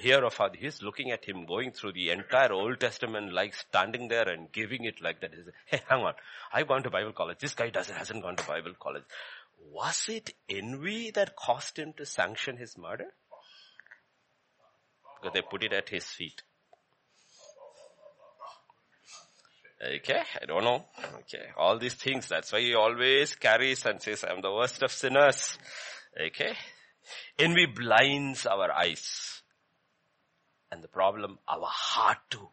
Hear 0.00 0.24
of 0.24 0.36
how 0.36 0.50
he's 0.56 0.82
looking 0.82 1.10
at 1.10 1.24
him 1.24 1.44
going 1.44 1.72
through 1.72 1.92
the 1.92 2.10
entire 2.10 2.52
Old 2.52 2.80
Testament 2.80 3.32
like 3.32 3.54
standing 3.54 4.08
there 4.08 4.28
and 4.28 4.50
giving 4.50 4.84
it 4.84 5.02
like 5.02 5.20
that. 5.20 5.34
He's, 5.34 5.44
hey, 5.66 5.82
hang 5.88 6.02
on. 6.02 6.14
I've 6.52 6.68
gone 6.68 6.82
to 6.84 6.90
Bible 6.90 7.12
college. 7.12 7.38
This 7.38 7.54
guy 7.54 7.68
doesn't, 7.68 7.94
hasn't 7.94 8.22
gone 8.22 8.36
to 8.36 8.46
Bible 8.46 8.72
college. 8.80 9.04
Was 9.58 10.06
it 10.08 10.34
envy 10.48 11.10
that 11.10 11.36
caused 11.36 11.78
him 11.78 11.92
to 11.98 12.06
sanction 12.06 12.56
his 12.56 12.76
murder? 12.78 13.12
Because 15.20 15.34
they 15.34 15.42
put 15.42 15.62
it 15.64 15.72
at 15.72 15.88
his 15.88 16.04
feet. 16.04 16.42
Okay, 19.82 20.22
I 20.40 20.46
don't 20.46 20.64
know. 20.64 20.86
Okay, 21.18 21.50
all 21.56 21.78
these 21.78 21.94
things. 21.94 22.28
That's 22.28 22.50
why 22.52 22.60
he 22.60 22.74
always 22.74 23.34
carries 23.34 23.84
and 23.84 24.00
says, 24.00 24.24
I'm 24.24 24.40
the 24.40 24.52
worst 24.52 24.82
of 24.82 24.90
sinners. 24.90 25.58
Okay. 26.18 26.54
Envy 27.38 27.66
blinds 27.66 28.46
our 28.46 28.72
eyes. 28.72 29.42
And 30.72 30.82
the 30.82 30.88
problem, 30.88 31.38
our 31.46 31.68
heart 31.68 32.18
too. 32.30 32.48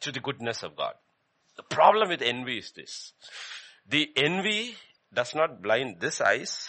To 0.00 0.12
the 0.12 0.20
goodness 0.20 0.62
of 0.62 0.76
God. 0.76 0.94
The 1.56 1.64
problem 1.64 2.08
with 2.08 2.22
envy 2.22 2.58
is 2.58 2.70
this. 2.70 3.12
The 3.88 4.10
envy 4.16 4.76
does 5.12 5.34
not 5.34 5.62
blind 5.62 6.00
this 6.00 6.20
eyes. 6.20 6.68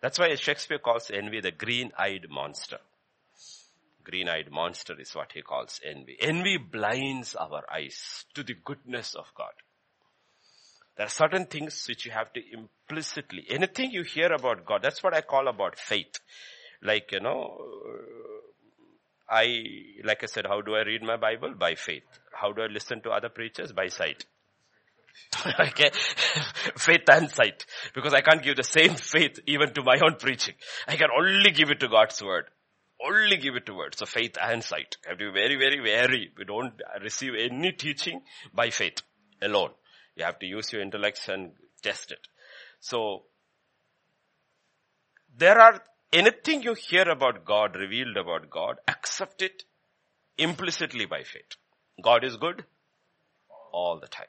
That's 0.00 0.18
why 0.18 0.34
Shakespeare 0.34 0.78
calls 0.78 1.10
envy 1.12 1.40
the 1.40 1.50
green-eyed 1.50 2.26
monster 2.28 2.78
green-eyed 4.08 4.50
monster 4.50 4.98
is 4.98 5.14
what 5.14 5.32
he 5.32 5.42
calls 5.42 5.80
envy. 5.84 6.16
Envy 6.20 6.56
blinds 6.56 7.34
our 7.36 7.62
eyes 7.72 8.24
to 8.34 8.42
the 8.42 8.54
goodness 8.64 9.14
of 9.14 9.26
God. 9.36 9.52
There 10.96 11.06
are 11.06 11.10
certain 11.10 11.44
things 11.44 11.84
which 11.88 12.06
you 12.06 12.12
have 12.12 12.32
to 12.32 12.40
implicitly, 12.52 13.44
anything 13.48 13.90
you 13.90 14.02
hear 14.02 14.32
about 14.32 14.64
God, 14.64 14.82
that's 14.82 15.02
what 15.02 15.14
I 15.14 15.20
call 15.20 15.46
about 15.46 15.78
faith. 15.78 16.18
Like, 16.82 17.12
you 17.12 17.20
know, 17.20 17.58
I, 19.28 19.62
like 20.04 20.22
I 20.22 20.26
said, 20.26 20.46
how 20.46 20.62
do 20.62 20.74
I 20.74 20.82
read 20.82 21.02
my 21.02 21.16
Bible? 21.16 21.54
By 21.54 21.74
faith. 21.74 22.04
How 22.32 22.52
do 22.52 22.62
I 22.62 22.66
listen 22.66 23.02
to 23.02 23.10
other 23.10 23.28
preachers? 23.28 23.72
By 23.72 23.88
sight. 23.88 24.24
okay? 25.60 25.90
faith 26.76 27.08
and 27.10 27.30
sight. 27.30 27.66
Because 27.94 28.14
I 28.14 28.20
can't 28.20 28.42
give 28.42 28.56
the 28.56 28.62
same 28.62 28.94
faith 28.94 29.38
even 29.46 29.72
to 29.74 29.82
my 29.82 29.98
own 30.02 30.16
preaching. 30.16 30.54
I 30.86 30.96
can 30.96 31.08
only 31.16 31.50
give 31.50 31.70
it 31.70 31.80
to 31.80 31.88
God's 31.88 32.22
word 32.22 32.46
only 33.04 33.36
give 33.36 33.54
it 33.56 33.66
to 33.66 33.74
words 33.74 34.02
of 34.02 34.08
faith 34.08 34.36
and 34.40 34.62
sight. 34.62 34.96
You 35.04 35.10
have 35.10 35.18
to 35.18 35.32
be 35.32 35.40
very, 35.40 35.56
very 35.56 35.80
wary. 35.80 36.32
We 36.36 36.44
don't 36.44 36.74
receive 37.02 37.32
any 37.38 37.72
teaching 37.72 38.22
by 38.52 38.70
faith 38.70 39.02
alone. 39.40 39.70
You 40.16 40.24
have 40.24 40.38
to 40.40 40.46
use 40.46 40.72
your 40.72 40.82
intellects 40.82 41.28
and 41.28 41.52
test 41.82 42.10
it. 42.10 42.26
So, 42.80 43.24
there 45.36 45.60
are 45.60 45.80
anything 46.12 46.62
you 46.62 46.74
hear 46.74 47.08
about 47.08 47.44
God, 47.44 47.76
revealed 47.76 48.16
about 48.16 48.50
God, 48.50 48.76
accept 48.88 49.42
it 49.42 49.62
implicitly 50.36 51.06
by 51.06 51.22
faith. 51.22 51.56
God 52.02 52.24
is 52.24 52.36
good 52.36 52.64
all 53.72 54.00
the 54.00 54.08
time. 54.08 54.26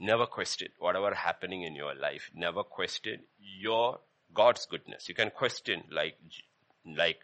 Never 0.00 0.26
question 0.26 0.68
whatever 0.78 1.14
happening 1.14 1.62
in 1.62 1.74
your 1.74 1.94
life. 1.94 2.30
Never 2.34 2.62
question 2.64 3.20
your 3.38 4.00
God's 4.32 4.66
goodness. 4.66 5.08
You 5.08 5.14
can 5.14 5.30
question 5.30 5.84
like, 5.90 6.16
like 6.84 7.20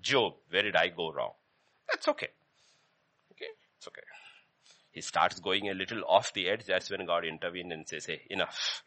Job, 0.00 0.34
where 0.48 0.62
did 0.62 0.76
I 0.76 0.88
go 0.88 1.12
wrong? 1.12 1.32
That's 1.88 2.08
okay. 2.08 2.28
Okay, 3.32 3.50
it's 3.78 3.86
okay. 3.86 4.02
He 4.92 5.00
starts 5.02 5.38
going 5.38 5.68
a 5.68 5.74
little 5.74 6.02
off 6.06 6.32
the 6.32 6.48
edge. 6.48 6.64
That's 6.66 6.90
when 6.90 7.06
God 7.06 7.24
intervenes 7.24 7.72
and 7.72 7.88
says, 7.88 8.06
hey, 8.06 8.22
enough. 8.28 8.82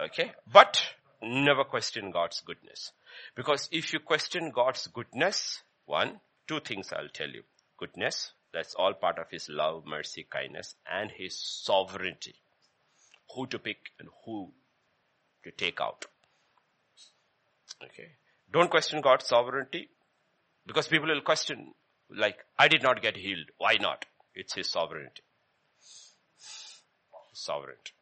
Okay, 0.00 0.32
but 0.50 0.82
never 1.22 1.64
question 1.64 2.10
God's 2.10 2.40
goodness. 2.40 2.92
Because 3.34 3.68
if 3.72 3.92
you 3.92 4.00
question 4.00 4.52
God's 4.54 4.86
goodness, 4.86 5.62
one, 5.86 6.20
two 6.46 6.60
things 6.60 6.92
I'll 6.92 7.08
tell 7.12 7.28
you. 7.28 7.42
Goodness, 7.78 8.32
that's 8.52 8.74
all 8.74 8.94
part 8.94 9.18
of 9.18 9.30
His 9.30 9.48
love, 9.48 9.84
mercy, 9.86 10.26
kindness, 10.28 10.74
and 10.90 11.10
His 11.10 11.38
sovereignty. 11.38 12.34
Who 13.34 13.46
to 13.48 13.58
pick 13.58 13.78
and 13.98 14.08
who 14.24 14.52
to 15.44 15.50
take 15.50 15.80
out. 15.80 16.06
Okay. 17.84 18.08
Don't 18.52 18.70
question 18.70 19.00
God's 19.00 19.26
sovereignty. 19.26 19.88
Because 20.66 20.88
people 20.88 21.08
will 21.08 21.20
question, 21.20 21.74
like, 22.10 22.38
I 22.58 22.68
did 22.68 22.82
not 22.82 23.02
get 23.02 23.16
healed. 23.16 23.46
Why 23.58 23.76
not? 23.80 24.06
It's 24.34 24.54
His 24.54 24.70
sovereignty. 24.70 25.22
Sovereignty. 27.32 27.92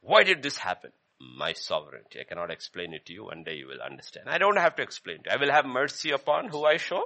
Why 0.00 0.22
did 0.22 0.42
this 0.42 0.58
happen? 0.58 0.92
My 1.20 1.52
sovereignty. 1.52 2.20
I 2.20 2.24
cannot 2.24 2.50
explain 2.50 2.92
it 2.94 3.06
to 3.06 3.12
you. 3.12 3.24
One 3.24 3.42
day 3.42 3.56
you 3.56 3.66
will 3.66 3.82
understand. 3.82 4.28
I 4.28 4.38
don't 4.38 4.58
have 4.58 4.76
to 4.76 4.82
explain 4.82 5.18
it. 5.24 5.28
I 5.30 5.36
will 5.36 5.50
have 5.50 5.66
mercy 5.66 6.10
upon 6.10 6.48
who 6.48 6.64
I 6.64 6.76
show. 6.76 7.02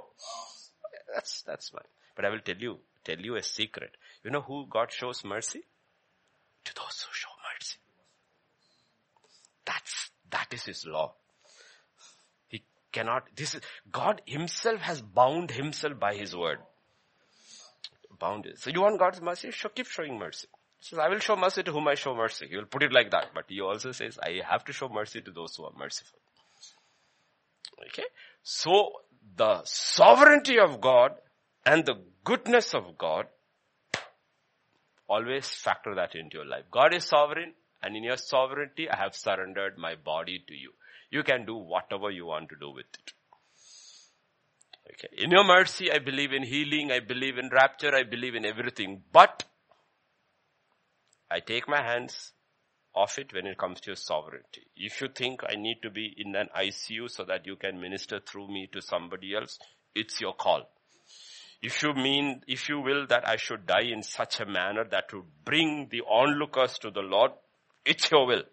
That's, 1.13 1.41
that's 1.41 1.69
fine. 1.69 1.81
But 2.15 2.25
I 2.25 2.29
will 2.29 2.39
tell 2.39 2.57
you, 2.57 2.79
tell 3.03 3.17
you 3.17 3.35
a 3.35 3.43
secret. 3.43 3.91
You 4.23 4.31
know 4.31 4.41
who 4.41 4.67
God 4.69 4.91
shows 4.91 5.23
mercy? 5.23 5.61
To 6.65 6.73
those 6.75 7.05
who 7.07 7.13
show 7.13 7.29
mercy. 7.53 7.77
That's, 9.65 10.11
that 10.29 10.47
is 10.53 10.63
His 10.65 10.85
law 10.85 11.13
He 12.49 12.63
cannot, 12.91 13.23
this 13.35 13.55
is, 13.55 13.61
God 13.91 14.21
himself 14.25 14.81
has 14.81 15.01
bound 15.01 15.51
himself 15.51 15.99
by 15.99 16.15
his 16.15 16.35
word. 16.35 16.59
Bound 18.19 18.45
it. 18.45 18.59
So 18.59 18.69
you 18.69 18.81
want 18.81 18.99
God's 18.99 19.21
mercy? 19.21 19.51
Show, 19.51 19.69
keep 19.69 19.87
showing 19.87 20.19
mercy. 20.19 20.47
He 20.79 20.85
says, 20.85 20.99
I 20.99 21.09
will 21.09 21.19
show 21.19 21.35
mercy 21.35 21.63
to 21.63 21.71
whom 21.71 21.87
I 21.87 21.95
show 21.95 22.15
mercy. 22.15 22.47
He 22.49 22.57
will 22.57 22.65
put 22.65 22.83
it 22.83 22.93
like 22.93 23.11
that. 23.11 23.27
But 23.33 23.45
he 23.47 23.61
also 23.61 23.91
says, 23.91 24.19
I 24.21 24.41
have 24.47 24.63
to 24.65 24.73
show 24.73 24.89
mercy 24.89 25.21
to 25.21 25.31
those 25.31 25.55
who 25.55 25.65
are 25.65 25.71
merciful. 25.77 26.19
Okay? 27.87 28.05
So, 28.43 28.91
the 29.35 29.61
sovereignty 29.63 30.59
of 30.59 30.81
God 30.81 31.13
and 31.65 31.85
the 31.85 32.01
goodness 32.23 32.73
of 32.73 32.97
God, 32.97 33.27
always 35.07 35.47
factor 35.49 35.95
that 35.95 36.15
into 36.15 36.37
your 36.37 36.45
life. 36.45 36.63
God 36.71 36.93
is 36.93 37.05
sovereign 37.05 37.53
and 37.81 37.95
in 37.95 38.03
your 38.03 38.17
sovereignty, 38.17 38.89
I 38.89 38.97
have 38.97 39.15
surrendered 39.15 39.77
my 39.77 39.95
body 39.95 40.43
to 40.47 40.53
you. 40.53 40.71
You 41.09 41.23
can 41.23 41.45
do 41.45 41.55
whatever 41.55 42.11
you 42.11 42.25
want 42.27 42.49
to 42.49 42.55
do 42.59 42.71
with 42.71 42.85
it. 42.93 43.13
Okay. 44.93 45.23
In 45.23 45.31
your 45.31 45.43
mercy, 45.43 45.91
I 45.91 45.99
believe 45.99 46.31
in 46.31 46.43
healing, 46.43 46.91
I 46.91 46.99
believe 46.99 47.37
in 47.37 47.49
rapture, 47.49 47.95
I 47.95 48.03
believe 48.03 48.35
in 48.35 48.45
everything. 48.45 49.01
But 49.11 49.45
I 51.29 51.39
take 51.39 51.67
my 51.67 51.81
hands 51.81 52.33
off 52.93 53.17
it 53.17 53.33
when 53.33 53.47
it 53.47 53.57
comes 53.57 53.79
to 53.81 53.91
your 53.91 53.95
sovereignty. 53.95 54.67
If 54.75 55.01
you 55.01 55.07
think 55.07 55.41
I 55.47 55.55
need 55.55 55.77
to 55.83 55.89
be 55.89 56.13
in 56.17 56.35
an 56.35 56.49
ICU 56.55 57.09
so 57.09 57.23
that 57.23 57.45
you 57.45 57.55
can 57.55 57.79
minister 57.79 58.19
through 58.19 58.49
me 58.49 58.69
to 58.73 58.81
somebody 58.81 59.33
else, 59.33 59.57
it's 59.95 60.19
your 60.21 60.33
call. 60.33 60.69
If 61.61 61.83
you 61.83 61.93
mean, 61.93 62.41
if 62.47 62.69
you 62.69 62.79
will 62.79 63.05
that 63.07 63.27
I 63.27 63.35
should 63.35 63.67
die 63.67 63.89
in 63.91 64.01
such 64.01 64.39
a 64.39 64.45
manner 64.45 64.83
that 64.89 65.13
would 65.13 65.25
bring 65.45 65.87
the 65.91 66.01
onlookers 66.01 66.79
to 66.79 66.89
the 66.89 67.01
Lord, 67.01 67.31
it's 67.85 68.09
your 68.09 68.25
will. 68.25 68.43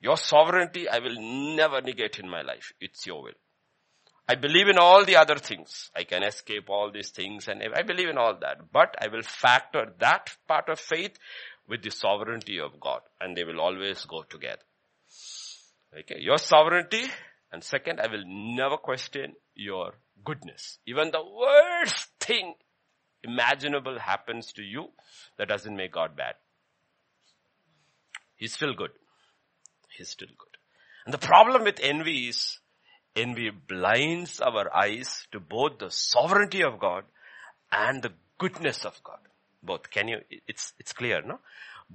Your 0.00 0.16
sovereignty 0.16 0.88
I 0.88 1.00
will 1.00 1.20
never 1.56 1.80
negate 1.80 2.18
in 2.18 2.28
my 2.28 2.42
life. 2.42 2.72
It's 2.80 3.06
your 3.06 3.22
will. 3.22 3.38
I 4.26 4.34
believe 4.34 4.68
in 4.68 4.78
all 4.78 5.04
the 5.04 5.16
other 5.16 5.36
things. 5.36 5.90
I 5.96 6.04
can 6.04 6.22
escape 6.22 6.68
all 6.68 6.90
these 6.90 7.10
things 7.10 7.48
and 7.48 7.62
I 7.74 7.82
believe 7.82 8.08
in 8.08 8.18
all 8.18 8.38
that. 8.40 8.72
But 8.72 8.94
I 9.00 9.08
will 9.08 9.22
factor 9.22 9.92
that 9.98 10.36
part 10.46 10.68
of 10.68 10.78
faith 10.78 11.18
with 11.66 11.82
the 11.82 11.90
sovereignty 11.90 12.58
of 12.58 12.78
God 12.80 13.00
and 13.20 13.36
they 13.36 13.44
will 13.44 13.60
always 13.60 14.04
go 14.04 14.22
together. 14.22 14.62
Okay, 15.98 16.20
your 16.20 16.38
sovereignty 16.38 17.04
and 17.50 17.64
second, 17.64 18.00
I 18.00 18.08
will 18.08 18.24
never 18.26 18.76
question 18.76 19.34
your 19.54 19.94
goodness. 20.24 20.78
Even 20.86 21.10
the 21.10 21.22
worst 21.22 22.08
thing 22.20 22.54
imaginable 23.22 23.98
happens 23.98 24.52
to 24.54 24.62
you, 24.62 24.88
that 25.36 25.48
doesn't 25.48 25.76
make 25.76 25.92
God 25.92 26.16
bad. 26.16 26.34
He's 28.36 28.52
still 28.52 28.74
good. 28.74 28.90
He's 29.96 30.08
still 30.08 30.28
good. 30.28 30.56
And 31.04 31.12
the 31.12 31.18
problem 31.18 31.64
with 31.64 31.80
envy 31.82 32.28
is 32.28 32.58
envy 33.16 33.50
blinds 33.50 34.40
our 34.40 34.74
eyes 34.74 35.26
to 35.32 35.40
both 35.40 35.78
the 35.78 35.90
sovereignty 35.90 36.62
of 36.62 36.78
God 36.78 37.04
and 37.72 38.02
the 38.02 38.12
goodness 38.38 38.84
of 38.84 39.02
God. 39.02 39.18
Both. 39.62 39.90
Can 39.90 40.08
you, 40.08 40.18
it's, 40.46 40.72
it's 40.78 40.92
clear, 40.92 41.20
no? 41.22 41.40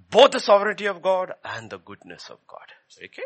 Both 0.10 0.32
the 0.32 0.40
sovereignty 0.40 0.86
of 0.86 1.02
God 1.02 1.34
and 1.46 1.70
the 1.70 1.78
goodness 1.78 2.30
of 2.30 2.40
God. 2.48 2.66
Okay? 2.98 3.22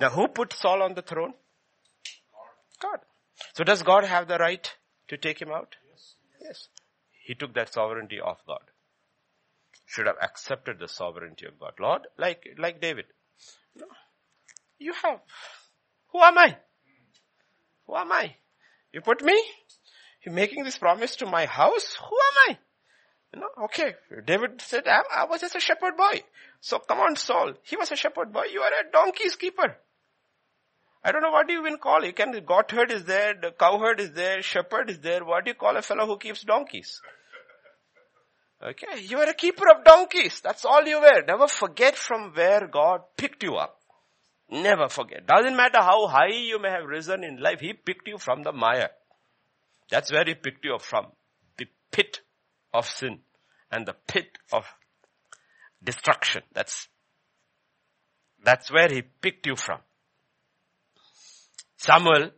Now 0.00 0.10
who 0.10 0.28
put 0.28 0.52
Saul 0.52 0.82
on 0.82 0.94
the 0.94 1.02
throne? 1.02 1.34
God. 2.80 3.00
So 3.54 3.64
does 3.64 3.82
God 3.82 4.04
have 4.04 4.28
the 4.28 4.38
right 4.38 4.68
to 5.08 5.16
take 5.16 5.40
him 5.40 5.50
out? 5.50 5.76
Yes. 5.90 6.14
Yes. 6.40 6.68
He 7.24 7.34
took 7.34 7.54
that 7.54 7.72
sovereignty 7.72 8.20
of 8.20 8.36
God. 8.46 8.62
Should 9.86 10.06
have 10.06 10.16
accepted 10.20 10.78
the 10.78 10.88
sovereignty 10.88 11.46
of 11.46 11.58
God. 11.58 11.72
Lord, 11.78 12.02
like, 12.18 12.44
like 12.58 12.80
David. 12.80 13.06
No. 13.76 13.86
You 14.78 14.92
have. 14.92 15.20
Who 16.12 16.20
am 16.20 16.38
I? 16.38 16.56
Who 17.86 17.96
am 17.96 18.12
I? 18.12 18.36
You 18.92 19.00
put 19.00 19.22
me? 19.22 19.42
You're 20.24 20.34
making 20.34 20.64
this 20.64 20.78
promise 20.78 21.16
to 21.16 21.26
my 21.26 21.46
house? 21.46 21.96
Who 22.00 22.16
am 22.16 22.50
I? 22.54 22.58
You 23.32 23.40
know, 23.40 23.64
okay. 23.64 23.94
David 24.24 24.60
said, 24.60 24.86
I, 24.86 25.02
I 25.12 25.24
was 25.24 25.40
just 25.40 25.56
a 25.56 25.60
shepherd 25.60 25.96
boy. 25.96 26.22
So 26.60 26.78
come 26.78 27.00
on, 27.00 27.16
Saul. 27.16 27.54
He 27.62 27.76
was 27.76 27.90
a 27.90 27.96
shepherd 27.96 28.32
boy. 28.32 28.44
You 28.52 28.60
are 28.60 28.70
a 28.70 28.90
donkey's 28.92 29.36
keeper. 29.36 29.76
I 31.04 31.12
don't 31.12 31.20
know 31.20 31.30
what 31.30 31.46
do 31.46 31.52
you 31.52 31.60
even 31.60 31.76
call. 31.76 32.02
You 32.02 32.14
can, 32.14 32.32
goat 32.46 32.70
herd 32.70 32.90
is 32.90 33.04
there, 33.04 33.34
the 33.34 33.50
cow 33.52 33.78
herd 33.78 34.00
is 34.00 34.12
there, 34.12 34.40
shepherd 34.40 34.88
is 34.88 35.00
there. 35.00 35.22
What 35.22 35.44
do 35.44 35.50
you 35.50 35.54
call 35.54 35.76
a 35.76 35.82
fellow 35.82 36.06
who 36.06 36.16
keeps 36.16 36.42
donkeys? 36.42 37.02
Okay, 38.62 39.02
you 39.02 39.18
are 39.18 39.28
a 39.28 39.34
keeper 39.34 39.64
of 39.70 39.84
donkeys. 39.84 40.40
That's 40.40 40.64
all 40.64 40.82
you 40.86 40.98
were. 40.98 41.22
Never 41.26 41.46
forget 41.46 41.96
from 41.96 42.32
where 42.32 42.66
God 42.66 43.02
picked 43.18 43.42
you 43.42 43.56
up. 43.56 43.78
Never 44.50 44.88
forget. 44.88 45.26
Doesn't 45.26 45.56
matter 45.56 45.82
how 45.82 46.06
high 46.06 46.32
you 46.32 46.58
may 46.58 46.70
have 46.70 46.86
risen 46.86 47.22
in 47.22 47.38
life, 47.38 47.60
He 47.60 47.74
picked 47.74 48.08
you 48.08 48.16
from 48.16 48.42
the 48.42 48.52
mire. 48.52 48.90
That's 49.90 50.10
where 50.10 50.24
He 50.24 50.34
picked 50.34 50.64
you 50.64 50.74
up 50.74 50.82
from. 50.82 51.08
The 51.58 51.66
pit 51.90 52.20
of 52.72 52.88
sin 52.88 53.18
and 53.70 53.84
the 53.84 53.94
pit 54.06 54.38
of 54.50 54.64
destruction. 55.82 56.42
That's, 56.54 56.88
that's 58.42 58.72
where 58.72 58.88
He 58.88 59.02
picked 59.02 59.46
you 59.46 59.56
from. 59.56 59.80
Samuel, 61.84 62.30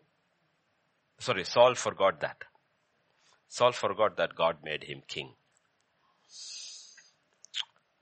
sorry, 1.21 1.45
Saul 1.45 1.77
forgot 1.77 2.21
that. 2.21 2.39
Saul 3.47 3.71
forgot 3.71 4.17
that 4.17 4.35
God 4.35 4.57
made 4.65 4.83
him 4.83 5.03
king. 5.07 5.35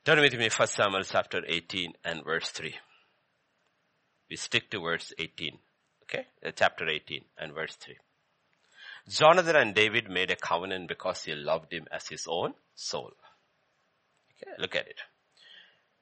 Turn 0.06 0.20
with 0.20 0.32
me 0.38 0.48
1 0.48 0.68
Samuel 0.68 1.02
chapter 1.02 1.42
18 1.46 1.92
and 2.02 2.24
verse 2.24 2.48
3. 2.48 2.74
We 4.30 4.36
stick 4.36 4.70
to 4.70 4.80
verse 4.80 5.12
18. 5.18 5.58
Okay? 6.04 6.24
Uh, 6.42 6.52
chapter 6.56 6.88
18 6.88 7.20
and 7.36 7.52
verse 7.52 7.76
3. 7.76 7.94
Jonathan 9.10 9.56
and 9.56 9.74
David 9.74 10.08
made 10.08 10.30
a 10.30 10.36
covenant 10.36 10.88
because 10.88 11.24
he 11.24 11.34
loved 11.34 11.74
him 11.74 11.86
as 11.92 12.08
his 12.08 12.26
own 12.26 12.54
soul. 12.74 13.12
Okay, 14.32 14.52
look 14.58 14.74
at 14.74 14.88
it. 14.88 15.00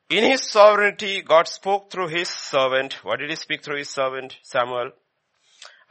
In 0.09 0.23
his 0.23 0.49
sovereignty, 0.49 1.21
God 1.21 1.49
spoke 1.49 1.91
through 1.91 2.09
his 2.09 2.29
servant. 2.29 3.05
What 3.05 3.19
did 3.19 3.31
he 3.31 3.35
speak 3.35 3.65
through 3.65 3.79
his 3.79 3.91
servant? 3.91 4.39
Samuel. 4.43 4.93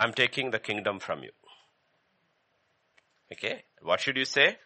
I'm 0.01 0.13
taking 0.13 0.49
the 0.49 0.57
kingdom 0.57 0.99
from 0.99 1.21
you. 1.21 1.29
Okay. 3.31 3.65
What 3.83 3.99
should 3.99 4.17
you 4.17 4.25
say? 4.25 4.57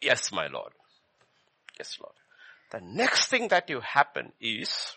Yes, 0.00 0.32
my 0.32 0.46
Lord. 0.46 0.72
Yes, 1.78 1.98
Lord. 2.00 2.14
The 2.72 2.80
next 2.80 3.26
thing 3.26 3.48
that 3.48 3.68
you 3.68 3.80
happen 3.80 4.32
is, 4.40 4.96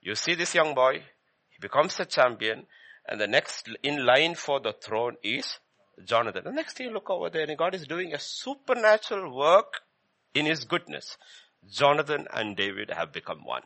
you 0.00 0.14
see 0.14 0.36
this 0.36 0.54
young 0.54 0.76
boy, 0.76 1.02
he 1.48 1.58
becomes 1.60 1.98
a 1.98 2.04
champion, 2.04 2.66
and 3.08 3.20
the 3.20 3.26
next 3.26 3.68
in 3.82 4.06
line 4.06 4.36
for 4.36 4.60
the 4.60 4.72
throne 4.72 5.16
is 5.24 5.58
Jonathan. 6.04 6.42
The 6.44 6.52
next 6.52 6.76
thing 6.76 6.86
you 6.86 6.94
look 6.94 7.10
over 7.10 7.28
there, 7.28 7.46
and 7.48 7.58
God 7.58 7.74
is 7.74 7.88
doing 7.88 8.14
a 8.14 8.20
supernatural 8.20 9.36
work 9.36 9.80
in 10.32 10.46
his 10.46 10.62
goodness. 10.62 11.16
Jonathan 11.68 12.28
and 12.32 12.56
David 12.56 12.90
have 12.90 13.12
become 13.12 13.44
one 13.44 13.62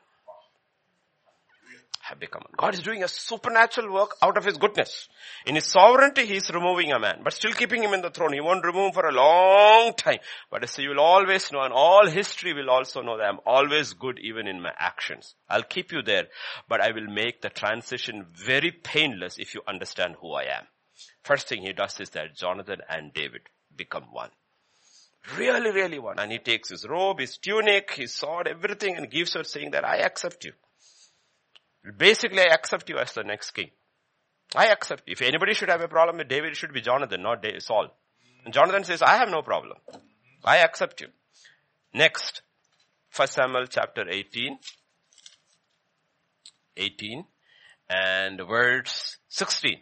have 2.08 2.20
become. 2.20 2.42
God 2.56 2.74
is 2.74 2.80
doing 2.80 3.02
a 3.02 3.08
supernatural 3.08 3.92
work 3.92 4.16
out 4.22 4.36
of 4.36 4.44
His 4.44 4.58
goodness. 4.58 5.08
In 5.46 5.54
His 5.54 5.64
sovereignty, 5.64 6.26
He 6.26 6.36
is 6.36 6.50
removing 6.50 6.92
a 6.92 6.98
man, 6.98 7.20
but 7.24 7.32
still 7.32 7.52
keeping 7.52 7.82
him 7.82 7.94
in 7.94 8.02
the 8.02 8.10
throne. 8.10 8.32
He 8.32 8.40
won't 8.40 8.64
remove 8.64 8.88
him 8.88 8.92
for 8.92 9.08
a 9.08 9.12
long 9.12 9.94
time. 9.94 10.18
But 10.50 10.68
so 10.68 10.82
you 10.82 10.90
will 10.90 11.00
always 11.00 11.50
know, 11.50 11.62
and 11.62 11.72
all 11.72 12.06
history 12.06 12.52
will 12.52 12.68
also 12.68 13.00
know 13.02 13.16
that 13.16 13.24
I'm 13.26 13.40
always 13.46 13.94
good 13.94 14.18
even 14.18 14.46
in 14.46 14.60
my 14.60 14.72
actions. 14.78 15.34
I'll 15.48 15.62
keep 15.62 15.92
you 15.92 16.02
there, 16.02 16.28
but 16.68 16.80
I 16.80 16.92
will 16.92 17.06
make 17.06 17.40
the 17.40 17.50
transition 17.50 18.26
very 18.34 18.70
painless 18.70 19.38
if 19.38 19.54
you 19.54 19.62
understand 19.66 20.16
who 20.20 20.32
I 20.32 20.44
am. 20.44 20.66
First 21.22 21.48
thing 21.48 21.62
He 21.62 21.72
does 21.72 21.98
is 22.00 22.10
that 22.10 22.36
Jonathan 22.36 22.80
and 22.88 23.14
David 23.14 23.42
become 23.74 24.04
one. 24.12 24.30
Really, 25.38 25.70
really 25.70 25.98
one. 25.98 26.18
And 26.18 26.30
he 26.30 26.38
takes 26.38 26.68
his 26.68 26.86
robe, 26.86 27.18
his 27.18 27.38
tunic, 27.38 27.92
his 27.92 28.12
sword, 28.12 28.46
everything 28.46 28.96
and 28.96 29.10
gives 29.10 29.32
her 29.32 29.42
saying 29.42 29.70
that 29.70 29.84
I 29.84 29.98
accept 29.98 30.44
you. 30.44 30.52
Basically, 31.96 32.40
I 32.40 32.54
accept 32.54 32.88
you 32.88 32.98
as 32.98 33.12
the 33.12 33.24
next 33.24 33.50
king. 33.50 33.70
I 34.54 34.68
accept. 34.68 35.02
You. 35.06 35.12
If 35.12 35.22
anybody 35.22 35.54
should 35.54 35.68
have 35.68 35.82
a 35.82 35.88
problem 35.88 36.18
with 36.18 36.28
David, 36.28 36.52
it 36.52 36.56
should 36.56 36.72
be 36.72 36.80
Jonathan, 36.80 37.22
not 37.22 37.44
Saul. 37.58 37.88
And 38.44 38.54
Jonathan 38.54 38.84
says, 38.84 39.02
I 39.02 39.16
have 39.16 39.28
no 39.28 39.42
problem. 39.42 39.78
I 40.44 40.58
accept 40.58 41.00
you. 41.00 41.08
Next, 41.92 42.42
1 43.14 43.28
Samuel 43.28 43.66
chapter 43.66 44.08
18. 44.08 44.58
18 46.76 47.24
and 47.88 48.40
verse 48.48 49.18
16. 49.28 49.78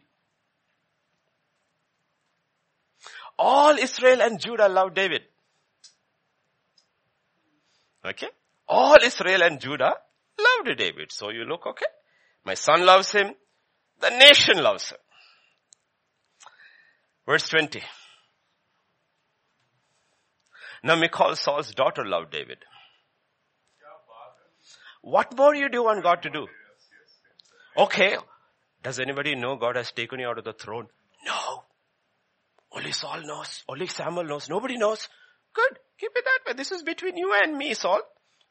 All 3.39 3.79
Israel 3.79 4.21
and 4.23 4.39
Judah 4.39 4.69
love 4.69 4.95
David. 4.95 5.23
Okay? 8.05 8.29
All 8.69 8.97
Israel 9.03 9.43
and 9.43 9.61
Judah 9.61 9.95
loved 10.39 10.79
David. 10.79 11.13
So 11.13 11.31
you 11.31 11.45
look, 11.45 11.67
okay, 11.67 11.87
my 12.45 12.55
son 12.55 12.85
loves 12.85 13.13
him. 13.13 13.35
The 14.01 14.11
nation 14.11 14.63
loves 14.63 14.91
him. 14.91 14.99
Verse 17.27 17.49
20. 17.49 17.83
Now 20.85 20.97
Michal, 20.97 21.37
Saul's 21.37 21.73
daughter, 21.73 22.05
loved 22.05 22.33
David. 22.33 22.59
What 25.03 25.37
more 25.37 25.55
you 25.55 25.69
do 25.69 25.85
want 25.85 26.03
God 26.03 26.23
to 26.23 26.31
do? 26.31 26.47
Okay. 27.77 28.17
Does 28.83 28.99
anybody 29.01 29.35
know 29.35 29.57
God 29.57 29.77
has 29.77 29.93
taken 29.93 30.21
you 30.21 30.29
out 30.29 30.39
of 30.39 30.45
the 30.45 30.53
throne? 30.53 30.87
No. 31.25 31.65
Only 32.73 32.93
Saul 32.93 33.23
knows. 33.23 33.63
Only 33.69 33.87
Samuel 33.87 34.25
knows. 34.25 34.49
Nobody 34.49 34.77
knows. 34.77 35.09
Good. 35.55 35.79
Keep 35.99 36.13
it 36.17 36.25
that 36.25 36.51
way. 36.51 36.57
This 36.57 36.73
is 36.73 36.83
between 36.83 37.17
you 37.17 37.33
and 37.35 37.57
me, 37.57 37.75
Saul. 37.75 38.01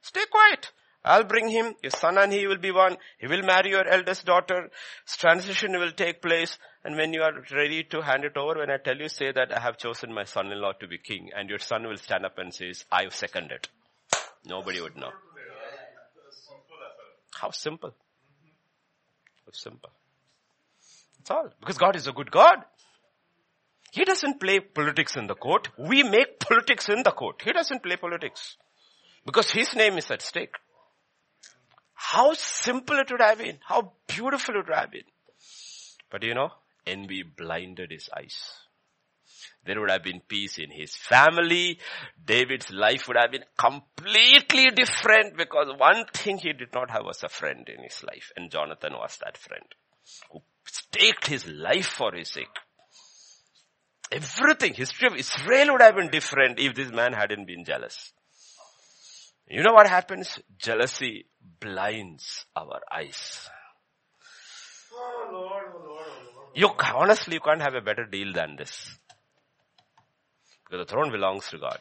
Stay 0.02 0.24
quiet. 0.30 0.72
I'll 1.04 1.24
bring 1.24 1.50
him, 1.50 1.74
your 1.82 1.90
son 1.90 2.18
and 2.18 2.32
he 2.32 2.46
will 2.46 2.58
be 2.58 2.72
one. 2.72 2.98
He 3.18 3.28
will 3.28 3.42
marry 3.42 3.72
your 3.72 3.88
eldest 3.88 4.26
daughter. 4.26 4.70
Transition 5.08 5.72
will 5.80 5.92
take 5.92 6.22
place. 6.22 6.60
And 6.84 6.96
when 6.96 7.14
you 7.14 7.24
are 7.24 7.34
ready 7.52 7.84
to 7.86 8.02
hand 8.02 8.24
it 8.24 8.38
over, 8.38 8.60
when 8.60 8.70
I 8.70 8.78
tell 8.78 8.98
you, 8.98 9.10
say 9.10 9.32
that 9.32 9.52
I 9.56 9.60
have 9.60 9.78
chosen 9.78 10.14
my 10.14 10.26
son-in-law 10.26 10.74
to 10.74 10.88
be 10.88 11.00
king. 11.00 11.30
And 11.36 11.50
your 11.50 11.60
son 11.60 11.88
will 11.88 11.98
stand 11.98 12.26
up 12.26 12.38
and 12.38 12.54
says, 12.54 12.86
I've 12.92 13.16
seconded. 13.16 13.68
Nobody 14.46 14.82
would 14.82 14.96
know. 14.96 15.12
How 17.34 17.50
simple. 17.50 17.96
How 19.46 19.52
simple. 19.52 19.90
That's 21.18 21.32
all. 21.32 21.50
Because 21.60 21.78
God 21.78 21.96
is 21.96 22.08
a 22.08 22.12
good 22.12 22.30
God. 22.30 22.58
He 23.92 24.06
doesn't 24.06 24.40
play 24.40 24.60
politics 24.60 25.16
in 25.18 25.28
the 25.28 25.36
court. 25.36 25.70
We 25.78 26.04
make 26.04 26.40
politics 26.40 26.90
in 26.90 27.04
the 27.04 27.12
court. 27.12 27.42
He 27.44 27.52
doesn't 27.52 27.82
play 27.82 27.98
politics. 27.98 28.56
Because 29.26 29.52
his 29.52 29.76
name 29.76 29.98
is 29.98 30.10
at 30.12 30.22
stake. 30.22 30.56
How 32.12 32.34
simple 32.34 33.00
it 33.00 33.10
would 33.10 33.22
have 33.22 33.38
been. 33.38 33.60
How 33.66 33.94
beautiful 34.06 34.56
it 34.56 34.66
would 34.68 34.76
have 34.76 34.92
been. 34.92 35.08
But 36.10 36.24
you 36.24 36.34
know, 36.34 36.50
envy 36.86 37.24
blinded 37.24 37.92
his 37.92 38.10
eyes. 38.14 38.38
There 39.66 39.80
would 39.80 39.90
have 39.92 40.04
been 40.04 40.20
peace 40.28 40.58
in 40.58 40.72
his 40.72 40.94
family. 40.94 41.80
David's 42.22 42.70
life 42.70 43.08
would 43.08 43.16
have 43.16 43.32
been 43.32 43.46
completely 43.58 44.72
different 44.72 45.38
because 45.38 45.68
one 45.78 46.04
thing 46.14 46.38
he 46.38 46.52
did 46.52 46.74
not 46.74 46.92
have 46.92 47.06
was 47.06 47.24
a 47.24 47.30
friend 47.30 47.70
in 47.70 47.82
his 47.82 48.04
life. 48.04 48.34
And 48.36 48.52
Jonathan 48.52 48.92
was 48.92 49.18
that 49.24 49.38
friend 49.38 49.64
who 50.34 50.42
staked 50.66 51.28
his 51.28 51.48
life 51.48 51.88
for 51.88 52.14
his 52.14 52.30
sake. 52.30 52.58
Everything, 54.12 54.74
history 54.74 55.08
of 55.08 55.16
Israel 55.16 55.72
would 55.72 55.82
have 55.82 55.96
been 55.96 56.12
different 56.12 56.60
if 56.60 56.76
this 56.76 56.92
man 56.92 57.14
hadn't 57.14 57.46
been 57.48 57.64
jealous. 57.64 58.12
You 59.52 59.64
know 59.64 59.74
what 59.74 59.90
happens? 59.90 60.40
Jealousy 60.58 61.26
blinds 61.60 62.46
our 62.56 62.80
eyes. 62.90 63.50
You, 66.56 66.70
honestly, 66.96 67.34
you 67.34 67.42
can't 67.42 67.62
have 67.62 67.76
a 67.76 67.82
better 67.82 68.06
deal 68.06 68.32
than 68.32 68.56
this. 68.56 68.98
Because 70.64 70.86
the 70.86 70.90
throne 70.90 71.12
belongs 71.12 71.50
to 71.50 71.58
God. 71.58 71.80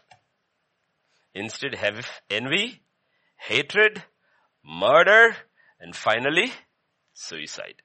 Instead 1.33 1.77
have 1.77 2.05
envy, 2.29 2.83
hatred, 3.37 4.03
murder, 4.65 5.37
and 5.79 5.95
finally 5.95 6.53
suicide. 7.15 7.83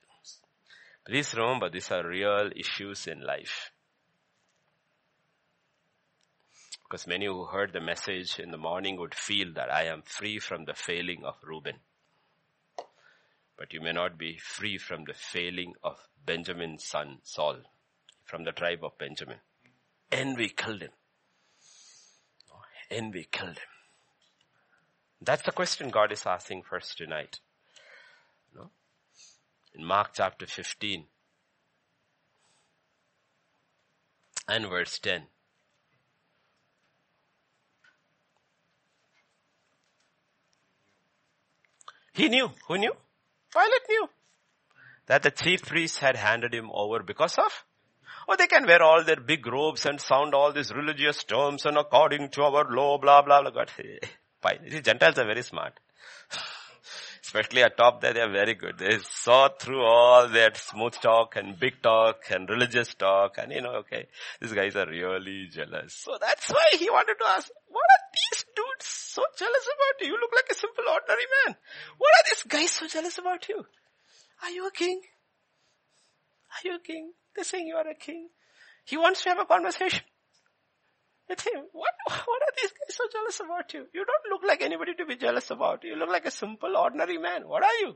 Please 1.05 1.31
remember, 1.35 1.69
these 1.69 1.91
are 1.91 2.07
real 2.07 2.49
issues 2.55 3.05
in 3.05 3.21
life. 3.21 3.69
Because 6.95 7.07
many 7.07 7.25
who 7.25 7.43
heard 7.43 7.73
the 7.73 7.81
message 7.81 8.39
in 8.39 8.51
the 8.51 8.57
morning 8.57 8.97
would 8.97 9.13
feel 9.13 9.51
that 9.55 9.69
I 9.69 9.83
am 9.83 10.01
free 10.05 10.39
from 10.39 10.63
the 10.63 10.73
failing 10.73 11.25
of 11.25 11.35
Reuben. 11.43 11.79
But 13.57 13.73
you 13.73 13.81
may 13.81 13.91
not 13.91 14.17
be 14.17 14.37
free 14.37 14.77
from 14.77 15.03
the 15.03 15.13
failing 15.13 15.73
of 15.83 15.97
Benjamin's 16.25 16.85
son 16.85 17.17
Saul, 17.21 17.57
from 18.23 18.45
the 18.45 18.53
tribe 18.53 18.79
of 18.81 18.97
Benjamin. 18.97 19.39
Envy 20.09 20.47
killed 20.47 20.83
him. 20.83 20.91
Envy 22.89 23.27
killed 23.29 23.57
him. 23.57 23.73
That's 25.19 25.43
the 25.43 25.51
question 25.51 25.89
God 25.89 26.13
is 26.13 26.25
asking 26.25 26.63
first 26.63 26.97
tonight. 26.97 27.41
No? 28.55 28.69
In 29.73 29.83
Mark 29.83 30.11
chapter 30.13 30.45
15 30.45 31.07
and 34.47 34.69
verse 34.69 34.97
10. 34.99 35.23
He 42.15 42.29
knew. 42.29 42.49
Who 42.67 42.77
knew? 42.77 42.93
Pilate 43.53 43.89
knew. 43.89 44.07
That 45.07 45.23
the 45.23 45.31
chief 45.31 45.63
priests 45.63 45.99
had 45.99 46.15
handed 46.15 46.53
him 46.53 46.69
over 46.73 47.03
because 47.03 47.37
of 47.37 47.51
or 48.27 48.37
they 48.37 48.47
can 48.47 48.65
wear 48.65 48.81
all 48.81 49.03
their 49.03 49.19
big 49.19 49.45
robes 49.45 49.85
and 49.85 50.01
sound 50.01 50.33
all 50.33 50.51
these 50.51 50.73
religious 50.73 51.23
terms 51.23 51.65
and 51.65 51.77
according 51.77 52.29
to 52.29 52.43
our 52.43 52.65
law, 52.69 52.97
blah, 52.97 53.21
blah, 53.21 53.41
blah. 53.41 53.51
God. 53.51 53.69
See, 53.77 54.81
Gentiles 54.81 55.17
are 55.17 55.25
very 55.25 55.43
smart. 55.43 55.79
Especially 57.23 57.63
at 57.63 57.75
top 57.75 58.01
there, 58.01 58.13
they 58.13 58.21
are 58.21 58.31
very 58.31 58.53
good. 58.53 58.77
They 58.77 58.99
saw 58.99 59.49
through 59.49 59.83
all 59.83 60.27
that 60.29 60.57
smooth 60.57 60.93
talk 60.93 61.35
and 61.35 61.59
big 61.59 61.81
talk 61.81 62.21
and 62.29 62.47
religious 62.47 62.93
talk 62.93 63.37
and 63.37 63.51
you 63.51 63.61
know, 63.61 63.77
okay, 63.77 64.07
these 64.39 64.53
guys 64.53 64.75
are 64.75 64.87
really 64.87 65.47
jealous. 65.51 65.93
So 65.93 66.17
that's 66.19 66.49
why 66.49 66.65
he 66.77 66.89
wanted 66.89 67.15
to 67.19 67.27
ask, 67.35 67.49
what 67.67 67.83
so 69.15 69.23
jealous 69.37 69.65
about 69.75 69.95
you? 70.01 70.07
You 70.11 70.19
look 70.19 70.31
like 70.35 70.51
a 70.51 70.55
simple 70.55 70.83
ordinary 70.91 71.27
man. 71.35 71.55
What 71.97 72.11
are 72.19 72.25
these 72.27 72.43
guys 72.43 72.71
so 72.71 72.87
jealous 72.87 73.17
about 73.17 73.47
you? 73.47 73.65
Are 74.43 74.49
you 74.51 74.67
a 74.67 74.71
king? 74.71 74.99
Are 76.51 76.67
you 76.67 76.75
a 76.75 76.79
king? 76.79 77.13
They're 77.33 77.45
saying 77.45 77.67
you 77.67 77.75
are 77.75 77.87
a 77.87 77.95
king. 77.95 78.27
He 78.83 78.97
wants 78.97 79.23
to 79.23 79.29
have 79.29 79.39
a 79.39 79.45
conversation 79.45 80.03
with 81.29 81.39
him. 81.39 81.63
What, 81.71 81.93
what 82.07 82.41
are 82.43 82.55
these 82.61 82.71
guys 82.71 82.95
so 82.95 83.05
jealous 83.11 83.39
about 83.39 83.73
you? 83.73 83.87
You 83.93 84.03
don't 84.05 84.31
look 84.31 84.43
like 84.45 84.61
anybody 84.61 84.93
to 84.95 85.05
be 85.05 85.15
jealous 85.15 85.49
about. 85.49 85.85
You 85.85 85.95
look 85.95 86.09
like 86.09 86.25
a 86.25 86.31
simple, 86.31 86.75
ordinary 86.75 87.17
man. 87.17 87.47
What 87.47 87.63
are 87.63 87.77
you? 87.79 87.95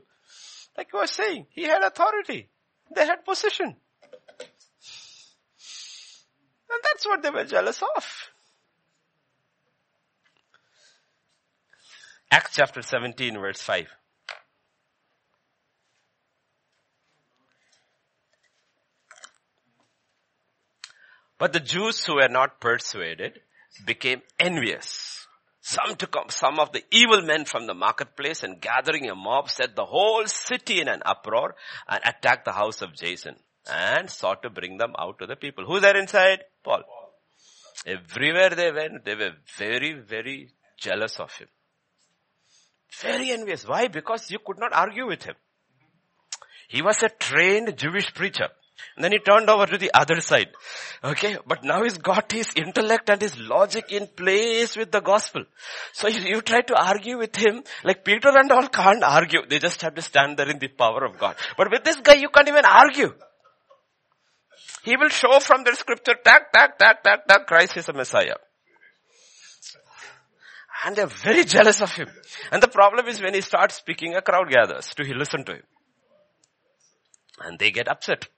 Like 0.76 0.88
you 0.92 1.00
were 1.00 1.06
saying, 1.06 1.46
he 1.50 1.64
had 1.64 1.82
authority. 1.82 2.48
They 2.94 3.04
had 3.04 3.26
position. 3.26 3.76
And 6.72 6.80
that's 6.82 7.04
what 7.06 7.22
they 7.22 7.30
were 7.30 7.44
jealous 7.44 7.82
of. 7.96 8.29
Acts 12.30 12.54
chapter 12.54 12.80
17 12.82 13.38
verse 13.38 13.60
5. 13.60 13.88
But 21.38 21.52
the 21.52 21.60
Jews 21.60 22.04
who 22.04 22.16
were 22.16 22.28
not 22.28 22.60
persuaded 22.60 23.40
became 23.86 24.20
envious. 24.38 25.26
Some 25.62 25.96
took 25.96 26.14
some 26.30 26.58
of 26.58 26.72
the 26.72 26.84
evil 26.90 27.22
men 27.22 27.46
from 27.46 27.66
the 27.66 27.74
marketplace 27.74 28.42
and 28.42 28.60
gathering 28.60 29.08
a 29.08 29.14
mob 29.14 29.50
set 29.50 29.74
the 29.74 29.86
whole 29.86 30.26
city 30.26 30.80
in 30.80 30.88
an 30.88 31.02
uproar 31.04 31.54
and 31.88 32.00
attacked 32.04 32.44
the 32.44 32.52
house 32.52 32.82
of 32.82 32.94
Jason 32.94 33.36
and 33.70 34.10
sought 34.10 34.42
to 34.42 34.50
bring 34.50 34.76
them 34.76 34.94
out 34.98 35.18
to 35.18 35.26
the 35.26 35.36
people. 35.36 35.64
Who's 35.64 35.82
there 35.82 35.96
inside? 35.96 36.44
Paul. 36.62 36.82
Everywhere 37.86 38.50
they 38.50 38.70
went, 38.70 39.04
they 39.04 39.14
were 39.14 39.32
very, 39.56 39.94
very 39.94 40.50
jealous 40.78 41.18
of 41.18 41.32
him. 41.36 41.48
Very 42.98 43.30
envious. 43.30 43.66
Why? 43.66 43.88
Because 43.88 44.30
you 44.30 44.38
could 44.44 44.58
not 44.58 44.72
argue 44.72 45.06
with 45.06 45.22
him. 45.22 45.34
He 46.68 46.82
was 46.82 47.02
a 47.02 47.08
trained 47.08 47.76
Jewish 47.76 48.12
preacher. 48.14 48.48
And 48.96 49.04
then 49.04 49.12
he 49.12 49.18
turned 49.18 49.48
over 49.50 49.66
to 49.66 49.78
the 49.78 49.90
other 49.94 50.20
side. 50.20 50.48
Okay. 51.02 51.36
But 51.46 51.64
now 51.64 51.82
he's 51.82 51.98
got 51.98 52.32
his 52.32 52.52
intellect 52.56 53.10
and 53.10 53.20
his 53.20 53.38
logic 53.38 53.92
in 53.92 54.06
place 54.06 54.76
with 54.76 54.90
the 54.90 55.00
gospel. 55.00 55.44
So 55.92 56.08
you, 56.08 56.20
you 56.20 56.40
try 56.40 56.60
to 56.62 56.74
argue 56.74 57.18
with 57.18 57.36
him, 57.36 57.62
like 57.84 58.04
Peter 58.04 58.28
and 58.28 58.50
all 58.50 58.68
can't 58.68 59.02
argue. 59.02 59.40
They 59.48 59.58
just 59.58 59.82
have 59.82 59.94
to 59.96 60.02
stand 60.02 60.36
there 60.36 60.48
in 60.48 60.58
the 60.58 60.68
power 60.68 61.04
of 61.04 61.18
God. 61.18 61.36
But 61.56 61.70
with 61.70 61.84
this 61.84 61.96
guy, 61.96 62.14
you 62.14 62.28
can't 62.28 62.48
even 62.48 62.64
argue. 62.64 63.14
He 64.82 64.96
will 64.96 65.10
show 65.10 65.40
from 65.40 65.64
the 65.64 65.74
scripture, 65.74 66.14
tag, 66.24 66.42
tag, 66.52 66.78
tag, 66.78 66.96
tag, 67.04 67.20
tag, 67.28 67.46
Christ 67.46 67.76
is 67.76 67.88
a 67.88 67.92
Messiah. 67.92 68.36
And 70.84 70.96
they're 70.96 71.06
very 71.06 71.44
jealous 71.44 71.82
of 71.82 71.92
him. 71.92 72.08
And 72.50 72.62
the 72.62 72.68
problem 72.68 73.06
is 73.06 73.20
when 73.20 73.34
he 73.34 73.42
starts 73.42 73.74
speaking, 73.76 74.14
a 74.14 74.22
crowd 74.22 74.50
gathers 74.50 74.94
to 74.94 75.02
listen 75.14 75.44
to 75.44 75.52
him. 75.52 75.62
And 77.40 77.58
they 77.58 77.70
get 77.70 77.88
upset. 77.88 78.28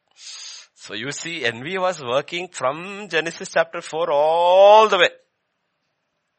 So 0.74 0.94
you 0.94 1.12
see, 1.12 1.44
envy 1.44 1.78
was 1.78 2.02
working 2.02 2.48
from 2.48 3.08
Genesis 3.08 3.50
chapter 3.52 3.80
4 3.80 4.10
all 4.10 4.88
the 4.88 4.98
way. 4.98 5.10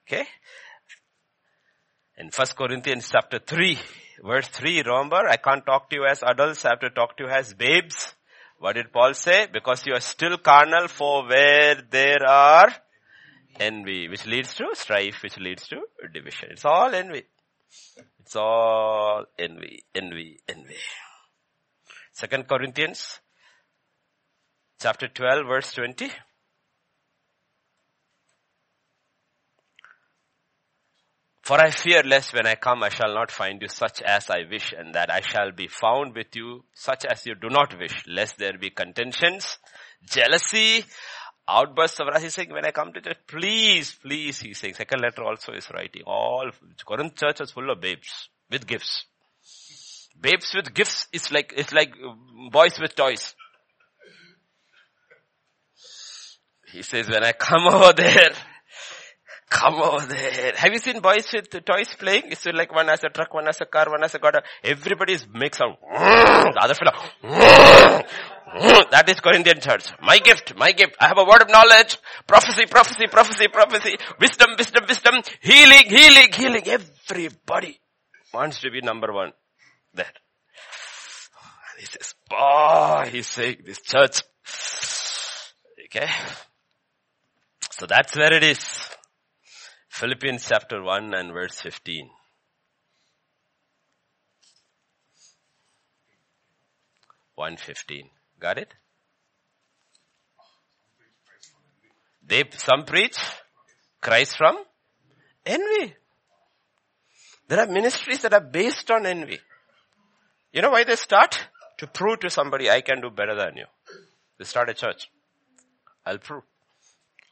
Okay? 0.05 0.25
In 2.17 2.29
First 2.29 2.55
Corinthians 2.57 3.09
chapter 3.09 3.39
3, 3.39 3.79
verse 4.23 4.47
3, 4.49 4.81
remember, 4.81 5.27
I 5.27 5.37
can't 5.37 5.65
talk 5.65 5.89
to 5.89 5.95
you 5.95 6.05
as 6.05 6.21
adults, 6.23 6.65
I 6.65 6.69
have 6.71 6.81
to 6.81 6.89
talk 6.89 7.15
to 7.17 7.23
you 7.23 7.29
as 7.29 7.53
babes. 7.53 8.13
What 8.59 8.73
did 8.73 8.91
Paul 8.91 9.13
say? 9.13 9.47
Because 9.51 9.85
you 9.85 9.93
are 9.93 10.01
still 10.01 10.37
carnal 10.37 10.87
for 10.89 11.27
where 11.27 11.81
there 11.89 12.25
are 12.27 12.67
envy, 13.59 14.07
which 14.07 14.25
leads 14.25 14.53
to 14.55 14.67
strife, 14.73 15.21
which 15.23 15.37
leads 15.37 15.67
to 15.67 15.81
division. 16.13 16.49
It's 16.51 16.65
all 16.65 16.93
envy. 16.93 17.23
It's 18.19 18.35
all 18.35 19.25
envy, 19.37 19.83
envy, 19.93 20.39
envy. 20.47 20.77
Second 22.11 22.47
Corinthians 22.47 23.19
chapter 24.79 25.07
12 25.07 25.47
verse 25.47 25.73
20. 25.73 26.09
For 31.41 31.59
I 31.59 31.71
fear 31.71 32.03
lest 32.03 32.33
when 32.33 32.47
I 32.47 32.55
come 32.55 32.83
I 32.83 32.89
shall 32.89 33.13
not 33.13 33.29
find 33.29 33.61
you 33.61 33.67
such 33.67 34.01
as 34.01 34.29
I 34.29 34.43
wish 34.49 34.73
and 34.77 34.95
that 34.95 35.11
I 35.11 35.19
shall 35.19 35.51
be 35.51 35.67
found 35.67 36.15
with 36.15 36.35
you 36.35 36.63
such 36.73 37.03
as 37.05 37.25
you 37.25 37.35
do 37.35 37.49
not 37.49 37.77
wish 37.77 38.05
lest 38.07 38.37
there 38.37 38.57
be 38.57 38.69
contentions, 38.69 39.57
jealousy, 40.05 40.85
outbursts 41.47 41.99
of 41.99 42.07
wrath. 42.07 42.23
He's 42.23 42.33
saying 42.33 42.51
when 42.51 42.65
I 42.65 42.71
come 42.71 42.93
to 42.93 43.01
church, 43.01 43.17
please, 43.27 43.95
please, 44.01 44.39
he's 44.39 44.57
saying. 44.57 44.75
Second 44.75 45.01
letter 45.01 45.23
also 45.23 45.53
is 45.53 45.69
writing. 45.73 46.03
All, 46.05 46.49
Corinth 46.85 47.15
church 47.15 47.41
is 47.41 47.51
full 47.51 47.69
of 47.69 47.81
babes 47.81 48.29
with 48.49 48.67
gifts. 48.67 49.05
Babes 50.19 50.53
with 50.55 50.73
gifts 50.73 51.07
is 51.11 51.31
like, 51.31 51.53
it's 51.55 51.73
like 51.73 51.93
um, 52.03 52.49
boys 52.51 52.79
with 52.79 52.95
toys. 52.95 53.35
He 56.71 56.81
says, 56.81 57.09
when 57.09 57.23
I 57.23 57.33
come 57.33 57.67
over 57.71 57.93
there, 57.93 58.31
come 59.49 59.75
over 59.75 60.05
there. 60.05 60.53
Have 60.55 60.71
you 60.71 60.79
seen 60.79 60.99
boys 61.01 61.31
with 61.33 61.49
toys 61.65 61.93
playing? 61.97 62.23
It's 62.31 62.45
like 62.45 62.73
one 62.73 62.87
has 62.87 63.03
a 63.03 63.09
truck, 63.09 63.33
one 63.33 63.45
has 63.45 63.61
a 63.61 63.65
car, 63.65 63.89
one 63.89 64.01
has 64.01 64.15
a 64.15 64.19
car. 64.19 64.43
Everybody 64.63 65.17
makes 65.33 65.57
sound. 65.57 65.77
The 66.53 66.59
other 66.61 66.75
fellow. 66.75 68.03
That 68.91 69.09
is 69.09 69.19
Corinthian 69.19 69.59
church. 69.59 69.85
My 70.01 70.19
gift, 70.19 70.55
my 70.55 70.71
gift. 70.71 70.95
I 70.99 71.07
have 71.07 71.17
a 71.17 71.23
word 71.25 71.41
of 71.41 71.49
knowledge. 71.49 71.97
Prophecy, 72.27 72.65
prophecy, 72.67 73.07
prophecy, 73.07 73.47
prophecy. 73.47 73.97
Wisdom, 74.19 74.49
wisdom, 74.57 74.85
wisdom. 74.87 75.15
Healing, 75.41 75.85
healing, 75.87 76.31
healing. 76.33 76.63
Everybody 76.67 77.79
wants 78.33 78.59
to 78.61 78.69
be 78.69 78.81
number 78.81 79.11
one 79.11 79.33
there. 79.93 80.05
And 80.05 81.79
he 81.79 81.85
says, 81.85 82.13
boy, 82.29 83.09
he's 83.11 83.27
saying 83.27 83.63
this 83.65 83.81
church. 83.81 84.21
Okay. 85.85 86.09
So 87.71 87.87
that's 87.87 88.15
where 88.15 88.33
it 88.33 88.43
is. 88.43 88.63
Philippians 89.89 90.45
chapter 90.47 90.81
1 90.83 91.13
and 91.13 91.33
verse 91.33 91.59
15. 91.61 92.09
One 97.35 97.57
fifteen. 97.57 98.09
Got 98.43 98.57
it? 98.57 98.73
They 102.27 102.43
some 102.57 102.83
preach 102.83 103.17
Christ 104.01 104.35
from 104.37 104.57
envy. 105.45 105.93
There 107.47 107.61
are 107.61 107.67
ministries 107.67 108.19
that 108.23 108.33
are 108.33 108.41
based 108.41 108.91
on 108.91 109.05
envy. 109.05 109.39
You 110.51 110.61
know 110.61 110.71
why 110.71 110.83
they 110.83 110.97
start? 110.97 111.39
To 111.77 111.87
prove 111.87 112.19
to 112.19 112.29
somebody 112.29 112.69
I 112.69 112.81
can 112.81 112.99
do 112.99 113.09
better 113.09 113.33
than 113.33 113.55
you. 113.55 113.65
They 114.37 114.43
start 114.43 114.69
a 114.69 114.73
church. 114.73 115.09
I'll 116.05 116.17
prove. 116.17 116.43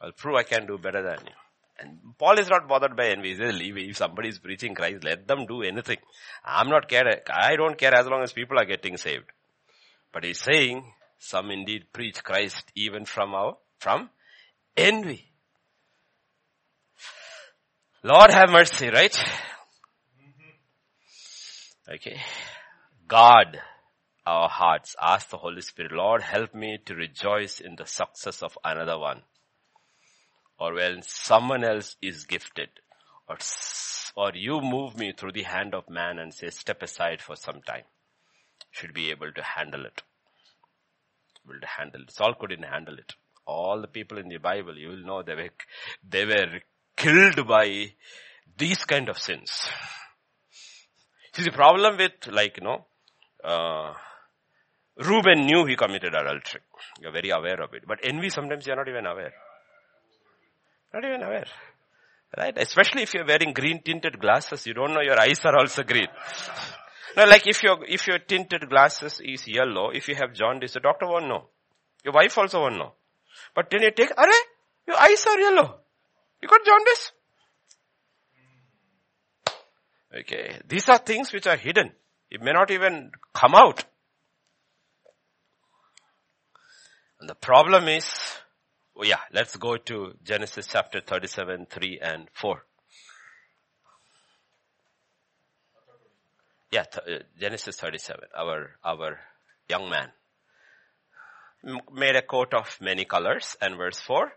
I'll 0.00 0.12
prove 0.12 0.36
I 0.36 0.44
can 0.44 0.66
do 0.66 0.78
better 0.78 1.02
than 1.02 1.26
you. 1.26 1.34
And 1.78 1.98
Paul 2.18 2.38
is 2.38 2.48
not 2.48 2.66
bothered 2.66 2.96
by 2.96 3.08
envy. 3.08 3.34
He 3.34 3.36
says. 3.36 3.60
If 3.60 3.96
somebody 3.98 4.30
is 4.30 4.38
preaching 4.38 4.74
Christ, 4.74 5.04
let 5.04 5.28
them 5.28 5.44
do 5.44 5.62
anything. 5.62 5.98
I'm 6.42 6.70
not 6.70 6.88
care. 6.88 7.20
I 7.30 7.56
don't 7.56 7.76
care 7.76 7.94
as 7.94 8.06
long 8.06 8.22
as 8.22 8.32
people 8.32 8.58
are 8.58 8.64
getting 8.64 8.96
saved. 8.96 9.26
But 10.12 10.24
he's 10.24 10.40
saying, 10.40 10.84
some 11.22 11.52
indeed 11.52 11.84
preach 11.92 12.22
Christ 12.24 12.72
even 12.74 13.04
from 13.04 13.32
our, 13.32 13.56
from 13.78 14.10
envy. 14.76 15.24
Lord 18.02 18.32
have 18.32 18.50
mercy, 18.50 18.88
right? 18.88 19.16
Okay. 21.88 22.20
God, 23.06 23.60
our 24.26 24.48
hearts, 24.48 24.96
ask 25.00 25.30
the 25.30 25.36
Holy 25.36 25.60
Spirit, 25.60 25.92
Lord 25.92 26.22
help 26.22 26.54
me 26.54 26.78
to 26.86 26.94
rejoice 26.96 27.60
in 27.60 27.76
the 27.76 27.86
success 27.86 28.42
of 28.42 28.58
another 28.64 28.98
one. 28.98 29.22
Or 30.58 30.74
when 30.74 31.02
someone 31.02 31.62
else 31.62 31.94
is 32.02 32.24
gifted. 32.24 32.68
Or, 33.28 33.36
or 34.16 34.32
you 34.34 34.60
move 34.60 34.98
me 34.98 35.12
through 35.16 35.32
the 35.32 35.44
hand 35.44 35.72
of 35.72 35.88
man 35.88 36.18
and 36.18 36.34
say 36.34 36.50
step 36.50 36.82
aside 36.82 37.22
for 37.22 37.36
some 37.36 37.62
time. 37.62 37.84
Should 38.72 38.92
be 38.92 39.10
able 39.10 39.30
to 39.32 39.42
handle 39.42 39.86
it. 39.86 40.02
Able 41.44 41.60
handle. 41.78 42.02
Saul 42.08 42.34
couldn't 42.38 42.64
handle 42.64 42.94
it. 42.94 43.12
All 43.46 43.80
the 43.80 43.88
people 43.88 44.18
in 44.18 44.28
the 44.28 44.38
Bible, 44.38 44.76
you 44.76 44.88
will 44.88 45.04
know 45.04 45.22
they 45.22 45.34
were, 45.34 45.50
they 46.08 46.24
were 46.24 46.60
killed 46.96 47.46
by 47.46 47.92
these 48.56 48.84
kind 48.84 49.08
of 49.08 49.18
sins. 49.18 49.68
See 51.32 51.42
the 51.42 51.50
problem 51.50 51.96
with 51.96 52.12
like, 52.30 52.58
you 52.58 52.64
know, 52.64 52.84
uh, 53.42 53.94
Reuben 54.98 55.46
knew 55.46 55.64
he 55.66 55.74
committed 55.76 56.14
adultery. 56.14 56.60
You're 57.00 57.12
very 57.12 57.30
aware 57.30 57.60
of 57.62 57.72
it. 57.74 57.84
But 57.86 58.00
envy, 58.04 58.28
sometimes 58.28 58.66
you're 58.66 58.76
not 58.76 58.88
even 58.88 59.06
aware. 59.06 59.32
Not 60.92 61.04
even 61.04 61.22
aware. 61.22 61.46
Right? 62.36 62.56
Especially 62.56 63.02
if 63.02 63.14
you're 63.14 63.26
wearing 63.26 63.52
green 63.52 63.82
tinted 63.82 64.20
glasses, 64.20 64.66
you 64.66 64.74
don't 64.74 64.92
know 64.92 65.00
your 65.00 65.20
eyes 65.20 65.40
are 65.44 65.58
also 65.58 65.82
green. 65.82 66.08
Now 67.16 67.28
like 67.28 67.46
if 67.46 67.62
your, 67.62 67.78
if 67.86 68.06
your 68.06 68.18
tinted 68.18 68.68
glasses 68.68 69.20
is 69.22 69.46
yellow, 69.46 69.90
if 69.90 70.08
you 70.08 70.14
have 70.14 70.34
jaundice, 70.34 70.72
the 70.74 70.80
doctor 70.80 71.06
won't 71.06 71.28
know. 71.28 71.48
Your 72.04 72.14
wife 72.14 72.36
also 72.38 72.60
won't 72.60 72.76
know. 72.76 72.92
But 73.54 73.70
then 73.70 73.82
you 73.82 73.90
take, 73.90 74.10
are 74.16 74.28
your 74.86 74.96
eyes 74.96 75.24
are 75.26 75.38
yellow. 75.38 75.80
You 76.40 76.48
got 76.48 76.64
jaundice? 76.64 77.12
Okay. 80.20 80.58
These 80.68 80.88
are 80.88 80.98
things 80.98 81.32
which 81.32 81.46
are 81.46 81.56
hidden. 81.56 81.92
It 82.30 82.42
may 82.42 82.52
not 82.52 82.70
even 82.70 83.12
come 83.32 83.54
out. 83.54 83.84
And 87.20 87.28
the 87.28 87.34
problem 87.34 87.88
is, 87.88 88.10
oh 88.96 89.04
yeah, 89.04 89.20
let's 89.32 89.56
go 89.56 89.76
to 89.76 90.14
Genesis 90.24 90.66
chapter 90.66 91.00
37, 91.00 91.66
3 91.70 92.00
and 92.02 92.28
4. 92.32 92.64
Yeah, 96.72 96.84
th- 96.84 97.20
uh, 97.20 97.22
Genesis 97.38 97.76
37, 97.76 98.24
our, 98.34 98.70
our 98.82 99.20
young 99.68 99.90
man 99.90 100.08
made 101.92 102.16
a 102.16 102.22
coat 102.22 102.54
of 102.54 102.78
many 102.80 103.04
colors. 103.04 103.56
And 103.60 103.76
verse 103.76 104.00
4, 104.00 104.32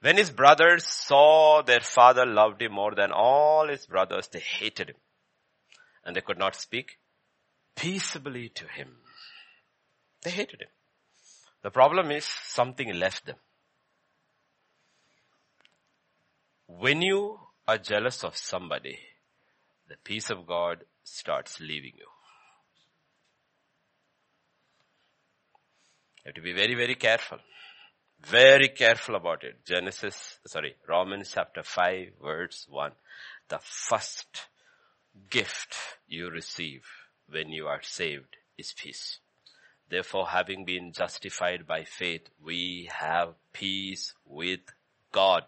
when 0.00 0.16
his 0.16 0.30
brothers 0.30 0.86
saw 0.86 1.62
their 1.62 1.80
father 1.80 2.24
loved 2.24 2.62
him 2.62 2.72
more 2.72 2.94
than 2.94 3.10
all 3.12 3.68
his 3.68 3.86
brothers, 3.86 4.28
they 4.28 4.38
hated 4.38 4.90
him. 4.90 4.96
And 6.04 6.14
they 6.14 6.20
could 6.20 6.38
not 6.38 6.54
speak 6.54 6.98
peaceably 7.74 8.50
to 8.50 8.66
him. 8.68 8.96
They 10.22 10.30
hated 10.30 10.62
him. 10.62 10.68
The 11.62 11.70
problem 11.70 12.12
is 12.12 12.24
something 12.24 12.94
left 12.94 13.26
them. 13.26 13.36
When 16.68 17.02
you 17.02 17.40
are 17.66 17.78
jealous 17.78 18.22
of 18.22 18.36
somebody, 18.36 18.98
the 19.88 19.96
peace 20.04 20.30
of 20.30 20.46
God 20.46 20.84
starts 21.04 21.60
leaving 21.60 21.92
you. 21.96 22.06
You 26.18 26.26
have 26.26 26.34
to 26.34 26.42
be 26.42 26.52
very, 26.52 26.74
very 26.74 26.94
careful. 26.94 27.38
Very 28.26 28.68
careful 28.68 29.14
about 29.14 29.44
it. 29.44 29.64
Genesis, 29.64 30.38
sorry, 30.46 30.76
Romans 30.86 31.30
chapter 31.34 31.62
5 31.62 32.08
verse 32.22 32.66
1. 32.68 32.92
The 33.48 33.58
first 33.60 34.46
gift 35.30 35.74
you 36.06 36.30
receive 36.30 36.84
when 37.28 37.48
you 37.50 37.66
are 37.66 37.82
saved 37.82 38.36
is 38.58 38.74
peace. 38.76 39.18
Therefore, 39.88 40.28
having 40.28 40.64
been 40.64 40.92
justified 40.92 41.66
by 41.66 41.84
faith, 41.84 42.28
we 42.40 42.88
have 42.92 43.34
peace 43.52 44.14
with 44.24 44.60
God 45.10 45.44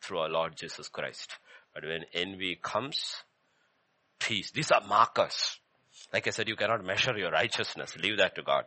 through 0.00 0.18
our 0.18 0.28
Lord 0.28 0.56
Jesus 0.56 0.88
Christ. 0.88 1.36
But 1.72 1.84
when 1.84 2.04
envy 2.12 2.58
comes, 2.60 3.22
peace. 4.22 4.50
These 4.50 4.70
are 4.70 4.82
markers. 4.86 5.58
Like 6.12 6.26
I 6.26 6.30
said, 6.30 6.48
you 6.48 6.56
cannot 6.56 6.84
measure 6.84 7.16
your 7.16 7.30
righteousness. 7.30 7.96
Leave 7.96 8.18
that 8.18 8.34
to 8.36 8.42
God 8.42 8.64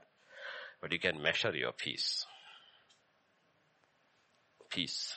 but 0.85 0.91
you 0.91 0.99
can 0.99 1.19
measure 1.19 1.51
your 1.55 1.71
peace. 1.71 2.27
Peace. 4.69 5.15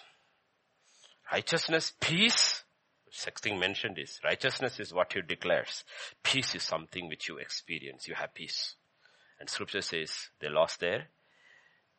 Righteousness, 1.31 1.93
peace. 2.01 2.65
Sixth 3.11 3.45
thing 3.45 3.59
mentioned 3.59 3.99
is 3.99 4.19
righteousness 4.25 4.81
is 4.81 4.95
what 4.95 5.15
you 5.15 5.21
declares. 5.21 5.85
Peace 6.23 6.55
is 6.55 6.63
something 6.63 7.09
which 7.09 7.29
you 7.29 7.37
experience. 7.37 8.09
You 8.09 8.15
have 8.15 8.33
peace. 8.33 8.77
And 9.41 9.51
scripture 9.51 9.83
says 9.83 10.31
they 10.41 10.49
lost 10.49 10.81
their 10.81 11.09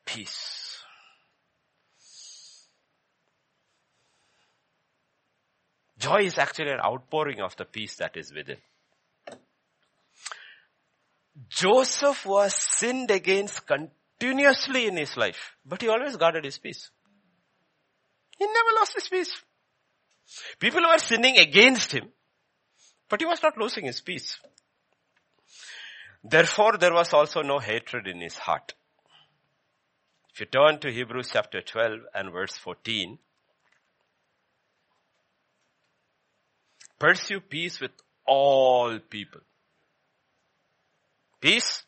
peace. 0.03 0.81
Joy 5.99 6.21
is 6.21 6.37
actually 6.37 6.71
an 6.71 6.79
outpouring 6.79 7.41
of 7.41 7.55
the 7.57 7.65
peace 7.65 7.97
that 7.97 8.15
is 8.15 8.33
within. 8.33 8.57
Joseph 11.49 12.25
was 12.25 12.53
sinned 12.55 13.11
against 13.11 13.67
continuously 13.67 14.87
in 14.87 14.95
his 14.95 15.15
life, 15.17 15.55
but 15.65 15.81
he 15.81 15.89
always 15.89 16.15
guarded 16.15 16.45
his 16.45 16.57
peace. 16.57 16.89
He 18.37 18.45
never 18.45 18.79
lost 18.79 18.93
his 18.95 19.07
peace. 19.09 19.41
People 20.59 20.81
were 20.81 20.97
sinning 20.99 21.37
against 21.37 21.91
him, 21.91 22.09
but 23.09 23.19
he 23.19 23.25
was 23.25 23.43
not 23.43 23.57
losing 23.57 23.85
his 23.85 23.99
peace. 23.99 24.39
Therefore, 26.23 26.77
there 26.77 26.93
was 26.93 27.13
also 27.13 27.41
no 27.41 27.59
hatred 27.59 28.07
in 28.07 28.21
his 28.21 28.37
heart. 28.37 28.73
If 30.33 30.41
you 30.41 30.45
turn 30.45 30.79
to 30.79 30.91
Hebrews 30.91 31.31
chapter 31.33 31.61
12 31.61 31.99
and 32.13 32.31
verse 32.31 32.55
14, 32.57 33.17
pursue 36.99 37.39
peace 37.39 37.79
with 37.79 37.91
all 38.25 38.99
people. 39.09 39.41
Peace, 41.41 41.83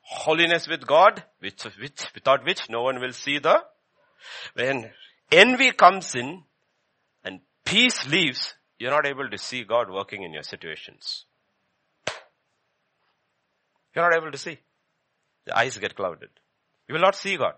holiness 0.00 0.66
with 0.66 0.86
God, 0.86 1.22
which, 1.40 1.62
which, 1.80 2.06
without 2.14 2.44
which 2.44 2.68
no 2.70 2.82
one 2.82 3.00
will 3.00 3.12
see 3.12 3.38
the, 3.38 3.62
when 4.54 4.90
envy 5.30 5.72
comes 5.72 6.14
in 6.14 6.42
and 7.24 7.40
peace 7.64 8.08
leaves, 8.08 8.54
you're 8.78 8.90
not 8.90 9.06
able 9.06 9.28
to 9.28 9.38
see 9.38 9.64
God 9.64 9.90
working 9.90 10.22
in 10.22 10.32
your 10.32 10.42
situations. 10.42 11.24
You're 13.94 14.08
not 14.08 14.16
able 14.16 14.30
to 14.30 14.38
see. 14.38 14.58
The 15.46 15.56
eyes 15.56 15.78
get 15.78 15.94
clouded. 15.94 16.28
You 16.88 16.94
will 16.94 17.02
not 17.02 17.16
see 17.16 17.36
God. 17.36 17.54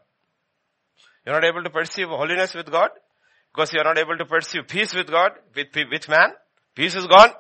You're 1.25 1.35
not 1.35 1.45
able 1.45 1.63
to 1.63 1.71
perceive 1.71 2.09
holiness 2.09 2.55
with 2.55 2.71
God 2.71 2.91
because 3.53 3.73
you're 3.73 3.85
not 3.85 3.99
able 3.99 4.17
to 4.17 4.25
pursue 4.25 4.63
peace 4.63 4.95
with 4.95 5.09
God, 5.11 5.33
with, 5.55 5.69
with 5.91 6.09
man. 6.09 6.31
Peace 6.79 6.95
is 6.95 7.09
gone. 7.09 7.31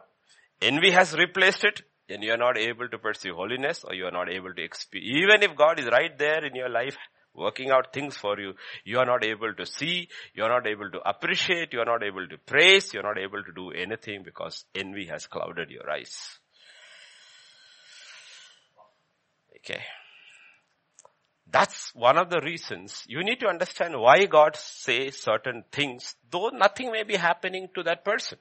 Envy 0.60 0.90
has 0.90 1.16
replaced 1.16 1.62
it 1.62 1.82
And 2.08 2.24
you 2.24 2.32
are 2.32 2.36
not 2.36 2.58
able 2.58 2.88
to 2.88 2.98
pursue 2.98 3.36
holiness 3.36 3.84
or 3.84 3.94
you 3.94 4.06
are 4.06 4.10
not 4.10 4.28
able 4.28 4.52
to 4.52 4.62
experience, 4.62 5.16
even 5.16 5.42
if 5.44 5.56
God 5.56 5.78
is 5.78 5.86
right 5.86 6.18
there 6.18 6.44
in 6.44 6.56
your 6.56 6.68
life 6.68 6.96
working 7.34 7.70
out 7.70 7.92
things 7.92 8.16
for 8.16 8.40
you, 8.40 8.54
you 8.84 8.98
are 8.98 9.06
not 9.06 9.24
able 9.24 9.54
to 9.54 9.64
see, 9.64 10.08
you 10.34 10.42
are 10.42 10.48
not 10.48 10.66
able 10.66 10.90
to 10.90 11.08
appreciate, 11.08 11.72
you 11.72 11.78
are 11.78 11.84
not 11.84 12.02
able 12.02 12.26
to 12.26 12.36
praise, 12.38 12.92
you 12.92 12.98
are 12.98 13.04
not 13.04 13.16
able 13.16 13.44
to 13.44 13.52
do 13.52 13.70
anything 13.70 14.24
because 14.24 14.64
envy 14.74 15.06
has 15.06 15.28
clouded 15.28 15.70
your 15.70 15.88
eyes. 15.88 16.40
Okay. 19.58 19.82
That's 21.48 21.94
one 21.94 22.18
of 22.18 22.28
the 22.28 22.40
reasons 22.40 23.04
you 23.06 23.22
need 23.22 23.38
to 23.38 23.46
understand 23.46 24.00
why 24.00 24.24
God 24.24 24.56
says 24.56 25.20
certain 25.20 25.62
things, 25.70 26.16
though 26.28 26.48
nothing 26.48 26.90
may 26.90 27.04
be 27.04 27.14
happening 27.14 27.68
to 27.76 27.84
that 27.84 28.04
person. 28.04 28.38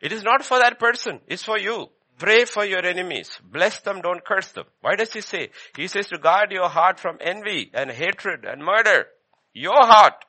It 0.00 0.12
is 0.12 0.22
not 0.22 0.44
for 0.44 0.58
that 0.58 0.78
person, 0.78 1.20
it's 1.26 1.44
for 1.44 1.58
you. 1.58 1.88
Pray 2.18 2.44
for 2.44 2.64
your 2.66 2.84
enemies. 2.84 3.40
Bless 3.42 3.80
them, 3.80 4.02
don't 4.02 4.24
curse 4.24 4.52
them. 4.52 4.66
Why 4.82 4.94
does 4.94 5.12
he 5.12 5.22
say? 5.22 5.50
He 5.74 5.88
says 5.88 6.08
to 6.08 6.18
guard 6.18 6.52
your 6.52 6.68
heart 6.68 7.00
from 7.00 7.16
envy 7.20 7.70
and 7.72 7.90
hatred 7.90 8.44
and 8.44 8.62
murder. 8.62 9.06
Your 9.54 9.86
heart. 9.86 10.24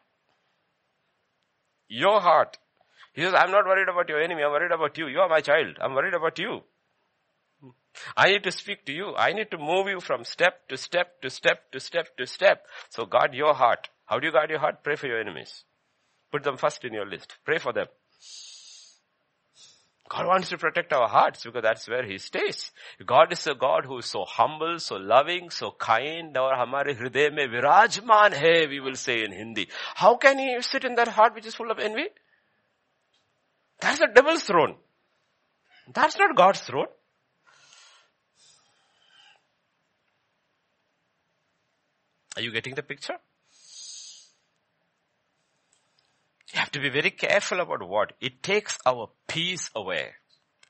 Your 1.89 2.21
heart. 2.21 2.57
He 3.13 3.21
says, 3.23 3.33
I'm 3.35 3.51
not 3.51 3.65
worried 3.65 3.89
about 3.89 4.07
your 4.07 4.21
enemy. 4.21 4.41
I'm 4.41 4.51
worried 4.51 4.71
about 4.71 4.97
you. 4.97 5.07
You 5.07 5.19
are 5.19 5.27
my 5.27 5.41
child. 5.41 5.77
I'm 5.81 5.93
worried 5.93 6.13
about 6.13 6.39
you. 6.39 6.61
I 8.15 8.31
need 8.31 8.43
to 8.43 8.51
speak 8.51 8.85
to 8.85 8.93
you. 8.93 9.13
I 9.17 9.33
need 9.33 9.51
to 9.51 9.57
move 9.57 9.87
you 9.87 9.99
from 9.99 10.23
step 10.23 10.67
to 10.69 10.77
step 10.77 11.21
to 11.21 11.29
step 11.29 11.71
to 11.73 11.79
step 11.81 12.15
to 12.15 12.25
step. 12.25 12.65
So 12.89 13.05
guard 13.05 13.33
your 13.33 13.53
heart. 13.53 13.89
How 14.05 14.19
do 14.19 14.27
you 14.27 14.31
guard 14.31 14.49
your 14.49 14.59
heart? 14.59 14.83
Pray 14.83 14.95
for 14.95 15.07
your 15.07 15.19
enemies. 15.19 15.65
Put 16.31 16.43
them 16.43 16.55
first 16.55 16.85
in 16.85 16.93
your 16.93 17.05
list. 17.05 17.35
Pray 17.43 17.57
for 17.57 17.73
them. 17.73 17.87
God 20.11 20.27
wants 20.27 20.49
to 20.49 20.57
protect 20.57 20.91
our 20.91 21.07
hearts 21.07 21.45
because 21.45 21.61
that's 21.63 21.87
where 21.87 22.03
He 22.03 22.17
stays. 22.17 22.71
God 23.05 23.31
is 23.31 23.47
a 23.47 23.53
God 23.55 23.85
who 23.85 23.99
is 23.99 24.05
so 24.07 24.25
humble, 24.25 24.77
so 24.77 24.97
loving, 24.97 25.49
so 25.49 25.71
kind. 25.71 26.35
Or 26.37 26.51
hamare 26.53 26.97
hriday 26.99 27.33
mein 27.33 27.49
virajman 27.49 28.33
hai, 28.37 28.67
we 28.67 28.81
will 28.81 28.95
say 28.95 29.23
in 29.23 29.31
Hindi. 29.31 29.69
How 29.95 30.17
can 30.17 30.37
He 30.37 30.61
sit 30.61 30.83
in 30.83 30.95
that 30.95 31.07
heart 31.07 31.33
which 31.33 31.45
is 31.45 31.55
full 31.55 31.71
of 31.71 31.79
envy? 31.79 32.07
That's 33.79 33.99
the 33.99 34.09
devil's 34.13 34.43
throne. 34.43 34.75
That's 35.93 36.17
not 36.17 36.35
God's 36.35 36.59
throne. 36.59 36.87
Are 42.35 42.41
you 42.41 42.51
getting 42.51 42.75
the 42.75 42.83
picture? 42.83 43.15
You 46.53 46.59
have 46.59 46.71
to 46.71 46.79
be 46.79 46.89
very 46.89 47.11
careful 47.11 47.61
about 47.61 47.87
what? 47.87 48.13
It 48.19 48.43
takes 48.43 48.77
our 48.85 49.09
peace 49.27 49.69
away. 49.75 50.09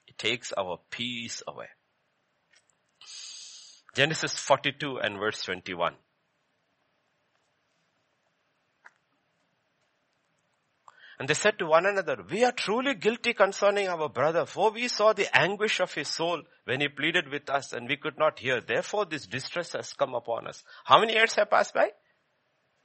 It 0.07 0.17
takes 0.17 0.53
our 0.53 0.79
peace 0.91 1.41
away. 1.47 1.67
Genesis 3.95 4.33
42 4.33 4.97
and 4.99 5.17
verse 5.17 5.41
21. 5.43 5.95
And 11.19 11.27
they 11.27 11.35
said 11.35 11.59
to 11.59 11.67
one 11.67 11.85
another, 11.85 12.17
we 12.31 12.43
are 12.43 12.51
truly 12.51 12.95
guilty 12.95 13.33
concerning 13.33 13.87
our 13.87 14.09
brother, 14.09 14.45
for 14.45 14.71
we 14.71 14.87
saw 14.87 15.13
the 15.13 15.27
anguish 15.37 15.79
of 15.79 15.93
his 15.93 16.07
soul 16.07 16.41
when 16.65 16.81
he 16.81 16.87
pleaded 16.87 17.27
with 17.29 17.47
us 17.49 17.73
and 17.73 17.87
we 17.87 17.97
could 17.97 18.17
not 18.17 18.39
hear. 18.39 18.59
Therefore 18.59 19.05
this 19.05 19.27
distress 19.27 19.73
has 19.73 19.93
come 19.93 20.15
upon 20.15 20.47
us. 20.47 20.63
How 20.83 20.99
many 20.99 21.13
years 21.13 21.35
have 21.35 21.51
passed 21.51 21.73
by? 21.73 21.89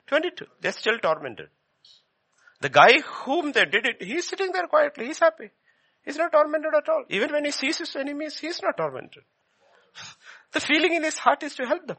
22. 0.08 0.44
They're 0.60 0.72
still 0.72 0.98
tormented. 0.98 1.48
The 2.60 2.68
guy 2.68 3.00
whom 3.00 3.52
they 3.52 3.64
did 3.66 3.86
it, 3.86 4.02
he's 4.02 4.28
sitting 4.28 4.52
there 4.52 4.66
quietly, 4.66 5.06
he's 5.06 5.18
happy. 5.18 5.50
He's 6.04 6.16
not 6.16 6.32
tormented 6.32 6.72
at 6.76 6.88
all. 6.88 7.04
Even 7.10 7.32
when 7.32 7.44
he 7.44 7.50
sees 7.50 7.78
his 7.78 7.94
enemies, 7.96 8.38
he's 8.38 8.62
not 8.62 8.76
tormented. 8.76 9.24
The 10.52 10.60
feeling 10.60 10.94
in 10.94 11.02
his 11.02 11.18
heart 11.18 11.42
is 11.42 11.54
to 11.56 11.66
help 11.66 11.86
them. 11.86 11.96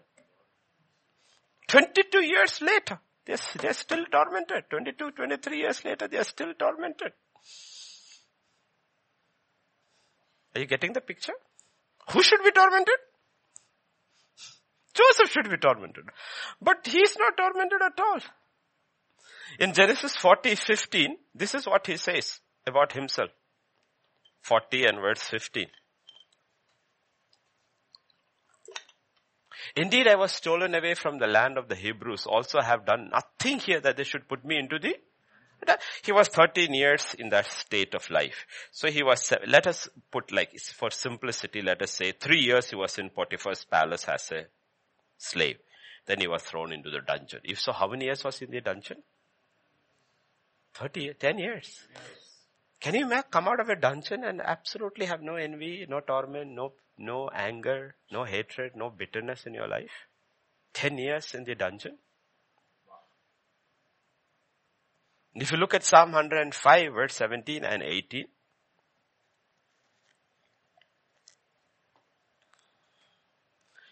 22 1.67 2.23
years 2.23 2.61
later, 2.61 2.99
they're, 3.25 3.37
they're 3.59 3.73
still 3.73 4.05
tormented. 4.11 4.63
22, 4.69 5.11
23 5.11 5.57
years 5.57 5.83
later, 5.83 6.07
they 6.07 6.17
are 6.17 6.23
still 6.23 6.53
tormented. 6.57 7.11
Are 10.55 10.61
you 10.61 10.65
getting 10.65 10.93
the 10.93 11.01
picture? 11.01 11.33
Who 12.11 12.23
should 12.23 12.41
be 12.43 12.51
tormented? 12.51 12.95
Joseph 14.93 15.31
should 15.31 15.49
be 15.49 15.57
tormented. 15.57 16.05
But 16.61 16.87
he's 16.87 17.17
not 17.17 17.35
tormented 17.37 17.81
at 17.83 17.99
all. 17.99 18.19
In 19.59 19.73
Genesis 19.73 20.15
40, 20.15 20.55
15, 20.55 21.17
this 21.33 21.55
is 21.55 21.65
what 21.65 21.87
he 21.87 21.97
says 21.97 22.39
about 22.65 22.93
himself. 22.93 23.29
40 24.41 24.85
and 24.85 24.97
verse 24.99 25.21
15. 25.21 25.67
Indeed, 29.75 30.07
I 30.07 30.15
was 30.15 30.31
stolen 30.31 30.73
away 30.73 30.93
from 30.93 31.19
the 31.19 31.27
land 31.27 31.57
of 31.57 31.67
the 31.67 31.75
Hebrews. 31.75 32.25
Also 32.25 32.61
have 32.61 32.85
done 32.85 33.09
nothing 33.11 33.59
here 33.59 33.79
that 33.81 33.97
they 33.97 34.03
should 34.03 34.27
put 34.27 34.45
me 34.45 34.57
into 34.57 34.79
the 34.79 34.95
he 36.03 36.11
was 36.11 36.27
13 36.29 36.73
years 36.73 37.15
in 37.17 37.29
that 37.29 37.47
state 37.47 37.93
of 37.95 38.09
life. 38.09 38.45
So 38.71 38.89
he 38.89 39.03
was, 39.03 39.33
let 39.45 39.67
us 39.67 39.89
put 40.11 40.31
like, 40.31 40.57
for 40.59 40.89
simplicity, 40.91 41.61
let 41.61 41.81
us 41.81 41.91
say 41.91 42.11
three 42.11 42.39
years 42.39 42.69
he 42.69 42.75
was 42.75 42.97
in 42.97 43.09
Potiphar's 43.09 43.65
palace 43.65 44.05
as 44.07 44.31
a 44.31 44.45
slave. 45.17 45.57
Then 46.05 46.19
he 46.19 46.27
was 46.27 46.43
thrown 46.43 46.71
into 46.71 46.89
the 46.89 47.01
dungeon. 47.01 47.41
If 47.43 47.59
so, 47.59 47.73
how 47.73 47.87
many 47.87 48.05
years 48.05 48.23
was 48.23 48.39
he 48.39 48.45
in 48.45 48.51
the 48.51 48.61
dungeon? 48.61 49.03
30, 50.79 51.13
10 51.13 51.39
years. 51.39 51.87
Can 52.79 52.93
you 52.93 53.09
come 53.31 53.47
out 53.47 53.59
of 53.59 53.69
a 53.69 53.75
dungeon 53.75 54.23
and 54.23 54.41
absolutely 54.41 55.07
have 55.07 55.21
no 55.21 55.35
envy, 55.35 55.85
no 55.89 55.99
torment, 55.99 56.51
no, 56.51 56.73
no 56.97 57.29
anger, 57.33 57.95
no 58.11 58.23
hatred, 58.23 58.73
no 58.75 58.89
bitterness 58.89 59.45
in 59.45 59.53
your 59.53 59.67
life? 59.67 60.07
10 60.73 60.97
years 60.97 61.33
in 61.33 61.43
the 61.43 61.55
dungeon? 61.55 61.97
If 65.33 65.51
you 65.51 65.57
look 65.57 65.73
at 65.73 65.83
Psalm 65.83 66.11
105 66.11 66.93
verse 66.93 67.13
17 67.15 67.63
and 67.63 67.81
18, 67.81 68.25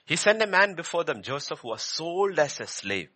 He 0.06 0.16
sent 0.16 0.42
a 0.42 0.48
man 0.48 0.76
before 0.76 1.04
them, 1.04 1.24
Joseph, 1.24 1.60
who 1.60 1.70
was 1.70 1.82
sold 1.82 2.38
as 2.38 2.60
a 2.60 2.68
slave. 2.68 3.10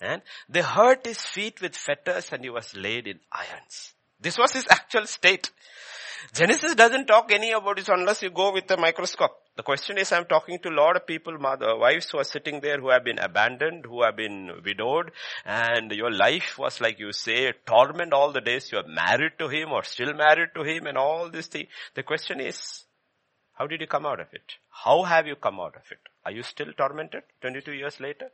And 0.00 0.22
they 0.48 0.62
hurt 0.62 1.06
his 1.06 1.20
feet 1.20 1.60
with 1.60 1.76
fetters 1.76 2.32
and 2.32 2.42
he 2.42 2.50
was 2.50 2.74
laid 2.76 3.06
in 3.06 3.20
irons. 3.32 3.94
This 4.20 4.38
was 4.38 4.52
his 4.52 4.66
actual 4.68 5.06
state. 5.06 5.50
Genesis 6.32 6.74
doesn't 6.74 7.06
talk 7.06 7.30
any 7.32 7.52
about 7.52 7.76
this 7.76 7.88
unless 7.88 8.22
you 8.22 8.30
go 8.30 8.52
with 8.52 8.70
a 8.70 8.76
microscope. 8.76 9.36
The 9.56 9.62
question 9.62 9.98
is, 9.98 10.10
I'm 10.10 10.24
talking 10.24 10.58
to 10.60 10.68
a 10.68 10.74
lot 10.74 10.96
of 10.96 11.06
people, 11.06 11.38
mother, 11.38 11.76
wives 11.76 12.10
who 12.10 12.18
are 12.18 12.24
sitting 12.24 12.60
there 12.60 12.80
who 12.80 12.88
have 12.88 13.04
been 13.04 13.18
abandoned, 13.18 13.84
who 13.84 14.02
have 14.02 14.16
been 14.16 14.50
widowed, 14.64 15.12
and 15.44 15.92
your 15.92 16.10
life 16.10 16.58
was 16.58 16.80
like 16.80 16.98
you 16.98 17.12
say, 17.12 17.52
torment 17.66 18.12
all 18.12 18.32
the 18.32 18.40
days 18.40 18.72
you 18.72 18.78
are 18.78 18.88
married 18.88 19.32
to 19.38 19.48
him 19.48 19.70
or 19.70 19.84
still 19.84 20.12
married 20.12 20.48
to 20.56 20.64
him 20.64 20.86
and 20.86 20.98
all 20.98 21.30
this 21.30 21.46
thing. 21.46 21.66
The 21.94 22.02
question 22.02 22.40
is, 22.40 22.84
how 23.52 23.68
did 23.68 23.80
you 23.80 23.86
come 23.86 24.06
out 24.06 24.18
of 24.18 24.26
it? 24.32 24.54
How 24.70 25.04
have 25.04 25.28
you 25.28 25.36
come 25.36 25.60
out 25.60 25.76
of 25.76 25.82
it? 25.92 26.00
Are 26.24 26.32
you 26.32 26.42
still 26.42 26.72
tormented 26.76 27.22
22 27.42 27.72
years 27.74 28.00
later? 28.00 28.30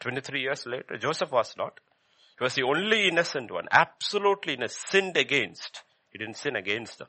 23 0.00 0.40
years 0.40 0.66
later? 0.66 0.96
Joseph 0.98 1.30
was 1.30 1.54
not. 1.56 1.80
He 2.38 2.44
was 2.44 2.54
the 2.54 2.62
only 2.62 3.08
innocent 3.08 3.50
one, 3.50 3.68
absolutely 3.70 4.54
innocent, 4.54 4.88
sinned 4.88 5.16
against. 5.16 5.82
He 6.10 6.18
didn't 6.18 6.38
sin 6.38 6.56
against 6.56 6.98
them. 6.98 7.08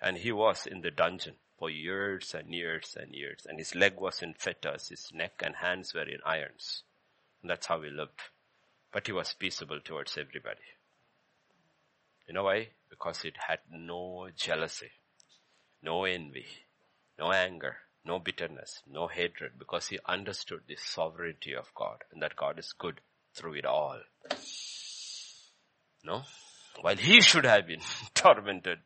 And 0.00 0.16
he 0.16 0.32
was 0.32 0.66
in 0.66 0.80
the 0.80 0.90
dungeon 0.90 1.34
for 1.58 1.68
years 1.70 2.34
and 2.34 2.52
years 2.52 2.96
and 2.98 3.12
years. 3.12 3.46
And 3.48 3.58
his 3.58 3.74
leg 3.74 3.94
was 3.98 4.22
in 4.22 4.34
fetters, 4.34 4.88
his 4.88 5.10
neck 5.12 5.42
and 5.44 5.56
hands 5.56 5.94
were 5.94 6.02
in 6.02 6.18
irons. 6.24 6.82
And 7.42 7.50
that's 7.50 7.66
how 7.66 7.82
he 7.82 7.90
lived. 7.90 8.20
But 8.92 9.06
he 9.06 9.12
was 9.12 9.34
peaceable 9.38 9.80
towards 9.80 10.16
everybody. 10.16 10.60
You 12.26 12.34
know 12.34 12.44
why? 12.44 12.68
Because 12.88 13.24
it 13.24 13.36
had 13.48 13.58
no 13.70 14.28
jealousy, 14.36 14.90
no 15.82 16.04
envy, 16.04 16.46
no 17.18 17.32
anger, 17.32 17.76
no 18.04 18.18
bitterness, 18.18 18.82
no 18.90 19.06
hatred, 19.06 19.52
because 19.58 19.88
he 19.88 19.98
understood 20.06 20.62
the 20.66 20.76
sovereignty 20.76 21.54
of 21.54 21.72
God 21.74 22.04
and 22.12 22.22
that 22.22 22.36
God 22.36 22.58
is 22.58 22.72
good 22.72 23.00
through 23.34 23.54
it 23.54 23.66
all. 23.66 24.00
No? 26.04 26.22
While 26.80 26.96
he 26.96 27.20
should 27.20 27.44
have 27.44 27.66
been 27.66 27.80
tormented. 28.14 28.78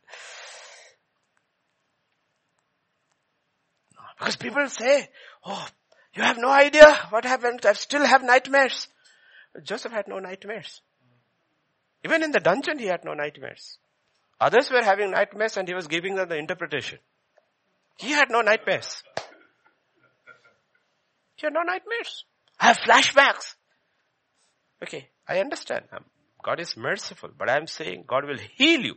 Because 4.19 4.37
people 4.37 4.69
say, 4.69 5.09
oh, 5.45 5.67
you 6.15 6.23
have 6.23 6.39
no 6.39 6.49
idea 6.49 6.87
what 7.11 7.25
happened. 7.25 7.61
I 7.65 7.75
still 7.75 8.05
have 8.05 8.23
nightmares. 8.23 8.89
Joseph 9.63 9.93
had 9.93 10.09
no 10.09 10.19
nightmares. 10.19 10.81
Even 12.05 12.23
in 12.23 12.33
the 12.33 12.41
dungeon, 12.41 12.79
he 12.79 12.87
had 12.87 13.05
no 13.05 13.15
nightmares. 13.15 13.79
Others 14.41 14.71
were 14.71 14.83
having 14.83 15.11
nightmares 15.11 15.57
and 15.57 15.67
he 15.67 15.75
was 15.75 15.87
giving 15.87 16.15
them 16.15 16.29
the 16.29 16.37
interpretation. 16.37 16.99
He 17.99 18.11
had 18.11 18.31
no 18.31 18.43
nightmares. 18.43 19.03
He 21.37 21.47
had 21.47 21.53
no 21.53 21.63
nightmares. 21.63 22.25
I 22.59 22.69
have 22.69 22.79
flashbacks. 22.79 23.55
Okay, 24.83 25.09
I 25.29 25.41
understand. 25.41 25.85
Um, 25.93 26.05
God 26.43 26.61
is 26.61 26.77
merciful, 26.77 27.31
but 27.37 27.51
I'm 27.51 27.67
saying 27.67 28.05
God 28.07 28.25
will 28.25 28.39
heal 28.57 28.81
you. 28.81 28.95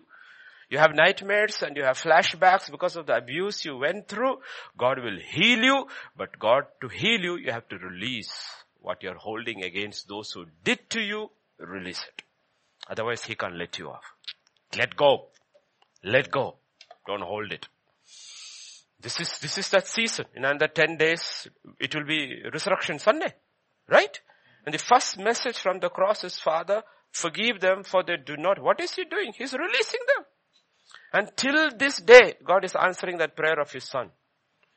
You 0.70 0.78
have 0.78 0.94
nightmares 0.94 1.64
and 1.64 1.76
you 1.76 1.84
have 1.84 2.00
flashbacks 2.00 2.70
because 2.70 2.96
of 2.96 3.08
the 3.08 3.16
abuse 3.16 3.66
you 3.66 3.78
went 3.78 4.08
through. 4.08 4.38
God 4.78 5.00
will 5.00 5.18
heal 5.20 5.64
you, 5.64 5.88
but 6.16 6.38
God 6.38 6.66
to 6.82 6.88
heal 6.88 7.20
you, 7.20 7.38
you 7.38 7.52
have 7.52 7.68
to 7.70 7.78
release 7.78 8.32
what 8.80 9.02
you're 9.02 9.18
holding 9.18 9.64
against 9.64 10.08
those 10.08 10.32
who 10.32 10.46
did 10.64 10.90
to 10.92 11.02
you, 11.02 11.32
release 11.58 12.00
it. 12.00 12.24
Otherwise 12.88 13.24
he 13.24 13.36
can't 13.36 13.56
let 13.56 13.80
you 13.80 13.90
off. 13.90 14.04
Let 14.78 14.96
go. 14.96 15.30
Let 16.04 16.30
go. 16.30 16.58
Don't 17.08 17.22
hold 17.22 17.52
it. 17.52 17.68
This 19.02 19.20
is, 19.22 19.40
this 19.40 19.58
is 19.58 19.70
that 19.70 19.88
season. 19.88 20.26
In 20.36 20.46
under 20.46 20.68
10 20.68 20.98
days, 20.98 21.48
it 21.80 21.96
will 21.96 22.06
be 22.06 22.44
Resurrection 22.52 23.00
Sunday. 23.00 23.34
Right? 23.88 24.20
And 24.66 24.74
the 24.74 24.80
first 24.80 25.18
message 25.18 25.58
from 25.58 25.80
the 25.80 25.90
cross 25.90 26.24
is, 26.24 26.38
Father, 26.38 26.84
forgive 27.12 27.60
them 27.62 27.84
for 27.84 28.04
they 28.04 28.18
do 28.18 28.36
not. 28.38 28.62
What 28.62 28.80
is 28.82 28.94
He 28.94 29.06
doing? 29.06 29.34
He's 29.38 29.54
releasing 29.54 30.02
them. 30.16 30.26
Until 31.14 31.70
this 31.78 32.00
day, 32.02 32.36
God 32.46 32.66
is 32.66 32.76
answering 32.76 33.18
that 33.18 33.36
prayer 33.36 33.60
of 33.60 33.72
His 33.72 33.86
Son. 33.86 34.12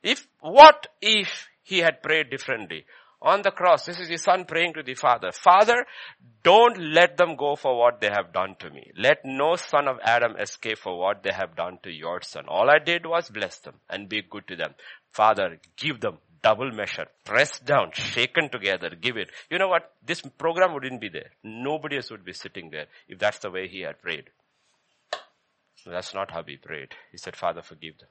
If, 0.03 0.27
what 0.41 0.87
if 1.01 1.49
He 1.63 1.79
had 1.79 2.03
prayed 2.03 2.31
differently? 2.31 2.85
On 3.23 3.43
the 3.43 3.51
cross. 3.51 3.87
This 3.87 4.01
is 4.01 4.09
the 4.09 4.19
son 4.19 4.45
praying 4.45 4.75
to 4.75 4.83
the 4.83 4.95
father. 4.95 5.31
Father, 5.33 5.87
don't 6.43 6.79
let 6.79 7.17
them 7.17 7.37
go 7.37 7.57
for 7.57 7.79
what 7.79 8.01
they 8.01 8.11
have 8.11 8.33
done 8.33 8.57
to 8.59 8.71
me. 8.71 8.91
Let 8.99 9.25
no 9.25 9.57
son 9.57 9.89
of 9.89 9.99
Adam 10.03 10.37
escape 10.37 10.79
for 10.79 10.99
what 10.99 11.23
they 11.23 11.33
have 11.33 11.57
done 11.57 11.79
to 11.85 11.91
your 11.91 12.21
son. 12.23 12.45
All 12.49 12.69
I 12.69 12.79
did 12.79 13.07
was 13.07 13.31
bless 13.31 13.59
them 13.61 13.77
and 13.89 14.09
be 14.09 14.23
good 14.23 14.47
to 14.49 14.57
them. 14.57 14.75
Father, 15.13 15.59
give 15.77 16.01
them 16.01 16.19
double 16.43 16.73
measure, 16.73 17.07
press 17.25 17.61
down, 17.61 17.93
shaken 17.93 18.51
together, 18.51 18.91
give 19.01 19.17
it. 19.17 19.31
You 19.49 19.59
know 19.59 19.69
what? 19.69 19.93
This 20.05 20.21
program 20.39 20.75
wouldn't 20.75 21.01
be 21.01 21.09
there. 21.09 21.31
Nobody 21.45 21.97
else 21.97 22.11
would 22.11 22.25
be 22.25 22.33
sitting 22.33 22.71
there 22.71 22.87
if 23.09 23.19
that's 23.19 23.39
the 23.39 23.51
way 23.51 23.69
he 23.69 23.83
had 23.83 24.03
prayed. 24.03 24.25
That's 25.87 26.15
not 26.15 26.31
how 26.31 26.43
he 26.45 26.57
prayed. 26.57 26.89
He 27.11 27.19
said, 27.19 27.37
Father, 27.37 27.63
forgive 27.63 27.99
them. 27.99 28.09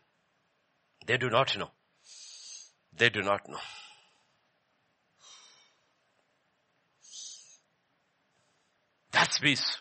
They 1.05 1.17
do 1.17 1.29
not 1.29 1.57
know. 1.57 1.71
They 2.95 3.09
do 3.09 3.21
not 3.21 3.47
know. 3.47 3.59
That's 9.11 9.39
peace. 9.39 9.77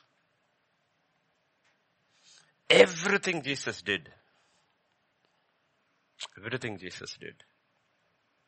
Everything 2.68 3.42
Jesus 3.42 3.82
did. 3.82 4.08
Everything 6.38 6.78
Jesus 6.78 7.16
did. 7.20 7.34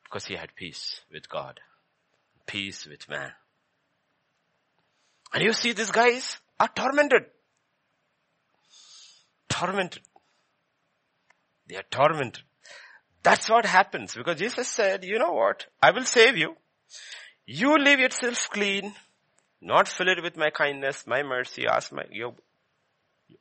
Because 0.04 0.26
he 0.26 0.34
had 0.34 0.54
peace 0.54 1.00
with 1.12 1.28
God. 1.28 1.60
Peace 2.46 2.86
with 2.86 3.08
man. 3.08 3.32
And 5.32 5.42
you 5.42 5.52
see 5.52 5.72
these 5.72 5.90
guys 5.90 6.36
are 6.60 6.68
tormented. 6.68 7.24
Tormented. 9.48 10.02
They 11.68 11.76
are 11.76 11.84
tormented. 11.90 12.42
That's 13.22 13.48
what 13.48 13.64
happens 13.64 14.14
because 14.14 14.38
Jesus 14.38 14.68
said, 14.68 15.04
you 15.04 15.18
know 15.18 15.32
what? 15.32 15.66
I 15.80 15.92
will 15.92 16.04
save 16.04 16.36
you. 16.36 16.56
You 17.46 17.78
leave 17.78 18.00
yourself 18.00 18.48
clean, 18.50 18.92
not 19.62 19.88
fill 19.88 20.08
it 20.08 20.22
with 20.22 20.36
my 20.36 20.50
kindness, 20.50 21.04
my 21.06 21.22
mercy. 21.22 21.66
Ask 21.66 21.92
my, 21.92 22.02
your, 22.10 22.34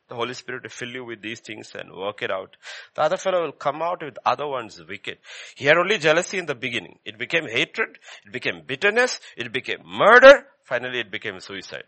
the 0.07 0.15
Holy 0.15 0.35
Spirit 0.35 0.63
to 0.63 0.69
fill 0.69 0.89
you 0.89 1.03
with 1.03 1.21
these 1.21 1.39
things 1.39 1.71
and 1.73 1.91
work 1.91 2.21
it 2.21 2.31
out. 2.31 2.55
The 2.95 3.01
other 3.01 3.17
fellow 3.17 3.41
will 3.41 3.51
come 3.51 3.81
out 3.81 4.03
with 4.03 4.17
other 4.23 4.47
ones 4.47 4.79
wicked. 4.87 5.17
He 5.55 5.65
had 5.65 5.77
only 5.77 5.97
jealousy 5.97 6.37
in 6.37 6.45
the 6.45 6.55
beginning. 6.55 6.99
It 7.05 7.17
became 7.17 7.47
hatred. 7.47 7.97
It 8.25 8.31
became 8.31 8.61
bitterness. 8.65 9.19
It 9.35 9.51
became 9.51 9.79
murder. 9.85 10.45
Finally 10.63 10.99
it 10.99 11.11
became 11.11 11.39
suicide. 11.39 11.85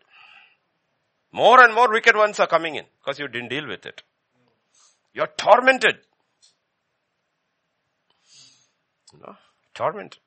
More 1.31 1.63
and 1.63 1.73
more 1.73 1.91
wicked 1.91 2.15
ones 2.15 2.39
are 2.39 2.47
coming 2.47 2.75
in 2.75 2.85
because 2.99 3.19
you 3.19 3.27
didn't 3.27 3.49
deal 3.49 3.67
with 3.67 3.85
it. 3.85 4.01
You're 5.13 5.29
tormented. 5.37 5.97
Know, 9.19 9.35
tormented. 9.75 10.19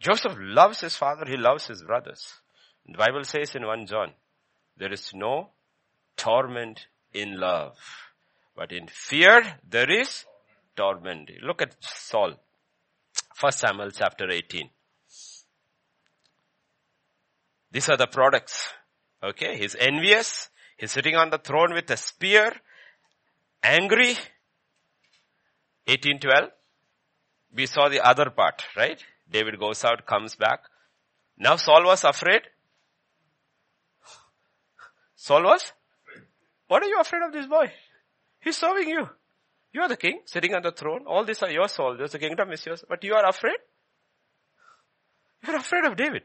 Joseph 0.00 0.34
loves 0.38 0.80
his 0.80 0.96
father, 0.96 1.24
he 1.26 1.36
loves 1.36 1.66
his 1.66 1.82
brothers. 1.82 2.41
The 2.86 2.98
Bible 2.98 3.24
says 3.24 3.54
in 3.54 3.66
1 3.66 3.86
John, 3.86 4.12
there 4.76 4.92
is 4.92 5.12
no 5.14 5.50
torment 6.16 6.86
in 7.12 7.38
love. 7.38 7.76
But 8.56 8.72
in 8.72 8.86
fear, 8.88 9.58
there 9.68 9.90
is 9.90 10.24
torment. 10.76 11.30
Look 11.42 11.62
at 11.62 11.76
Saul. 11.80 12.34
First 13.34 13.60
Samuel 13.60 13.90
chapter 13.90 14.30
18. 14.30 14.68
These 17.70 17.88
are 17.88 17.96
the 17.96 18.06
products. 18.06 18.68
Okay, 19.22 19.56
he's 19.56 19.74
envious. 19.74 20.50
He's 20.76 20.92
sitting 20.92 21.16
on 21.16 21.30
the 21.30 21.38
throne 21.38 21.72
with 21.72 21.90
a 21.90 21.96
spear. 21.96 22.52
Angry. 23.62 24.14
1812. 25.86 26.50
We 27.54 27.66
saw 27.66 27.88
the 27.88 28.00
other 28.06 28.30
part, 28.30 28.62
right? 28.76 29.02
David 29.30 29.58
goes 29.58 29.84
out, 29.84 30.06
comes 30.06 30.36
back. 30.36 30.60
Now 31.38 31.56
Saul 31.56 31.84
was 31.84 32.04
afraid. 32.04 32.42
Saul 35.22 35.44
was? 35.44 35.72
What 36.66 36.82
are 36.82 36.88
you 36.88 36.98
afraid 36.98 37.22
of 37.22 37.32
this 37.32 37.46
boy? 37.46 37.70
He's 38.40 38.56
serving 38.56 38.88
you. 38.88 39.08
You 39.72 39.82
are 39.82 39.88
the 39.88 39.96
king, 39.96 40.22
sitting 40.24 40.52
on 40.52 40.62
the 40.62 40.72
throne. 40.72 41.04
All 41.06 41.24
these 41.24 41.40
are 41.44 41.50
your 41.50 41.68
soldiers. 41.68 42.10
The 42.10 42.18
kingdom 42.18 42.50
is 42.50 42.66
yours. 42.66 42.84
But 42.88 43.04
you 43.04 43.14
are 43.14 43.28
afraid? 43.28 43.58
You're 45.46 45.56
afraid 45.58 45.84
of 45.84 45.96
David. 45.96 46.22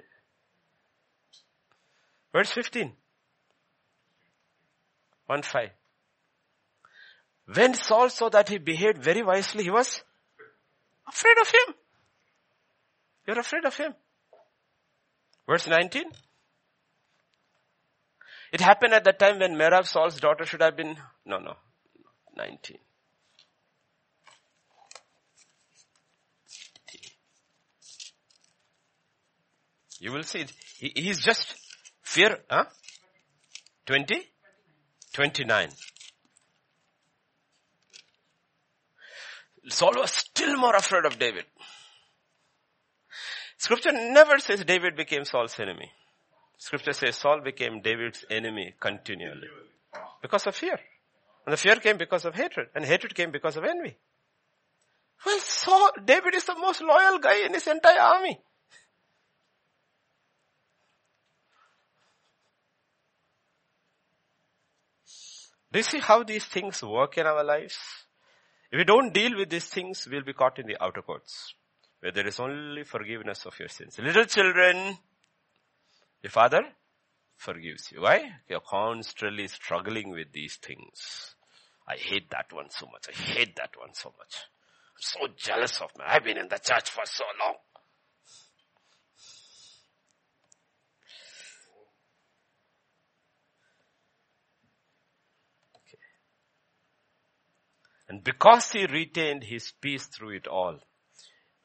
Verse 2.34 2.50
15. 2.50 2.92
1 5.28 5.42
5. 5.44 5.70
When 7.54 7.76
Saul 7.76 8.10
saw 8.10 8.30
that 8.30 8.50
he 8.50 8.58
behaved 8.58 8.98
very 8.98 9.22
wisely, 9.22 9.64
he 9.64 9.70
was 9.70 10.02
afraid 11.08 11.38
of 11.40 11.48
him. 11.50 11.76
You're 13.28 13.40
afraid 13.40 13.66
of 13.66 13.78
him. 13.78 13.94
Verse 15.48 15.68
19. 15.68 16.06
It 18.52 18.62
happened 18.62 18.94
at 18.94 19.04
the 19.04 19.14
time 19.14 19.40
when 19.40 19.56
Merab, 19.56 19.86
Saul's 19.86 20.20
daughter, 20.20 20.46
should 20.46 20.62
have 20.62 20.78
been, 20.78 20.96
no, 21.26 21.40
no, 21.40 21.56
19. 22.36 22.78
You 30.00 30.12
will 30.12 30.24
see, 30.24 30.46
he, 30.78 30.92
he's 30.96 31.20
just 31.20 31.56
fear, 32.04 32.38
huh? 32.50 32.66
20? 33.88 34.16
29. 35.14 35.70
Saul 39.70 39.94
was 39.96 40.12
still 40.12 40.56
more 40.58 40.76
afraid 40.76 41.06
of 41.06 41.20
David. 41.20 41.46
Scripture 43.58 43.92
never 43.92 44.38
says 44.38 44.64
David 44.64 44.96
became 44.96 45.26
Saul's 45.26 45.60
enemy. 45.60 45.92
Scripture 46.58 46.94
says 46.94 47.16
Saul 47.16 47.42
became 47.42 47.82
David's 47.82 48.26
enemy 48.30 48.74
continually. 48.80 49.48
Because 50.22 50.48
of 50.48 50.56
fear. 50.56 50.80
And 51.46 51.54
the 51.54 51.58
fear 51.58 51.76
came 51.78 51.98
because 51.98 52.26
of 52.26 52.36
hatred. 52.36 52.68
And 52.76 52.84
hatred 52.84 53.16
came 53.16 53.32
because 53.32 53.56
of 53.58 53.64
envy. 53.64 53.96
Well, 55.26 55.40
Saul, 55.40 55.92
David 56.04 56.36
is 56.36 56.44
the 56.46 56.56
most 56.56 56.82
loyal 56.82 57.20
guy 57.20 57.46
in 57.46 57.54
his 57.54 57.68
entire 57.68 58.00
army. 58.00 58.40
Do 65.72 65.80
you 65.80 65.84
see 65.84 66.00
how 66.00 66.24
these 66.24 66.46
things 66.46 66.82
work 66.82 67.18
in 67.18 67.28
our 67.28 67.44
lives? 67.44 67.78
If 68.72 68.78
we 68.78 68.84
don't 68.84 69.14
deal 69.14 69.38
with 69.38 69.50
these 69.50 69.66
things, 69.66 70.08
we'll 70.10 70.24
be 70.24 70.34
caught 70.34 70.60
in 70.60 70.68
the 70.68 70.82
outer 70.82 71.02
courts, 71.02 71.54
where 72.00 72.12
there 72.12 72.28
is 72.28 72.40
only 72.40 72.84
forgiveness 72.84 73.46
of 73.46 73.58
your 73.60 73.68
sins. 73.70 73.98
Little 74.00 74.26
children, 74.26 74.98
your 76.24 76.32
father 76.32 76.64
forgives 77.36 77.92
you. 77.92 78.02
Why? 78.02 78.32
You're 78.50 78.60
constantly 78.60 79.48
struggling 79.48 80.12
with 80.12 80.32
these 80.34 80.56
things. 80.56 81.36
I 81.88 81.96
hate 81.96 82.30
that 82.32 82.52
one 82.52 82.70
so 82.70 82.88
much. 82.88 83.08
I 83.08 83.16
hate 83.16 83.56
that 83.56 83.72
one 83.78 83.94
so 83.94 84.14
much. 84.18 84.36
I'm 84.96 85.30
so 85.30 85.34
jealous 85.38 85.80
of 85.82 85.92
me. 85.98 86.04
I've 86.06 86.24
been 86.24 86.38
in 86.38 86.50
the 86.50 86.58
church 86.58 86.90
for 86.90 87.06
so 87.06 87.24
long. 87.40 87.56
And 98.10 98.24
because 98.24 98.72
he 98.72 98.86
retained 98.86 99.44
his 99.44 99.74
peace 99.82 100.06
through 100.06 100.38
it 100.38 100.48
all, 100.48 100.80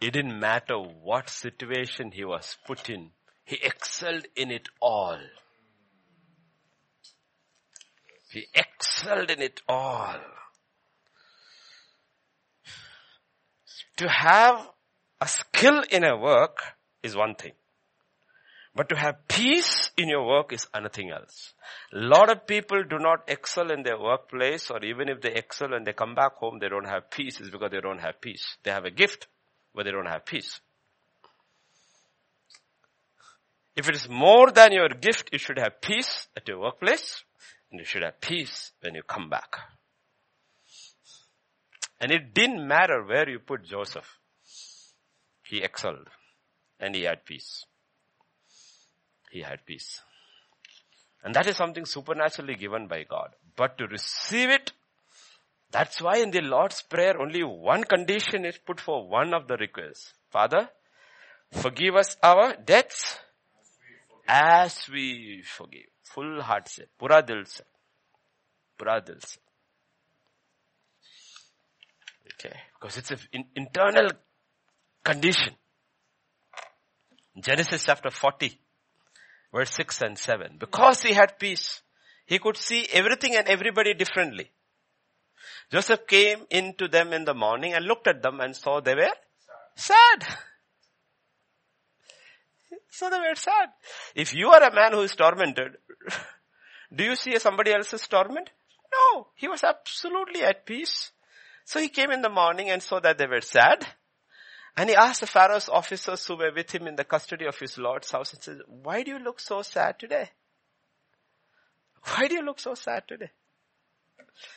it 0.01 0.11
didn't 0.11 0.41
matter 0.41 0.77
what 0.77 1.31
situation 1.31 2.11
he 2.11 2.25
was 2.25 2.57
put 2.67 2.91
in, 2.91 3.11
he 3.45 3.59
excelled 3.63 4.27
in 4.37 4.51
it 4.51 4.69
all. 4.81 5.19
He 8.31 8.47
excelled 8.55 9.31
in 9.31 9.43
it 9.43 9.61
all. 9.69 10.21
To 13.99 14.09
have 14.09 14.69
a 15.21 15.29
skill 15.29 15.83
in 15.91 16.03
a 16.03 16.17
work 16.17 16.63
is 17.03 17.15
one 17.15 17.35
thing. 17.35 17.53
But 18.75 18.89
to 18.89 18.97
have 18.97 19.29
peace 19.29 19.91
in 19.99 20.09
your 20.09 20.27
work 20.27 20.53
is 20.53 20.67
anything 20.75 21.11
else. 21.11 21.53
A 21.93 21.99
lot 21.99 22.31
of 22.31 22.47
people 22.47 22.83
do 22.89 22.99
not 22.99 23.29
excel 23.29 23.71
in 23.71 23.83
their 23.83 24.01
workplace 24.01 24.71
or 24.71 24.83
even 24.83 25.11
if 25.11 25.21
they 25.21 25.35
excel 25.35 25.75
and 25.75 25.87
they 25.87 25.93
come 25.93 26.15
back 26.15 26.37
home, 26.37 26.59
they 26.59 26.71
don't 26.71 26.89
have 26.89 27.11
peace 27.11 27.39
is 27.41 27.51
because 27.51 27.71
they 27.71 27.83
don't 27.83 28.01
have 28.01 28.21
peace. 28.21 28.57
They 28.63 28.71
have 28.71 28.87
a 28.87 28.91
gift, 28.91 29.27
but 29.75 29.85
they 29.85 29.91
don't 29.91 30.07
have 30.07 30.25
peace. 30.25 30.61
If 33.77 33.89
it 33.89 33.97
is 33.97 34.09
more 34.09 34.51
than 34.51 34.73
your 34.73 34.89
gift, 34.89 35.31
you 35.33 35.39
should 35.39 35.59
have 35.59 35.81
peace 35.81 36.29
at 36.37 36.47
your 36.47 36.61
workplace 36.61 37.25
and 37.71 37.79
you 37.81 37.87
should 37.87 38.03
have 38.03 38.21
peace 38.21 38.73
when 38.81 38.95
you 38.95 39.03
come 39.03 39.31
back. 39.31 39.57
And 42.01 42.11
it 42.11 42.35
didn't 42.35 42.67
matter 42.67 43.03
where 43.05 43.29
you 43.29 43.39
put 43.39 43.65
Joseph. 43.65 44.19
He 45.45 45.63
excelled 45.63 46.09
and 46.81 46.95
he 46.95 47.03
had 47.03 47.25
peace 47.25 47.65
he 49.33 49.41
had 49.41 49.65
peace. 49.65 50.03
And 51.25 51.35
that 51.35 51.47
is 51.47 51.57
something 51.57 51.87
supernaturally 51.87 52.55
given 52.55 52.87
by 52.87 53.05
God. 53.05 53.31
But 53.57 53.79
to 53.79 53.87
receive 53.87 54.51
it, 54.51 54.73
that's 55.71 56.03
why 56.03 56.19
in 56.19 56.31
the 56.31 56.43
Lord's 56.43 56.83
Prayer 56.83 57.19
only 57.19 57.43
one 57.43 57.85
condition 57.85 58.45
is 58.45 58.59
put 58.59 58.79
for 58.79 59.09
one 59.09 59.33
of 59.33 59.49
the 59.49 59.57
requests. 59.57 60.13
Father, 60.31 60.69
forgive 61.51 61.97
us 61.97 62.17
our 62.23 62.55
debts 62.55 63.19
as 64.27 64.89
we 64.93 65.43
forgive. 65.43 65.87
Full 66.03 66.43
heart 66.43 66.69
se, 66.69 66.85
pura 66.99 67.23
dil 67.23 67.45
se. 67.45 67.65
Pura 68.77 69.01
dil 69.01 69.21
se. 69.21 69.39
Okay, 72.35 72.57
because 72.75 72.97
it's 72.99 73.11
an 73.11 73.45
internal 73.55 74.11
condition. 75.05 75.55
Genesis 77.41 77.85
chapter 77.85 78.11
40, 78.11 78.59
verse 79.55 79.71
6 79.75 80.03
and 80.03 80.19
7. 80.19 80.57
Because 80.59 81.03
he 81.03 81.15
had 81.15 81.39
peace, 81.39 81.83
he 82.27 82.39
could 82.39 82.57
see 82.57 82.87
everything 82.93 83.37
and 83.37 83.49
everybody 83.49 83.95
differently. 83.95 84.51
Joseph 85.71 86.07
came 86.07 86.47
into 86.51 86.89
them 86.89 87.13
in 87.13 87.25
the 87.25 87.35
morning 87.35 87.73
and 87.73 87.87
looked 87.87 88.07
at 88.07 88.23
them 88.23 88.41
and 88.41 88.55
saw 88.55 88.81
they 88.81 88.95
were 88.95 89.15
sad. 89.75 90.27
So 92.91 93.11
they 93.11 93.19
were 93.19 93.35
sad. 93.35 93.71
If 94.15 94.35
you 94.35 94.49
are 94.51 94.63
a 94.63 94.75
man 94.75 94.93
who 94.93 95.01
is 95.01 95.15
tormented, 95.17 95.77
do 96.95 97.05
you 97.05 97.17
see 97.17 97.39
somebody 97.39 97.73
else's 97.73 98.07
torment? 98.07 98.51
No, 98.93 99.29
he 99.35 99.49
was 99.49 99.65
absolutely 99.65 100.43
at 100.43 100.67
peace. 100.67 101.13
So 101.65 101.81
he 101.81 101.89
came 101.89 102.11
in 102.11 102.23
the 102.23 102.29
morning 102.29 102.71
and 102.71 102.83
saw 102.83 103.01
that 103.01 103.19
they 103.19 103.27
were 103.27 103.41
sad. 103.41 103.87
And 104.77 104.89
he 104.89 104.97
asked 104.97 105.21
the 105.21 105.27
Pharaoh's 105.27 105.69
officers 105.69 106.27
who 106.27 106.37
were 106.37 106.53
with 106.55 106.71
him 106.71 106.87
in 106.87 106.97
the 106.97 107.05
custody 107.05 107.47
of 107.47 107.59
his 107.59 107.77
Lord's 107.79 108.11
house 108.11 108.33
and 108.33 108.43
said, 108.43 108.59
why 108.67 109.03
do 109.03 109.11
you 109.11 109.19
look 109.19 109.41
so 109.41 109.63
sad 109.63 109.99
today? 109.99 110.31
Why 112.05 112.27
do 112.27 112.35
you 112.35 112.43
look 112.43 112.59
so 112.59 112.75
sad 112.75 113.05
today? 113.07 113.31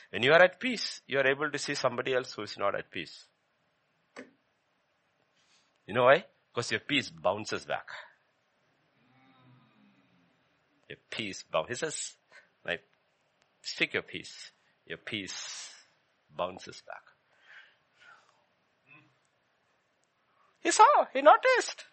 When 0.10 0.24
you 0.24 0.32
are 0.32 0.42
at 0.42 0.60
peace, 0.60 1.02
you 1.06 1.20
are 1.20 1.28
able 1.28 1.52
to 1.52 1.58
see 1.58 1.76
somebody 1.76 2.14
else 2.14 2.34
who 2.34 2.44
is 2.44 2.58
not 2.58 2.76
at 2.76 2.90
peace. 2.90 3.26
You 5.86 5.94
know 5.94 6.06
why? 6.06 6.26
Because 6.56 6.72
your 6.72 6.80
peace 6.80 7.10
bounces 7.10 7.66
back. 7.66 7.90
Your 10.90 11.00
peace 11.10 11.44
bounces. 11.52 11.80
He 11.82 11.86
says, 11.86 12.16
like, 12.66 12.82
speak 13.62 13.94
your 13.94 14.04
peace. 14.04 14.52
Your 14.86 15.00
peace 15.00 15.70
bounces 16.34 16.82
back. 16.88 17.02
He 20.62 20.72
saw, 20.72 20.86
he 21.12 21.22
noticed. 21.22 21.84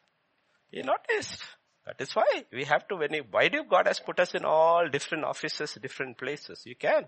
He 0.70 0.82
noticed. 0.82 1.42
That 1.84 2.00
is 2.00 2.14
why 2.14 2.44
we 2.52 2.64
have 2.64 2.86
to, 2.86 2.96
when 2.96 3.12
he, 3.12 3.20
why 3.20 3.48
do 3.48 3.64
God 3.68 3.88
has 3.88 3.98
put 3.98 4.20
us 4.20 4.32
in 4.32 4.44
all 4.44 4.88
different 4.88 5.24
offices, 5.24 5.76
different 5.82 6.18
places? 6.18 6.62
You 6.64 6.76
can. 6.76 7.06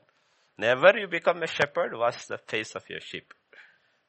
Never 0.59 0.99
you 0.99 1.07
become 1.07 1.41
a 1.43 1.47
shepherd, 1.47 1.97
wash 1.97 2.27
the 2.27 2.39
face 2.39 2.75
of 2.75 2.83
your 2.91 3.01
sheep. 3.01 3.33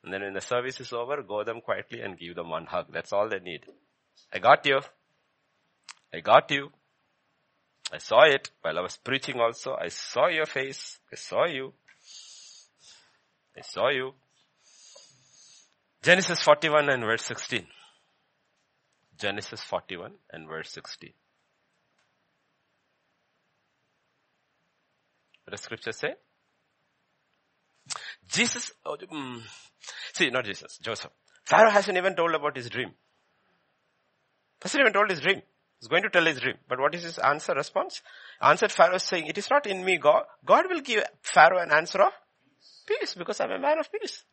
And 0.06 0.14
then 0.14 0.22
when 0.22 0.34
the 0.36 0.42
service 0.42 0.80
is 0.80 0.94
over, 0.94 1.24
go 1.24 1.44
them 1.44 1.62
quietly 1.62 2.02
and 2.02 2.18
give 2.18 2.36
them 2.36 2.52
one 2.52 2.68
hug. 2.68 2.94
That's 2.94 3.12
all 3.12 3.28
they 3.28 3.40
need. 3.40 3.66
I 4.32 4.38
got 4.38 4.64
you. 4.64 4.82
I 6.14 6.20
got 6.20 6.52
you. 6.52 6.70
I 7.92 7.98
saw 7.98 8.22
it 8.26 8.52
while 8.62 8.78
I 8.78 8.82
was 8.82 8.98
preaching 8.98 9.40
also. 9.40 9.76
I 9.76 9.88
saw 9.88 10.28
your 10.28 10.46
face. 10.46 11.00
I 11.12 11.16
saw 11.16 11.46
you. 11.48 11.74
I 13.58 13.62
saw 13.62 13.90
you. 13.90 14.14
Genesis 16.04 16.40
41 16.44 16.88
and 16.88 17.04
verse 17.04 17.24
16. 17.24 17.66
Genesis 19.18 19.62
41 19.62 20.12
and 20.30 20.48
verse 20.48 20.70
16. 20.70 21.14
What 25.46 25.52
does 25.52 25.62
scripture 25.62 25.94
say? 25.94 26.14
Jesus, 28.28 28.72
oh, 28.86 28.98
mm, 28.98 29.42
see, 30.14 30.30
not 30.30 30.46
Jesus, 30.46 30.78
Joseph. 30.82 31.12
Pharaoh 31.46 31.70
hasn't 31.70 31.98
even 31.98 32.16
told 32.16 32.34
about 32.34 32.56
his 32.56 32.70
dream. 32.70 32.92
Hasn't 34.62 34.82
even 34.82 34.94
told 34.94 35.10
his 35.10 35.22
dream. 35.22 35.42
He's 35.80 35.88
going 35.88 36.04
to 36.04 36.10
tell 36.10 36.26
his 36.26 36.40
dream. 36.40 36.56
But 36.68 36.80
what 36.80 36.96
is 36.96 37.04
his 37.04 37.20
answer, 37.20 37.54
response? 37.54 38.02
Answered 38.42 38.72
Pharaoh 38.72 38.98
saying, 38.98 39.28
it 39.28 39.38
is 39.38 39.50
not 39.50 39.68
in 39.68 39.86
me, 39.86 39.98
God. 39.98 40.24
God 40.44 40.66
will 40.70 40.82
give 40.82 41.04
Pharaoh 41.22 41.62
an 41.62 41.72
answer 41.72 42.02
of 42.02 42.14
peace 42.88 43.14
because 43.14 43.40
I'm 43.40 43.52
a 43.52 43.60
man 43.60 43.80
of 43.80 43.92
peace. 43.92 44.24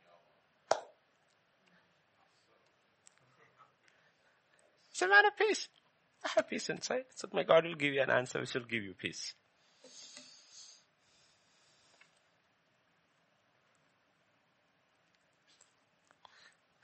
It's 4.90 5.02
a 5.02 5.08
man 5.08 5.26
of 5.26 5.36
peace. 5.36 5.68
I 6.24 6.28
have 6.36 6.48
peace 6.48 6.70
inside. 6.70 7.04
So 7.16 7.28
my 7.32 7.42
God 7.42 7.64
will 7.64 7.74
give 7.74 7.92
you 7.92 8.02
an 8.02 8.10
answer 8.10 8.40
which 8.40 8.54
will 8.54 8.62
give 8.62 8.84
you 8.84 8.94
peace. 8.94 9.34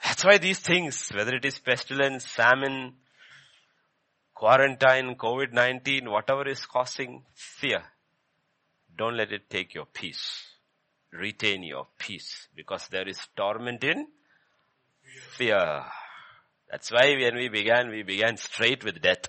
That's 0.09 0.25
why 0.25 0.39
these 0.39 0.59
things, 0.59 1.11
whether 1.15 1.35
it 1.35 1.45
is 1.45 1.59
pestilence, 1.59 2.25
famine, 2.25 2.95
quarantine, 4.35 5.17
COVID-19, 5.17 6.09
whatever 6.09 6.49
is 6.49 6.65
causing 6.65 7.25
fear, 7.35 7.83
don't 8.97 9.19
let 9.19 9.33
it 9.33 9.51
take 9.51 9.75
your 9.75 9.85
peace. 9.85 10.47
Retain 11.13 11.63
your 11.63 11.89
peace 11.99 12.49
because 12.57 12.89
there 12.89 13.07
is 13.07 13.21
torment 13.37 13.85
in 13.85 14.07
fear. 15.37 15.85
That's 16.71 16.91
why 16.91 17.15
when 17.21 17.37
we 17.37 17.51
began, 17.51 17.91
we 17.91 18.03
began 18.03 18.39
straight 18.39 18.85
with 18.85 19.03
death. 19.03 19.29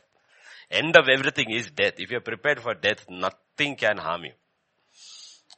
End 0.72 0.96
of 0.96 1.10
everything 1.10 1.52
is 1.52 1.70
death. 1.72 1.96
If 1.98 2.10
you're 2.10 2.22
prepared 2.22 2.62
for 2.62 2.74
death, 2.74 3.06
nothing 3.10 3.76
can 3.76 3.98
harm 3.98 4.24
you. 4.24 4.32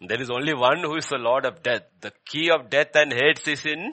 There 0.02 0.20
is 0.20 0.32
only 0.32 0.56
one 0.56 0.80
who 0.80 0.96
is 0.96 1.06
the 1.06 1.20
Lord 1.20 1.46
of 1.46 1.62
death. 1.62 1.84
The 2.00 2.12
key 2.26 2.50
of 2.50 2.72
death 2.72 2.96
and 2.96 3.14
hate 3.14 3.48
is 3.48 3.68
in 3.68 3.92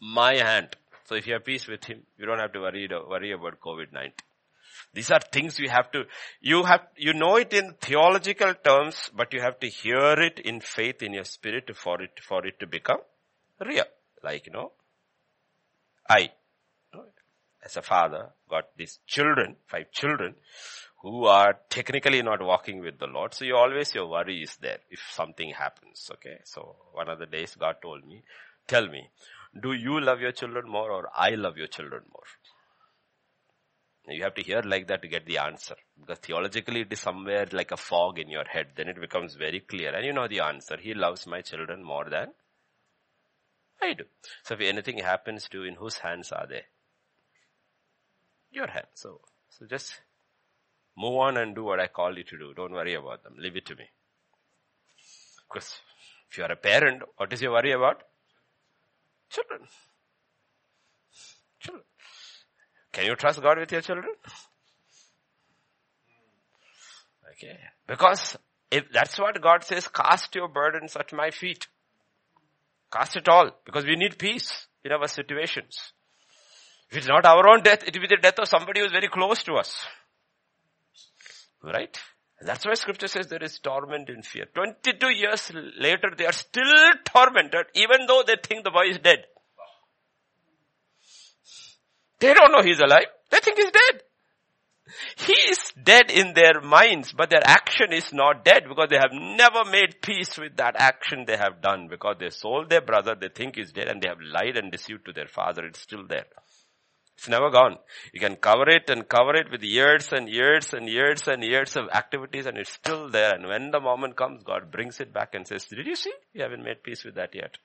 my 0.00 0.36
hand. 0.36 0.76
So 1.04 1.14
if 1.14 1.26
you 1.26 1.34
have 1.34 1.44
peace 1.44 1.66
with 1.66 1.84
him, 1.84 2.02
you 2.18 2.26
don't 2.26 2.38
have 2.38 2.52
to 2.52 2.60
worry, 2.60 2.88
worry 3.08 3.32
about 3.32 3.60
COVID-19. 3.60 4.12
These 4.92 5.10
are 5.10 5.20
things 5.20 5.58
you 5.58 5.68
have 5.68 5.90
to, 5.92 6.04
you 6.40 6.64
have, 6.64 6.80
you 6.96 7.12
know 7.12 7.36
it 7.36 7.52
in 7.52 7.74
theological 7.80 8.54
terms, 8.54 9.10
but 9.14 9.32
you 9.32 9.40
have 9.40 9.60
to 9.60 9.68
hear 9.68 10.14
it 10.20 10.40
in 10.40 10.60
faith 10.60 11.02
in 11.02 11.12
your 11.14 11.24
spirit 11.24 11.70
for 11.76 12.00
it, 12.02 12.18
for 12.20 12.44
it 12.46 12.58
to 12.60 12.66
become 12.66 13.00
real. 13.64 13.84
Like, 14.22 14.46
you 14.46 14.52
know, 14.52 14.72
I, 16.08 16.30
as 17.64 17.76
a 17.76 17.82
father, 17.82 18.30
got 18.48 18.64
these 18.76 18.98
children, 19.06 19.56
five 19.66 19.92
children, 19.92 20.34
who 21.02 21.24
are 21.26 21.58
technically 21.68 22.22
not 22.22 22.42
walking 22.42 22.80
with 22.80 22.98
the 22.98 23.06
Lord. 23.06 23.32
So 23.34 23.44
you 23.44 23.56
always, 23.56 23.94
your 23.94 24.08
worry 24.08 24.42
is 24.42 24.56
there 24.60 24.78
if 24.90 25.00
something 25.12 25.52
happens. 25.56 26.10
Okay. 26.14 26.38
So 26.44 26.76
one 26.92 27.08
of 27.08 27.18
the 27.18 27.26
days 27.26 27.54
God 27.58 27.76
told 27.82 28.06
me, 28.06 28.22
tell 28.66 28.86
me, 28.86 29.08
do 29.58 29.72
you 29.72 30.00
love 30.00 30.20
your 30.20 30.32
children 30.32 30.68
more 30.68 30.90
or 30.90 31.08
I 31.14 31.30
love 31.30 31.56
your 31.56 31.66
children 31.66 32.02
more? 32.12 32.24
You 34.08 34.24
have 34.24 34.34
to 34.34 34.42
hear 34.42 34.62
like 34.62 34.88
that 34.88 35.02
to 35.02 35.08
get 35.08 35.26
the 35.26 35.38
answer. 35.38 35.76
Because 35.98 36.18
theologically 36.18 36.80
it 36.80 36.92
is 36.92 37.00
somewhere 37.00 37.46
like 37.52 37.70
a 37.70 37.76
fog 37.76 38.18
in 38.18 38.28
your 38.28 38.44
head. 38.44 38.68
Then 38.76 38.88
it 38.88 39.00
becomes 39.00 39.34
very 39.34 39.60
clear. 39.60 39.94
And 39.94 40.04
you 40.04 40.12
know 40.12 40.26
the 40.26 40.40
answer. 40.40 40.76
He 40.80 40.94
loves 40.94 41.26
my 41.26 41.42
children 41.42 41.82
more 41.82 42.08
than 42.08 42.28
I 43.82 43.94
do. 43.94 44.04
So 44.42 44.54
if 44.54 44.60
anything 44.60 44.98
happens 44.98 45.48
to 45.50 45.64
in 45.64 45.74
whose 45.74 45.98
hands 45.98 46.32
are 46.32 46.46
they? 46.48 46.62
Your 48.50 48.66
hands. 48.66 48.88
So, 48.94 49.20
so 49.48 49.66
just 49.66 50.00
move 50.96 51.14
on 51.14 51.36
and 51.36 51.54
do 51.54 51.64
what 51.64 51.80
I 51.80 51.86
call 51.86 52.16
you 52.16 52.24
to 52.24 52.38
do. 52.38 52.54
Don't 52.54 52.72
worry 52.72 52.94
about 52.94 53.22
them. 53.22 53.34
Leave 53.38 53.56
it 53.56 53.66
to 53.66 53.76
me. 53.76 53.84
Because 55.48 55.80
if 56.30 56.38
you 56.38 56.44
are 56.44 56.52
a 56.52 56.56
parent, 56.56 57.02
what 57.16 57.32
is 57.32 57.42
your 57.42 57.52
worry 57.52 57.72
about? 57.72 58.02
Children. 59.30 59.60
Children. 61.60 61.84
Can 62.92 63.06
you 63.06 63.14
trust 63.14 63.40
God 63.40 63.58
with 63.58 63.70
your 63.70 63.80
children? 63.80 64.12
Okay. 67.32 67.58
Because 67.86 68.36
if 68.70 68.84
that's 68.92 69.18
what 69.18 69.40
God 69.40 69.64
says, 69.64 69.88
cast 69.88 70.34
your 70.34 70.48
burdens 70.48 70.96
at 70.96 71.12
my 71.12 71.30
feet. 71.30 71.66
Cast 72.92 73.16
it 73.16 73.28
all. 73.28 73.50
Because 73.64 73.84
we 73.84 73.96
need 73.96 74.18
peace 74.18 74.66
in 74.84 74.92
our 74.92 75.06
situations. 75.06 75.92
If 76.90 76.98
it's 76.98 77.08
not 77.08 77.24
our 77.24 77.48
own 77.48 77.62
death, 77.62 77.84
it 77.86 77.94
will 77.94 78.02
be 78.02 78.08
the 78.08 78.20
death 78.20 78.38
of 78.40 78.48
somebody 78.48 78.80
who 78.80 78.86
is 78.86 78.92
very 78.92 79.08
close 79.08 79.44
to 79.44 79.54
us. 79.54 79.86
Right? 81.62 81.96
That's 82.42 82.64
why 82.64 82.74
scripture 82.74 83.08
says 83.08 83.26
there 83.28 83.42
is 83.42 83.58
torment 83.58 84.08
in 84.08 84.22
fear. 84.22 84.46
22 84.54 85.10
years 85.10 85.52
later, 85.78 86.10
they 86.16 86.26
are 86.26 86.32
still 86.32 86.92
tormented 87.04 87.66
even 87.74 88.06
though 88.06 88.22
they 88.26 88.36
think 88.42 88.64
the 88.64 88.70
boy 88.70 88.88
is 88.88 88.98
dead. 88.98 89.24
They 92.18 92.32
don't 92.32 92.52
know 92.52 92.62
he's 92.62 92.80
alive. 92.80 93.06
They 93.30 93.40
think 93.40 93.58
he's 93.58 93.70
dead. 93.70 94.02
He 95.16 95.32
is 95.32 95.72
dead 95.82 96.10
in 96.10 96.34
their 96.34 96.60
minds, 96.60 97.12
but 97.12 97.30
their 97.30 97.44
action 97.44 97.92
is 97.92 98.12
not 98.12 98.44
dead 98.44 98.64
because 98.68 98.88
they 98.90 98.96
have 98.96 99.12
never 99.12 99.64
made 99.70 100.02
peace 100.02 100.36
with 100.36 100.56
that 100.56 100.74
action 100.76 101.24
they 101.26 101.36
have 101.36 101.62
done 101.62 101.88
because 101.88 102.16
they 102.18 102.30
sold 102.30 102.70
their 102.70 102.80
brother, 102.80 103.14
they 103.14 103.28
think 103.28 103.56
he's 103.56 103.72
dead 103.72 103.88
and 103.88 104.02
they 104.02 104.08
have 104.08 104.20
lied 104.20 104.56
and 104.56 104.72
deceived 104.72 105.04
to 105.06 105.12
their 105.12 105.28
father. 105.28 105.64
It's 105.64 105.80
still 105.80 106.06
there. 106.06 106.26
It's 107.20 107.28
never 107.28 107.50
gone. 107.50 107.76
You 108.14 108.20
can 108.20 108.36
cover 108.36 108.66
it 108.66 108.88
and 108.88 109.06
cover 109.06 109.34
it 109.34 109.50
with 109.50 109.62
years 109.62 110.08
and 110.10 110.26
years 110.26 110.72
and 110.72 110.88
years 110.88 111.28
and 111.28 111.44
years 111.44 111.76
of 111.76 111.90
activities 111.92 112.46
and 112.46 112.56
it's 112.56 112.72
still 112.72 113.10
there. 113.10 113.34
And 113.34 113.46
when 113.46 113.70
the 113.70 113.78
moment 113.78 114.16
comes, 114.16 114.42
God 114.42 114.70
brings 114.70 115.00
it 115.00 115.12
back 115.12 115.34
and 115.34 115.46
says, 115.46 115.66
did 115.66 115.86
you 115.86 115.96
see? 115.96 116.14
You 116.32 116.40
haven't 116.44 116.64
made 116.64 116.82
peace 116.82 117.04
with 117.04 117.16
that 117.16 117.34
yet. 117.34 117.58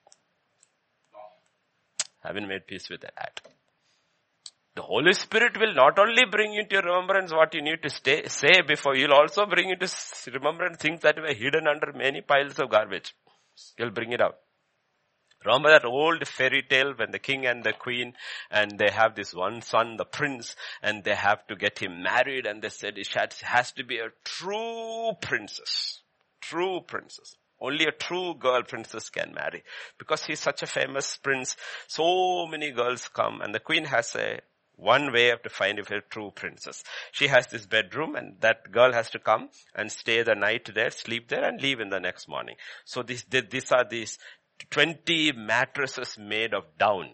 Haven't 2.19 2.49
made 2.49 2.67
peace 2.67 2.89
with 2.89 2.99
that. 2.99 3.39
The 4.75 4.81
Holy 4.81 5.13
Spirit 5.13 5.57
will 5.57 5.73
not 5.73 5.97
only 5.99 6.23
bring 6.29 6.53
into 6.55 6.73
your 6.73 6.83
remembrance 6.83 7.31
what 7.31 7.53
you 7.53 7.61
need 7.61 7.81
to 7.83 7.89
stay, 7.89 8.27
say 8.27 8.61
before, 8.67 8.95
He'll 8.95 9.13
also 9.13 9.45
bring 9.45 9.69
into 9.69 9.87
remembrance 10.33 10.79
things 10.79 10.99
that 11.03 11.15
were 11.15 11.33
hidden 11.33 11.65
under 11.65 11.93
many 11.93 12.19
piles 12.19 12.59
of 12.59 12.71
garbage. 12.71 13.15
He'll 13.77 13.91
bring 13.91 14.11
it 14.11 14.19
out. 14.19 14.35
Remember 15.45 15.69
that 15.69 15.85
old 15.85 16.27
fairy 16.27 16.63
tale 16.63 16.93
when 16.95 17.11
the 17.11 17.19
king 17.19 17.45
and 17.45 17.63
the 17.63 17.73
queen 17.73 18.13
and 18.49 18.77
they 18.79 18.91
have 18.91 19.15
this 19.15 19.33
one 19.33 19.61
son, 19.61 19.97
the 19.97 20.05
prince, 20.05 20.55
and 20.81 21.03
they 21.03 21.15
have 21.15 21.45
to 21.47 21.55
get 21.55 21.79
him 21.79 22.01
married 22.01 22.45
and 22.45 22.61
they 22.61 22.69
said 22.69 22.97
it 22.97 23.13
has 23.43 23.71
to 23.73 23.83
be 23.83 23.99
a 23.99 24.11
true 24.23 25.11
princess. 25.21 26.01
True 26.41 26.81
princess. 26.81 27.35
Only 27.59 27.85
a 27.85 27.91
true 27.91 28.35
girl 28.35 28.63
princess 28.63 29.09
can 29.09 29.33
marry. 29.33 29.63
Because 29.97 30.25
he's 30.25 30.39
such 30.39 30.61
a 30.63 30.67
famous 30.67 31.17
prince, 31.17 31.55
so 31.87 32.47
many 32.47 32.71
girls 32.71 33.07
come 33.07 33.41
and 33.41 33.53
the 33.53 33.59
queen 33.59 33.85
has 33.85 34.15
a 34.15 34.39
one 34.77 35.13
way 35.13 35.33
to 35.41 35.49
find 35.49 35.79
if 35.79 35.89
a 35.89 36.01
true 36.01 36.31
princess. 36.35 36.83
She 37.11 37.27
has 37.27 37.47
this 37.47 37.65
bedroom 37.65 38.15
and 38.15 38.35
that 38.41 38.71
girl 38.71 38.91
has 38.91 39.09
to 39.11 39.19
come 39.19 39.49
and 39.73 39.91
stay 39.91 40.21
the 40.23 40.35
night 40.35 40.69
there, 40.73 40.89
sleep 40.89 41.29
there 41.29 41.45
and 41.45 41.61
leave 41.61 41.79
in 41.79 41.89
the 41.89 41.99
next 41.99 42.27
morning. 42.27 42.55
So 42.83 43.01
these, 43.01 43.23
these 43.23 43.71
are 43.71 43.85
these 43.89 44.17
20 44.69 45.33
mattresses 45.33 46.17
made 46.17 46.53
of 46.53 46.63
down. 46.77 47.09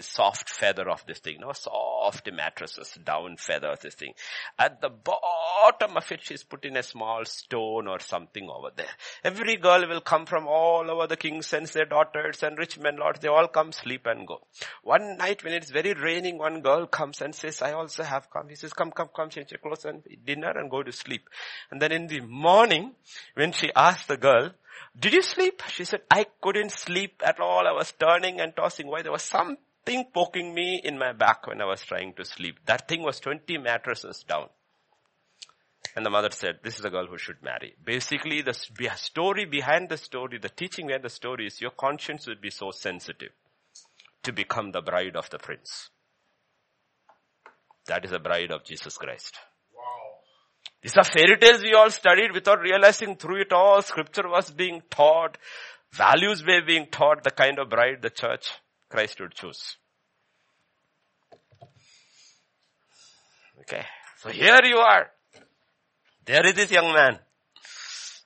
Soft 0.00 0.50
feather 0.50 0.88
of 0.90 1.04
this 1.06 1.18
thing. 1.18 1.38
No, 1.40 1.52
soft 1.52 2.30
mattresses, 2.30 2.98
down 3.02 3.36
feather 3.36 3.68
of 3.68 3.80
this 3.80 3.94
thing. 3.94 4.12
At 4.58 4.80
the 4.82 4.90
bottom 4.90 5.96
of 5.96 6.12
it, 6.12 6.20
she's 6.22 6.44
put 6.44 6.64
in 6.64 6.76
a 6.76 6.82
small 6.82 7.24
stone 7.24 7.88
or 7.88 7.98
something 7.98 8.48
over 8.50 8.68
there. 8.76 8.86
Every 9.24 9.56
girl 9.56 9.88
will 9.88 10.02
come 10.02 10.26
from 10.26 10.46
all 10.46 10.90
over 10.90 11.06
the 11.06 11.16
kings 11.16 11.52
and 11.54 11.66
their 11.68 11.86
daughters 11.86 12.42
and 12.42 12.58
rich 12.58 12.78
men 12.78 12.96
lords. 12.96 13.20
They 13.20 13.28
all 13.28 13.48
come, 13.48 13.72
sleep 13.72 14.06
and 14.06 14.26
go. 14.26 14.40
One 14.82 15.16
night 15.16 15.42
when 15.42 15.54
it's 15.54 15.70
very 15.70 15.94
raining, 15.94 16.36
one 16.36 16.60
girl 16.60 16.86
comes 16.86 17.22
and 17.22 17.34
says, 17.34 17.62
I 17.62 17.72
also 17.72 18.02
have 18.02 18.30
come. 18.30 18.50
He 18.50 18.56
says, 18.56 18.74
come, 18.74 18.90
come, 18.90 19.08
come, 19.14 19.30
change 19.30 19.52
your 19.52 19.58
clothes 19.58 19.86
and 19.86 20.02
dinner 20.24 20.50
and 20.50 20.70
go 20.70 20.82
to 20.82 20.92
sleep. 20.92 21.28
And 21.70 21.80
then 21.80 21.92
in 21.92 22.08
the 22.08 22.20
morning, 22.20 22.92
when 23.34 23.52
she 23.52 23.72
asked 23.74 24.08
the 24.08 24.18
girl, 24.18 24.50
did 24.98 25.12
you 25.12 25.22
sleep? 25.22 25.62
She 25.68 25.84
said, 25.84 26.00
I 26.10 26.26
couldn't 26.40 26.72
sleep 26.72 27.22
at 27.24 27.40
all. 27.40 27.66
I 27.66 27.72
was 27.72 27.92
turning 27.92 28.40
and 28.40 28.54
tossing. 28.54 28.88
Why? 28.88 29.02
There 29.02 29.12
was 29.12 29.22
something 29.22 30.06
poking 30.12 30.54
me 30.54 30.80
in 30.82 30.98
my 30.98 31.12
back 31.12 31.46
when 31.46 31.60
I 31.60 31.66
was 31.66 31.82
trying 31.82 32.14
to 32.14 32.24
sleep. 32.24 32.58
That 32.66 32.88
thing 32.88 33.02
was 33.02 33.20
20 33.20 33.58
mattresses 33.58 34.24
down. 34.28 34.48
And 35.94 36.04
the 36.04 36.10
mother 36.10 36.30
said, 36.30 36.60
this 36.62 36.78
is 36.78 36.84
a 36.84 36.90
girl 36.90 37.06
who 37.06 37.18
should 37.18 37.42
marry. 37.42 37.74
Basically, 37.84 38.42
the 38.42 38.54
story 38.96 39.44
behind 39.44 39.88
the 39.88 39.96
story, 39.96 40.38
the 40.38 40.48
teaching 40.48 40.86
behind 40.86 41.04
the 41.04 41.10
story 41.10 41.46
is 41.46 41.60
your 41.60 41.70
conscience 41.70 42.26
would 42.26 42.40
be 42.40 42.50
so 42.50 42.70
sensitive 42.70 43.30
to 44.22 44.32
become 44.32 44.72
the 44.72 44.82
bride 44.82 45.16
of 45.16 45.30
the 45.30 45.38
prince. 45.38 45.90
That 47.86 48.04
is 48.04 48.10
the 48.10 48.18
bride 48.18 48.50
of 48.50 48.64
Jesus 48.64 48.96
Christ. 48.98 49.36
These 50.82 50.96
are 50.96 51.04
fairy 51.04 51.36
tales 51.38 51.62
we 51.62 51.74
all 51.74 51.90
studied 51.90 52.32
without 52.32 52.60
realizing 52.60 53.16
through 53.16 53.42
it 53.42 53.52
all 53.52 53.82
scripture 53.82 54.28
was 54.28 54.50
being 54.50 54.82
taught, 54.90 55.36
values 55.92 56.44
were 56.44 56.62
being 56.64 56.86
taught, 56.86 57.24
the 57.24 57.30
kind 57.30 57.58
of 57.58 57.68
bride 57.68 58.00
the 58.00 58.10
church 58.10 58.50
Christ 58.88 59.20
would 59.20 59.34
choose. 59.34 59.76
Okay. 63.60 63.84
So 64.18 64.30
here 64.30 64.60
you 64.64 64.78
are. 64.78 65.10
There 66.24 66.46
is 66.46 66.54
this 66.54 66.70
young 66.70 66.92
man. 66.92 67.18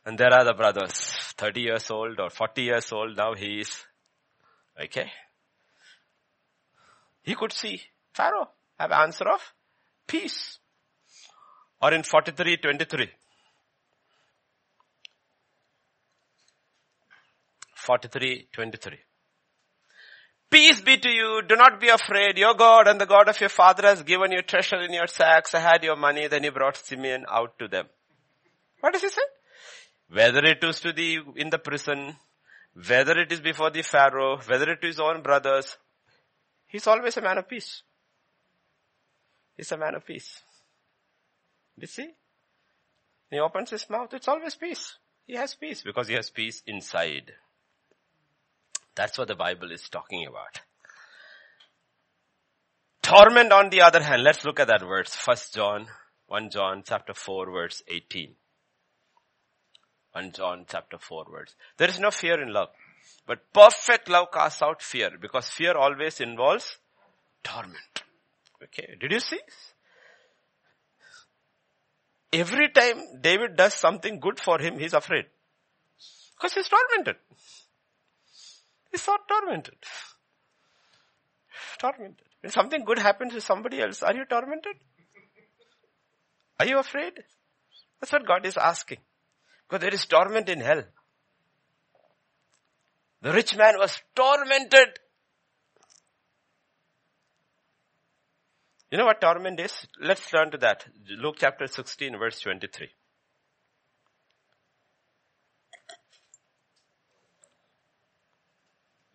And 0.05 0.19
there 0.19 0.33
are 0.33 0.45
the 0.45 0.55
brothers. 0.55 0.93
30 1.37 1.61
years 1.61 1.91
old 1.91 2.21
or 2.21 2.31
40 2.31 2.63
years 2.63 2.93
old. 2.93 3.17
Now 3.17 3.35
he 3.35 3.61
is. 3.61 3.85
Okay. 4.81 5.11
He 7.23 7.35
could 7.35 7.53
see 7.53 7.81
Pharaoh 8.13 8.51
have 8.79 8.93
answer 8.93 9.29
of 9.29 9.41
peace. 10.07 10.59
Or 11.83 11.93
in 11.93 12.05
43, 12.05 12.59
23. 12.59 13.11
43, 17.75 18.49
23. 18.53 18.99
Peace 20.49 20.81
be 20.83 20.99
to 20.99 21.09
you. 21.09 21.43
Do 21.49 21.57
not 21.57 21.81
be 21.81 21.89
afraid. 21.89 22.39
Your 22.39 22.55
God 22.55 22.87
and 22.87 23.01
the 23.01 23.07
God 23.07 23.29
of 23.29 23.41
your 23.41 23.49
father 23.49 23.85
has 23.89 24.03
given 24.03 24.31
you 24.31 24.43
treasure 24.43 24.81
in 24.81 24.93
your 24.93 25.07
sacks. 25.07 25.55
I 25.55 25.61
had 25.61 25.83
your 25.83 25.97
money. 25.97 26.29
Then 26.29 26.45
he 26.45 26.51
brought 26.51 26.77
Simeon 26.77 27.25
out 27.29 27.59
to 27.59 27.69
them. 27.69 27.87
What 28.81 28.93
does 28.93 29.03
he 29.03 29.09
say? 29.09 29.23
Whether 30.11 30.45
it 30.45 30.63
is 30.63 30.79
to 30.81 30.93
the, 30.93 31.21
in 31.37 31.51
the 31.51 31.59
prison, 31.59 32.17
whether 32.75 33.19
it 33.19 33.33
is 33.33 33.41
before 33.41 33.71
the 33.71 33.83
Pharaoh, 33.83 34.39
whether 34.47 34.71
it 34.71 34.85
is 34.85 35.01
own 35.01 35.23
brothers, 35.23 35.77
he's 36.67 36.87
always 36.87 37.17
a 37.17 37.23
man 37.23 37.39
of 37.39 37.49
peace. 37.49 37.83
He's 39.57 39.73
a 39.73 39.79
man 39.79 39.95
of 39.95 40.07
peace. 40.07 40.43
You 41.77 41.87
see? 41.87 42.11
He 43.31 43.39
opens 43.39 43.71
his 43.71 43.89
mouth, 43.89 44.13
it's 44.13 44.29
always 44.29 44.55
peace. 44.55 44.97
He 45.27 45.35
has 45.35 45.55
peace 45.55 45.83
because 45.83 46.09
he 46.09 46.15
has 46.15 46.31
peace 46.31 46.63
inside. 46.67 47.33
That's 48.95 49.17
what 49.17 49.29
the 49.29 49.35
Bible 49.35 49.73
is 49.73 49.89
talking 49.89 50.27
about. 50.27 50.61
Torment 53.03 53.53
on 53.53 53.71
the 53.71 53.81
other 53.81 54.03
hand, 54.03 54.23
let's 54.23 54.45
look 54.45 54.61
at 54.61 54.69
that 54.69 54.83
verse. 54.83 55.15
First 55.15 55.55
John, 55.55 55.87
1 56.29 56.51
John 56.51 56.83
chapter 56.87 57.15
4 57.15 57.51
verse 57.51 57.83
18. 57.89 58.35
1 60.13 60.33
John 60.33 60.67
chapter 60.69 60.99
4 60.99 61.25
verse. 61.31 61.55
There 61.79 61.89
is 61.89 61.99
no 61.99 62.11
fear 62.11 62.41
in 62.41 62.53
love. 62.53 62.69
But 63.27 63.53
perfect 63.53 64.09
love 64.09 64.29
casts 64.33 64.63
out 64.63 64.83
fear 64.83 65.11
because 65.21 65.49
fear 65.49 65.77
always 65.77 66.21
involves 66.21 66.79
torment. 67.43 68.03
Okay. 68.63 68.97
Did 69.01 69.13
you 69.13 69.21
see? 69.21 69.41
Every 72.33 72.71
time 72.71 73.21
David 73.21 73.57
does 73.57 73.75
something 73.75 74.21
good 74.21 74.41
for 74.41 74.59
him, 74.59 74.79
he's 74.79 74.95
afraid. 74.95 75.27
Because 76.37 76.55
he's 76.55 76.69
tormented. 76.69 77.17
He's 78.91 79.03
so 79.03 79.17
tormented. 79.29 79.77
Tormented. 81.79 82.27
When 82.41 82.51
something 82.51 82.85
good 82.85 82.99
happens 82.99 83.33
to 83.35 83.41
somebody 83.41 83.81
else, 83.81 84.03
are 84.03 84.15
you 84.15 84.25
tormented? 84.25 84.77
Are 86.59 86.67
you 86.67 86.79
afraid? 86.79 87.13
That's 88.01 88.13
what 88.13 88.27
God 88.27 88.45
is 88.47 88.57
asking. 88.57 88.99
Because 89.69 89.83
there 89.83 89.95
is 89.95 90.05
torment 90.07 90.49
in 90.49 90.61
hell. 90.61 90.85
The 93.23 93.33
rich 93.33 93.57
man 93.57 93.75
was 93.79 93.97
tormented 94.17 94.99
You 98.93 98.99
know 98.99 99.07
what 99.07 99.23
torment 99.23 99.59
is? 99.59 99.87
Let's 100.03 100.29
turn 100.31 100.51
to 100.51 100.59
that. 100.59 100.85
Luke 101.19 101.37
chapter 101.39 101.67
16 101.67 102.19
verse 102.19 102.39
23. 102.41 102.91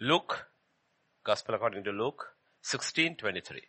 Luke, 0.02 0.48
Gospel 1.24 1.54
according 1.54 1.84
to 1.84 1.92
Luke, 1.92 2.26
16, 2.64 3.18
23. 3.18 3.62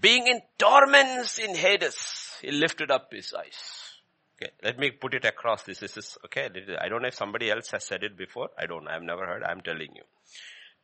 Being 0.00 0.26
in 0.26 0.42
torments 0.58 1.38
in 1.38 1.54
Hades, 1.54 2.36
he 2.42 2.50
lifted 2.50 2.90
up 2.90 3.12
his 3.12 3.32
eyes. 3.32 3.92
Okay, 4.36 4.50
let 4.64 4.76
me 4.76 4.90
put 4.90 5.14
it 5.14 5.24
across. 5.24 5.62
This 5.62 5.82
is, 5.82 6.18
okay, 6.24 6.48
I 6.80 6.88
don't 6.88 7.02
know 7.02 7.08
if 7.08 7.14
somebody 7.14 7.52
else 7.52 7.70
has 7.70 7.86
said 7.86 8.02
it 8.02 8.16
before. 8.16 8.48
I 8.58 8.66
don't. 8.66 8.88
I've 8.88 9.02
never 9.02 9.24
heard. 9.24 9.44
I'm 9.44 9.60
telling 9.60 9.94
you. 9.94 10.02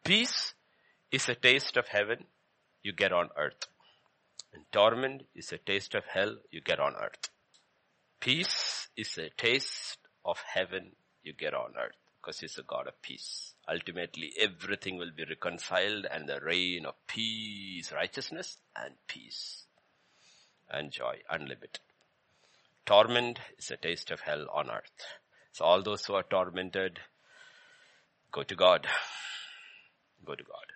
Peace 0.04 0.54
is 1.10 1.28
a 1.28 1.34
taste 1.34 1.76
of 1.76 1.88
heaven 1.88 2.24
you 2.84 2.92
get 2.92 3.12
on 3.12 3.30
earth. 3.36 3.66
And 4.52 4.64
torment 4.72 5.22
is 5.34 5.52
a 5.52 5.58
taste 5.58 5.94
of 5.94 6.04
hell 6.04 6.36
you 6.50 6.60
get 6.60 6.80
on 6.80 6.94
earth. 6.96 7.30
Peace 8.20 8.88
is 8.96 9.16
a 9.18 9.30
taste 9.30 9.98
of 10.24 10.38
heaven 10.54 10.92
you 11.22 11.32
get 11.32 11.54
on 11.54 11.74
earth 11.78 11.96
because 12.20 12.40
he's 12.40 12.58
a 12.58 12.62
God 12.62 12.86
of 12.86 13.00
peace. 13.00 13.54
Ultimately, 13.68 14.32
everything 14.38 14.98
will 14.98 15.12
be 15.16 15.24
reconciled 15.24 16.06
and 16.10 16.28
the 16.28 16.40
reign 16.40 16.84
of 16.84 16.94
peace, 17.06 17.92
righteousness 17.92 18.58
and 18.76 18.94
peace 19.06 19.66
and 20.70 20.90
joy 20.90 21.16
unlimited. 21.28 21.80
Torment 22.86 23.38
is 23.58 23.70
a 23.70 23.76
taste 23.76 24.10
of 24.10 24.20
hell 24.20 24.46
on 24.52 24.70
earth. 24.70 25.04
So 25.52 25.64
all 25.64 25.82
those 25.82 26.04
who 26.04 26.14
are 26.14 26.22
tormented, 26.22 26.98
go 28.32 28.42
to 28.42 28.54
God. 28.54 28.86
Go 30.24 30.34
to 30.34 30.44
God. 30.44 30.66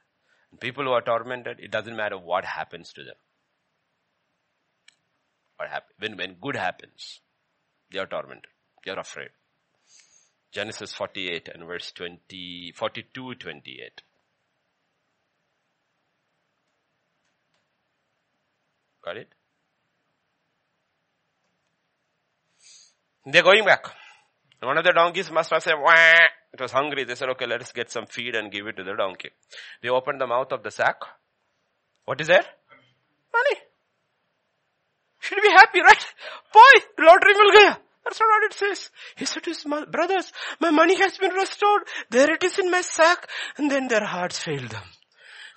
And 0.51 0.60
people 0.60 0.84
who 0.84 0.92
are 0.92 1.02
tormented, 1.02 1.60
it 1.60 1.70
doesn't 1.70 1.96
matter 1.96 2.18
what 2.18 2.44
happens 2.44 2.92
to 2.94 3.05
them. 3.05 3.16
What 5.56 5.70
happen, 5.70 5.94
when, 5.98 6.16
when 6.16 6.36
good 6.40 6.56
happens, 6.56 7.20
they 7.93 7.98
are 7.98 8.06
tormented. 8.06 8.51
They 8.85 8.90
are 8.90 8.98
afraid. 8.98 9.31
Genesis 10.52 10.93
48 10.93 11.48
and 11.52 11.66
verse 11.66 11.93
20, 11.93 12.72
42, 12.76 13.35
28. 13.35 14.02
Got 19.05 19.16
it? 19.16 19.28
They're 23.26 23.43
going 23.43 23.64
back. 23.64 23.86
One 24.60 24.78
of 24.78 24.85
the 24.85 24.93
donkeys 24.93 25.31
must 25.31 25.51
have 25.51 25.62
said, 25.62 25.74
Wah! 25.78 25.94
it 26.55 26.60
was 26.60 26.70
hungry. 26.70 27.05
They 27.05 27.16
said, 27.16 27.28
okay, 27.31 27.47
let 27.47 27.60
us 27.60 27.72
get 27.72 27.90
some 27.90 28.06
feed 28.06 28.36
and 28.36 28.51
give 28.51 28.66
it 28.68 28.76
to 28.76 28.85
the 28.85 28.94
donkey. 28.94 29.31
They 29.82 29.89
opened 29.89 30.20
the 30.20 30.26
mouth 30.26 30.52
of 30.52 30.62
the 30.62 30.70
sack. 30.70 31.01
What 32.05 32.20
is 32.20 32.28
there? 32.28 32.44
Money. 33.32 33.60
Should 35.24 35.40
be 35.40 35.48
happy, 35.48 35.80
right? 35.80 36.06
Boy, 36.52 37.05
lottery 37.05 37.32
mil 37.32 37.52
gaya. 37.52 37.78
That's 38.05 38.20
not 38.20 38.28
what 38.28 38.44
it 38.44 38.52
says. 38.52 38.90
He 39.16 39.24
said 39.24 39.42
to 39.44 39.51
his 39.51 39.64
brothers, 39.64 40.30
my 40.60 40.70
money 40.70 41.01
has 41.01 41.16
been 41.16 41.32
restored. 41.32 41.84
There 42.10 42.30
it 42.30 42.44
is 42.44 42.59
in 42.59 42.70
my 42.70 42.82
sack. 42.82 43.26
And 43.56 43.70
then 43.70 43.88
their 43.88 44.05
hearts 44.05 44.38
failed 44.38 44.68
them. 44.68 44.82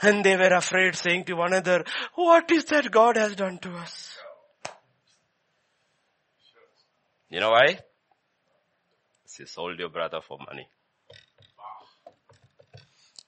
And 0.01 0.23
they 0.23 0.37
were 0.37 0.53
afraid 0.55 0.95
saying 0.95 1.25
to 1.25 1.33
one 1.33 1.51
another, 1.51 1.83
what 2.15 2.49
is 2.49 2.63
that 2.65 2.89
God 2.89 3.17
has 3.17 3.35
done 3.35 3.57
to 3.59 3.71
us? 3.71 4.17
You 7.29 7.41
know 7.41 7.51
why? 7.51 7.79
He 9.37 9.45
sold 9.45 9.77
your 9.77 9.89
brother 9.89 10.21
for 10.25 10.37
money. 10.39 10.69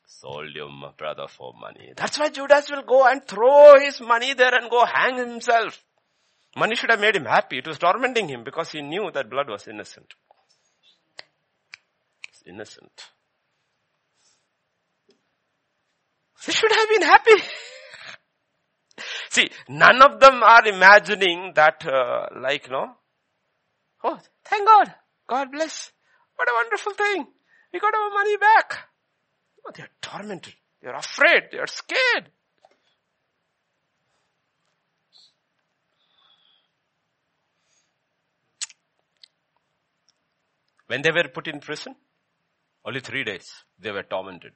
Sold 0.08 0.56
your 0.56 0.70
brother 0.98 1.28
for 1.28 1.54
money. 1.60 1.92
That's 1.98 2.18
why 2.18 2.30
Judas 2.30 2.72
will 2.72 2.84
go 2.84 3.06
and 3.06 3.26
throw 3.28 3.78
his 3.80 4.00
money 4.00 4.34
there 4.34 4.56
and 4.56 4.70
go 4.70 4.86
hang 4.86 5.18
himself. 5.18 5.84
Money 6.60 6.76
should 6.76 6.90
have 6.90 7.00
made 7.00 7.16
him 7.16 7.24
happy. 7.24 7.60
It 7.60 7.68
was 7.68 7.78
tormenting 7.78 8.28
him 8.28 8.44
because 8.44 8.70
he 8.72 8.82
knew 8.82 9.10
that 9.14 9.30
blood 9.30 9.50
was 9.50 9.66
innocent. 9.66 10.14
It's 12.28 12.44
innocent. 12.46 12.92
He 16.46 16.52
should 16.52 16.72
have 16.72 16.90
been 16.90 17.02
happy. 17.04 17.44
See, 19.30 19.50
none 19.70 20.02
of 20.02 20.20
them 20.20 20.44
are 20.44 20.68
imagining 20.68 21.54
that, 21.56 21.86
uh, 21.86 22.28
like, 22.42 22.70
no, 22.70 22.88
oh, 24.04 24.20
thank 24.44 24.68
God, 24.68 24.94
God 25.30 25.52
bless. 25.54 25.94
What 26.36 26.50
a 26.50 26.54
wonderful 26.56 26.94
thing. 26.94 27.26
We 27.72 27.80
got 27.80 27.94
our 27.96 28.10
money 28.10 28.36
back. 28.36 28.78
Oh, 29.66 29.72
they 29.74 29.84
are 29.84 29.90
tormented. 30.02 30.56
They 30.82 30.90
are 30.90 30.98
afraid. 30.98 31.44
They 31.52 31.60
are 31.60 31.68
scared. 31.68 32.32
When 40.90 41.04
they 41.04 41.12
were 41.12 41.28
put 41.32 41.48
in 41.48 41.60
prison, 41.60 41.96
only 42.84 43.00
three 43.00 43.24
days, 43.24 43.64
they 43.80 43.92
were 43.92 44.02
tormented. 44.02 44.54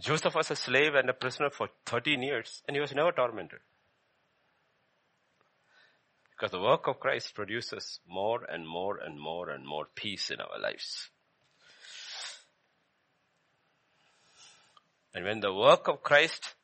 Joseph 0.00 0.34
was 0.34 0.50
a 0.50 0.56
slave 0.56 0.94
and 0.94 1.10
a 1.10 1.12
prisoner 1.12 1.50
for 1.50 1.68
13 1.84 2.22
years 2.22 2.62
and 2.66 2.74
he 2.74 2.80
was 2.80 2.94
never 2.94 3.12
tormented. 3.12 3.58
Because 6.30 6.52
the 6.52 6.60
work 6.60 6.88
of 6.88 7.00
Christ 7.00 7.34
produces 7.34 8.00
more 8.08 8.44
and 8.44 8.66
more 8.66 8.96
and 8.96 9.20
more 9.20 9.50
and 9.50 9.66
more 9.66 9.84
peace 9.94 10.30
in 10.30 10.40
our 10.40 10.58
lives. 10.58 11.10
And 15.14 15.26
when 15.26 15.40
the 15.40 15.52
work 15.52 15.86
of 15.86 16.02
Christ, 16.02 16.54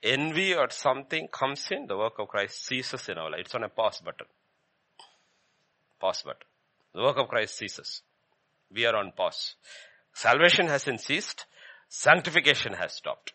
envy 0.00 0.54
or 0.54 0.70
something 0.70 1.26
comes 1.26 1.66
in, 1.72 1.88
the 1.88 1.98
work 1.98 2.20
of 2.20 2.28
Christ 2.28 2.64
ceases 2.64 3.08
in 3.08 3.18
our 3.18 3.32
life. 3.32 3.40
It's 3.40 3.54
on 3.56 3.64
a 3.64 3.68
pause 3.68 4.00
button. 4.00 4.28
Pause 5.98 6.22
button. 6.22 6.49
The 6.94 7.02
work 7.02 7.18
of 7.18 7.28
Christ 7.28 7.56
ceases. 7.56 8.02
We 8.72 8.86
are 8.86 8.96
on 8.96 9.12
pause. 9.12 9.54
Salvation 10.14 10.66
hasn't 10.66 11.00
ceased. 11.00 11.46
Sanctification 11.88 12.72
has 12.74 12.94
stopped. 12.94 13.32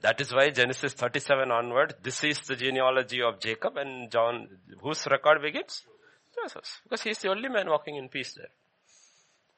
That 0.00 0.20
is 0.20 0.32
why 0.32 0.50
Genesis 0.50 0.94
37 0.94 1.50
onward, 1.50 1.94
this 2.02 2.24
is 2.24 2.40
the 2.40 2.56
genealogy 2.56 3.20
of 3.22 3.38
Jacob 3.40 3.76
and 3.76 4.10
John, 4.10 4.48
whose 4.80 5.06
record 5.06 5.42
begins? 5.42 5.82
Joseph. 6.34 6.80
Because 6.84 7.02
he 7.02 7.10
is 7.10 7.18
the 7.18 7.28
only 7.28 7.48
man 7.48 7.68
walking 7.68 7.96
in 7.96 8.08
peace 8.08 8.34
there. 8.34 8.48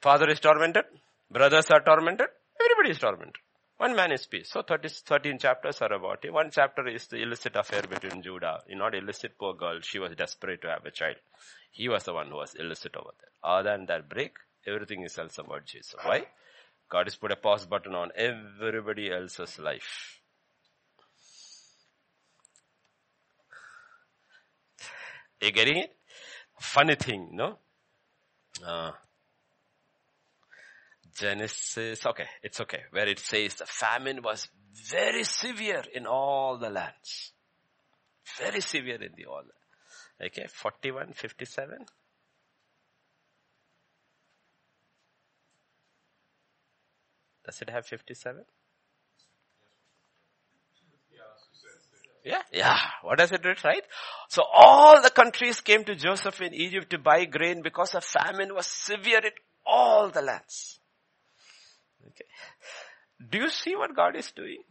Father 0.01 0.29
is 0.29 0.39
tormented, 0.41 0.83
brothers 1.31 1.71
are 1.71 1.81
tormented, 1.81 2.27
everybody 2.59 2.91
is 2.91 2.99
tormented. 2.99 3.41
One 3.77 3.95
man 3.95 4.11
is 4.11 4.25
peace. 4.25 4.49
So 4.51 4.61
30, 4.61 4.89
13 4.89 5.39
chapters 5.39 5.81
are 5.81 5.91
about 5.91 6.23
it. 6.23 6.31
One 6.31 6.51
chapter 6.51 6.87
is 6.87 7.07
the 7.07 7.21
illicit 7.21 7.55
affair 7.55 7.81
between 7.81 8.21
Judah. 8.21 8.61
You 8.67 8.75
not 8.75 8.95
illicit, 8.95 9.37
poor 9.37 9.53
girl. 9.55 9.79
She 9.81 9.99
was 9.99 10.15
desperate 10.15 10.61
to 10.61 10.69
have 10.69 10.85
a 10.85 10.91
child. 10.91 11.15
He 11.71 11.89
was 11.89 12.03
the 12.03 12.13
one 12.13 12.27
who 12.27 12.35
was 12.35 12.53
illicit 12.55 12.95
over 12.95 13.09
there. 13.19 13.51
Other 13.51 13.71
than 13.71 13.87
that 13.87 14.07
break, 14.09 14.37
everything 14.65 15.03
is 15.03 15.17
else 15.17 15.37
about 15.37 15.65
Jesus. 15.65 15.95
Why? 16.03 16.27
God 16.89 17.07
has 17.07 17.15
put 17.15 17.31
a 17.31 17.35
pause 17.35 17.65
button 17.65 17.95
on 17.95 18.11
everybody 18.15 19.11
else's 19.11 19.57
life. 19.57 20.19
Are 25.41 25.47
you 25.47 25.51
getting 25.51 25.77
it? 25.77 25.95
Funny 26.59 26.95
thing, 26.95 27.29
no? 27.33 27.57
Uh, 28.65 28.91
Genesis, 31.13 32.05
okay, 32.05 32.27
it's 32.41 32.59
okay, 32.61 32.81
where 32.91 33.07
it 33.07 33.19
says 33.19 33.55
the 33.55 33.65
famine 33.65 34.21
was 34.23 34.47
very 34.89 35.23
severe 35.23 35.83
in 35.93 36.07
all 36.07 36.57
the 36.57 36.69
lands. 36.69 37.31
Very 38.39 38.61
severe 38.61 39.01
in 39.01 39.11
the 39.15 39.25
all. 39.25 39.43
Okay, 40.23 40.45
41, 40.47 41.13
57. 41.13 41.85
Does 47.45 47.61
it 47.61 47.69
have 47.69 47.85
57? 47.85 48.45
Yeah, 52.25 52.41
yeah. 52.53 52.77
What 53.01 53.17
does 53.17 53.33
it 53.33 53.43
read, 53.43 53.63
right? 53.65 53.83
So 54.29 54.43
all 54.53 55.01
the 55.01 55.09
countries 55.09 55.59
came 55.59 55.83
to 55.83 55.95
Joseph 55.95 56.41
in 56.41 56.53
Egypt 56.53 56.89
to 56.91 56.97
buy 56.97 57.25
grain 57.25 57.61
because 57.61 57.91
the 57.91 58.01
famine 58.01 58.55
was 58.55 58.65
severe 58.65 59.19
in 59.19 59.31
all 59.65 60.09
the 60.09 60.21
lands. 60.21 60.79
Okay. 62.07 62.25
Do 63.29 63.37
you 63.37 63.49
see 63.49 63.75
what 63.75 63.95
God 63.95 64.15
is 64.15 64.31
doing? 64.31 64.63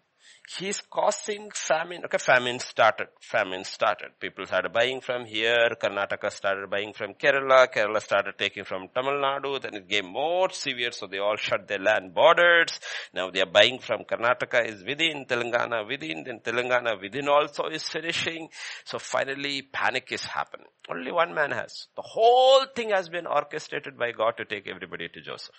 He's 0.58 0.80
causing 0.80 1.50
famine. 1.54 2.04
Okay, 2.04 2.18
famine 2.18 2.58
started. 2.58 3.08
Famine 3.20 3.64
started. 3.64 4.10
People 4.20 4.44
started 4.44 4.72
buying 4.72 5.00
from 5.00 5.24
here. 5.24 5.70
Karnataka 5.80 6.30
started 6.30 6.68
buying 6.68 6.92
from 6.92 7.14
Kerala. 7.14 7.72
Kerala 7.72 8.02
started 8.02 8.36
taking 8.36 8.64
from 8.64 8.88
Tamil 8.94 9.14
Nadu. 9.14 9.60
Then 9.62 9.74
it 9.74 9.88
became 9.88 10.12
more 10.12 10.50
severe, 10.50 10.92
so 10.92 11.06
they 11.06 11.18
all 11.18 11.36
shut 11.36 11.68
their 11.68 11.78
land 11.78 12.12
borders. 12.12 12.78
Now 13.14 13.30
they 13.30 13.40
are 13.40 13.46
buying 13.46 13.78
from 13.78 14.04
Karnataka 14.04 14.68
is 14.68 14.84
within, 14.84 15.24
Telangana 15.26 15.86
within, 15.88 16.24
then 16.24 16.40
Telangana 16.40 17.00
within 17.00 17.28
also 17.28 17.66
is 17.66 17.88
finishing. 17.88 18.48
So 18.84 18.98
finally 18.98 19.62
panic 19.62 20.10
is 20.10 20.24
happening. 20.24 20.66
Only 20.90 21.12
one 21.12 21.34
man 21.34 21.52
has. 21.52 21.86
The 21.96 22.02
whole 22.02 22.66
thing 22.66 22.90
has 22.90 23.08
been 23.08 23.26
orchestrated 23.26 23.96
by 23.96 24.12
God 24.12 24.36
to 24.38 24.44
take 24.44 24.68
everybody 24.68 25.08
to 25.08 25.20
Joseph. 25.20 25.54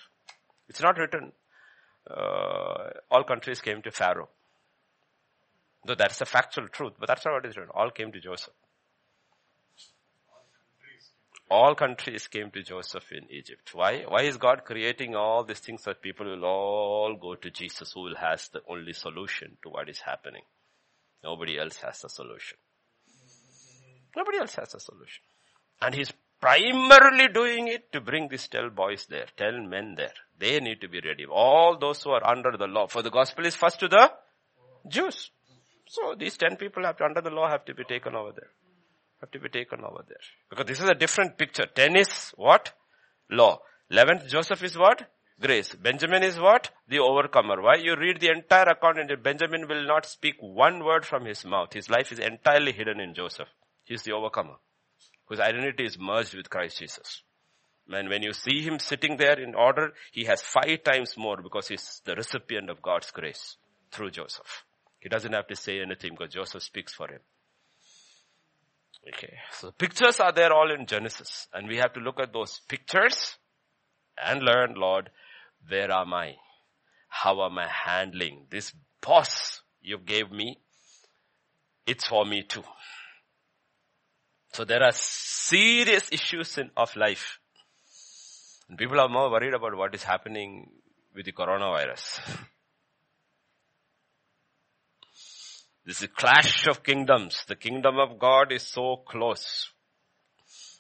It's 0.67 0.81
not 0.81 0.97
written. 0.97 1.31
Uh, 2.09 2.89
all 3.09 3.23
countries 3.23 3.61
came 3.61 3.81
to 3.81 3.91
Pharaoh. 3.91 4.29
Though 5.85 5.95
that's 5.95 6.21
a 6.21 6.25
factual 6.25 6.67
truth, 6.67 6.93
but 6.99 7.07
that's 7.07 7.25
not 7.25 7.33
what 7.33 7.45
is 7.45 7.57
written. 7.57 7.71
All 7.73 7.91
came 7.91 8.11
to 8.11 8.19
Joseph. 8.19 8.53
All 11.49 11.75
countries 11.75 12.27
came 12.27 12.49
to 12.51 12.63
Joseph 12.63 13.11
in 13.11 13.29
Egypt. 13.29 13.71
Why? 13.73 14.03
Why 14.07 14.23
is 14.23 14.37
God 14.37 14.63
creating 14.65 15.15
all 15.15 15.43
these 15.43 15.59
things 15.59 15.83
that 15.83 16.01
people 16.01 16.25
will 16.25 16.45
all 16.45 17.15
go 17.15 17.35
to 17.35 17.51
Jesus 17.51 17.91
who 17.93 18.01
will 18.01 18.15
has 18.15 18.49
the 18.49 18.61
only 18.67 18.93
solution 18.93 19.57
to 19.61 19.69
what 19.69 19.89
is 19.89 19.99
happening? 19.99 20.43
Nobody 21.23 21.59
else 21.59 21.77
has 21.77 22.01
the 22.01 22.09
solution. 22.09 22.57
Nobody 24.15 24.37
else 24.39 24.55
has 24.55 24.73
a 24.73 24.79
solution. 24.79 25.23
And 25.81 25.93
he's 25.93 26.11
primarily 26.43 27.29
doing 27.29 27.69
it 27.69 27.89
to 27.93 28.01
bring 28.01 28.27
these 28.27 28.47
12 28.49 28.75
boys 28.75 29.05
there, 29.09 29.27
12 29.37 29.63
men 29.63 29.95
there. 29.95 30.13
They 30.37 30.59
need 30.59 30.81
to 30.81 30.89
be 30.89 30.99
ready. 30.99 31.25
All 31.25 31.77
those 31.79 32.03
who 32.03 32.09
are 32.09 32.25
under 32.27 32.57
the 32.57 32.67
law. 32.67 32.87
For 32.87 33.01
the 33.01 33.09
gospel 33.09 33.45
is 33.45 33.55
first 33.55 33.79
to 33.79 33.87
the 33.87 34.11
Jews. 34.85 35.31
So 35.87 36.15
these 36.19 36.35
10 36.35 36.57
people 36.57 36.83
have 36.83 36.97
to, 36.97 37.05
under 37.05 37.21
the 37.21 37.29
law 37.29 37.47
have 37.49 37.63
to 37.65 37.73
be 37.73 37.85
taken 37.85 38.13
over 38.13 38.31
there. 38.33 38.49
Have 39.21 39.31
to 39.31 39.39
be 39.39 39.47
taken 39.47 39.85
over 39.85 40.03
there. 40.05 40.25
Because 40.49 40.65
this 40.65 40.81
is 40.81 40.89
a 40.89 40.93
different 40.93 41.37
picture. 41.37 41.65
10 41.65 41.95
is 41.95 42.33
what? 42.35 42.73
Law. 43.29 43.59
11th 43.89 44.27
Joseph 44.27 44.63
is 44.63 44.77
what? 44.77 45.09
Grace. 45.39 45.73
Benjamin 45.75 46.23
is 46.23 46.37
what? 46.37 46.71
The 46.89 46.99
overcomer. 46.99 47.61
Why? 47.61 47.75
You 47.75 47.95
read 47.95 48.19
the 48.19 48.31
entire 48.31 48.65
account 48.65 48.99
and 48.99 49.23
Benjamin 49.23 49.65
will 49.69 49.87
not 49.87 50.05
speak 50.05 50.35
one 50.41 50.83
word 50.83 51.05
from 51.05 51.23
his 51.23 51.45
mouth. 51.45 51.71
His 51.71 51.89
life 51.89 52.11
is 52.11 52.19
entirely 52.19 52.73
hidden 52.73 52.99
in 52.99 53.13
Joseph. 53.13 53.47
He's 53.85 54.03
the 54.03 54.11
overcomer. 54.11 54.55
Whose 55.25 55.39
identity 55.39 55.85
is 55.85 55.97
merged 55.97 56.35
with 56.35 56.49
Christ 56.49 56.79
Jesus. 56.79 57.23
And 57.89 58.09
when 58.09 58.23
you 58.23 58.33
see 58.33 58.61
him 58.61 58.79
sitting 58.79 59.17
there 59.17 59.39
in 59.39 59.55
order, 59.55 59.93
he 60.11 60.25
has 60.25 60.41
five 60.41 60.83
times 60.83 61.15
more 61.17 61.37
because 61.41 61.67
he's 61.67 62.01
the 62.05 62.15
recipient 62.15 62.69
of 62.69 62.81
God's 62.81 63.11
grace 63.11 63.57
through 63.91 64.11
Joseph. 64.11 64.63
He 64.99 65.09
doesn't 65.09 65.33
have 65.33 65.47
to 65.47 65.55
say 65.55 65.81
anything 65.81 66.11
because 66.17 66.33
Joseph 66.33 66.63
speaks 66.63 66.93
for 66.93 67.07
him. 67.09 67.19
Okay. 69.07 69.33
So 69.51 69.71
pictures 69.71 70.19
are 70.19 70.31
there 70.31 70.53
all 70.53 70.71
in 70.71 70.85
Genesis 70.85 71.47
and 71.53 71.67
we 71.67 71.77
have 71.77 71.93
to 71.93 71.99
look 71.99 72.19
at 72.21 72.31
those 72.31 72.61
pictures 72.67 73.37
and 74.17 74.41
learn, 74.43 74.75
Lord, 74.75 75.09
where 75.67 75.91
am 75.91 76.13
I? 76.13 76.35
How 77.09 77.45
am 77.45 77.59
I 77.59 77.67
handling 77.67 78.45
this 78.49 78.71
boss 79.01 79.61
you 79.81 79.97
gave 79.97 80.31
me? 80.31 80.57
It's 81.85 82.07
for 82.07 82.25
me 82.25 82.43
too. 82.43 82.63
So 84.53 84.65
there 84.65 84.83
are 84.83 84.91
serious 84.91 86.09
issues 86.11 86.59
in, 86.59 86.69
of 86.77 86.95
life. 86.95 87.39
And 88.69 88.77
people 88.77 88.99
are 88.99 89.09
more 89.09 89.31
worried 89.31 89.55
about 89.55 89.75
what 89.75 89.95
is 89.95 90.03
happening 90.03 90.69
with 91.15 91.25
the 91.25 91.31
coronavirus. 91.31 92.19
This 95.85 95.97
is 95.97 96.03
a 96.03 96.07
clash 96.07 96.65
of 96.67 96.81
kingdoms. 96.81 97.43
The 97.45 97.57
kingdom 97.57 97.99
of 97.99 98.17
God 98.17 98.53
is 98.53 98.63
so 98.63 99.03
close. 99.05 99.69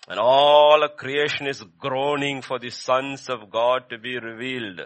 And 0.07 0.17
all 0.17 0.81
of 0.81 0.95
creation 0.95 1.45
is 1.45 1.61
groaning 1.77 2.41
for 2.41 2.57
the 2.57 2.69
sons 2.69 3.27
of 3.27 3.49
God 3.49 3.89
to 3.89 3.97
be 3.97 4.17
revealed. 4.17 4.79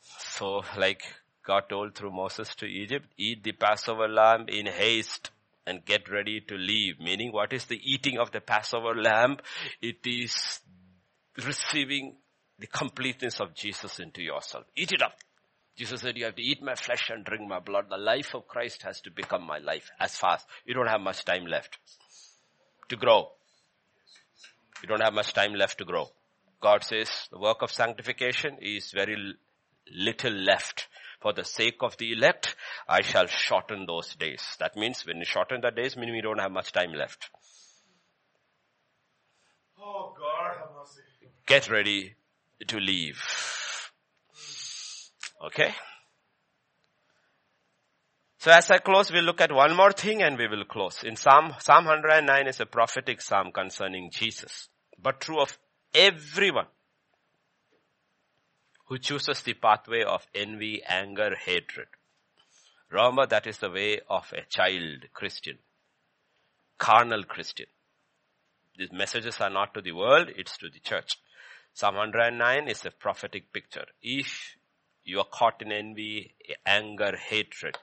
So 0.00 0.62
like 0.78 1.02
God 1.44 1.64
told 1.68 1.96
through 1.96 2.12
Moses 2.12 2.54
to 2.56 2.66
Egypt, 2.66 3.06
eat 3.16 3.42
the 3.42 3.50
Passover 3.50 4.06
lamb 4.06 4.46
in 4.48 4.66
haste 4.66 5.32
and 5.66 5.84
get 5.84 6.10
ready 6.10 6.40
to 6.40 6.54
leave. 6.54 7.00
Meaning 7.00 7.32
what 7.32 7.52
is 7.52 7.64
the 7.64 7.80
eating 7.82 8.18
of 8.18 8.30
the 8.30 8.40
Passover 8.40 8.94
lamb? 8.94 9.38
It 9.80 10.06
is 10.06 10.60
receiving 11.44 12.16
the 12.58 12.66
completeness 12.66 13.40
of 13.40 13.54
Jesus 13.54 13.98
into 13.98 14.22
yourself. 14.22 14.64
Eat 14.76 14.92
it 14.92 15.02
up. 15.02 15.14
Jesus 15.76 16.00
said, 16.00 16.16
you 16.16 16.24
have 16.24 16.36
to 16.36 16.42
eat 16.42 16.62
my 16.62 16.74
flesh 16.74 17.10
and 17.10 17.24
drink 17.24 17.46
my 17.46 17.60
blood. 17.60 17.86
The 17.90 17.98
life 17.98 18.34
of 18.34 18.48
Christ 18.48 18.82
has 18.82 19.00
to 19.02 19.10
become 19.10 19.42
my 19.42 19.58
life 19.58 19.90
as 20.00 20.16
fast. 20.16 20.46
You 20.64 20.72
don't 20.72 20.88
have 20.88 21.02
much 21.02 21.24
time 21.24 21.44
left 21.44 21.78
to 22.88 22.96
grow. 22.96 23.28
You 24.82 24.88
don't 24.88 25.02
have 25.02 25.12
much 25.12 25.34
time 25.34 25.54
left 25.54 25.78
to 25.78 25.84
grow. 25.84 26.08
God 26.62 26.82
says 26.82 27.10
the 27.30 27.38
work 27.38 27.60
of 27.60 27.70
sanctification 27.70 28.56
is 28.62 28.90
very 28.92 29.34
little 29.94 30.32
left. 30.32 30.88
For 31.20 31.32
the 31.32 31.44
sake 31.44 31.78
of 31.80 31.96
the 31.96 32.12
elect, 32.12 32.56
I 32.88 33.02
shall 33.02 33.26
shorten 33.26 33.86
those 33.86 34.14
days. 34.14 34.42
That 34.58 34.76
means 34.76 35.04
when 35.06 35.18
you 35.18 35.24
shorten 35.24 35.60
the 35.60 35.70
days, 35.70 35.96
meaning 35.96 36.14
we 36.14 36.20
don't 36.20 36.38
have 36.38 36.52
much 36.52 36.72
time 36.72 36.92
left. 36.92 37.30
Oh 39.80 40.14
God, 40.18 40.56
have 40.58 40.68
mercy. 40.76 41.00
Get 41.46 41.70
ready 41.70 42.14
to 42.66 42.78
leave. 42.78 43.22
Okay? 45.46 45.74
So 48.38 48.52
as 48.52 48.70
I 48.70 48.78
close, 48.78 49.10
we'll 49.10 49.24
look 49.24 49.40
at 49.40 49.52
one 49.52 49.74
more 49.74 49.92
thing 49.92 50.22
and 50.22 50.38
we 50.38 50.46
will 50.46 50.64
close. 50.64 51.02
In 51.02 51.16
Psalm, 51.16 51.54
Psalm 51.58 51.86
109 51.86 52.46
is 52.46 52.60
a 52.60 52.66
prophetic 52.66 53.20
psalm 53.20 53.50
concerning 53.52 54.10
Jesus, 54.12 54.68
but 55.02 55.20
true 55.20 55.40
of 55.40 55.58
everyone 55.94 56.66
who 58.86 58.98
chooses 58.98 59.42
the 59.42 59.54
pathway 59.54 60.02
of 60.02 60.26
envy, 60.34 60.82
anger, 60.84 61.34
hatred. 61.34 61.88
Remember 62.90 63.26
that 63.26 63.46
is 63.46 63.58
the 63.58 63.70
way 63.70 64.00
of 64.08 64.32
a 64.32 64.42
child 64.48 65.06
Christian, 65.12 65.58
carnal 66.78 67.24
Christian. 67.24 67.66
These 68.78 68.92
messages 68.92 69.40
are 69.40 69.50
not 69.50 69.74
to 69.74 69.80
the 69.80 69.92
world, 69.92 70.28
it's 70.36 70.56
to 70.58 70.68
the 70.68 70.78
church. 70.78 71.16
Psalm 71.72 71.96
109 71.96 72.68
is 72.68 72.84
a 72.86 72.90
prophetic 72.90 73.52
picture. 73.52 73.86
If 74.02 74.56
you 75.04 75.18
are 75.18 75.26
caught 75.30 75.62
in 75.62 75.72
envy, 75.72 76.34
anger, 76.64 77.16
hatred. 77.16 77.76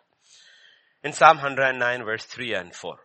In 1.04 1.12
Psalm 1.12 1.38
109 1.38 2.06
verse 2.06 2.24
3 2.26 2.54
and 2.54 2.74
4. 2.74 2.96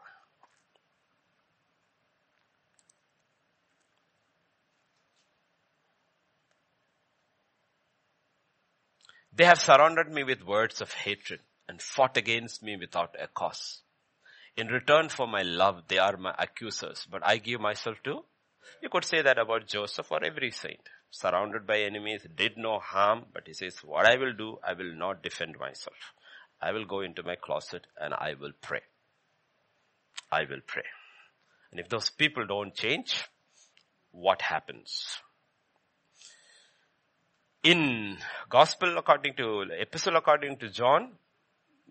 They 9.39 9.45
have 9.45 9.61
surrounded 9.61 10.09
me 10.13 10.25
with 10.25 10.43
words 10.43 10.81
of 10.81 10.93
hatred 10.93 11.41
and 11.69 11.81
fought 11.81 12.17
against 12.17 12.61
me 12.61 12.77
without 12.77 13.15
a 13.19 13.29
cause. 13.29 13.83
In 14.57 14.67
return 14.67 15.09
for 15.09 15.29
my 15.29 15.43
love, 15.43 15.85
they 15.87 15.99
are 15.99 16.17
my 16.17 16.35
accusers, 16.37 17.07
but 17.09 17.25
I 17.25 17.39
give 17.39 17.61
myself 17.61 17.99
to. 18.03 18.25
You 18.83 18.89
could 18.91 19.05
say 19.05 19.23
that 19.23 19.39
about 19.39 19.69
Joseph 19.69 20.11
or 20.11 20.25
every 20.25 20.51
saint 20.51 20.81
surrounded 21.11 21.69
by 21.69 21.79
enemies, 21.79 22.27
did 22.35 22.57
no 22.57 22.81
harm, 22.81 23.27
but 23.33 23.47
he 23.47 23.53
says, 23.53 23.79
what 23.85 24.07
I 24.07 24.17
will 24.17 24.33
do, 24.33 24.59
I 24.67 24.73
will 24.75 24.93
not 24.93 25.23
defend 25.23 25.57
myself. 25.59 25.97
I 26.61 26.73
will 26.73 26.85
go 26.85 27.01
into 27.01 27.23
my 27.23 27.37
closet 27.37 27.87
and 27.97 28.13
I 28.13 28.35
will 28.41 28.53
pray. 28.61 28.83
I 30.33 30.41
will 30.41 30.61
pray. 30.67 30.85
And 31.71 31.79
if 31.79 31.89
those 31.89 32.11
people 32.11 32.45
don't 32.45 32.75
change, 32.75 33.23
what 34.11 34.43
happens? 34.43 35.07
In 37.65 38.17
gospel 38.49 38.99
according 38.99 39.35
to, 39.35 39.65
epistle 39.81 40.17
according 40.17 40.59
to 40.59 40.69
John, 40.69 41.11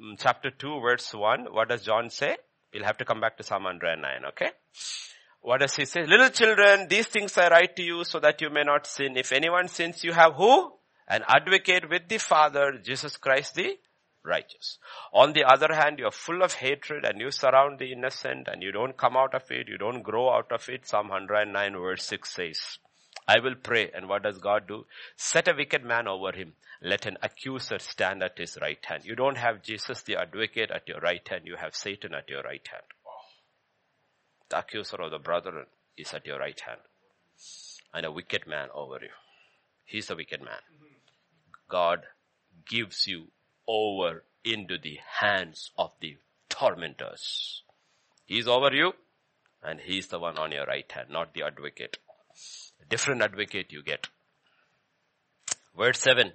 mm, 0.01 0.15
chapter 0.17 0.49
2 0.49 0.79
verse 0.79 1.13
1, 1.13 1.47
what 1.51 1.67
does 1.67 1.83
John 1.83 2.09
say? 2.09 2.37
We'll 2.73 2.85
have 2.85 2.97
to 2.99 3.05
come 3.05 3.19
back 3.19 3.35
to 3.37 3.43
Psalm 3.43 3.63
109, 3.63 4.29
okay? 4.29 4.51
What 5.41 5.59
does 5.59 5.75
he 5.75 5.83
say? 5.83 6.05
Little 6.05 6.29
children, 6.29 6.87
these 6.87 7.07
things 7.07 7.37
I 7.37 7.49
write 7.49 7.75
to 7.75 7.83
you 7.83 8.05
so 8.05 8.19
that 8.21 8.41
you 8.41 8.49
may 8.49 8.63
not 8.63 8.87
sin. 8.87 9.17
If 9.17 9.33
anyone 9.33 9.67
sins, 9.67 10.03
you 10.05 10.13
have 10.13 10.35
who? 10.35 10.71
An 11.07 11.23
advocate 11.27 11.89
with 11.89 12.07
the 12.07 12.17
Father, 12.17 12.79
Jesus 12.81 13.17
Christ 13.17 13.55
the 13.55 13.77
righteous. 14.23 14.77
On 15.13 15.33
the 15.33 15.43
other 15.43 15.73
hand, 15.73 15.99
you're 15.99 16.11
full 16.11 16.43
of 16.43 16.53
hatred 16.53 17.03
and 17.03 17.19
you 17.19 17.31
surround 17.31 17.79
the 17.79 17.91
innocent 17.91 18.47
and 18.47 18.61
you 18.61 18.71
don't 18.71 18.97
come 18.97 19.17
out 19.17 19.35
of 19.35 19.43
it, 19.51 19.67
you 19.67 19.77
don't 19.77 20.01
grow 20.01 20.33
out 20.33 20.51
of 20.51 20.67
it. 20.69 20.87
Psalm 20.87 21.09
109 21.09 21.73
verse 21.73 22.03
6 22.03 22.29
says, 22.29 22.79
I 23.27 23.39
will 23.39 23.55
pray. 23.55 23.91
And 23.93 24.07
what 24.07 24.23
does 24.23 24.37
God 24.37 24.67
do? 24.67 24.85
Set 25.15 25.47
a 25.47 25.53
wicked 25.53 25.83
man 25.83 26.07
over 26.07 26.31
him. 26.31 26.53
Let 26.81 27.05
an 27.05 27.17
accuser 27.21 27.79
stand 27.79 28.23
at 28.23 28.37
his 28.37 28.57
right 28.61 28.83
hand. 28.85 29.03
You 29.05 29.15
don't 29.15 29.37
have 29.37 29.63
Jesus 29.63 30.01
the 30.03 30.15
advocate 30.15 30.71
at 30.71 30.87
your 30.87 30.99
right 30.99 31.27
hand. 31.27 31.43
You 31.45 31.55
have 31.57 31.75
Satan 31.75 32.13
at 32.13 32.29
your 32.29 32.43
right 32.43 32.65
hand. 32.71 32.83
The 34.49 34.59
accuser 34.59 35.01
of 35.01 35.11
the 35.11 35.19
brethren 35.19 35.65
is 35.97 36.13
at 36.13 36.25
your 36.25 36.39
right 36.39 36.59
hand. 36.59 36.79
And 37.93 38.05
a 38.05 38.11
wicked 38.11 38.47
man 38.47 38.69
over 38.73 38.99
you. 39.01 39.09
He's 39.83 40.09
a 40.09 40.15
wicked 40.15 40.41
man. 40.41 40.59
God 41.69 42.03
gives 42.69 43.07
you 43.07 43.27
over 43.67 44.23
into 44.43 44.77
the 44.77 44.99
hands 45.19 45.71
of 45.77 45.91
the 45.99 46.17
tormentors. 46.49 47.63
He's 48.25 48.47
over 48.47 48.73
you 48.73 48.93
and 49.63 49.79
he's 49.79 50.07
the 50.07 50.19
one 50.19 50.37
on 50.37 50.51
your 50.51 50.65
right 50.65 50.89
hand, 50.89 51.09
not 51.09 51.33
the 51.33 51.43
advocate. 51.43 51.97
Different 52.89 53.21
advocate 53.21 53.71
you 53.71 53.83
get. 53.83 54.07
Verse 55.77 55.99
7. 55.99 56.31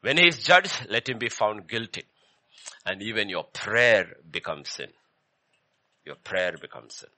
When 0.00 0.18
he 0.18 0.28
is 0.28 0.42
judged, 0.42 0.86
let 0.90 1.08
him 1.08 1.18
be 1.18 1.28
found 1.28 1.66
guilty. 1.66 2.04
And 2.84 3.02
even 3.02 3.28
your 3.28 3.44
prayer 3.44 4.06
becomes 4.30 4.68
sin. 4.68 4.88
Your 6.04 6.16
prayer 6.16 6.54
becomes 6.60 6.96
sin. 6.96 7.08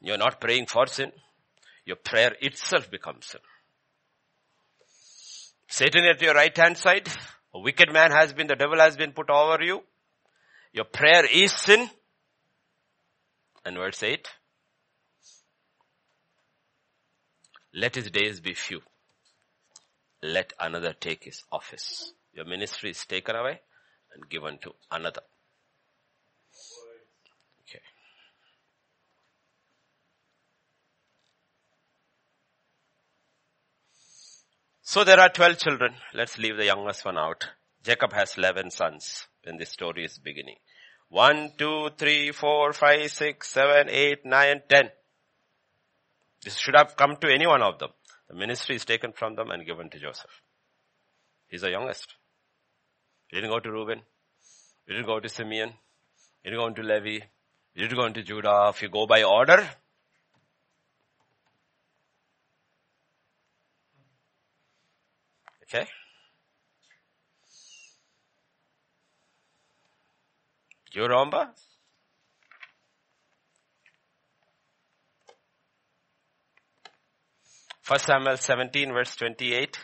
You're 0.00 0.16
not 0.16 0.40
praying 0.40 0.66
for 0.66 0.86
sin. 0.86 1.12
Your 1.84 1.96
prayer 1.96 2.34
itself 2.40 2.90
becomes 2.90 3.26
sin. 3.26 3.40
Satan 5.68 6.04
at 6.04 6.22
your 6.22 6.34
right 6.34 6.56
hand 6.56 6.76
side. 6.76 7.08
A 7.54 7.60
wicked 7.60 7.92
man 7.92 8.10
has 8.10 8.32
been, 8.32 8.46
the 8.46 8.56
devil 8.56 8.78
has 8.78 8.96
been 8.96 9.12
put 9.12 9.30
over 9.30 9.62
you. 9.62 9.82
Your 10.72 10.84
prayer 10.84 11.24
is 11.30 11.52
sin. 11.52 11.90
And 13.66 13.76
verse 13.76 14.00
8. 14.00 14.28
Let 17.74 17.96
his 17.96 18.12
days 18.12 18.38
be 18.40 18.54
few. 18.54 18.80
Let 20.22 20.52
another 20.60 20.92
take 20.92 21.24
his 21.24 21.42
office. 21.50 22.12
Your 22.32 22.44
ministry 22.44 22.90
is 22.90 23.04
taken 23.04 23.34
away 23.34 23.60
and 24.14 24.30
given 24.30 24.58
to 24.62 24.70
another. 24.92 25.22
Okay. 27.68 27.82
So 34.82 35.02
there 35.02 35.18
are 35.18 35.28
12 35.28 35.58
children. 35.58 35.94
Let's 36.14 36.38
leave 36.38 36.56
the 36.56 36.66
youngest 36.66 37.04
one 37.04 37.18
out. 37.18 37.48
Jacob 37.82 38.12
has 38.12 38.38
11 38.38 38.70
sons 38.70 39.26
when 39.42 39.56
this 39.58 39.70
story 39.70 40.04
is 40.04 40.18
beginning. 40.18 40.56
1, 41.08 41.52
2, 41.56 41.90
3, 41.96 42.32
4, 42.32 42.72
5, 42.72 43.10
6, 43.10 43.48
7, 43.48 43.88
8, 43.88 44.26
9, 44.26 44.62
10. 44.68 44.90
This 46.42 46.56
should 46.56 46.74
have 46.76 46.96
come 46.96 47.16
to 47.16 47.32
any 47.32 47.46
one 47.46 47.62
of 47.62 47.78
them. 47.78 47.90
The 48.28 48.34
ministry 48.34 48.76
is 48.76 48.84
taken 48.84 49.12
from 49.12 49.36
them 49.36 49.50
and 49.50 49.64
given 49.64 49.88
to 49.90 49.98
Joseph. 49.98 50.42
He's 51.48 51.60
the 51.60 51.70
youngest. 51.70 52.14
He 53.28 53.36
didn't 53.36 53.50
go 53.50 53.60
to 53.60 53.70
Reuben. 53.70 54.02
He 54.86 54.92
didn't 54.92 55.06
go 55.06 55.20
to 55.20 55.28
Simeon. 55.28 55.72
He 56.42 56.50
didn't 56.50 56.60
go 56.60 56.82
to 56.82 56.82
Levi. 56.82 57.24
He 57.74 57.82
didn't 57.82 57.96
go 57.96 58.08
to 58.08 58.22
Judah. 58.22 58.70
If 58.74 58.82
you 58.82 58.88
go 58.88 59.06
by 59.06 59.22
order, 59.22 59.68
okay. 65.64 65.86
You 70.96 71.02
remember? 71.02 71.50
First 77.82 78.06
Samuel 78.06 78.38
17 78.38 78.94
verse 78.94 79.14
28. 79.16 79.76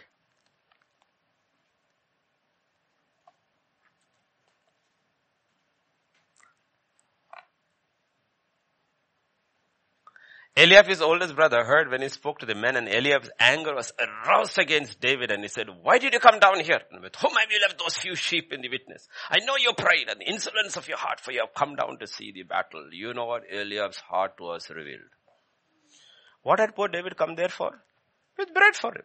Eliab, 10.54 10.86
his 10.86 11.00
oldest 11.00 11.34
brother, 11.34 11.64
heard 11.64 11.90
when 11.90 12.02
he 12.02 12.10
spoke 12.10 12.38
to 12.38 12.46
the 12.46 12.54
men 12.54 12.76
and 12.76 12.86
Eliab's 12.86 13.30
anger 13.40 13.74
was 13.74 13.90
aroused 13.98 14.58
against 14.58 15.00
David 15.00 15.30
and 15.30 15.42
he 15.42 15.48
said, 15.48 15.68
why 15.80 15.98
did 15.98 16.12
you 16.12 16.20
come 16.20 16.38
down 16.40 16.60
here? 16.60 16.80
And 16.90 17.02
with 17.02 17.16
whom 17.16 17.32
have 17.32 17.50
you 17.50 17.58
left 17.60 17.78
those 17.78 17.96
few 17.96 18.14
sheep 18.14 18.52
in 18.52 18.60
the 18.60 18.68
witness? 18.68 19.08
I 19.30 19.38
know 19.38 19.56
your 19.56 19.72
pride 19.72 20.08
and 20.10 20.20
the 20.20 20.28
insolence 20.28 20.76
of 20.76 20.88
your 20.88 20.98
heart 20.98 21.20
for 21.20 21.32
you 21.32 21.40
have 21.40 21.54
come 21.54 21.74
down 21.74 21.98
to 22.00 22.06
see 22.06 22.32
the 22.32 22.42
battle. 22.42 22.86
You 22.92 23.14
know 23.14 23.24
what 23.24 23.44
Eliab's 23.50 23.96
heart 23.96 24.34
was 24.38 24.68
revealed. 24.68 25.00
What 26.42 26.60
had 26.60 26.76
poor 26.76 26.88
David 26.88 27.16
come 27.16 27.34
there 27.34 27.48
for? 27.48 27.70
With 28.36 28.52
bread 28.52 28.76
for 28.76 28.90
him. 28.90 29.04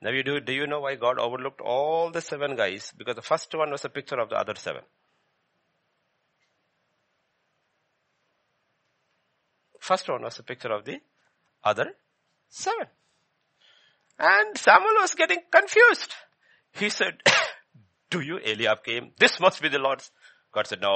Now 0.00 0.10
you 0.10 0.22
do, 0.22 0.38
do 0.40 0.52
you 0.52 0.68
know 0.68 0.80
why 0.80 0.94
God 0.94 1.18
overlooked 1.18 1.60
all 1.60 2.12
the 2.12 2.20
seven 2.20 2.54
guys? 2.54 2.92
Because 2.96 3.16
the 3.16 3.22
first 3.22 3.52
one 3.54 3.72
was 3.72 3.84
a 3.84 3.88
picture 3.88 4.20
of 4.20 4.28
the 4.28 4.36
other 4.36 4.54
seven. 4.54 4.82
First 9.90 10.08
one 10.08 10.22
was 10.22 10.38
a 10.38 10.44
picture 10.50 10.72
of 10.76 10.84
the 10.84 10.98
other 11.64 11.88
seven. 12.48 12.86
And 14.18 14.56
Samuel 14.56 15.00
was 15.00 15.14
getting 15.14 15.40
confused. 15.50 16.12
He 16.72 16.90
said, 16.90 17.14
do 18.10 18.20
you, 18.20 18.38
Eliab 18.38 18.84
came? 18.84 19.10
This 19.18 19.40
must 19.40 19.60
be 19.60 19.68
the 19.68 19.78
Lord's. 19.78 20.10
God 20.52 20.66
said, 20.66 20.80
no. 20.80 20.94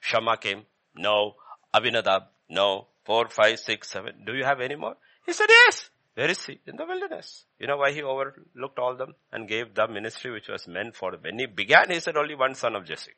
Shammah 0.00 0.36
came. 0.36 0.62
No. 0.94 1.34
Abinadab. 1.74 2.24
No. 2.48 2.86
Four, 3.04 3.28
five, 3.28 3.58
six, 3.58 3.90
seven. 3.90 4.12
Do 4.26 4.34
you 4.34 4.44
have 4.44 4.60
any 4.60 4.76
more? 4.76 4.96
He 5.24 5.32
said, 5.32 5.48
yes. 5.48 5.90
Where 6.14 6.30
is 6.30 6.44
he? 6.46 6.60
In 6.66 6.76
the 6.76 6.86
wilderness. 6.86 7.46
You 7.58 7.66
know 7.66 7.78
why 7.78 7.92
he 7.92 8.02
overlooked 8.02 8.78
all 8.78 8.96
them 8.96 9.14
and 9.32 9.48
gave 9.48 9.74
the 9.74 9.88
ministry 9.88 10.30
which 10.30 10.48
was 10.48 10.68
meant 10.68 10.94
for 10.94 11.12
When 11.20 11.38
he 11.38 11.46
began, 11.46 11.90
he 11.90 12.00
said 12.00 12.16
only 12.16 12.36
one 12.36 12.54
son 12.54 12.76
of 12.76 12.84
Jesse. 12.84 13.12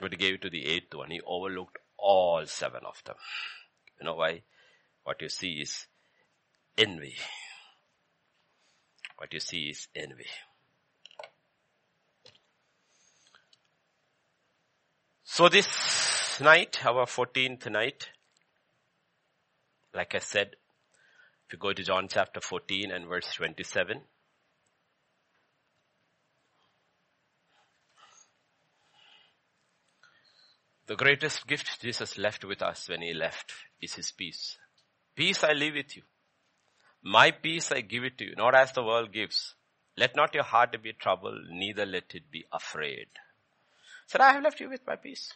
But 0.00 0.12
he 0.12 0.16
gave 0.16 0.34
it 0.34 0.42
to 0.42 0.50
the 0.50 0.66
eighth 0.66 0.94
one. 0.94 1.10
He 1.10 1.20
overlooked 1.24 1.78
all 1.96 2.44
seven 2.46 2.80
of 2.86 3.02
them. 3.04 3.16
You 4.00 4.06
know 4.06 4.14
why? 4.14 4.42
What 5.04 5.20
you 5.22 5.28
see 5.28 5.60
is 5.60 5.86
envy. 6.76 7.16
What 9.16 9.32
you 9.32 9.40
see 9.40 9.68
is 9.70 9.88
envy. 9.94 10.26
So 15.24 15.48
this 15.48 16.40
night, 16.40 16.84
our 16.84 17.06
14th 17.06 17.70
night, 17.70 18.10
like 19.94 20.14
I 20.14 20.18
said, 20.18 20.56
if 21.46 21.52
you 21.52 21.58
go 21.58 21.72
to 21.72 21.82
John 21.82 22.08
chapter 22.08 22.40
14 22.40 22.90
and 22.90 23.06
verse 23.06 23.32
27, 23.34 24.00
the 30.86 30.96
greatest 30.96 31.46
gift 31.46 31.80
Jesus 31.80 32.18
left 32.18 32.44
with 32.44 32.62
us 32.62 32.88
when 32.88 33.02
he 33.02 33.14
left 33.14 33.52
is 33.80 33.94
his 33.94 34.12
peace. 34.12 34.58
Peace 35.14 35.42
I 35.44 35.52
leave 35.52 35.74
with 35.74 35.96
you. 35.96 36.02
My 37.02 37.30
peace 37.30 37.70
I 37.72 37.80
give 37.80 38.04
it 38.04 38.18
to 38.18 38.24
you, 38.24 38.34
not 38.36 38.54
as 38.54 38.72
the 38.72 38.82
world 38.82 39.12
gives. 39.12 39.54
Let 39.96 40.16
not 40.16 40.34
your 40.34 40.44
heart 40.44 40.76
be 40.82 40.92
troubled, 40.92 41.48
neither 41.50 41.86
let 41.86 42.14
it 42.14 42.30
be 42.30 42.44
afraid. 42.52 43.06
Said, 44.06 44.20
I 44.20 44.32
have 44.32 44.42
left 44.42 44.60
you 44.60 44.68
with 44.68 44.86
my 44.86 44.96
peace. 44.96 45.32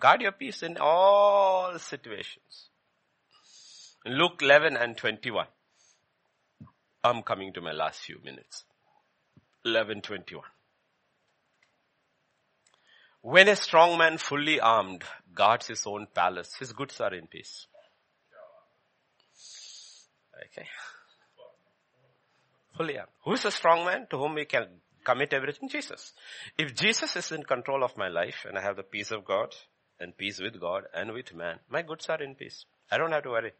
Guard 0.00 0.22
your 0.22 0.32
peace 0.32 0.62
in 0.62 0.76
all 0.80 1.78
situations. 1.78 2.68
Luke 4.04 4.42
11 4.42 4.76
and 4.76 4.96
21. 4.96 5.46
I'm 7.04 7.22
coming 7.22 7.52
to 7.52 7.60
my 7.60 7.72
last 7.72 8.00
few 8.00 8.18
minutes. 8.24 8.64
11:21. 9.66 10.42
When 13.24 13.48
a 13.48 13.56
strong 13.56 13.96
man 13.96 14.18
fully 14.18 14.60
armed 14.60 15.02
guards 15.34 15.68
his 15.68 15.86
own 15.86 16.08
palace, 16.14 16.56
his 16.58 16.74
goods 16.74 17.00
are 17.00 17.14
in 17.14 17.26
peace. 17.26 17.66
Okay. 20.44 20.66
Fully 22.76 22.98
armed. 22.98 23.12
Who 23.24 23.32
is 23.32 23.46
a 23.46 23.50
strong 23.50 23.86
man 23.86 24.08
to 24.10 24.18
whom 24.18 24.34
we 24.34 24.44
can 24.44 24.66
commit 25.02 25.32
everything? 25.32 25.70
Jesus. 25.70 26.12
If 26.58 26.74
Jesus 26.74 27.16
is 27.16 27.32
in 27.32 27.44
control 27.44 27.82
of 27.82 27.96
my 27.96 28.08
life 28.08 28.44
and 28.46 28.58
I 28.58 28.60
have 28.60 28.76
the 28.76 28.82
peace 28.82 29.10
of 29.10 29.24
God 29.24 29.54
and 29.98 30.14
peace 30.14 30.38
with 30.38 30.60
God 30.60 30.82
and 30.94 31.12
with 31.12 31.34
man, 31.34 31.60
my 31.70 31.80
goods 31.80 32.10
are 32.10 32.22
in 32.22 32.34
peace. 32.34 32.66
I 32.90 32.98
don't 32.98 33.12
have 33.12 33.22
to 33.22 33.30
worry. 33.30 33.52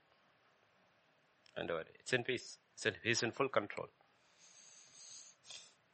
And 1.57 1.71
it's 2.01 2.13
in 2.13 2.23
peace. 2.23 2.59
It's 2.75 2.85
in, 2.85 2.97
he's 3.03 3.23
in 3.23 3.31
full 3.31 3.49
control. 3.49 3.89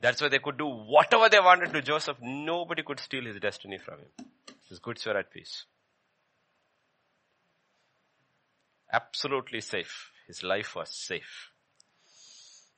That's 0.01 0.23
why 0.23 0.29
they 0.29 0.39
could 0.39 0.57
do 0.57 0.67
whatever 0.67 1.29
they 1.29 1.41
wanted 1.41 1.73
to 1.73 1.83
Joseph. 1.83 2.17
Nobody 2.23 2.83
could 2.83 3.01
steal 3.01 3.25
his 3.25 3.39
destiny 3.39 3.79
from 3.79 3.99
him. 3.99 4.27
His 4.69 4.79
goods 4.79 5.05
were 5.05 5.17
at 5.17 5.31
peace. 5.31 5.67
Absolutely 8.93 9.61
safe. 9.61 10.11
His 10.27 10.43
life 10.43 10.75
was 10.75 10.89
safe. 10.91 11.51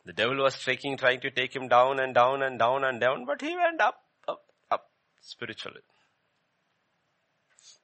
The 0.04 0.12
devil 0.12 0.38
was 0.38 0.62
taking, 0.62 0.96
trying 0.96 1.20
to 1.20 1.30
take 1.30 1.54
him 1.54 1.68
down 1.68 2.00
and 2.00 2.14
down 2.14 2.42
and 2.42 2.58
down 2.58 2.82
and 2.82 3.00
down, 3.00 3.24
but 3.24 3.40
he 3.40 3.54
went 3.54 3.80
up, 3.80 4.02
up, 4.26 4.42
up 4.70 4.90
spiritually. 5.20 5.82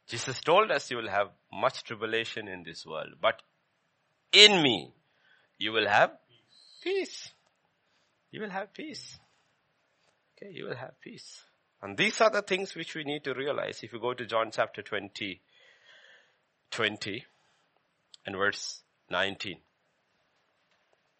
Jesus 0.09 0.40
told 0.40 0.70
us 0.73 0.90
you 0.90 0.97
will 0.97 1.10
have 1.10 1.28
much 1.52 1.85
tribulation 1.85 2.48
in 2.48 2.65
this 2.65 2.85
world, 2.85 3.15
but 3.20 3.43
in 4.32 4.62
me, 4.62 4.93
you 5.59 5.70
will 5.70 5.86
have 5.86 6.10
peace. 6.82 7.31
You 8.32 8.40
will 8.40 8.51
have 8.51 8.73
peace. 8.74 9.19
Okay, 10.40 10.52
you 10.52 10.66
will 10.66 10.77
have 10.77 11.01
peace. 11.01 11.43
And 11.82 11.97
these 11.97 12.20
are 12.20 12.31
the 12.31 12.43
things 12.43 12.74
which 12.74 12.94
we 12.94 13.02
need 13.02 13.24
to 13.24 13.35
realize. 13.35 13.81
If 13.82 13.93
you 13.93 14.01
go 14.01 14.15
to 14.15 14.27
John 14.27 14.51
chapter 14.52 14.82
20, 14.82 15.40
20 16.70 17.24
and 18.27 18.36
verse 18.36 18.82
19. 19.10 19.56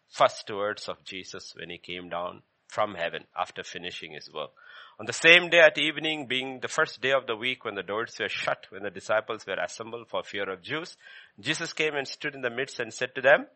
First 0.09 0.49
words 0.49 0.87
of 0.87 1.03
Jesus 1.03 1.53
when 1.57 1.69
he 1.69 1.77
came 1.77 2.09
down 2.09 2.43
from 2.67 2.95
heaven 2.95 3.25
after 3.37 3.63
finishing 3.63 4.13
his 4.13 4.31
work. 4.33 4.51
On 4.99 5.05
the 5.05 5.13
same 5.13 5.49
day 5.49 5.59
at 5.59 5.77
evening, 5.77 6.27
being 6.27 6.59
the 6.61 6.67
first 6.67 7.01
day 7.01 7.11
of 7.11 7.25
the 7.25 7.35
week 7.35 7.65
when 7.65 7.75
the 7.75 7.83
doors 7.83 8.15
were 8.19 8.29
shut, 8.29 8.67
when 8.69 8.83
the 8.83 8.89
disciples 8.89 9.45
were 9.45 9.61
assembled 9.61 10.07
for 10.07 10.23
fear 10.23 10.49
of 10.49 10.61
Jews, 10.61 10.97
Jesus 11.39 11.73
came 11.73 11.95
and 11.95 12.07
stood 12.07 12.35
in 12.35 12.41
the 12.41 12.49
midst 12.49 12.79
and 12.79 12.93
said 12.93 13.15
to 13.15 13.21
them, 13.21 13.47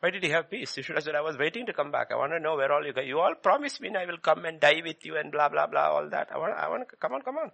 why 0.00 0.10
did 0.10 0.22
he 0.22 0.30
have 0.30 0.50
peace? 0.50 0.74
He 0.74 0.82
should 0.82 0.96
have 0.96 1.04
said, 1.04 1.14
I 1.14 1.20
was 1.20 1.38
waiting 1.38 1.66
to 1.66 1.72
come 1.72 1.90
back. 1.90 2.08
I 2.10 2.16
want 2.16 2.32
to 2.32 2.40
know 2.40 2.56
where 2.56 2.72
all 2.72 2.84
you 2.84 2.92
go. 2.92 3.00
You 3.00 3.20
all 3.20 3.34
promised 3.34 3.80
me 3.80 3.90
I 3.96 4.06
will 4.06 4.18
come 4.18 4.44
and 4.44 4.60
die 4.60 4.82
with 4.84 5.04
you 5.04 5.16
and 5.16 5.30
blah, 5.32 5.48
blah, 5.48 5.66
blah, 5.66 5.90
all 5.90 6.08
that. 6.10 6.28
I 6.34 6.38
want, 6.38 6.54
I 6.58 6.68
want 6.68 6.88
to, 6.88 6.96
come 6.96 7.12
on, 7.12 7.22
come 7.22 7.38
on. 7.38 7.50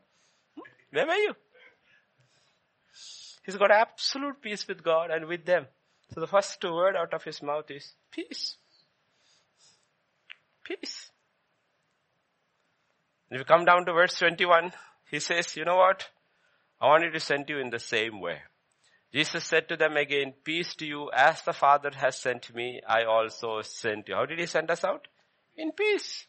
Hmm? 0.55 0.63
Where 0.91 1.07
were 1.07 1.15
you? 1.15 1.35
He's 3.45 3.57
got 3.57 3.71
absolute 3.71 4.43
peace 4.43 4.67
with 4.67 4.83
God 4.83 5.11
and 5.11 5.27
with 5.27 5.45
them. 5.45 5.67
So 6.13 6.21
the 6.21 6.27
first 6.27 6.63
word 6.65 6.97
out 6.97 7.15
of 7.15 7.25
his 7.25 7.43
mouth 7.43 7.71
is 7.71 7.95
peace. 8.11 8.57
Peace. 10.65 11.11
If 13.31 13.39
you 13.39 13.45
come 13.45 13.65
down 13.65 13.85
to 13.85 13.93
verse 13.93 14.19
21, 14.19 14.73
he 15.11 15.21
says, 15.21 15.57
you 15.57 15.65
know 15.65 15.77
what? 15.77 16.09
I 16.81 16.87
want 16.87 17.05
you 17.05 17.11
to 17.11 17.21
send 17.21 17.49
you 17.49 17.59
in 17.59 17.71
the 17.71 17.79
same 17.79 18.21
way. 18.21 18.39
Jesus 19.13 19.45
said 19.45 19.69
to 19.69 19.77
them 19.77 19.97
again, 19.97 20.35
peace 20.45 20.75
to 20.77 20.87
you 20.87 21.11
as 21.15 21.41
the 21.43 21.53
Father 21.53 21.91
has 21.97 22.19
sent 22.19 22.55
me, 22.55 22.81
I 22.87 23.05
also 23.05 23.63
sent 23.63 24.09
you. 24.09 24.15
How 24.15 24.27
did 24.27 24.39
he 24.39 24.47
send 24.47 24.71
us 24.71 24.85
out? 24.85 25.09
In 25.57 25.73
peace. 25.73 26.27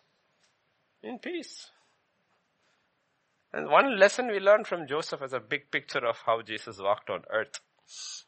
In 1.03 1.19
peace. 1.19 1.67
And 3.51 3.67
one 3.67 3.99
lesson 3.99 4.27
we 4.27 4.39
learned 4.39 4.67
from 4.67 4.87
Joseph 4.87 5.21
as 5.21 5.33
a 5.33 5.39
big 5.39 5.71
picture 5.71 6.05
of 6.05 6.17
how 6.25 6.41
Jesus 6.41 6.79
walked 6.79 7.09
on 7.09 7.23
earth, 7.31 7.59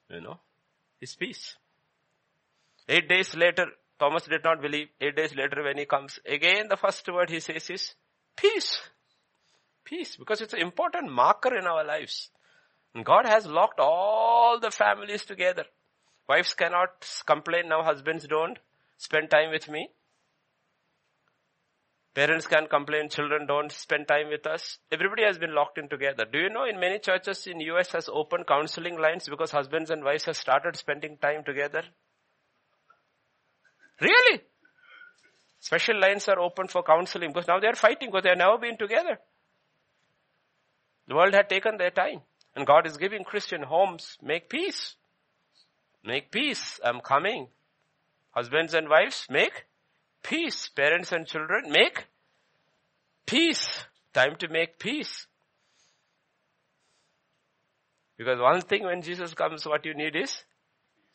you 0.09 0.19
know, 0.19 0.39
is 0.99 1.15
peace. 1.15 1.55
Eight 2.89 3.07
days 3.07 3.35
later, 3.35 3.67
Thomas 3.99 4.23
did 4.23 4.43
not 4.43 4.61
believe. 4.61 4.87
Eight 4.99 5.15
days 5.15 5.35
later 5.35 5.63
when 5.63 5.77
he 5.77 5.85
comes, 5.85 6.19
again 6.25 6.67
the 6.69 6.77
first 6.77 7.07
word 7.07 7.29
he 7.29 7.39
says 7.39 7.69
is 7.69 7.93
peace. 8.35 8.81
Peace, 9.85 10.15
because 10.15 10.41
it's 10.41 10.53
an 10.53 10.59
important 10.61 11.11
marker 11.11 11.55
in 11.55 11.65
our 11.65 11.85
lives. 11.85 12.29
God 12.95 13.25
has 13.25 13.45
locked 13.45 13.79
all 13.79 14.59
the 14.59 14.71
families 14.71 15.25
together. 15.25 15.63
Wives 16.27 16.53
cannot 16.53 16.89
complain 17.25 17.69
now, 17.69 17.83
husbands 17.83 18.27
don't 18.27 18.59
spend 18.97 19.29
time 19.29 19.51
with 19.51 19.69
me. 19.69 19.89
Parents 22.13 22.45
can 22.45 22.67
complain, 22.67 23.07
children 23.07 23.47
don't 23.47 23.71
spend 23.71 24.07
time 24.07 24.27
with 24.27 24.45
us. 24.45 24.79
Everybody 24.91 25.23
has 25.23 25.37
been 25.37 25.55
locked 25.55 25.77
in 25.77 25.87
together. 25.87 26.25
Do 26.29 26.39
you 26.39 26.49
know 26.49 26.65
in 26.65 26.77
many 26.77 26.99
churches 26.99 27.47
in 27.47 27.61
US 27.61 27.93
has 27.93 28.09
opened 28.11 28.47
counseling 28.47 28.99
lines 28.99 29.29
because 29.29 29.51
husbands 29.51 29.89
and 29.89 30.03
wives 30.03 30.25
have 30.25 30.35
started 30.35 30.75
spending 30.75 31.17
time 31.17 31.45
together? 31.45 31.83
Really? 34.01 34.41
Special 35.61 35.99
lines 35.99 36.27
are 36.27 36.39
open 36.39 36.67
for 36.67 36.83
counseling 36.83 37.29
because 37.29 37.47
now 37.47 37.59
they 37.59 37.67
are 37.67 37.75
fighting 37.75 38.09
because 38.09 38.23
they 38.23 38.29
have 38.29 38.37
never 38.37 38.57
been 38.57 38.77
together. 38.77 39.17
The 41.07 41.15
world 41.15 41.33
had 41.33 41.47
taken 41.47 41.77
their 41.77 41.91
time. 41.91 42.21
And 42.55 42.67
God 42.67 42.85
is 42.85 42.97
giving 42.97 43.23
Christian 43.23 43.63
homes, 43.63 44.17
make 44.21 44.49
peace. 44.49 44.95
Make 46.03 46.31
peace. 46.31 46.79
I'm 46.83 46.99
coming. 46.99 47.47
Husbands 48.31 48.73
and 48.73 48.89
wives, 48.89 49.27
make 49.29 49.65
peace. 50.23 50.69
Parents 50.69 51.11
and 51.11 51.25
children, 51.27 51.71
make 51.71 52.05
peace. 53.25 53.85
Time 54.13 54.35
to 54.37 54.47
make 54.47 54.79
peace. 54.79 55.27
Because 58.17 58.39
one 58.39 58.61
thing 58.61 58.83
when 58.83 59.01
Jesus 59.01 59.33
comes, 59.33 59.65
what 59.65 59.85
you 59.85 59.93
need 59.93 60.15
is 60.15 60.43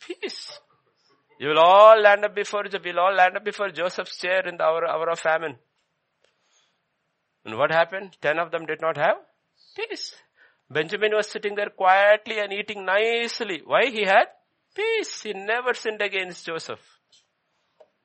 peace. 0.00 0.58
You 1.38 1.48
will 1.48 1.58
all 1.58 2.00
land 2.00 2.24
up 2.24 2.34
before, 2.34 2.64
we'll 2.84 2.98
all 2.98 3.14
land 3.14 3.36
up 3.36 3.44
before 3.44 3.70
Joseph's 3.70 4.16
chair 4.16 4.46
in 4.48 4.56
the 4.56 4.64
hour, 4.64 4.86
hour 4.86 5.10
of 5.10 5.18
famine. 5.18 5.56
And 7.44 7.56
what 7.56 7.70
happened? 7.70 8.16
Ten 8.20 8.38
of 8.38 8.50
them 8.50 8.66
did 8.66 8.80
not 8.80 8.96
have 8.96 9.16
peace. 9.76 10.14
Benjamin 10.68 11.12
was 11.14 11.28
sitting 11.28 11.54
there 11.54 11.70
quietly 11.70 12.38
and 12.38 12.52
eating 12.52 12.84
nicely. 12.84 13.62
Why? 13.64 13.86
He 13.86 14.04
had 14.04 14.26
peace. 14.74 15.22
He 15.22 15.32
never 15.32 15.74
sinned 15.74 16.02
against 16.02 16.46
Joseph. 16.46 16.80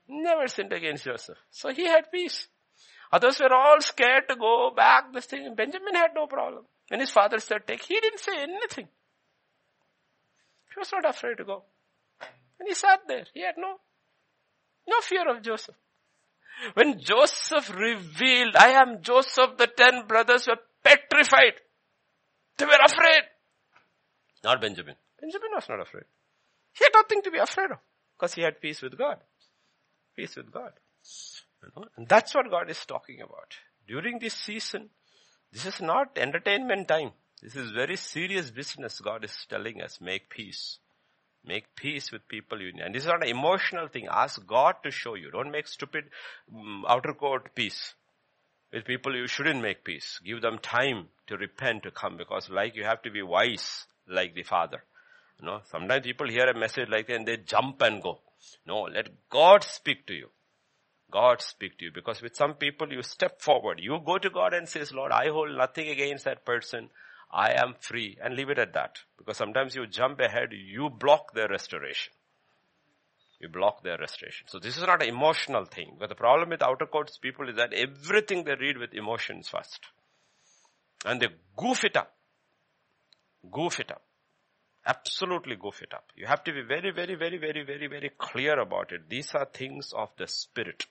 Never 0.08 0.48
sinned 0.48 0.74
against 0.74 1.06
Joseph. 1.06 1.38
So 1.50 1.70
he 1.70 1.86
had 1.88 2.12
peace. 2.12 2.48
Others 3.12 3.40
were 3.40 3.54
all 3.54 3.82
scared 3.82 4.24
to 4.30 4.36
go 4.36 4.72
back. 4.76 5.12
This 5.14 5.26
thing. 5.26 5.54
Benjamin 5.56 5.96
had 5.96 6.12
no 6.16 6.28
problem. 6.28 6.66
When 6.90 7.00
his 7.00 7.12
father 7.12 7.40
said 7.40 7.66
take, 7.68 7.84
he 7.84 8.00
didn't 8.00 8.20
say 8.20 8.42
anything. 8.42 8.88
He 10.74 10.80
was 10.80 10.92
not 10.92 11.10
afraid 11.10 11.38
to 11.38 11.44
go. 11.44 11.64
And 12.60 12.68
he 12.68 12.76
sat 12.76 13.00
there. 13.08 13.26
He 13.34 13.42
had 13.44 13.56
no, 13.58 13.76
no 14.88 15.02
fear 15.02 15.28
of 15.30 15.42
Joseph. 15.42 15.76
When 16.76 17.00
Joseph 17.00 17.74
revealed, 17.74 18.56
I 18.56 18.70
am 18.70 19.02
Joseph, 19.02 19.58
the 19.58 19.68
ten 19.68 20.06
brothers 20.06 20.48
were 20.48 20.60
petrified. 20.84 21.54
They 22.62 22.68
were 22.68 22.86
afraid. 22.86 23.24
Not 24.44 24.62
Benjamin. 24.62 24.96
Benjamin 25.20 25.50
was 25.56 25.68
not 25.68 25.82
afraid. 25.82 26.04
He 26.74 26.86
had 26.86 26.92
nothing 26.94 27.24
to 27.24 27.32
be 27.32 27.40
afraid 27.40 27.72
of 27.72 27.80
because 28.16 28.36
he 28.36 28.44
had 28.44 28.62
peace 28.62 28.84
with 28.84 28.96
God. 28.96 29.18
Peace 30.16 30.36
with 30.36 30.52
God. 30.52 30.74
You 31.64 31.70
know? 31.76 31.86
And 31.98 32.08
that's 32.08 32.36
what 32.36 32.52
God 32.52 32.70
is 32.70 32.86
talking 32.86 33.22
about. 33.22 33.56
During 33.88 34.20
this 34.20 34.36
season, 34.36 34.90
this 35.52 35.66
is 35.66 35.82
not 35.82 36.16
entertainment 36.18 36.88
time. 36.88 37.14
This 37.42 37.56
is 37.56 37.72
very 37.72 37.96
serious 37.96 38.52
business 38.52 39.00
God 39.00 39.26
is 39.26 39.36
telling 39.50 39.82
us. 39.82 40.00
Make 40.00 40.30
peace. 40.30 40.78
Make 41.44 41.76
peace 41.76 42.12
with 42.12 42.28
people 42.28 42.62
you 42.62 42.72
And 42.80 42.94
this 42.94 43.04
is 43.04 43.10
not 43.10 43.24
an 43.24 43.30
emotional 43.30 43.88
thing. 43.88 44.08
Ask 44.08 44.46
God 44.46 44.76
to 44.84 44.92
show 44.92 45.16
you. 45.16 45.32
Don't 45.32 45.50
make 45.50 45.68
stupid 45.68 46.06
um, 46.56 46.86
outer 46.88 47.14
court 47.14 47.56
peace. 47.56 47.96
With 48.74 48.86
people 48.86 49.16
you 49.16 49.28
shouldn't 49.28 49.62
make 49.62 49.84
peace. 49.84 50.20
Give 50.24 50.42
them 50.42 50.58
time 50.58 51.08
to 51.28 51.38
repent 51.38 51.84
to 51.84 51.92
come 51.92 52.18
because 52.18 52.50
like 52.50 52.76
you 52.76 52.84
have 52.84 53.02
to 53.02 53.12
be 53.12 53.22
wise 53.22 53.86
like 54.08 54.34
the 54.34 54.44
father. 54.44 54.84
You 55.40 55.48
know, 55.48 55.62
sometimes 55.70 56.06
people 56.06 56.30
hear 56.30 56.46
a 56.46 56.58
message 56.58 56.88
like 56.90 57.08
that 57.08 57.16
and 57.16 57.28
they 57.28 57.38
jump 57.38 57.82
and 57.82 58.02
go. 58.02 58.20
No, 58.66 58.84
let 58.84 59.10
God 59.30 59.64
speak 59.64 60.06
to 60.08 60.14
you. 60.14 60.30
God 61.12 61.42
speak 61.42 61.78
to 61.80 61.86
you 61.86 61.92
because 61.94 62.22
with 62.22 62.36
some 62.36 62.54
people 62.54 62.92
you 62.92 63.04
step 63.04 63.42
forward. 63.42 63.80
You 63.82 64.00
go 64.06 64.18
to 64.18 64.30
God 64.30 64.54
and 64.54 64.68
says, 64.68 64.94
Lord, 64.94 65.12
I 65.12 65.28
hold 65.28 65.56
nothing 65.58 65.90
against 65.90 66.24
that 66.26 66.46
person. 66.46 66.90
I 67.32 67.52
am 67.62 67.76
free 67.80 68.18
and 68.24 68.36
leave 68.36 68.50
it 68.50 68.60
at 68.60 68.74
that. 68.74 69.00
Because 69.18 69.38
sometimes 69.38 69.76
you 69.76 69.88
jump 69.88 70.20
ahead, 70.20 70.50
you 70.54 70.90
block 70.90 71.34
their 71.34 71.50
restoration. 71.50 72.14
You 73.42 73.50
block 73.50 73.84
their 73.84 73.98
restoration. 73.98 74.48
So 74.48 74.60
this 74.60 74.78
is 74.78 74.84
not 74.84 75.02
an 75.02 75.10
emotional 75.10 75.66
thing. 75.66 75.98
But 76.00 76.10
the 76.10 76.16
problem 76.16 76.50
with 76.50 76.62
outer 76.62 76.86
courts 76.86 77.18
people 77.18 77.50
is 77.50 77.56
that 77.56 77.74
everything 77.74 78.44
they 78.44 78.54
read 78.54 78.78
with 78.78 78.94
emotions 78.94 79.50
first. 79.50 79.80
And 81.04 81.20
they 81.20 81.30
goof 81.58 81.84
it 81.84 81.98
up. 81.98 82.14
Goof 83.52 83.80
it 83.80 83.92
up. 83.92 84.04
Absolutely 84.86 85.56
goof 85.56 85.82
it 85.82 85.94
up. 85.94 86.06
You 86.16 86.28
have 86.28 86.44
to 86.44 86.54
be 86.54 86.62
very, 86.62 86.92
very, 86.92 87.16
very, 87.16 87.38
very, 87.38 87.64
very, 87.64 87.88
very 87.88 88.12
clear 88.18 88.60
about 88.60 88.92
it. 88.92 89.10
These 89.10 89.34
are 89.34 89.46
things 89.46 89.92
of 89.96 90.10
the 90.18 90.28
spirit. 90.28 90.86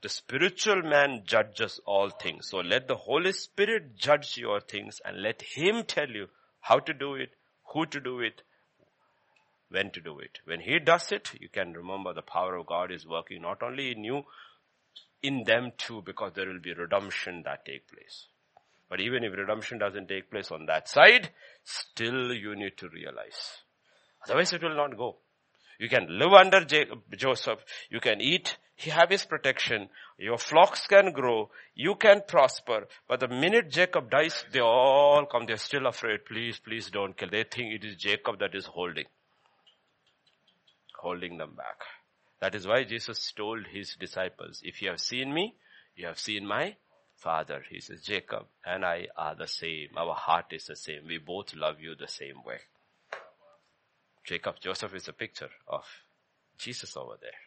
The 0.00 0.08
spiritual 0.08 0.82
man 0.82 1.22
judges 1.26 1.80
all 1.86 2.08
things. 2.08 2.48
So 2.48 2.58
let 2.58 2.88
the 2.88 2.96
Holy 2.96 3.32
Spirit 3.32 3.96
judge 3.96 4.36
your 4.38 4.60
things 4.60 5.00
and 5.04 5.22
let 5.22 5.42
Him 5.42 5.84
tell 5.84 6.08
you 6.08 6.28
how 6.60 6.78
to 6.78 6.94
do 6.94 7.14
it, 7.14 7.30
who 7.72 7.84
to 7.86 8.00
do 8.00 8.20
it, 8.20 8.42
when 9.70 9.90
to 9.92 10.00
do 10.00 10.18
it. 10.18 10.38
When 10.44 10.60
He 10.60 10.78
does 10.78 11.12
it, 11.12 11.30
you 11.40 11.48
can 11.48 11.72
remember 11.72 12.12
the 12.12 12.22
power 12.22 12.56
of 12.56 12.66
God 12.66 12.90
is 12.90 13.06
working 13.06 13.42
not 13.42 13.62
only 13.62 13.92
in 13.92 14.04
you, 14.04 14.24
in 15.22 15.44
them 15.44 15.72
too, 15.78 16.02
because 16.04 16.32
there 16.34 16.46
will 16.46 16.60
be 16.60 16.74
redemption 16.74 17.42
that 17.44 17.64
take 17.64 17.88
place. 17.88 18.26
But 18.90 19.00
even 19.00 19.24
if 19.24 19.32
redemption 19.32 19.78
doesn't 19.78 20.08
take 20.08 20.30
place 20.30 20.50
on 20.52 20.66
that 20.66 20.88
side, 20.88 21.30
still 21.64 22.32
you 22.32 22.54
need 22.54 22.76
to 22.78 22.88
realize. 22.88 23.62
Otherwise 24.24 24.52
it 24.52 24.62
will 24.62 24.76
not 24.76 24.96
go. 24.96 25.16
You 25.78 25.88
can 25.88 26.06
live 26.18 26.32
under 26.32 26.64
Joseph. 27.16 27.58
You 27.90 28.00
can 28.00 28.20
eat. 28.20 28.56
He 28.76 28.90
have 28.90 29.10
his 29.10 29.24
protection. 29.24 29.88
Your 30.18 30.38
flocks 30.38 30.86
can 30.86 31.12
grow. 31.12 31.50
You 31.74 31.94
can 31.94 32.22
prosper. 32.26 32.86
But 33.08 33.20
the 33.20 33.28
minute 33.28 33.70
Jacob 33.70 34.10
dies, 34.10 34.44
they 34.52 34.60
all 34.60 35.26
come. 35.26 35.46
They're 35.46 35.56
still 35.56 35.86
afraid. 35.86 36.26
Please, 36.26 36.58
please 36.58 36.90
don't 36.90 37.16
kill. 37.16 37.30
They 37.30 37.44
think 37.44 37.72
it 37.72 37.84
is 37.84 37.96
Jacob 37.96 38.38
that 38.38 38.54
is 38.54 38.66
holding. 38.66 39.06
Holding 41.04 41.36
them 41.36 41.54
back. 41.54 41.80
That 42.40 42.54
is 42.54 42.66
why 42.66 42.84
Jesus 42.84 43.30
told 43.36 43.66
his 43.70 43.94
disciples, 44.00 44.62
if 44.64 44.80
you 44.80 44.88
have 44.88 45.00
seen 45.00 45.34
me, 45.34 45.54
you 45.94 46.06
have 46.06 46.18
seen 46.18 46.46
my 46.46 46.76
father. 47.18 47.62
He 47.68 47.80
says, 47.80 48.00
Jacob 48.00 48.46
and 48.64 48.86
I 48.86 49.08
are 49.14 49.34
the 49.34 49.46
same. 49.46 49.88
Our 49.98 50.14
heart 50.14 50.46
is 50.52 50.64
the 50.64 50.76
same. 50.76 51.02
We 51.06 51.18
both 51.18 51.54
love 51.54 51.76
you 51.78 51.94
the 51.94 52.08
same 52.08 52.42
way. 52.42 52.60
Jacob, 54.24 54.54
Joseph 54.62 54.94
is 54.94 55.06
a 55.06 55.12
picture 55.12 55.50
of 55.68 55.84
Jesus 56.56 56.96
over 56.96 57.18
there. 57.20 57.42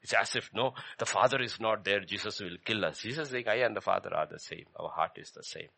It's 0.00 0.12
as 0.12 0.36
if, 0.36 0.50
no, 0.54 0.74
the 1.00 1.06
Father 1.06 1.42
is 1.42 1.58
not 1.58 1.84
there, 1.84 2.04
Jesus 2.04 2.38
will 2.38 2.56
kill 2.64 2.84
us. 2.84 3.00
Jesus 3.00 3.26
is 3.26 3.32
saying, 3.32 3.48
I 3.48 3.66
and 3.66 3.74
the 3.74 3.80
Father 3.80 4.14
are 4.14 4.28
the 4.30 4.38
same. 4.38 4.66
Our 4.78 4.90
heart 4.90 5.16
is 5.16 5.32
the 5.32 5.42
same. 5.42 5.70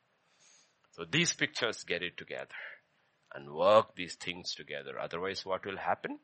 So 0.90 1.06
these 1.10 1.32
pictures 1.32 1.84
get 1.84 2.02
it 2.02 2.18
together 2.18 2.54
and 3.34 3.50
work 3.50 3.94
these 3.94 4.14
things 4.14 4.54
together. 4.54 4.98
Otherwise, 4.98 5.44
what 5.44 5.64
will 5.64 5.76
happen? 5.76 6.18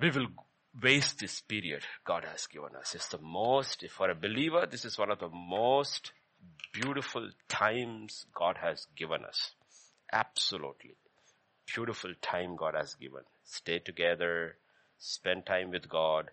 We 0.00 0.10
will 0.10 0.28
waste 0.82 1.18
this 1.18 1.40
period 1.40 1.82
God 2.04 2.24
has 2.24 2.46
given 2.46 2.74
us. 2.78 2.94
It's 2.94 3.08
the 3.08 3.18
most, 3.18 3.84
for 3.90 4.10
a 4.10 4.14
believer, 4.14 4.66
this 4.70 4.84
is 4.84 4.98
one 4.98 5.10
of 5.10 5.18
the 5.18 5.28
most 5.28 6.12
beautiful 6.72 7.30
times 7.48 8.26
God 8.34 8.56
has 8.60 8.86
given 8.96 9.24
us. 9.24 9.52
Absolutely 10.12 10.96
beautiful 11.72 12.12
time 12.20 12.56
God 12.56 12.74
has 12.74 12.94
given. 12.94 13.22
Stay 13.44 13.78
together, 13.78 14.56
spend 14.98 15.46
time 15.46 15.70
with 15.70 15.88
God, 15.88 16.30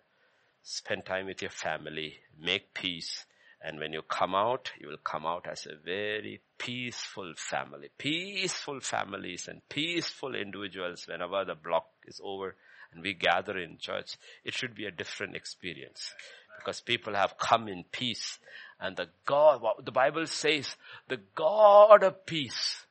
spend 0.62 1.06
time 1.06 1.26
with 1.26 1.42
your 1.42 1.50
family, 1.50 2.14
make 2.38 2.74
peace, 2.74 3.24
and 3.62 3.78
when 3.78 3.92
you 3.92 4.02
come 4.02 4.34
out, 4.34 4.70
you 4.80 4.88
will 4.88 4.96
come 4.96 5.26
out 5.26 5.46
as 5.50 5.66
a 5.66 5.76
very 5.84 6.40
peaceful 6.58 7.34
family. 7.36 7.90
Peaceful 7.98 8.80
families 8.80 9.48
and 9.48 9.60
peaceful 9.68 10.34
individuals 10.34 11.06
whenever 11.06 11.44
the 11.44 11.54
block 11.54 11.86
is 12.06 12.20
over 12.24 12.56
and 12.92 13.02
we 13.02 13.12
gather 13.12 13.58
in 13.58 13.76
church. 13.78 14.16
It 14.44 14.54
should 14.54 14.74
be 14.74 14.86
a 14.86 14.90
different 14.90 15.36
experience 15.36 16.14
because 16.58 16.80
people 16.80 17.14
have 17.14 17.36
come 17.38 17.68
in 17.68 17.84
peace 17.92 18.38
and 18.80 18.96
the 18.96 19.08
God, 19.26 19.60
the 19.84 19.92
Bible 19.92 20.26
says, 20.26 20.74
the 21.08 21.20
God 21.34 22.02
of 22.02 22.24
peace 22.24 22.86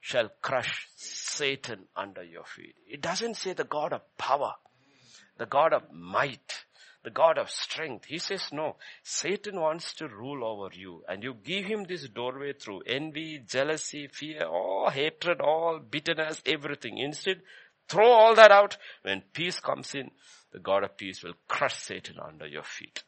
shall 0.00 0.30
crush 0.40 0.88
Satan 0.96 1.86
under 1.96 2.22
your 2.22 2.44
feet. 2.44 2.76
It 2.88 3.00
doesn't 3.00 3.36
say 3.36 3.52
the 3.52 3.64
God 3.64 3.92
of 3.92 4.02
power, 4.18 4.54
the 5.38 5.46
God 5.46 5.72
of 5.72 5.92
might, 5.92 6.64
the 7.04 7.10
God 7.10 7.38
of 7.38 7.50
strength. 7.50 8.04
He 8.04 8.18
says 8.18 8.48
no. 8.52 8.76
Satan 9.02 9.60
wants 9.60 9.94
to 9.94 10.08
rule 10.08 10.44
over 10.44 10.74
you 10.74 11.02
and 11.08 11.22
you 11.22 11.34
give 11.34 11.64
him 11.64 11.84
this 11.84 12.08
doorway 12.08 12.52
through 12.52 12.82
envy, 12.86 13.40
jealousy, 13.46 14.08
fear, 14.12 14.44
all 14.44 14.90
hatred, 14.90 15.40
all 15.40 15.78
bitterness, 15.78 16.42
everything. 16.46 16.98
Instead, 16.98 17.42
throw 17.88 18.08
all 18.08 18.34
that 18.34 18.52
out. 18.52 18.76
When 19.02 19.22
peace 19.32 19.58
comes 19.60 19.94
in, 19.94 20.10
the 20.52 20.60
God 20.60 20.84
of 20.84 20.96
peace 20.96 21.22
will 21.22 21.34
crush 21.48 21.76
Satan 21.76 22.16
under 22.24 22.46
your 22.46 22.62
feet. 22.62 23.02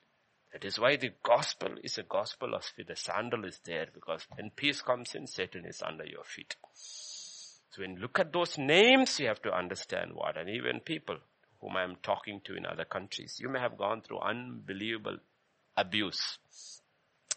That 0.53 0.65
is 0.65 0.79
why 0.79 0.97
the 0.97 1.11
gospel 1.23 1.71
is 1.83 1.99
a 1.99 2.05
gospel 2.05 2.55
of 2.55 2.65
feet. 2.65 2.87
The 2.87 2.97
sandal 2.97 3.45
is 3.45 3.61
there 3.65 3.87
because 3.93 4.27
when 4.37 4.51
peace 4.51 4.83
comes 4.83 5.15
in, 5.15 5.27
Satan 5.27 5.67
is 5.67 5.83
under 5.83 6.05
your 6.05 6.23
feet. 6.25 6.57
So 6.73 7.83
when 7.83 7.95
you 7.95 7.99
look 7.99 8.21
at 8.21 8.33
those 8.33 8.57
names, 8.57 9.19
you 9.19 9.27
have 9.27 9.43
to 9.43 9.53
understand 9.53 10.13
what, 10.15 10.37
and 10.37 10.49
even 10.49 10.79
people 10.79 11.17
whom 11.65 11.79
I 11.79 11.83
am 11.83 11.97
talking 12.03 12.43
to 12.45 12.57
in 12.57 12.67
other 12.67 12.85
countries, 12.85 13.39
you 13.41 13.49
may 13.49 13.59
have 13.59 13.79
gone 13.79 14.03
through 14.03 14.19
unbelievable 14.19 15.17
abuse 15.77 16.39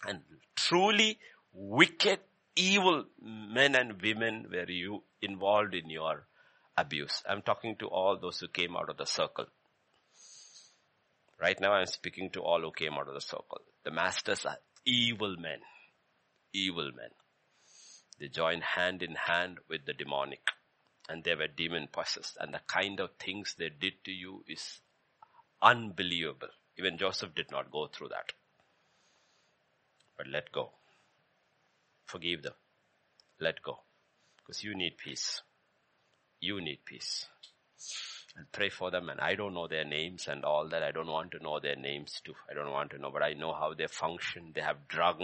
and 0.05 0.19
truly 0.55 1.17
wicked, 1.53 2.19
evil 2.55 3.05
men 3.21 3.75
and 3.75 4.01
women 4.01 4.47
were 4.51 4.69
you 4.69 5.03
involved 5.21 5.73
in 5.73 5.89
your 5.89 6.27
abuse. 6.75 7.23
I'm 7.27 7.41
talking 7.41 7.77
to 7.77 7.87
all 7.87 8.19
those 8.19 8.39
who 8.39 8.49
came 8.49 8.75
out 8.75 8.89
of 8.89 8.97
the 8.97 9.05
circle. 9.05 9.45
Right 11.39 11.59
now 11.61 11.71
I'm 11.71 11.85
speaking 11.85 12.29
to 12.31 12.41
all 12.41 12.61
who 12.61 12.71
came 12.71 12.93
out 12.93 13.07
of 13.07 13.13
the 13.13 13.21
circle. 13.21 13.61
The 13.85 13.91
masters 13.91 14.45
are 14.45 14.57
evil 14.85 15.37
men. 15.37 15.59
Evil 16.51 16.91
men. 16.95 17.11
They 18.19 18.27
join 18.27 18.61
hand 18.61 19.03
in 19.03 19.15
hand 19.15 19.59
with 19.69 19.85
the 19.85 19.93
demonic 19.93 20.41
and 21.09 21.23
they 21.23 21.35
were 21.35 21.47
demon 21.47 21.87
possessed 21.91 22.37
and 22.39 22.53
the 22.53 22.61
kind 22.67 22.99
of 22.99 23.09
things 23.19 23.55
they 23.57 23.69
did 23.69 23.93
to 24.03 24.11
you 24.11 24.43
is 24.47 24.79
unbelievable. 25.61 26.49
Even 26.77 26.97
Joseph 26.97 27.33
did 27.35 27.49
not 27.51 27.71
go 27.71 27.87
through 27.87 28.09
that. 28.09 28.33
But 30.17 30.27
let 30.27 30.51
go. 30.51 30.71
Forgive 32.05 32.43
them. 32.43 32.53
Let 33.39 33.61
go. 33.61 33.79
Because 34.37 34.63
you 34.63 34.75
need 34.75 34.97
peace. 34.97 35.41
You 36.39 36.61
need 36.61 36.85
peace 36.85 37.25
and 38.37 38.51
pray 38.51 38.69
for 38.69 38.91
them 38.91 39.09
and 39.09 39.19
I 39.19 39.35
don't 39.35 39.55
know 39.55 39.67
their 39.67 39.83
names 39.83 40.27
and 40.27 40.45
all 40.45 40.69
that. 40.69 40.83
I 40.83 40.91
don't 40.91 41.07
want 41.07 41.31
to 41.31 41.39
know 41.43 41.59
their 41.59 41.75
names 41.75 42.21
too. 42.23 42.35
I 42.49 42.53
don't 42.53 42.71
want 42.71 42.91
to 42.91 42.99
know, 42.99 43.09
but 43.11 43.23
I 43.23 43.33
know 43.33 43.53
how 43.53 43.73
they 43.73 43.87
function. 43.87 44.51
They 44.53 44.61
have 44.61 44.87
drug, 44.87 45.19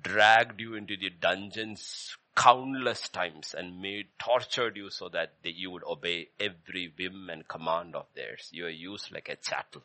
dragged 0.00 0.60
you 0.60 0.74
into 0.74 0.96
the 0.96 1.10
dungeons 1.10 2.16
countless 2.36 3.08
times 3.08 3.54
and 3.56 3.80
made, 3.80 4.06
tortured 4.18 4.76
you 4.76 4.90
so 4.90 5.08
that 5.08 5.34
they, 5.42 5.50
you 5.50 5.70
would 5.70 5.84
obey 5.84 6.28
every 6.38 6.92
whim 6.98 7.28
and 7.30 7.48
command 7.48 7.94
of 7.94 8.06
theirs. 8.14 8.48
You 8.52 8.66
are 8.66 8.70
used 8.70 9.12
like 9.12 9.28
a 9.28 9.36
chattel. 9.36 9.82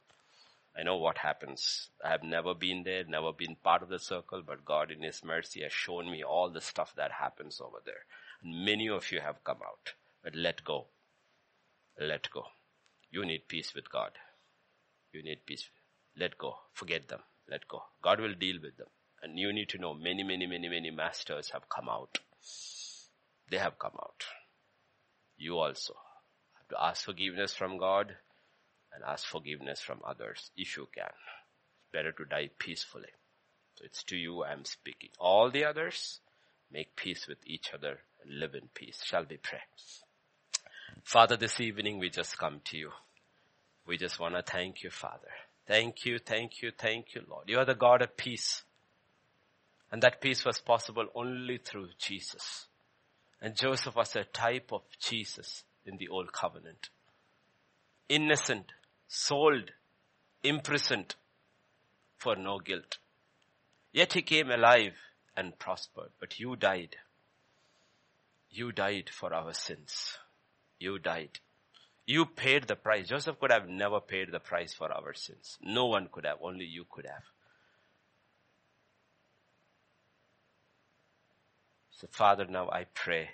I 0.78 0.84
know 0.84 0.98
what 0.98 1.18
happens. 1.20 1.90
I 2.04 2.10
have 2.10 2.24
never 2.24 2.54
been 2.54 2.84
there, 2.84 3.04
never 3.06 3.32
been 3.32 3.56
part 3.64 3.82
of 3.82 3.90
the 3.90 4.00
circle, 4.00 4.42
but 4.46 4.66
God 4.66 4.92
in 4.92 5.02
His 5.02 5.24
mercy 5.24 5.64
has 5.64 5.72
shown 5.72 6.12
me 6.12 6.24
all 6.24 6.50
the 6.50 6.62
stuff 6.62 6.94
that 6.98 7.12
happens 7.14 7.62
over 7.62 7.78
there. 7.86 8.06
And 8.44 8.66
many 8.66 8.90
of 8.90 9.12
you 9.12 9.22
have 9.22 9.44
come 9.44 9.60
out. 9.66 9.94
But 10.24 10.36
let 10.36 10.64
go. 10.64 10.88
Let 12.00 12.30
go. 12.30 12.44
You 13.10 13.26
need 13.26 13.48
peace 13.48 13.74
with 13.74 13.90
God. 13.90 14.12
You 15.14 15.24
need 15.24 15.46
peace. 15.46 15.70
Let 16.18 16.38
go. 16.38 16.56
Forget 16.74 17.08
them. 17.08 17.22
Let 17.50 17.68
go. 17.68 17.84
God 18.02 18.20
will 18.20 18.34
deal 18.34 18.58
with 18.62 18.76
them. 18.78 18.88
And 19.24 19.40
you 19.40 19.54
need 19.54 19.70
to 19.70 19.78
know 19.78 19.94
many, 19.94 20.24
many, 20.24 20.46
many, 20.46 20.68
many 20.68 20.92
masters 20.92 21.52
have 21.52 21.70
come 21.70 21.88
out. 21.88 22.20
They 23.50 23.58
have 23.58 23.80
come 23.80 23.94
out. 24.00 24.24
You 25.38 25.58
also 25.58 25.96
have 26.58 26.68
to 26.70 26.84
ask 26.84 27.04
forgiveness 27.04 27.54
from 27.54 27.78
God 27.78 28.16
and 28.94 29.04
ask 29.04 29.26
forgiveness 29.28 29.82
from 29.82 30.02
others 30.06 30.52
if 30.56 30.78
you 30.78 30.88
can. 30.96 31.06
It's 31.06 31.92
better 31.92 32.12
to 32.12 32.26
die 32.26 32.50
peacefully. 32.58 33.10
So 33.76 33.86
it's 33.86 34.04
to 34.06 34.16
you 34.16 34.44
I 34.44 34.54
am 34.54 34.66
speaking. 34.66 35.10
All 35.20 35.52
the 35.52 35.66
others, 35.66 36.20
make 36.72 36.96
peace 36.96 37.28
with 37.28 37.40
each 37.46 37.72
other 37.74 38.00
and 38.24 38.40
live 38.40 38.56
in 38.56 38.70
peace. 38.74 39.02
Shall 39.04 39.26
we 39.30 39.38
pray? 39.38 39.60
Father, 41.04 41.38
this 41.38 41.60
evening 41.60 42.00
we 42.00 42.10
just 42.10 42.38
come 42.38 42.62
to 42.66 42.78
you. 42.78 42.92
We 43.86 43.98
just 43.98 44.20
want 44.20 44.36
to 44.36 44.42
thank 44.42 44.82
you, 44.84 44.90
Father. 44.90 45.30
Thank 45.68 46.06
you, 46.06 46.20
thank 46.20 46.62
you, 46.62 46.72
thank 46.78 47.14
you, 47.14 47.22
Lord. 47.30 47.50
You 47.50 47.60
are 47.60 47.66
the 47.66 47.76
God 47.76 48.02
of 48.02 48.16
peace. 48.18 48.64
And 49.96 50.04
that 50.04 50.20
peace 50.20 50.44
was 50.44 50.60
possible 50.60 51.08
only 51.16 51.58
through 51.58 51.88
Jesus. 51.98 52.68
And 53.42 53.56
Joseph 53.56 53.96
was 53.96 54.14
a 54.18 54.26
type 54.26 54.74
of 54.74 54.82
Jesus 55.00 55.64
in 55.86 55.96
the 55.96 56.10
old 56.10 56.34
covenant. 56.34 56.90
Innocent, 58.10 58.74
sold, 59.08 59.72
imprisoned 60.44 61.16
for 62.18 62.36
no 62.36 62.60
guilt. 62.60 62.98
Yet 63.94 64.12
he 64.12 64.22
came 64.22 64.52
alive 64.52 64.96
and 65.38 65.58
prospered, 65.58 66.10
but 66.20 66.42
you 66.42 66.58
died. 66.58 66.98
You 68.52 68.74
died 68.74 69.10
for 69.10 69.34
our 69.34 69.54
sins. 69.54 70.18
You 70.78 71.00
died. 71.00 71.40
You 72.06 72.26
paid 72.26 72.68
the 72.68 72.76
price. 72.76 73.08
Joseph 73.08 73.40
could 73.40 73.54
have 73.54 73.70
never 73.70 74.02
paid 74.02 74.34
the 74.34 74.42
price 74.42 74.74
for 74.74 74.92
our 74.92 75.14
sins. 75.14 75.58
No 75.62 75.86
one 75.86 76.10
could 76.12 76.26
have. 76.26 76.40
Only 76.42 76.66
you 76.66 76.86
could 76.92 77.06
have. 77.06 77.24
So 81.96 82.08
Father, 82.12 82.46
now 82.46 82.70
I 82.70 82.86
pray 82.94 83.30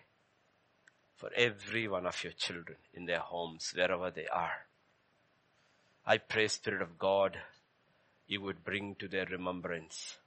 for 1.16 1.32
every 1.36 1.88
one 1.88 2.06
of 2.06 2.24
your 2.24 2.34
children 2.34 2.78
in 2.94 3.06
their 3.06 3.20
homes, 3.20 3.74
wherever 3.76 4.12
they 4.12 4.28
are. 4.28 4.68
I 6.06 6.20
pray, 6.20 6.48
Spirit 6.48 6.84
of 6.84 7.00
God, 7.00 7.38
you 8.28 8.42
would 8.42 8.64
bring 8.64 8.96
to 8.96 9.08
their 9.08 9.26
remembrance 9.26 10.18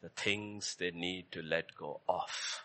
the 0.00 0.08
things 0.08 0.74
they 0.74 0.90
need 0.90 1.30
to 1.32 1.42
let 1.42 1.76
go 1.76 2.00
of. 2.08 2.64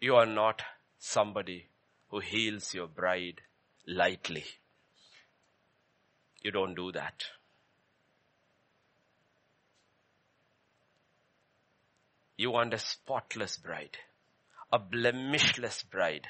You 0.00 0.16
are 0.16 0.26
not 0.26 0.62
somebody 0.98 1.68
who 2.08 2.18
heals 2.18 2.74
your 2.74 2.88
bride 2.88 3.42
lightly. 3.86 4.44
You 6.42 6.50
don't 6.50 6.74
do 6.74 6.90
that. 6.92 7.24
You 12.36 12.50
want 12.50 12.74
a 12.74 12.78
spotless 12.78 13.56
bride, 13.56 13.96
a 14.72 14.78
blemishless 14.78 15.82
bride, 15.82 16.28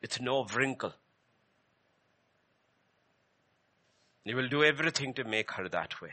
with 0.00 0.20
no 0.20 0.44
wrinkle. 0.44 0.94
You 4.24 4.36
will 4.36 4.48
do 4.48 4.62
everything 4.62 5.14
to 5.14 5.24
make 5.24 5.52
her 5.52 5.68
that 5.68 6.00
way. 6.00 6.10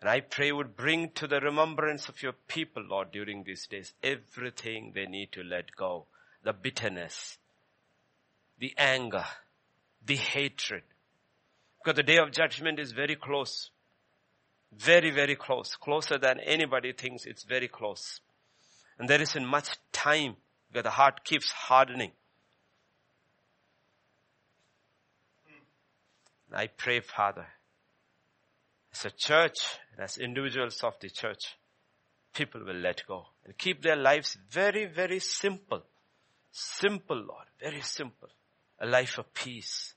And 0.00 0.08
I 0.08 0.20
pray 0.20 0.50
would 0.50 0.76
bring 0.76 1.10
to 1.16 1.26
the 1.26 1.40
remembrance 1.40 2.08
of 2.08 2.22
your 2.22 2.32
people, 2.48 2.82
Lord, 2.82 3.10
during 3.12 3.44
these 3.44 3.66
days, 3.66 3.92
everything 4.02 4.92
they 4.94 5.04
need 5.04 5.32
to 5.32 5.42
let 5.42 5.76
go. 5.76 6.06
The 6.42 6.54
bitterness, 6.54 7.36
the 8.58 8.72
anger, 8.78 9.26
the 10.04 10.16
hatred. 10.16 10.82
Because 11.78 11.96
the 11.96 12.02
day 12.02 12.16
of 12.16 12.32
judgment 12.32 12.78
is 12.78 12.92
very 12.92 13.14
close. 13.14 13.70
Very, 14.72 15.10
very 15.10 15.36
close. 15.36 15.74
Closer 15.76 16.18
than 16.18 16.40
anybody 16.40 16.92
thinks 16.92 17.26
it's 17.26 17.44
very 17.44 17.68
close. 17.68 18.20
And 18.98 19.08
there 19.08 19.20
isn't 19.20 19.46
much 19.46 19.76
time 19.92 20.36
because 20.68 20.84
the 20.84 20.90
heart 20.90 21.24
keeps 21.24 21.50
hardening. 21.50 22.12
I 26.52 26.66
pray, 26.66 27.00
Father, 27.00 27.46
as 28.92 29.04
a 29.04 29.10
church 29.10 29.56
and 29.92 30.04
as 30.04 30.18
individuals 30.18 30.82
of 30.82 30.94
the 31.00 31.08
church, 31.08 31.56
people 32.34 32.64
will 32.64 32.74
let 32.74 33.02
go 33.06 33.26
and 33.44 33.56
keep 33.56 33.82
their 33.82 33.96
lives 33.96 34.36
very, 34.50 34.86
very 34.86 35.20
simple. 35.20 35.82
Simple, 36.50 37.16
Lord. 37.16 37.46
Very 37.60 37.82
simple. 37.82 38.28
A 38.80 38.86
life 38.86 39.18
of 39.18 39.32
peace 39.32 39.94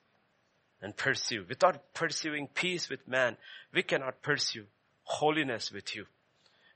and 0.83 0.95
pursue. 0.95 1.45
Without 1.47 1.93
pursuing 1.93 2.47
peace 2.53 2.89
with 2.89 3.07
man, 3.07 3.37
we 3.73 3.81
cannot 3.81 4.21
pursue 4.21 4.65
holiness 5.03 5.71
with 5.71 5.95
you. 5.95 6.05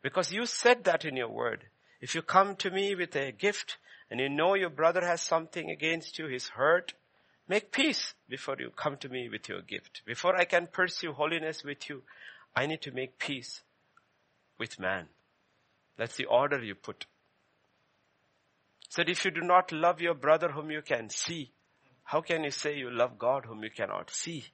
Because 0.02 0.32
you 0.32 0.46
said 0.46 0.86
that 0.86 1.04
in 1.04 1.18
your 1.18 1.30
word. 1.30 1.66
If 2.00 2.16
you 2.16 2.22
come 2.22 2.56
to 2.58 2.72
me 2.72 2.96
with 2.96 3.16
a 3.16 3.34
gift 3.34 3.78
and 4.10 4.20
you 4.20 4.30
know 4.30 4.54
your 4.54 4.70
brother 4.70 5.02
has 5.02 5.22
something 5.22 5.70
against 5.70 6.18
you, 6.18 6.28
he's 6.28 6.48
hurt, 6.48 6.94
make 7.50 7.72
peace 7.72 8.14
before 8.30 8.56
you 8.58 8.72
come 8.76 8.96
to 8.98 9.10
me 9.10 9.28
with 9.30 9.50
your 9.50 9.62
gift. 9.62 10.02
Before 10.06 10.36
I 10.36 10.46
can 10.46 10.68
pursue 10.68 11.12
holiness 11.12 11.64
with 11.64 11.90
you, 11.90 12.04
I 12.56 12.66
need 12.66 12.82
to 12.84 12.92
make 12.92 13.20
peace 13.20 13.62
with 14.58 14.80
man. 14.80 15.08
That's 15.98 16.16
the 16.16 16.26
order 16.26 16.64
you 16.64 16.76
put. 16.76 17.06
Said 18.90 19.10
if 19.10 19.26
you 19.26 19.32
do 19.32 19.42
not 19.42 19.74
love 19.74 20.00
your 20.00 20.14
brother 20.14 20.50
whom 20.50 20.72
you 20.72 20.82
can 20.82 21.10
see, 21.10 21.52
how 22.08 22.22
can 22.22 22.46
you 22.46 22.52
say 22.52 22.78
you 22.78 22.90
love 22.90 23.20
God 23.20 23.44
whom 23.46 23.66
you 23.66 23.70
cannot 23.70 24.10
see? 24.10 24.46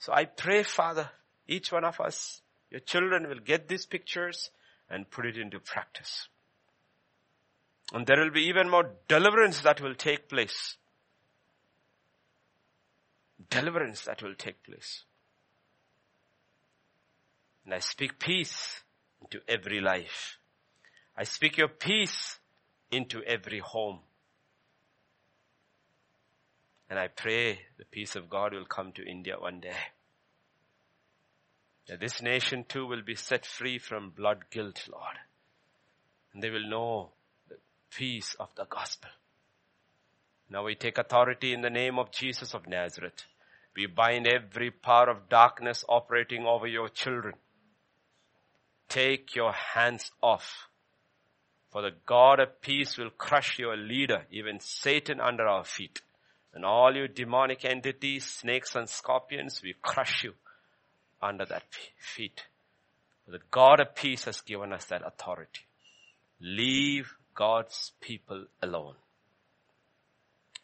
So 0.00 0.12
I 0.12 0.24
pray, 0.24 0.64
Father, 0.64 1.08
each 1.46 1.70
one 1.70 1.84
of 1.84 2.00
us, 2.00 2.42
your 2.72 2.80
children 2.80 3.28
will 3.28 3.38
get 3.38 3.68
these 3.68 3.86
pictures 3.86 4.50
and 4.90 5.08
put 5.08 5.26
it 5.26 5.38
into 5.38 5.60
practice. 5.60 6.26
And 7.92 8.04
there 8.04 8.18
will 8.18 8.32
be 8.32 8.48
even 8.48 8.68
more 8.68 8.90
deliverance 9.06 9.60
that 9.60 9.80
will 9.80 9.94
take 9.94 10.28
place. 10.28 10.76
Deliverance 13.48 14.02
that 14.06 14.20
will 14.20 14.34
take 14.34 14.64
place. 14.64 15.04
And 17.64 17.72
I 17.72 17.78
speak 17.78 18.18
peace 18.18 18.82
into 19.22 19.40
every 19.46 19.80
life. 19.80 20.38
I 21.16 21.22
speak 21.22 21.58
your 21.58 21.68
peace 21.68 22.40
into 22.90 23.22
every 23.22 23.60
home. 23.60 24.00
And 26.90 26.98
I 26.98 27.06
pray 27.06 27.60
the 27.78 27.84
peace 27.84 28.16
of 28.16 28.28
God 28.28 28.52
will 28.52 28.64
come 28.64 28.90
to 28.92 29.08
India 29.08 29.36
one 29.38 29.60
day. 29.60 29.76
That 31.86 32.00
this 32.00 32.20
nation 32.20 32.64
too 32.68 32.84
will 32.84 33.02
be 33.02 33.14
set 33.14 33.46
free 33.46 33.78
from 33.78 34.10
blood 34.10 34.50
guilt, 34.50 34.88
Lord. 34.90 35.16
And 36.34 36.42
they 36.42 36.50
will 36.50 36.68
know 36.68 37.10
the 37.48 37.56
peace 37.90 38.34
of 38.40 38.48
the 38.56 38.64
gospel. 38.64 39.10
Now 40.50 40.64
we 40.64 40.74
take 40.74 40.98
authority 40.98 41.52
in 41.52 41.62
the 41.62 41.70
name 41.70 41.96
of 41.96 42.10
Jesus 42.10 42.54
of 42.54 42.66
Nazareth. 42.66 43.24
We 43.76 43.86
bind 43.86 44.26
every 44.26 44.72
power 44.72 45.08
of 45.08 45.28
darkness 45.28 45.84
operating 45.88 46.44
over 46.44 46.66
your 46.66 46.88
children. 46.88 47.36
Take 48.88 49.36
your 49.36 49.52
hands 49.52 50.10
off. 50.20 50.68
For 51.70 51.82
the 51.82 51.92
God 52.04 52.40
of 52.40 52.60
peace 52.60 52.98
will 52.98 53.10
crush 53.10 53.60
your 53.60 53.76
leader, 53.76 54.24
even 54.32 54.58
Satan 54.58 55.20
under 55.20 55.46
our 55.46 55.64
feet. 55.64 56.02
And 56.52 56.64
all 56.64 56.94
you 56.94 57.06
demonic 57.08 57.64
entities, 57.64 58.24
snakes 58.24 58.74
and 58.74 58.88
scorpions, 58.88 59.60
we 59.62 59.74
crush 59.80 60.24
you 60.24 60.34
under 61.22 61.44
that 61.46 61.62
feet. 61.98 62.44
The 63.28 63.40
God 63.50 63.80
of 63.80 63.94
peace 63.94 64.24
has 64.24 64.40
given 64.40 64.72
us 64.72 64.86
that 64.86 65.06
authority. 65.06 65.62
Leave 66.40 67.14
God's 67.34 67.92
people 68.00 68.46
alone. 68.62 68.96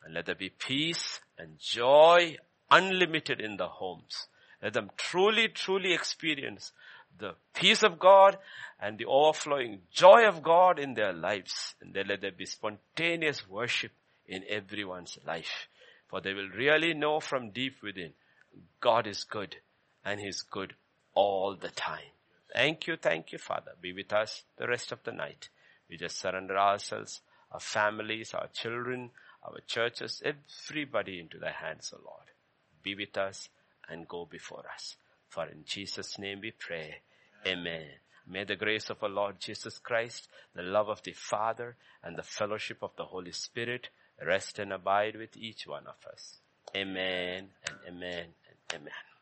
And 0.04 0.14
let 0.14 0.26
there 0.26 0.34
be 0.34 0.50
peace 0.50 1.20
and 1.38 1.58
joy 1.58 2.36
unlimited 2.70 3.40
in 3.40 3.56
the 3.56 3.68
homes. 3.68 4.26
Let 4.62 4.72
them 4.72 4.90
truly, 4.96 5.48
truly 5.48 5.92
experience 5.92 6.72
the 7.18 7.34
peace 7.54 7.82
of 7.82 7.98
God 7.98 8.36
and 8.80 8.98
the 8.98 9.06
overflowing 9.06 9.80
joy 9.92 10.26
of 10.26 10.42
God 10.42 10.78
in 10.78 10.94
their 10.94 11.12
lives. 11.12 11.74
And 11.80 11.94
then 11.94 12.08
let 12.08 12.20
there 12.20 12.32
be 12.32 12.46
spontaneous 12.46 13.48
worship 13.48 13.92
in 14.26 14.42
everyone's 14.48 15.18
life. 15.26 15.68
For 16.08 16.20
they 16.20 16.34
will 16.34 16.48
really 16.48 16.94
know 16.94 17.20
from 17.20 17.50
deep 17.50 17.82
within, 17.82 18.12
God 18.80 19.06
is 19.06 19.24
good 19.24 19.56
and 20.04 20.20
He's 20.20 20.42
good 20.42 20.74
all 21.14 21.56
the 21.56 21.70
time. 21.70 22.12
Thank 22.52 22.86
you, 22.86 22.96
thank 22.96 23.32
you, 23.32 23.38
Father. 23.38 23.72
Be 23.80 23.92
with 23.92 24.12
us 24.12 24.44
the 24.56 24.68
rest 24.68 24.92
of 24.92 25.02
the 25.04 25.12
night. 25.12 25.48
We 25.90 25.96
just 25.96 26.18
surrender 26.18 26.56
ourselves, 26.56 27.20
our 27.52 27.60
families, 27.60 28.34
our 28.34 28.48
children, 28.52 29.10
our 29.42 29.58
churches, 29.66 30.22
everybody 30.24 31.20
into 31.20 31.38
the 31.38 31.50
hands, 31.50 31.92
of 31.92 32.00
Lord. 32.04 32.30
Be 32.82 32.94
with 32.94 33.16
us 33.16 33.48
and 33.88 34.08
go 34.08 34.24
before 34.24 34.64
us. 34.72 34.96
For 35.28 35.46
in 35.46 35.64
Jesus' 35.64 36.18
name 36.18 36.40
we 36.40 36.52
pray. 36.52 36.96
Amen 37.46 37.86
May 38.28 38.42
the 38.42 38.56
grace 38.56 38.90
of 38.90 39.02
our 39.04 39.08
Lord 39.08 39.38
Jesus 39.38 39.78
Christ, 39.78 40.28
the 40.52 40.62
love 40.62 40.88
of 40.88 41.00
the 41.02 41.12
Father, 41.12 41.76
and 42.02 42.16
the 42.16 42.24
fellowship 42.24 42.78
of 42.82 42.90
the 42.96 43.04
Holy 43.04 43.30
Spirit 43.30 43.88
rest 44.24 44.58
and 44.58 44.72
abide 44.72 45.16
with 45.16 45.36
each 45.36 45.66
one 45.66 45.86
of 45.86 46.10
us. 46.10 46.38
Amen 46.74 47.48
and 47.66 47.76
amen 47.88 48.26
and 48.48 48.80
amen. 48.80 49.15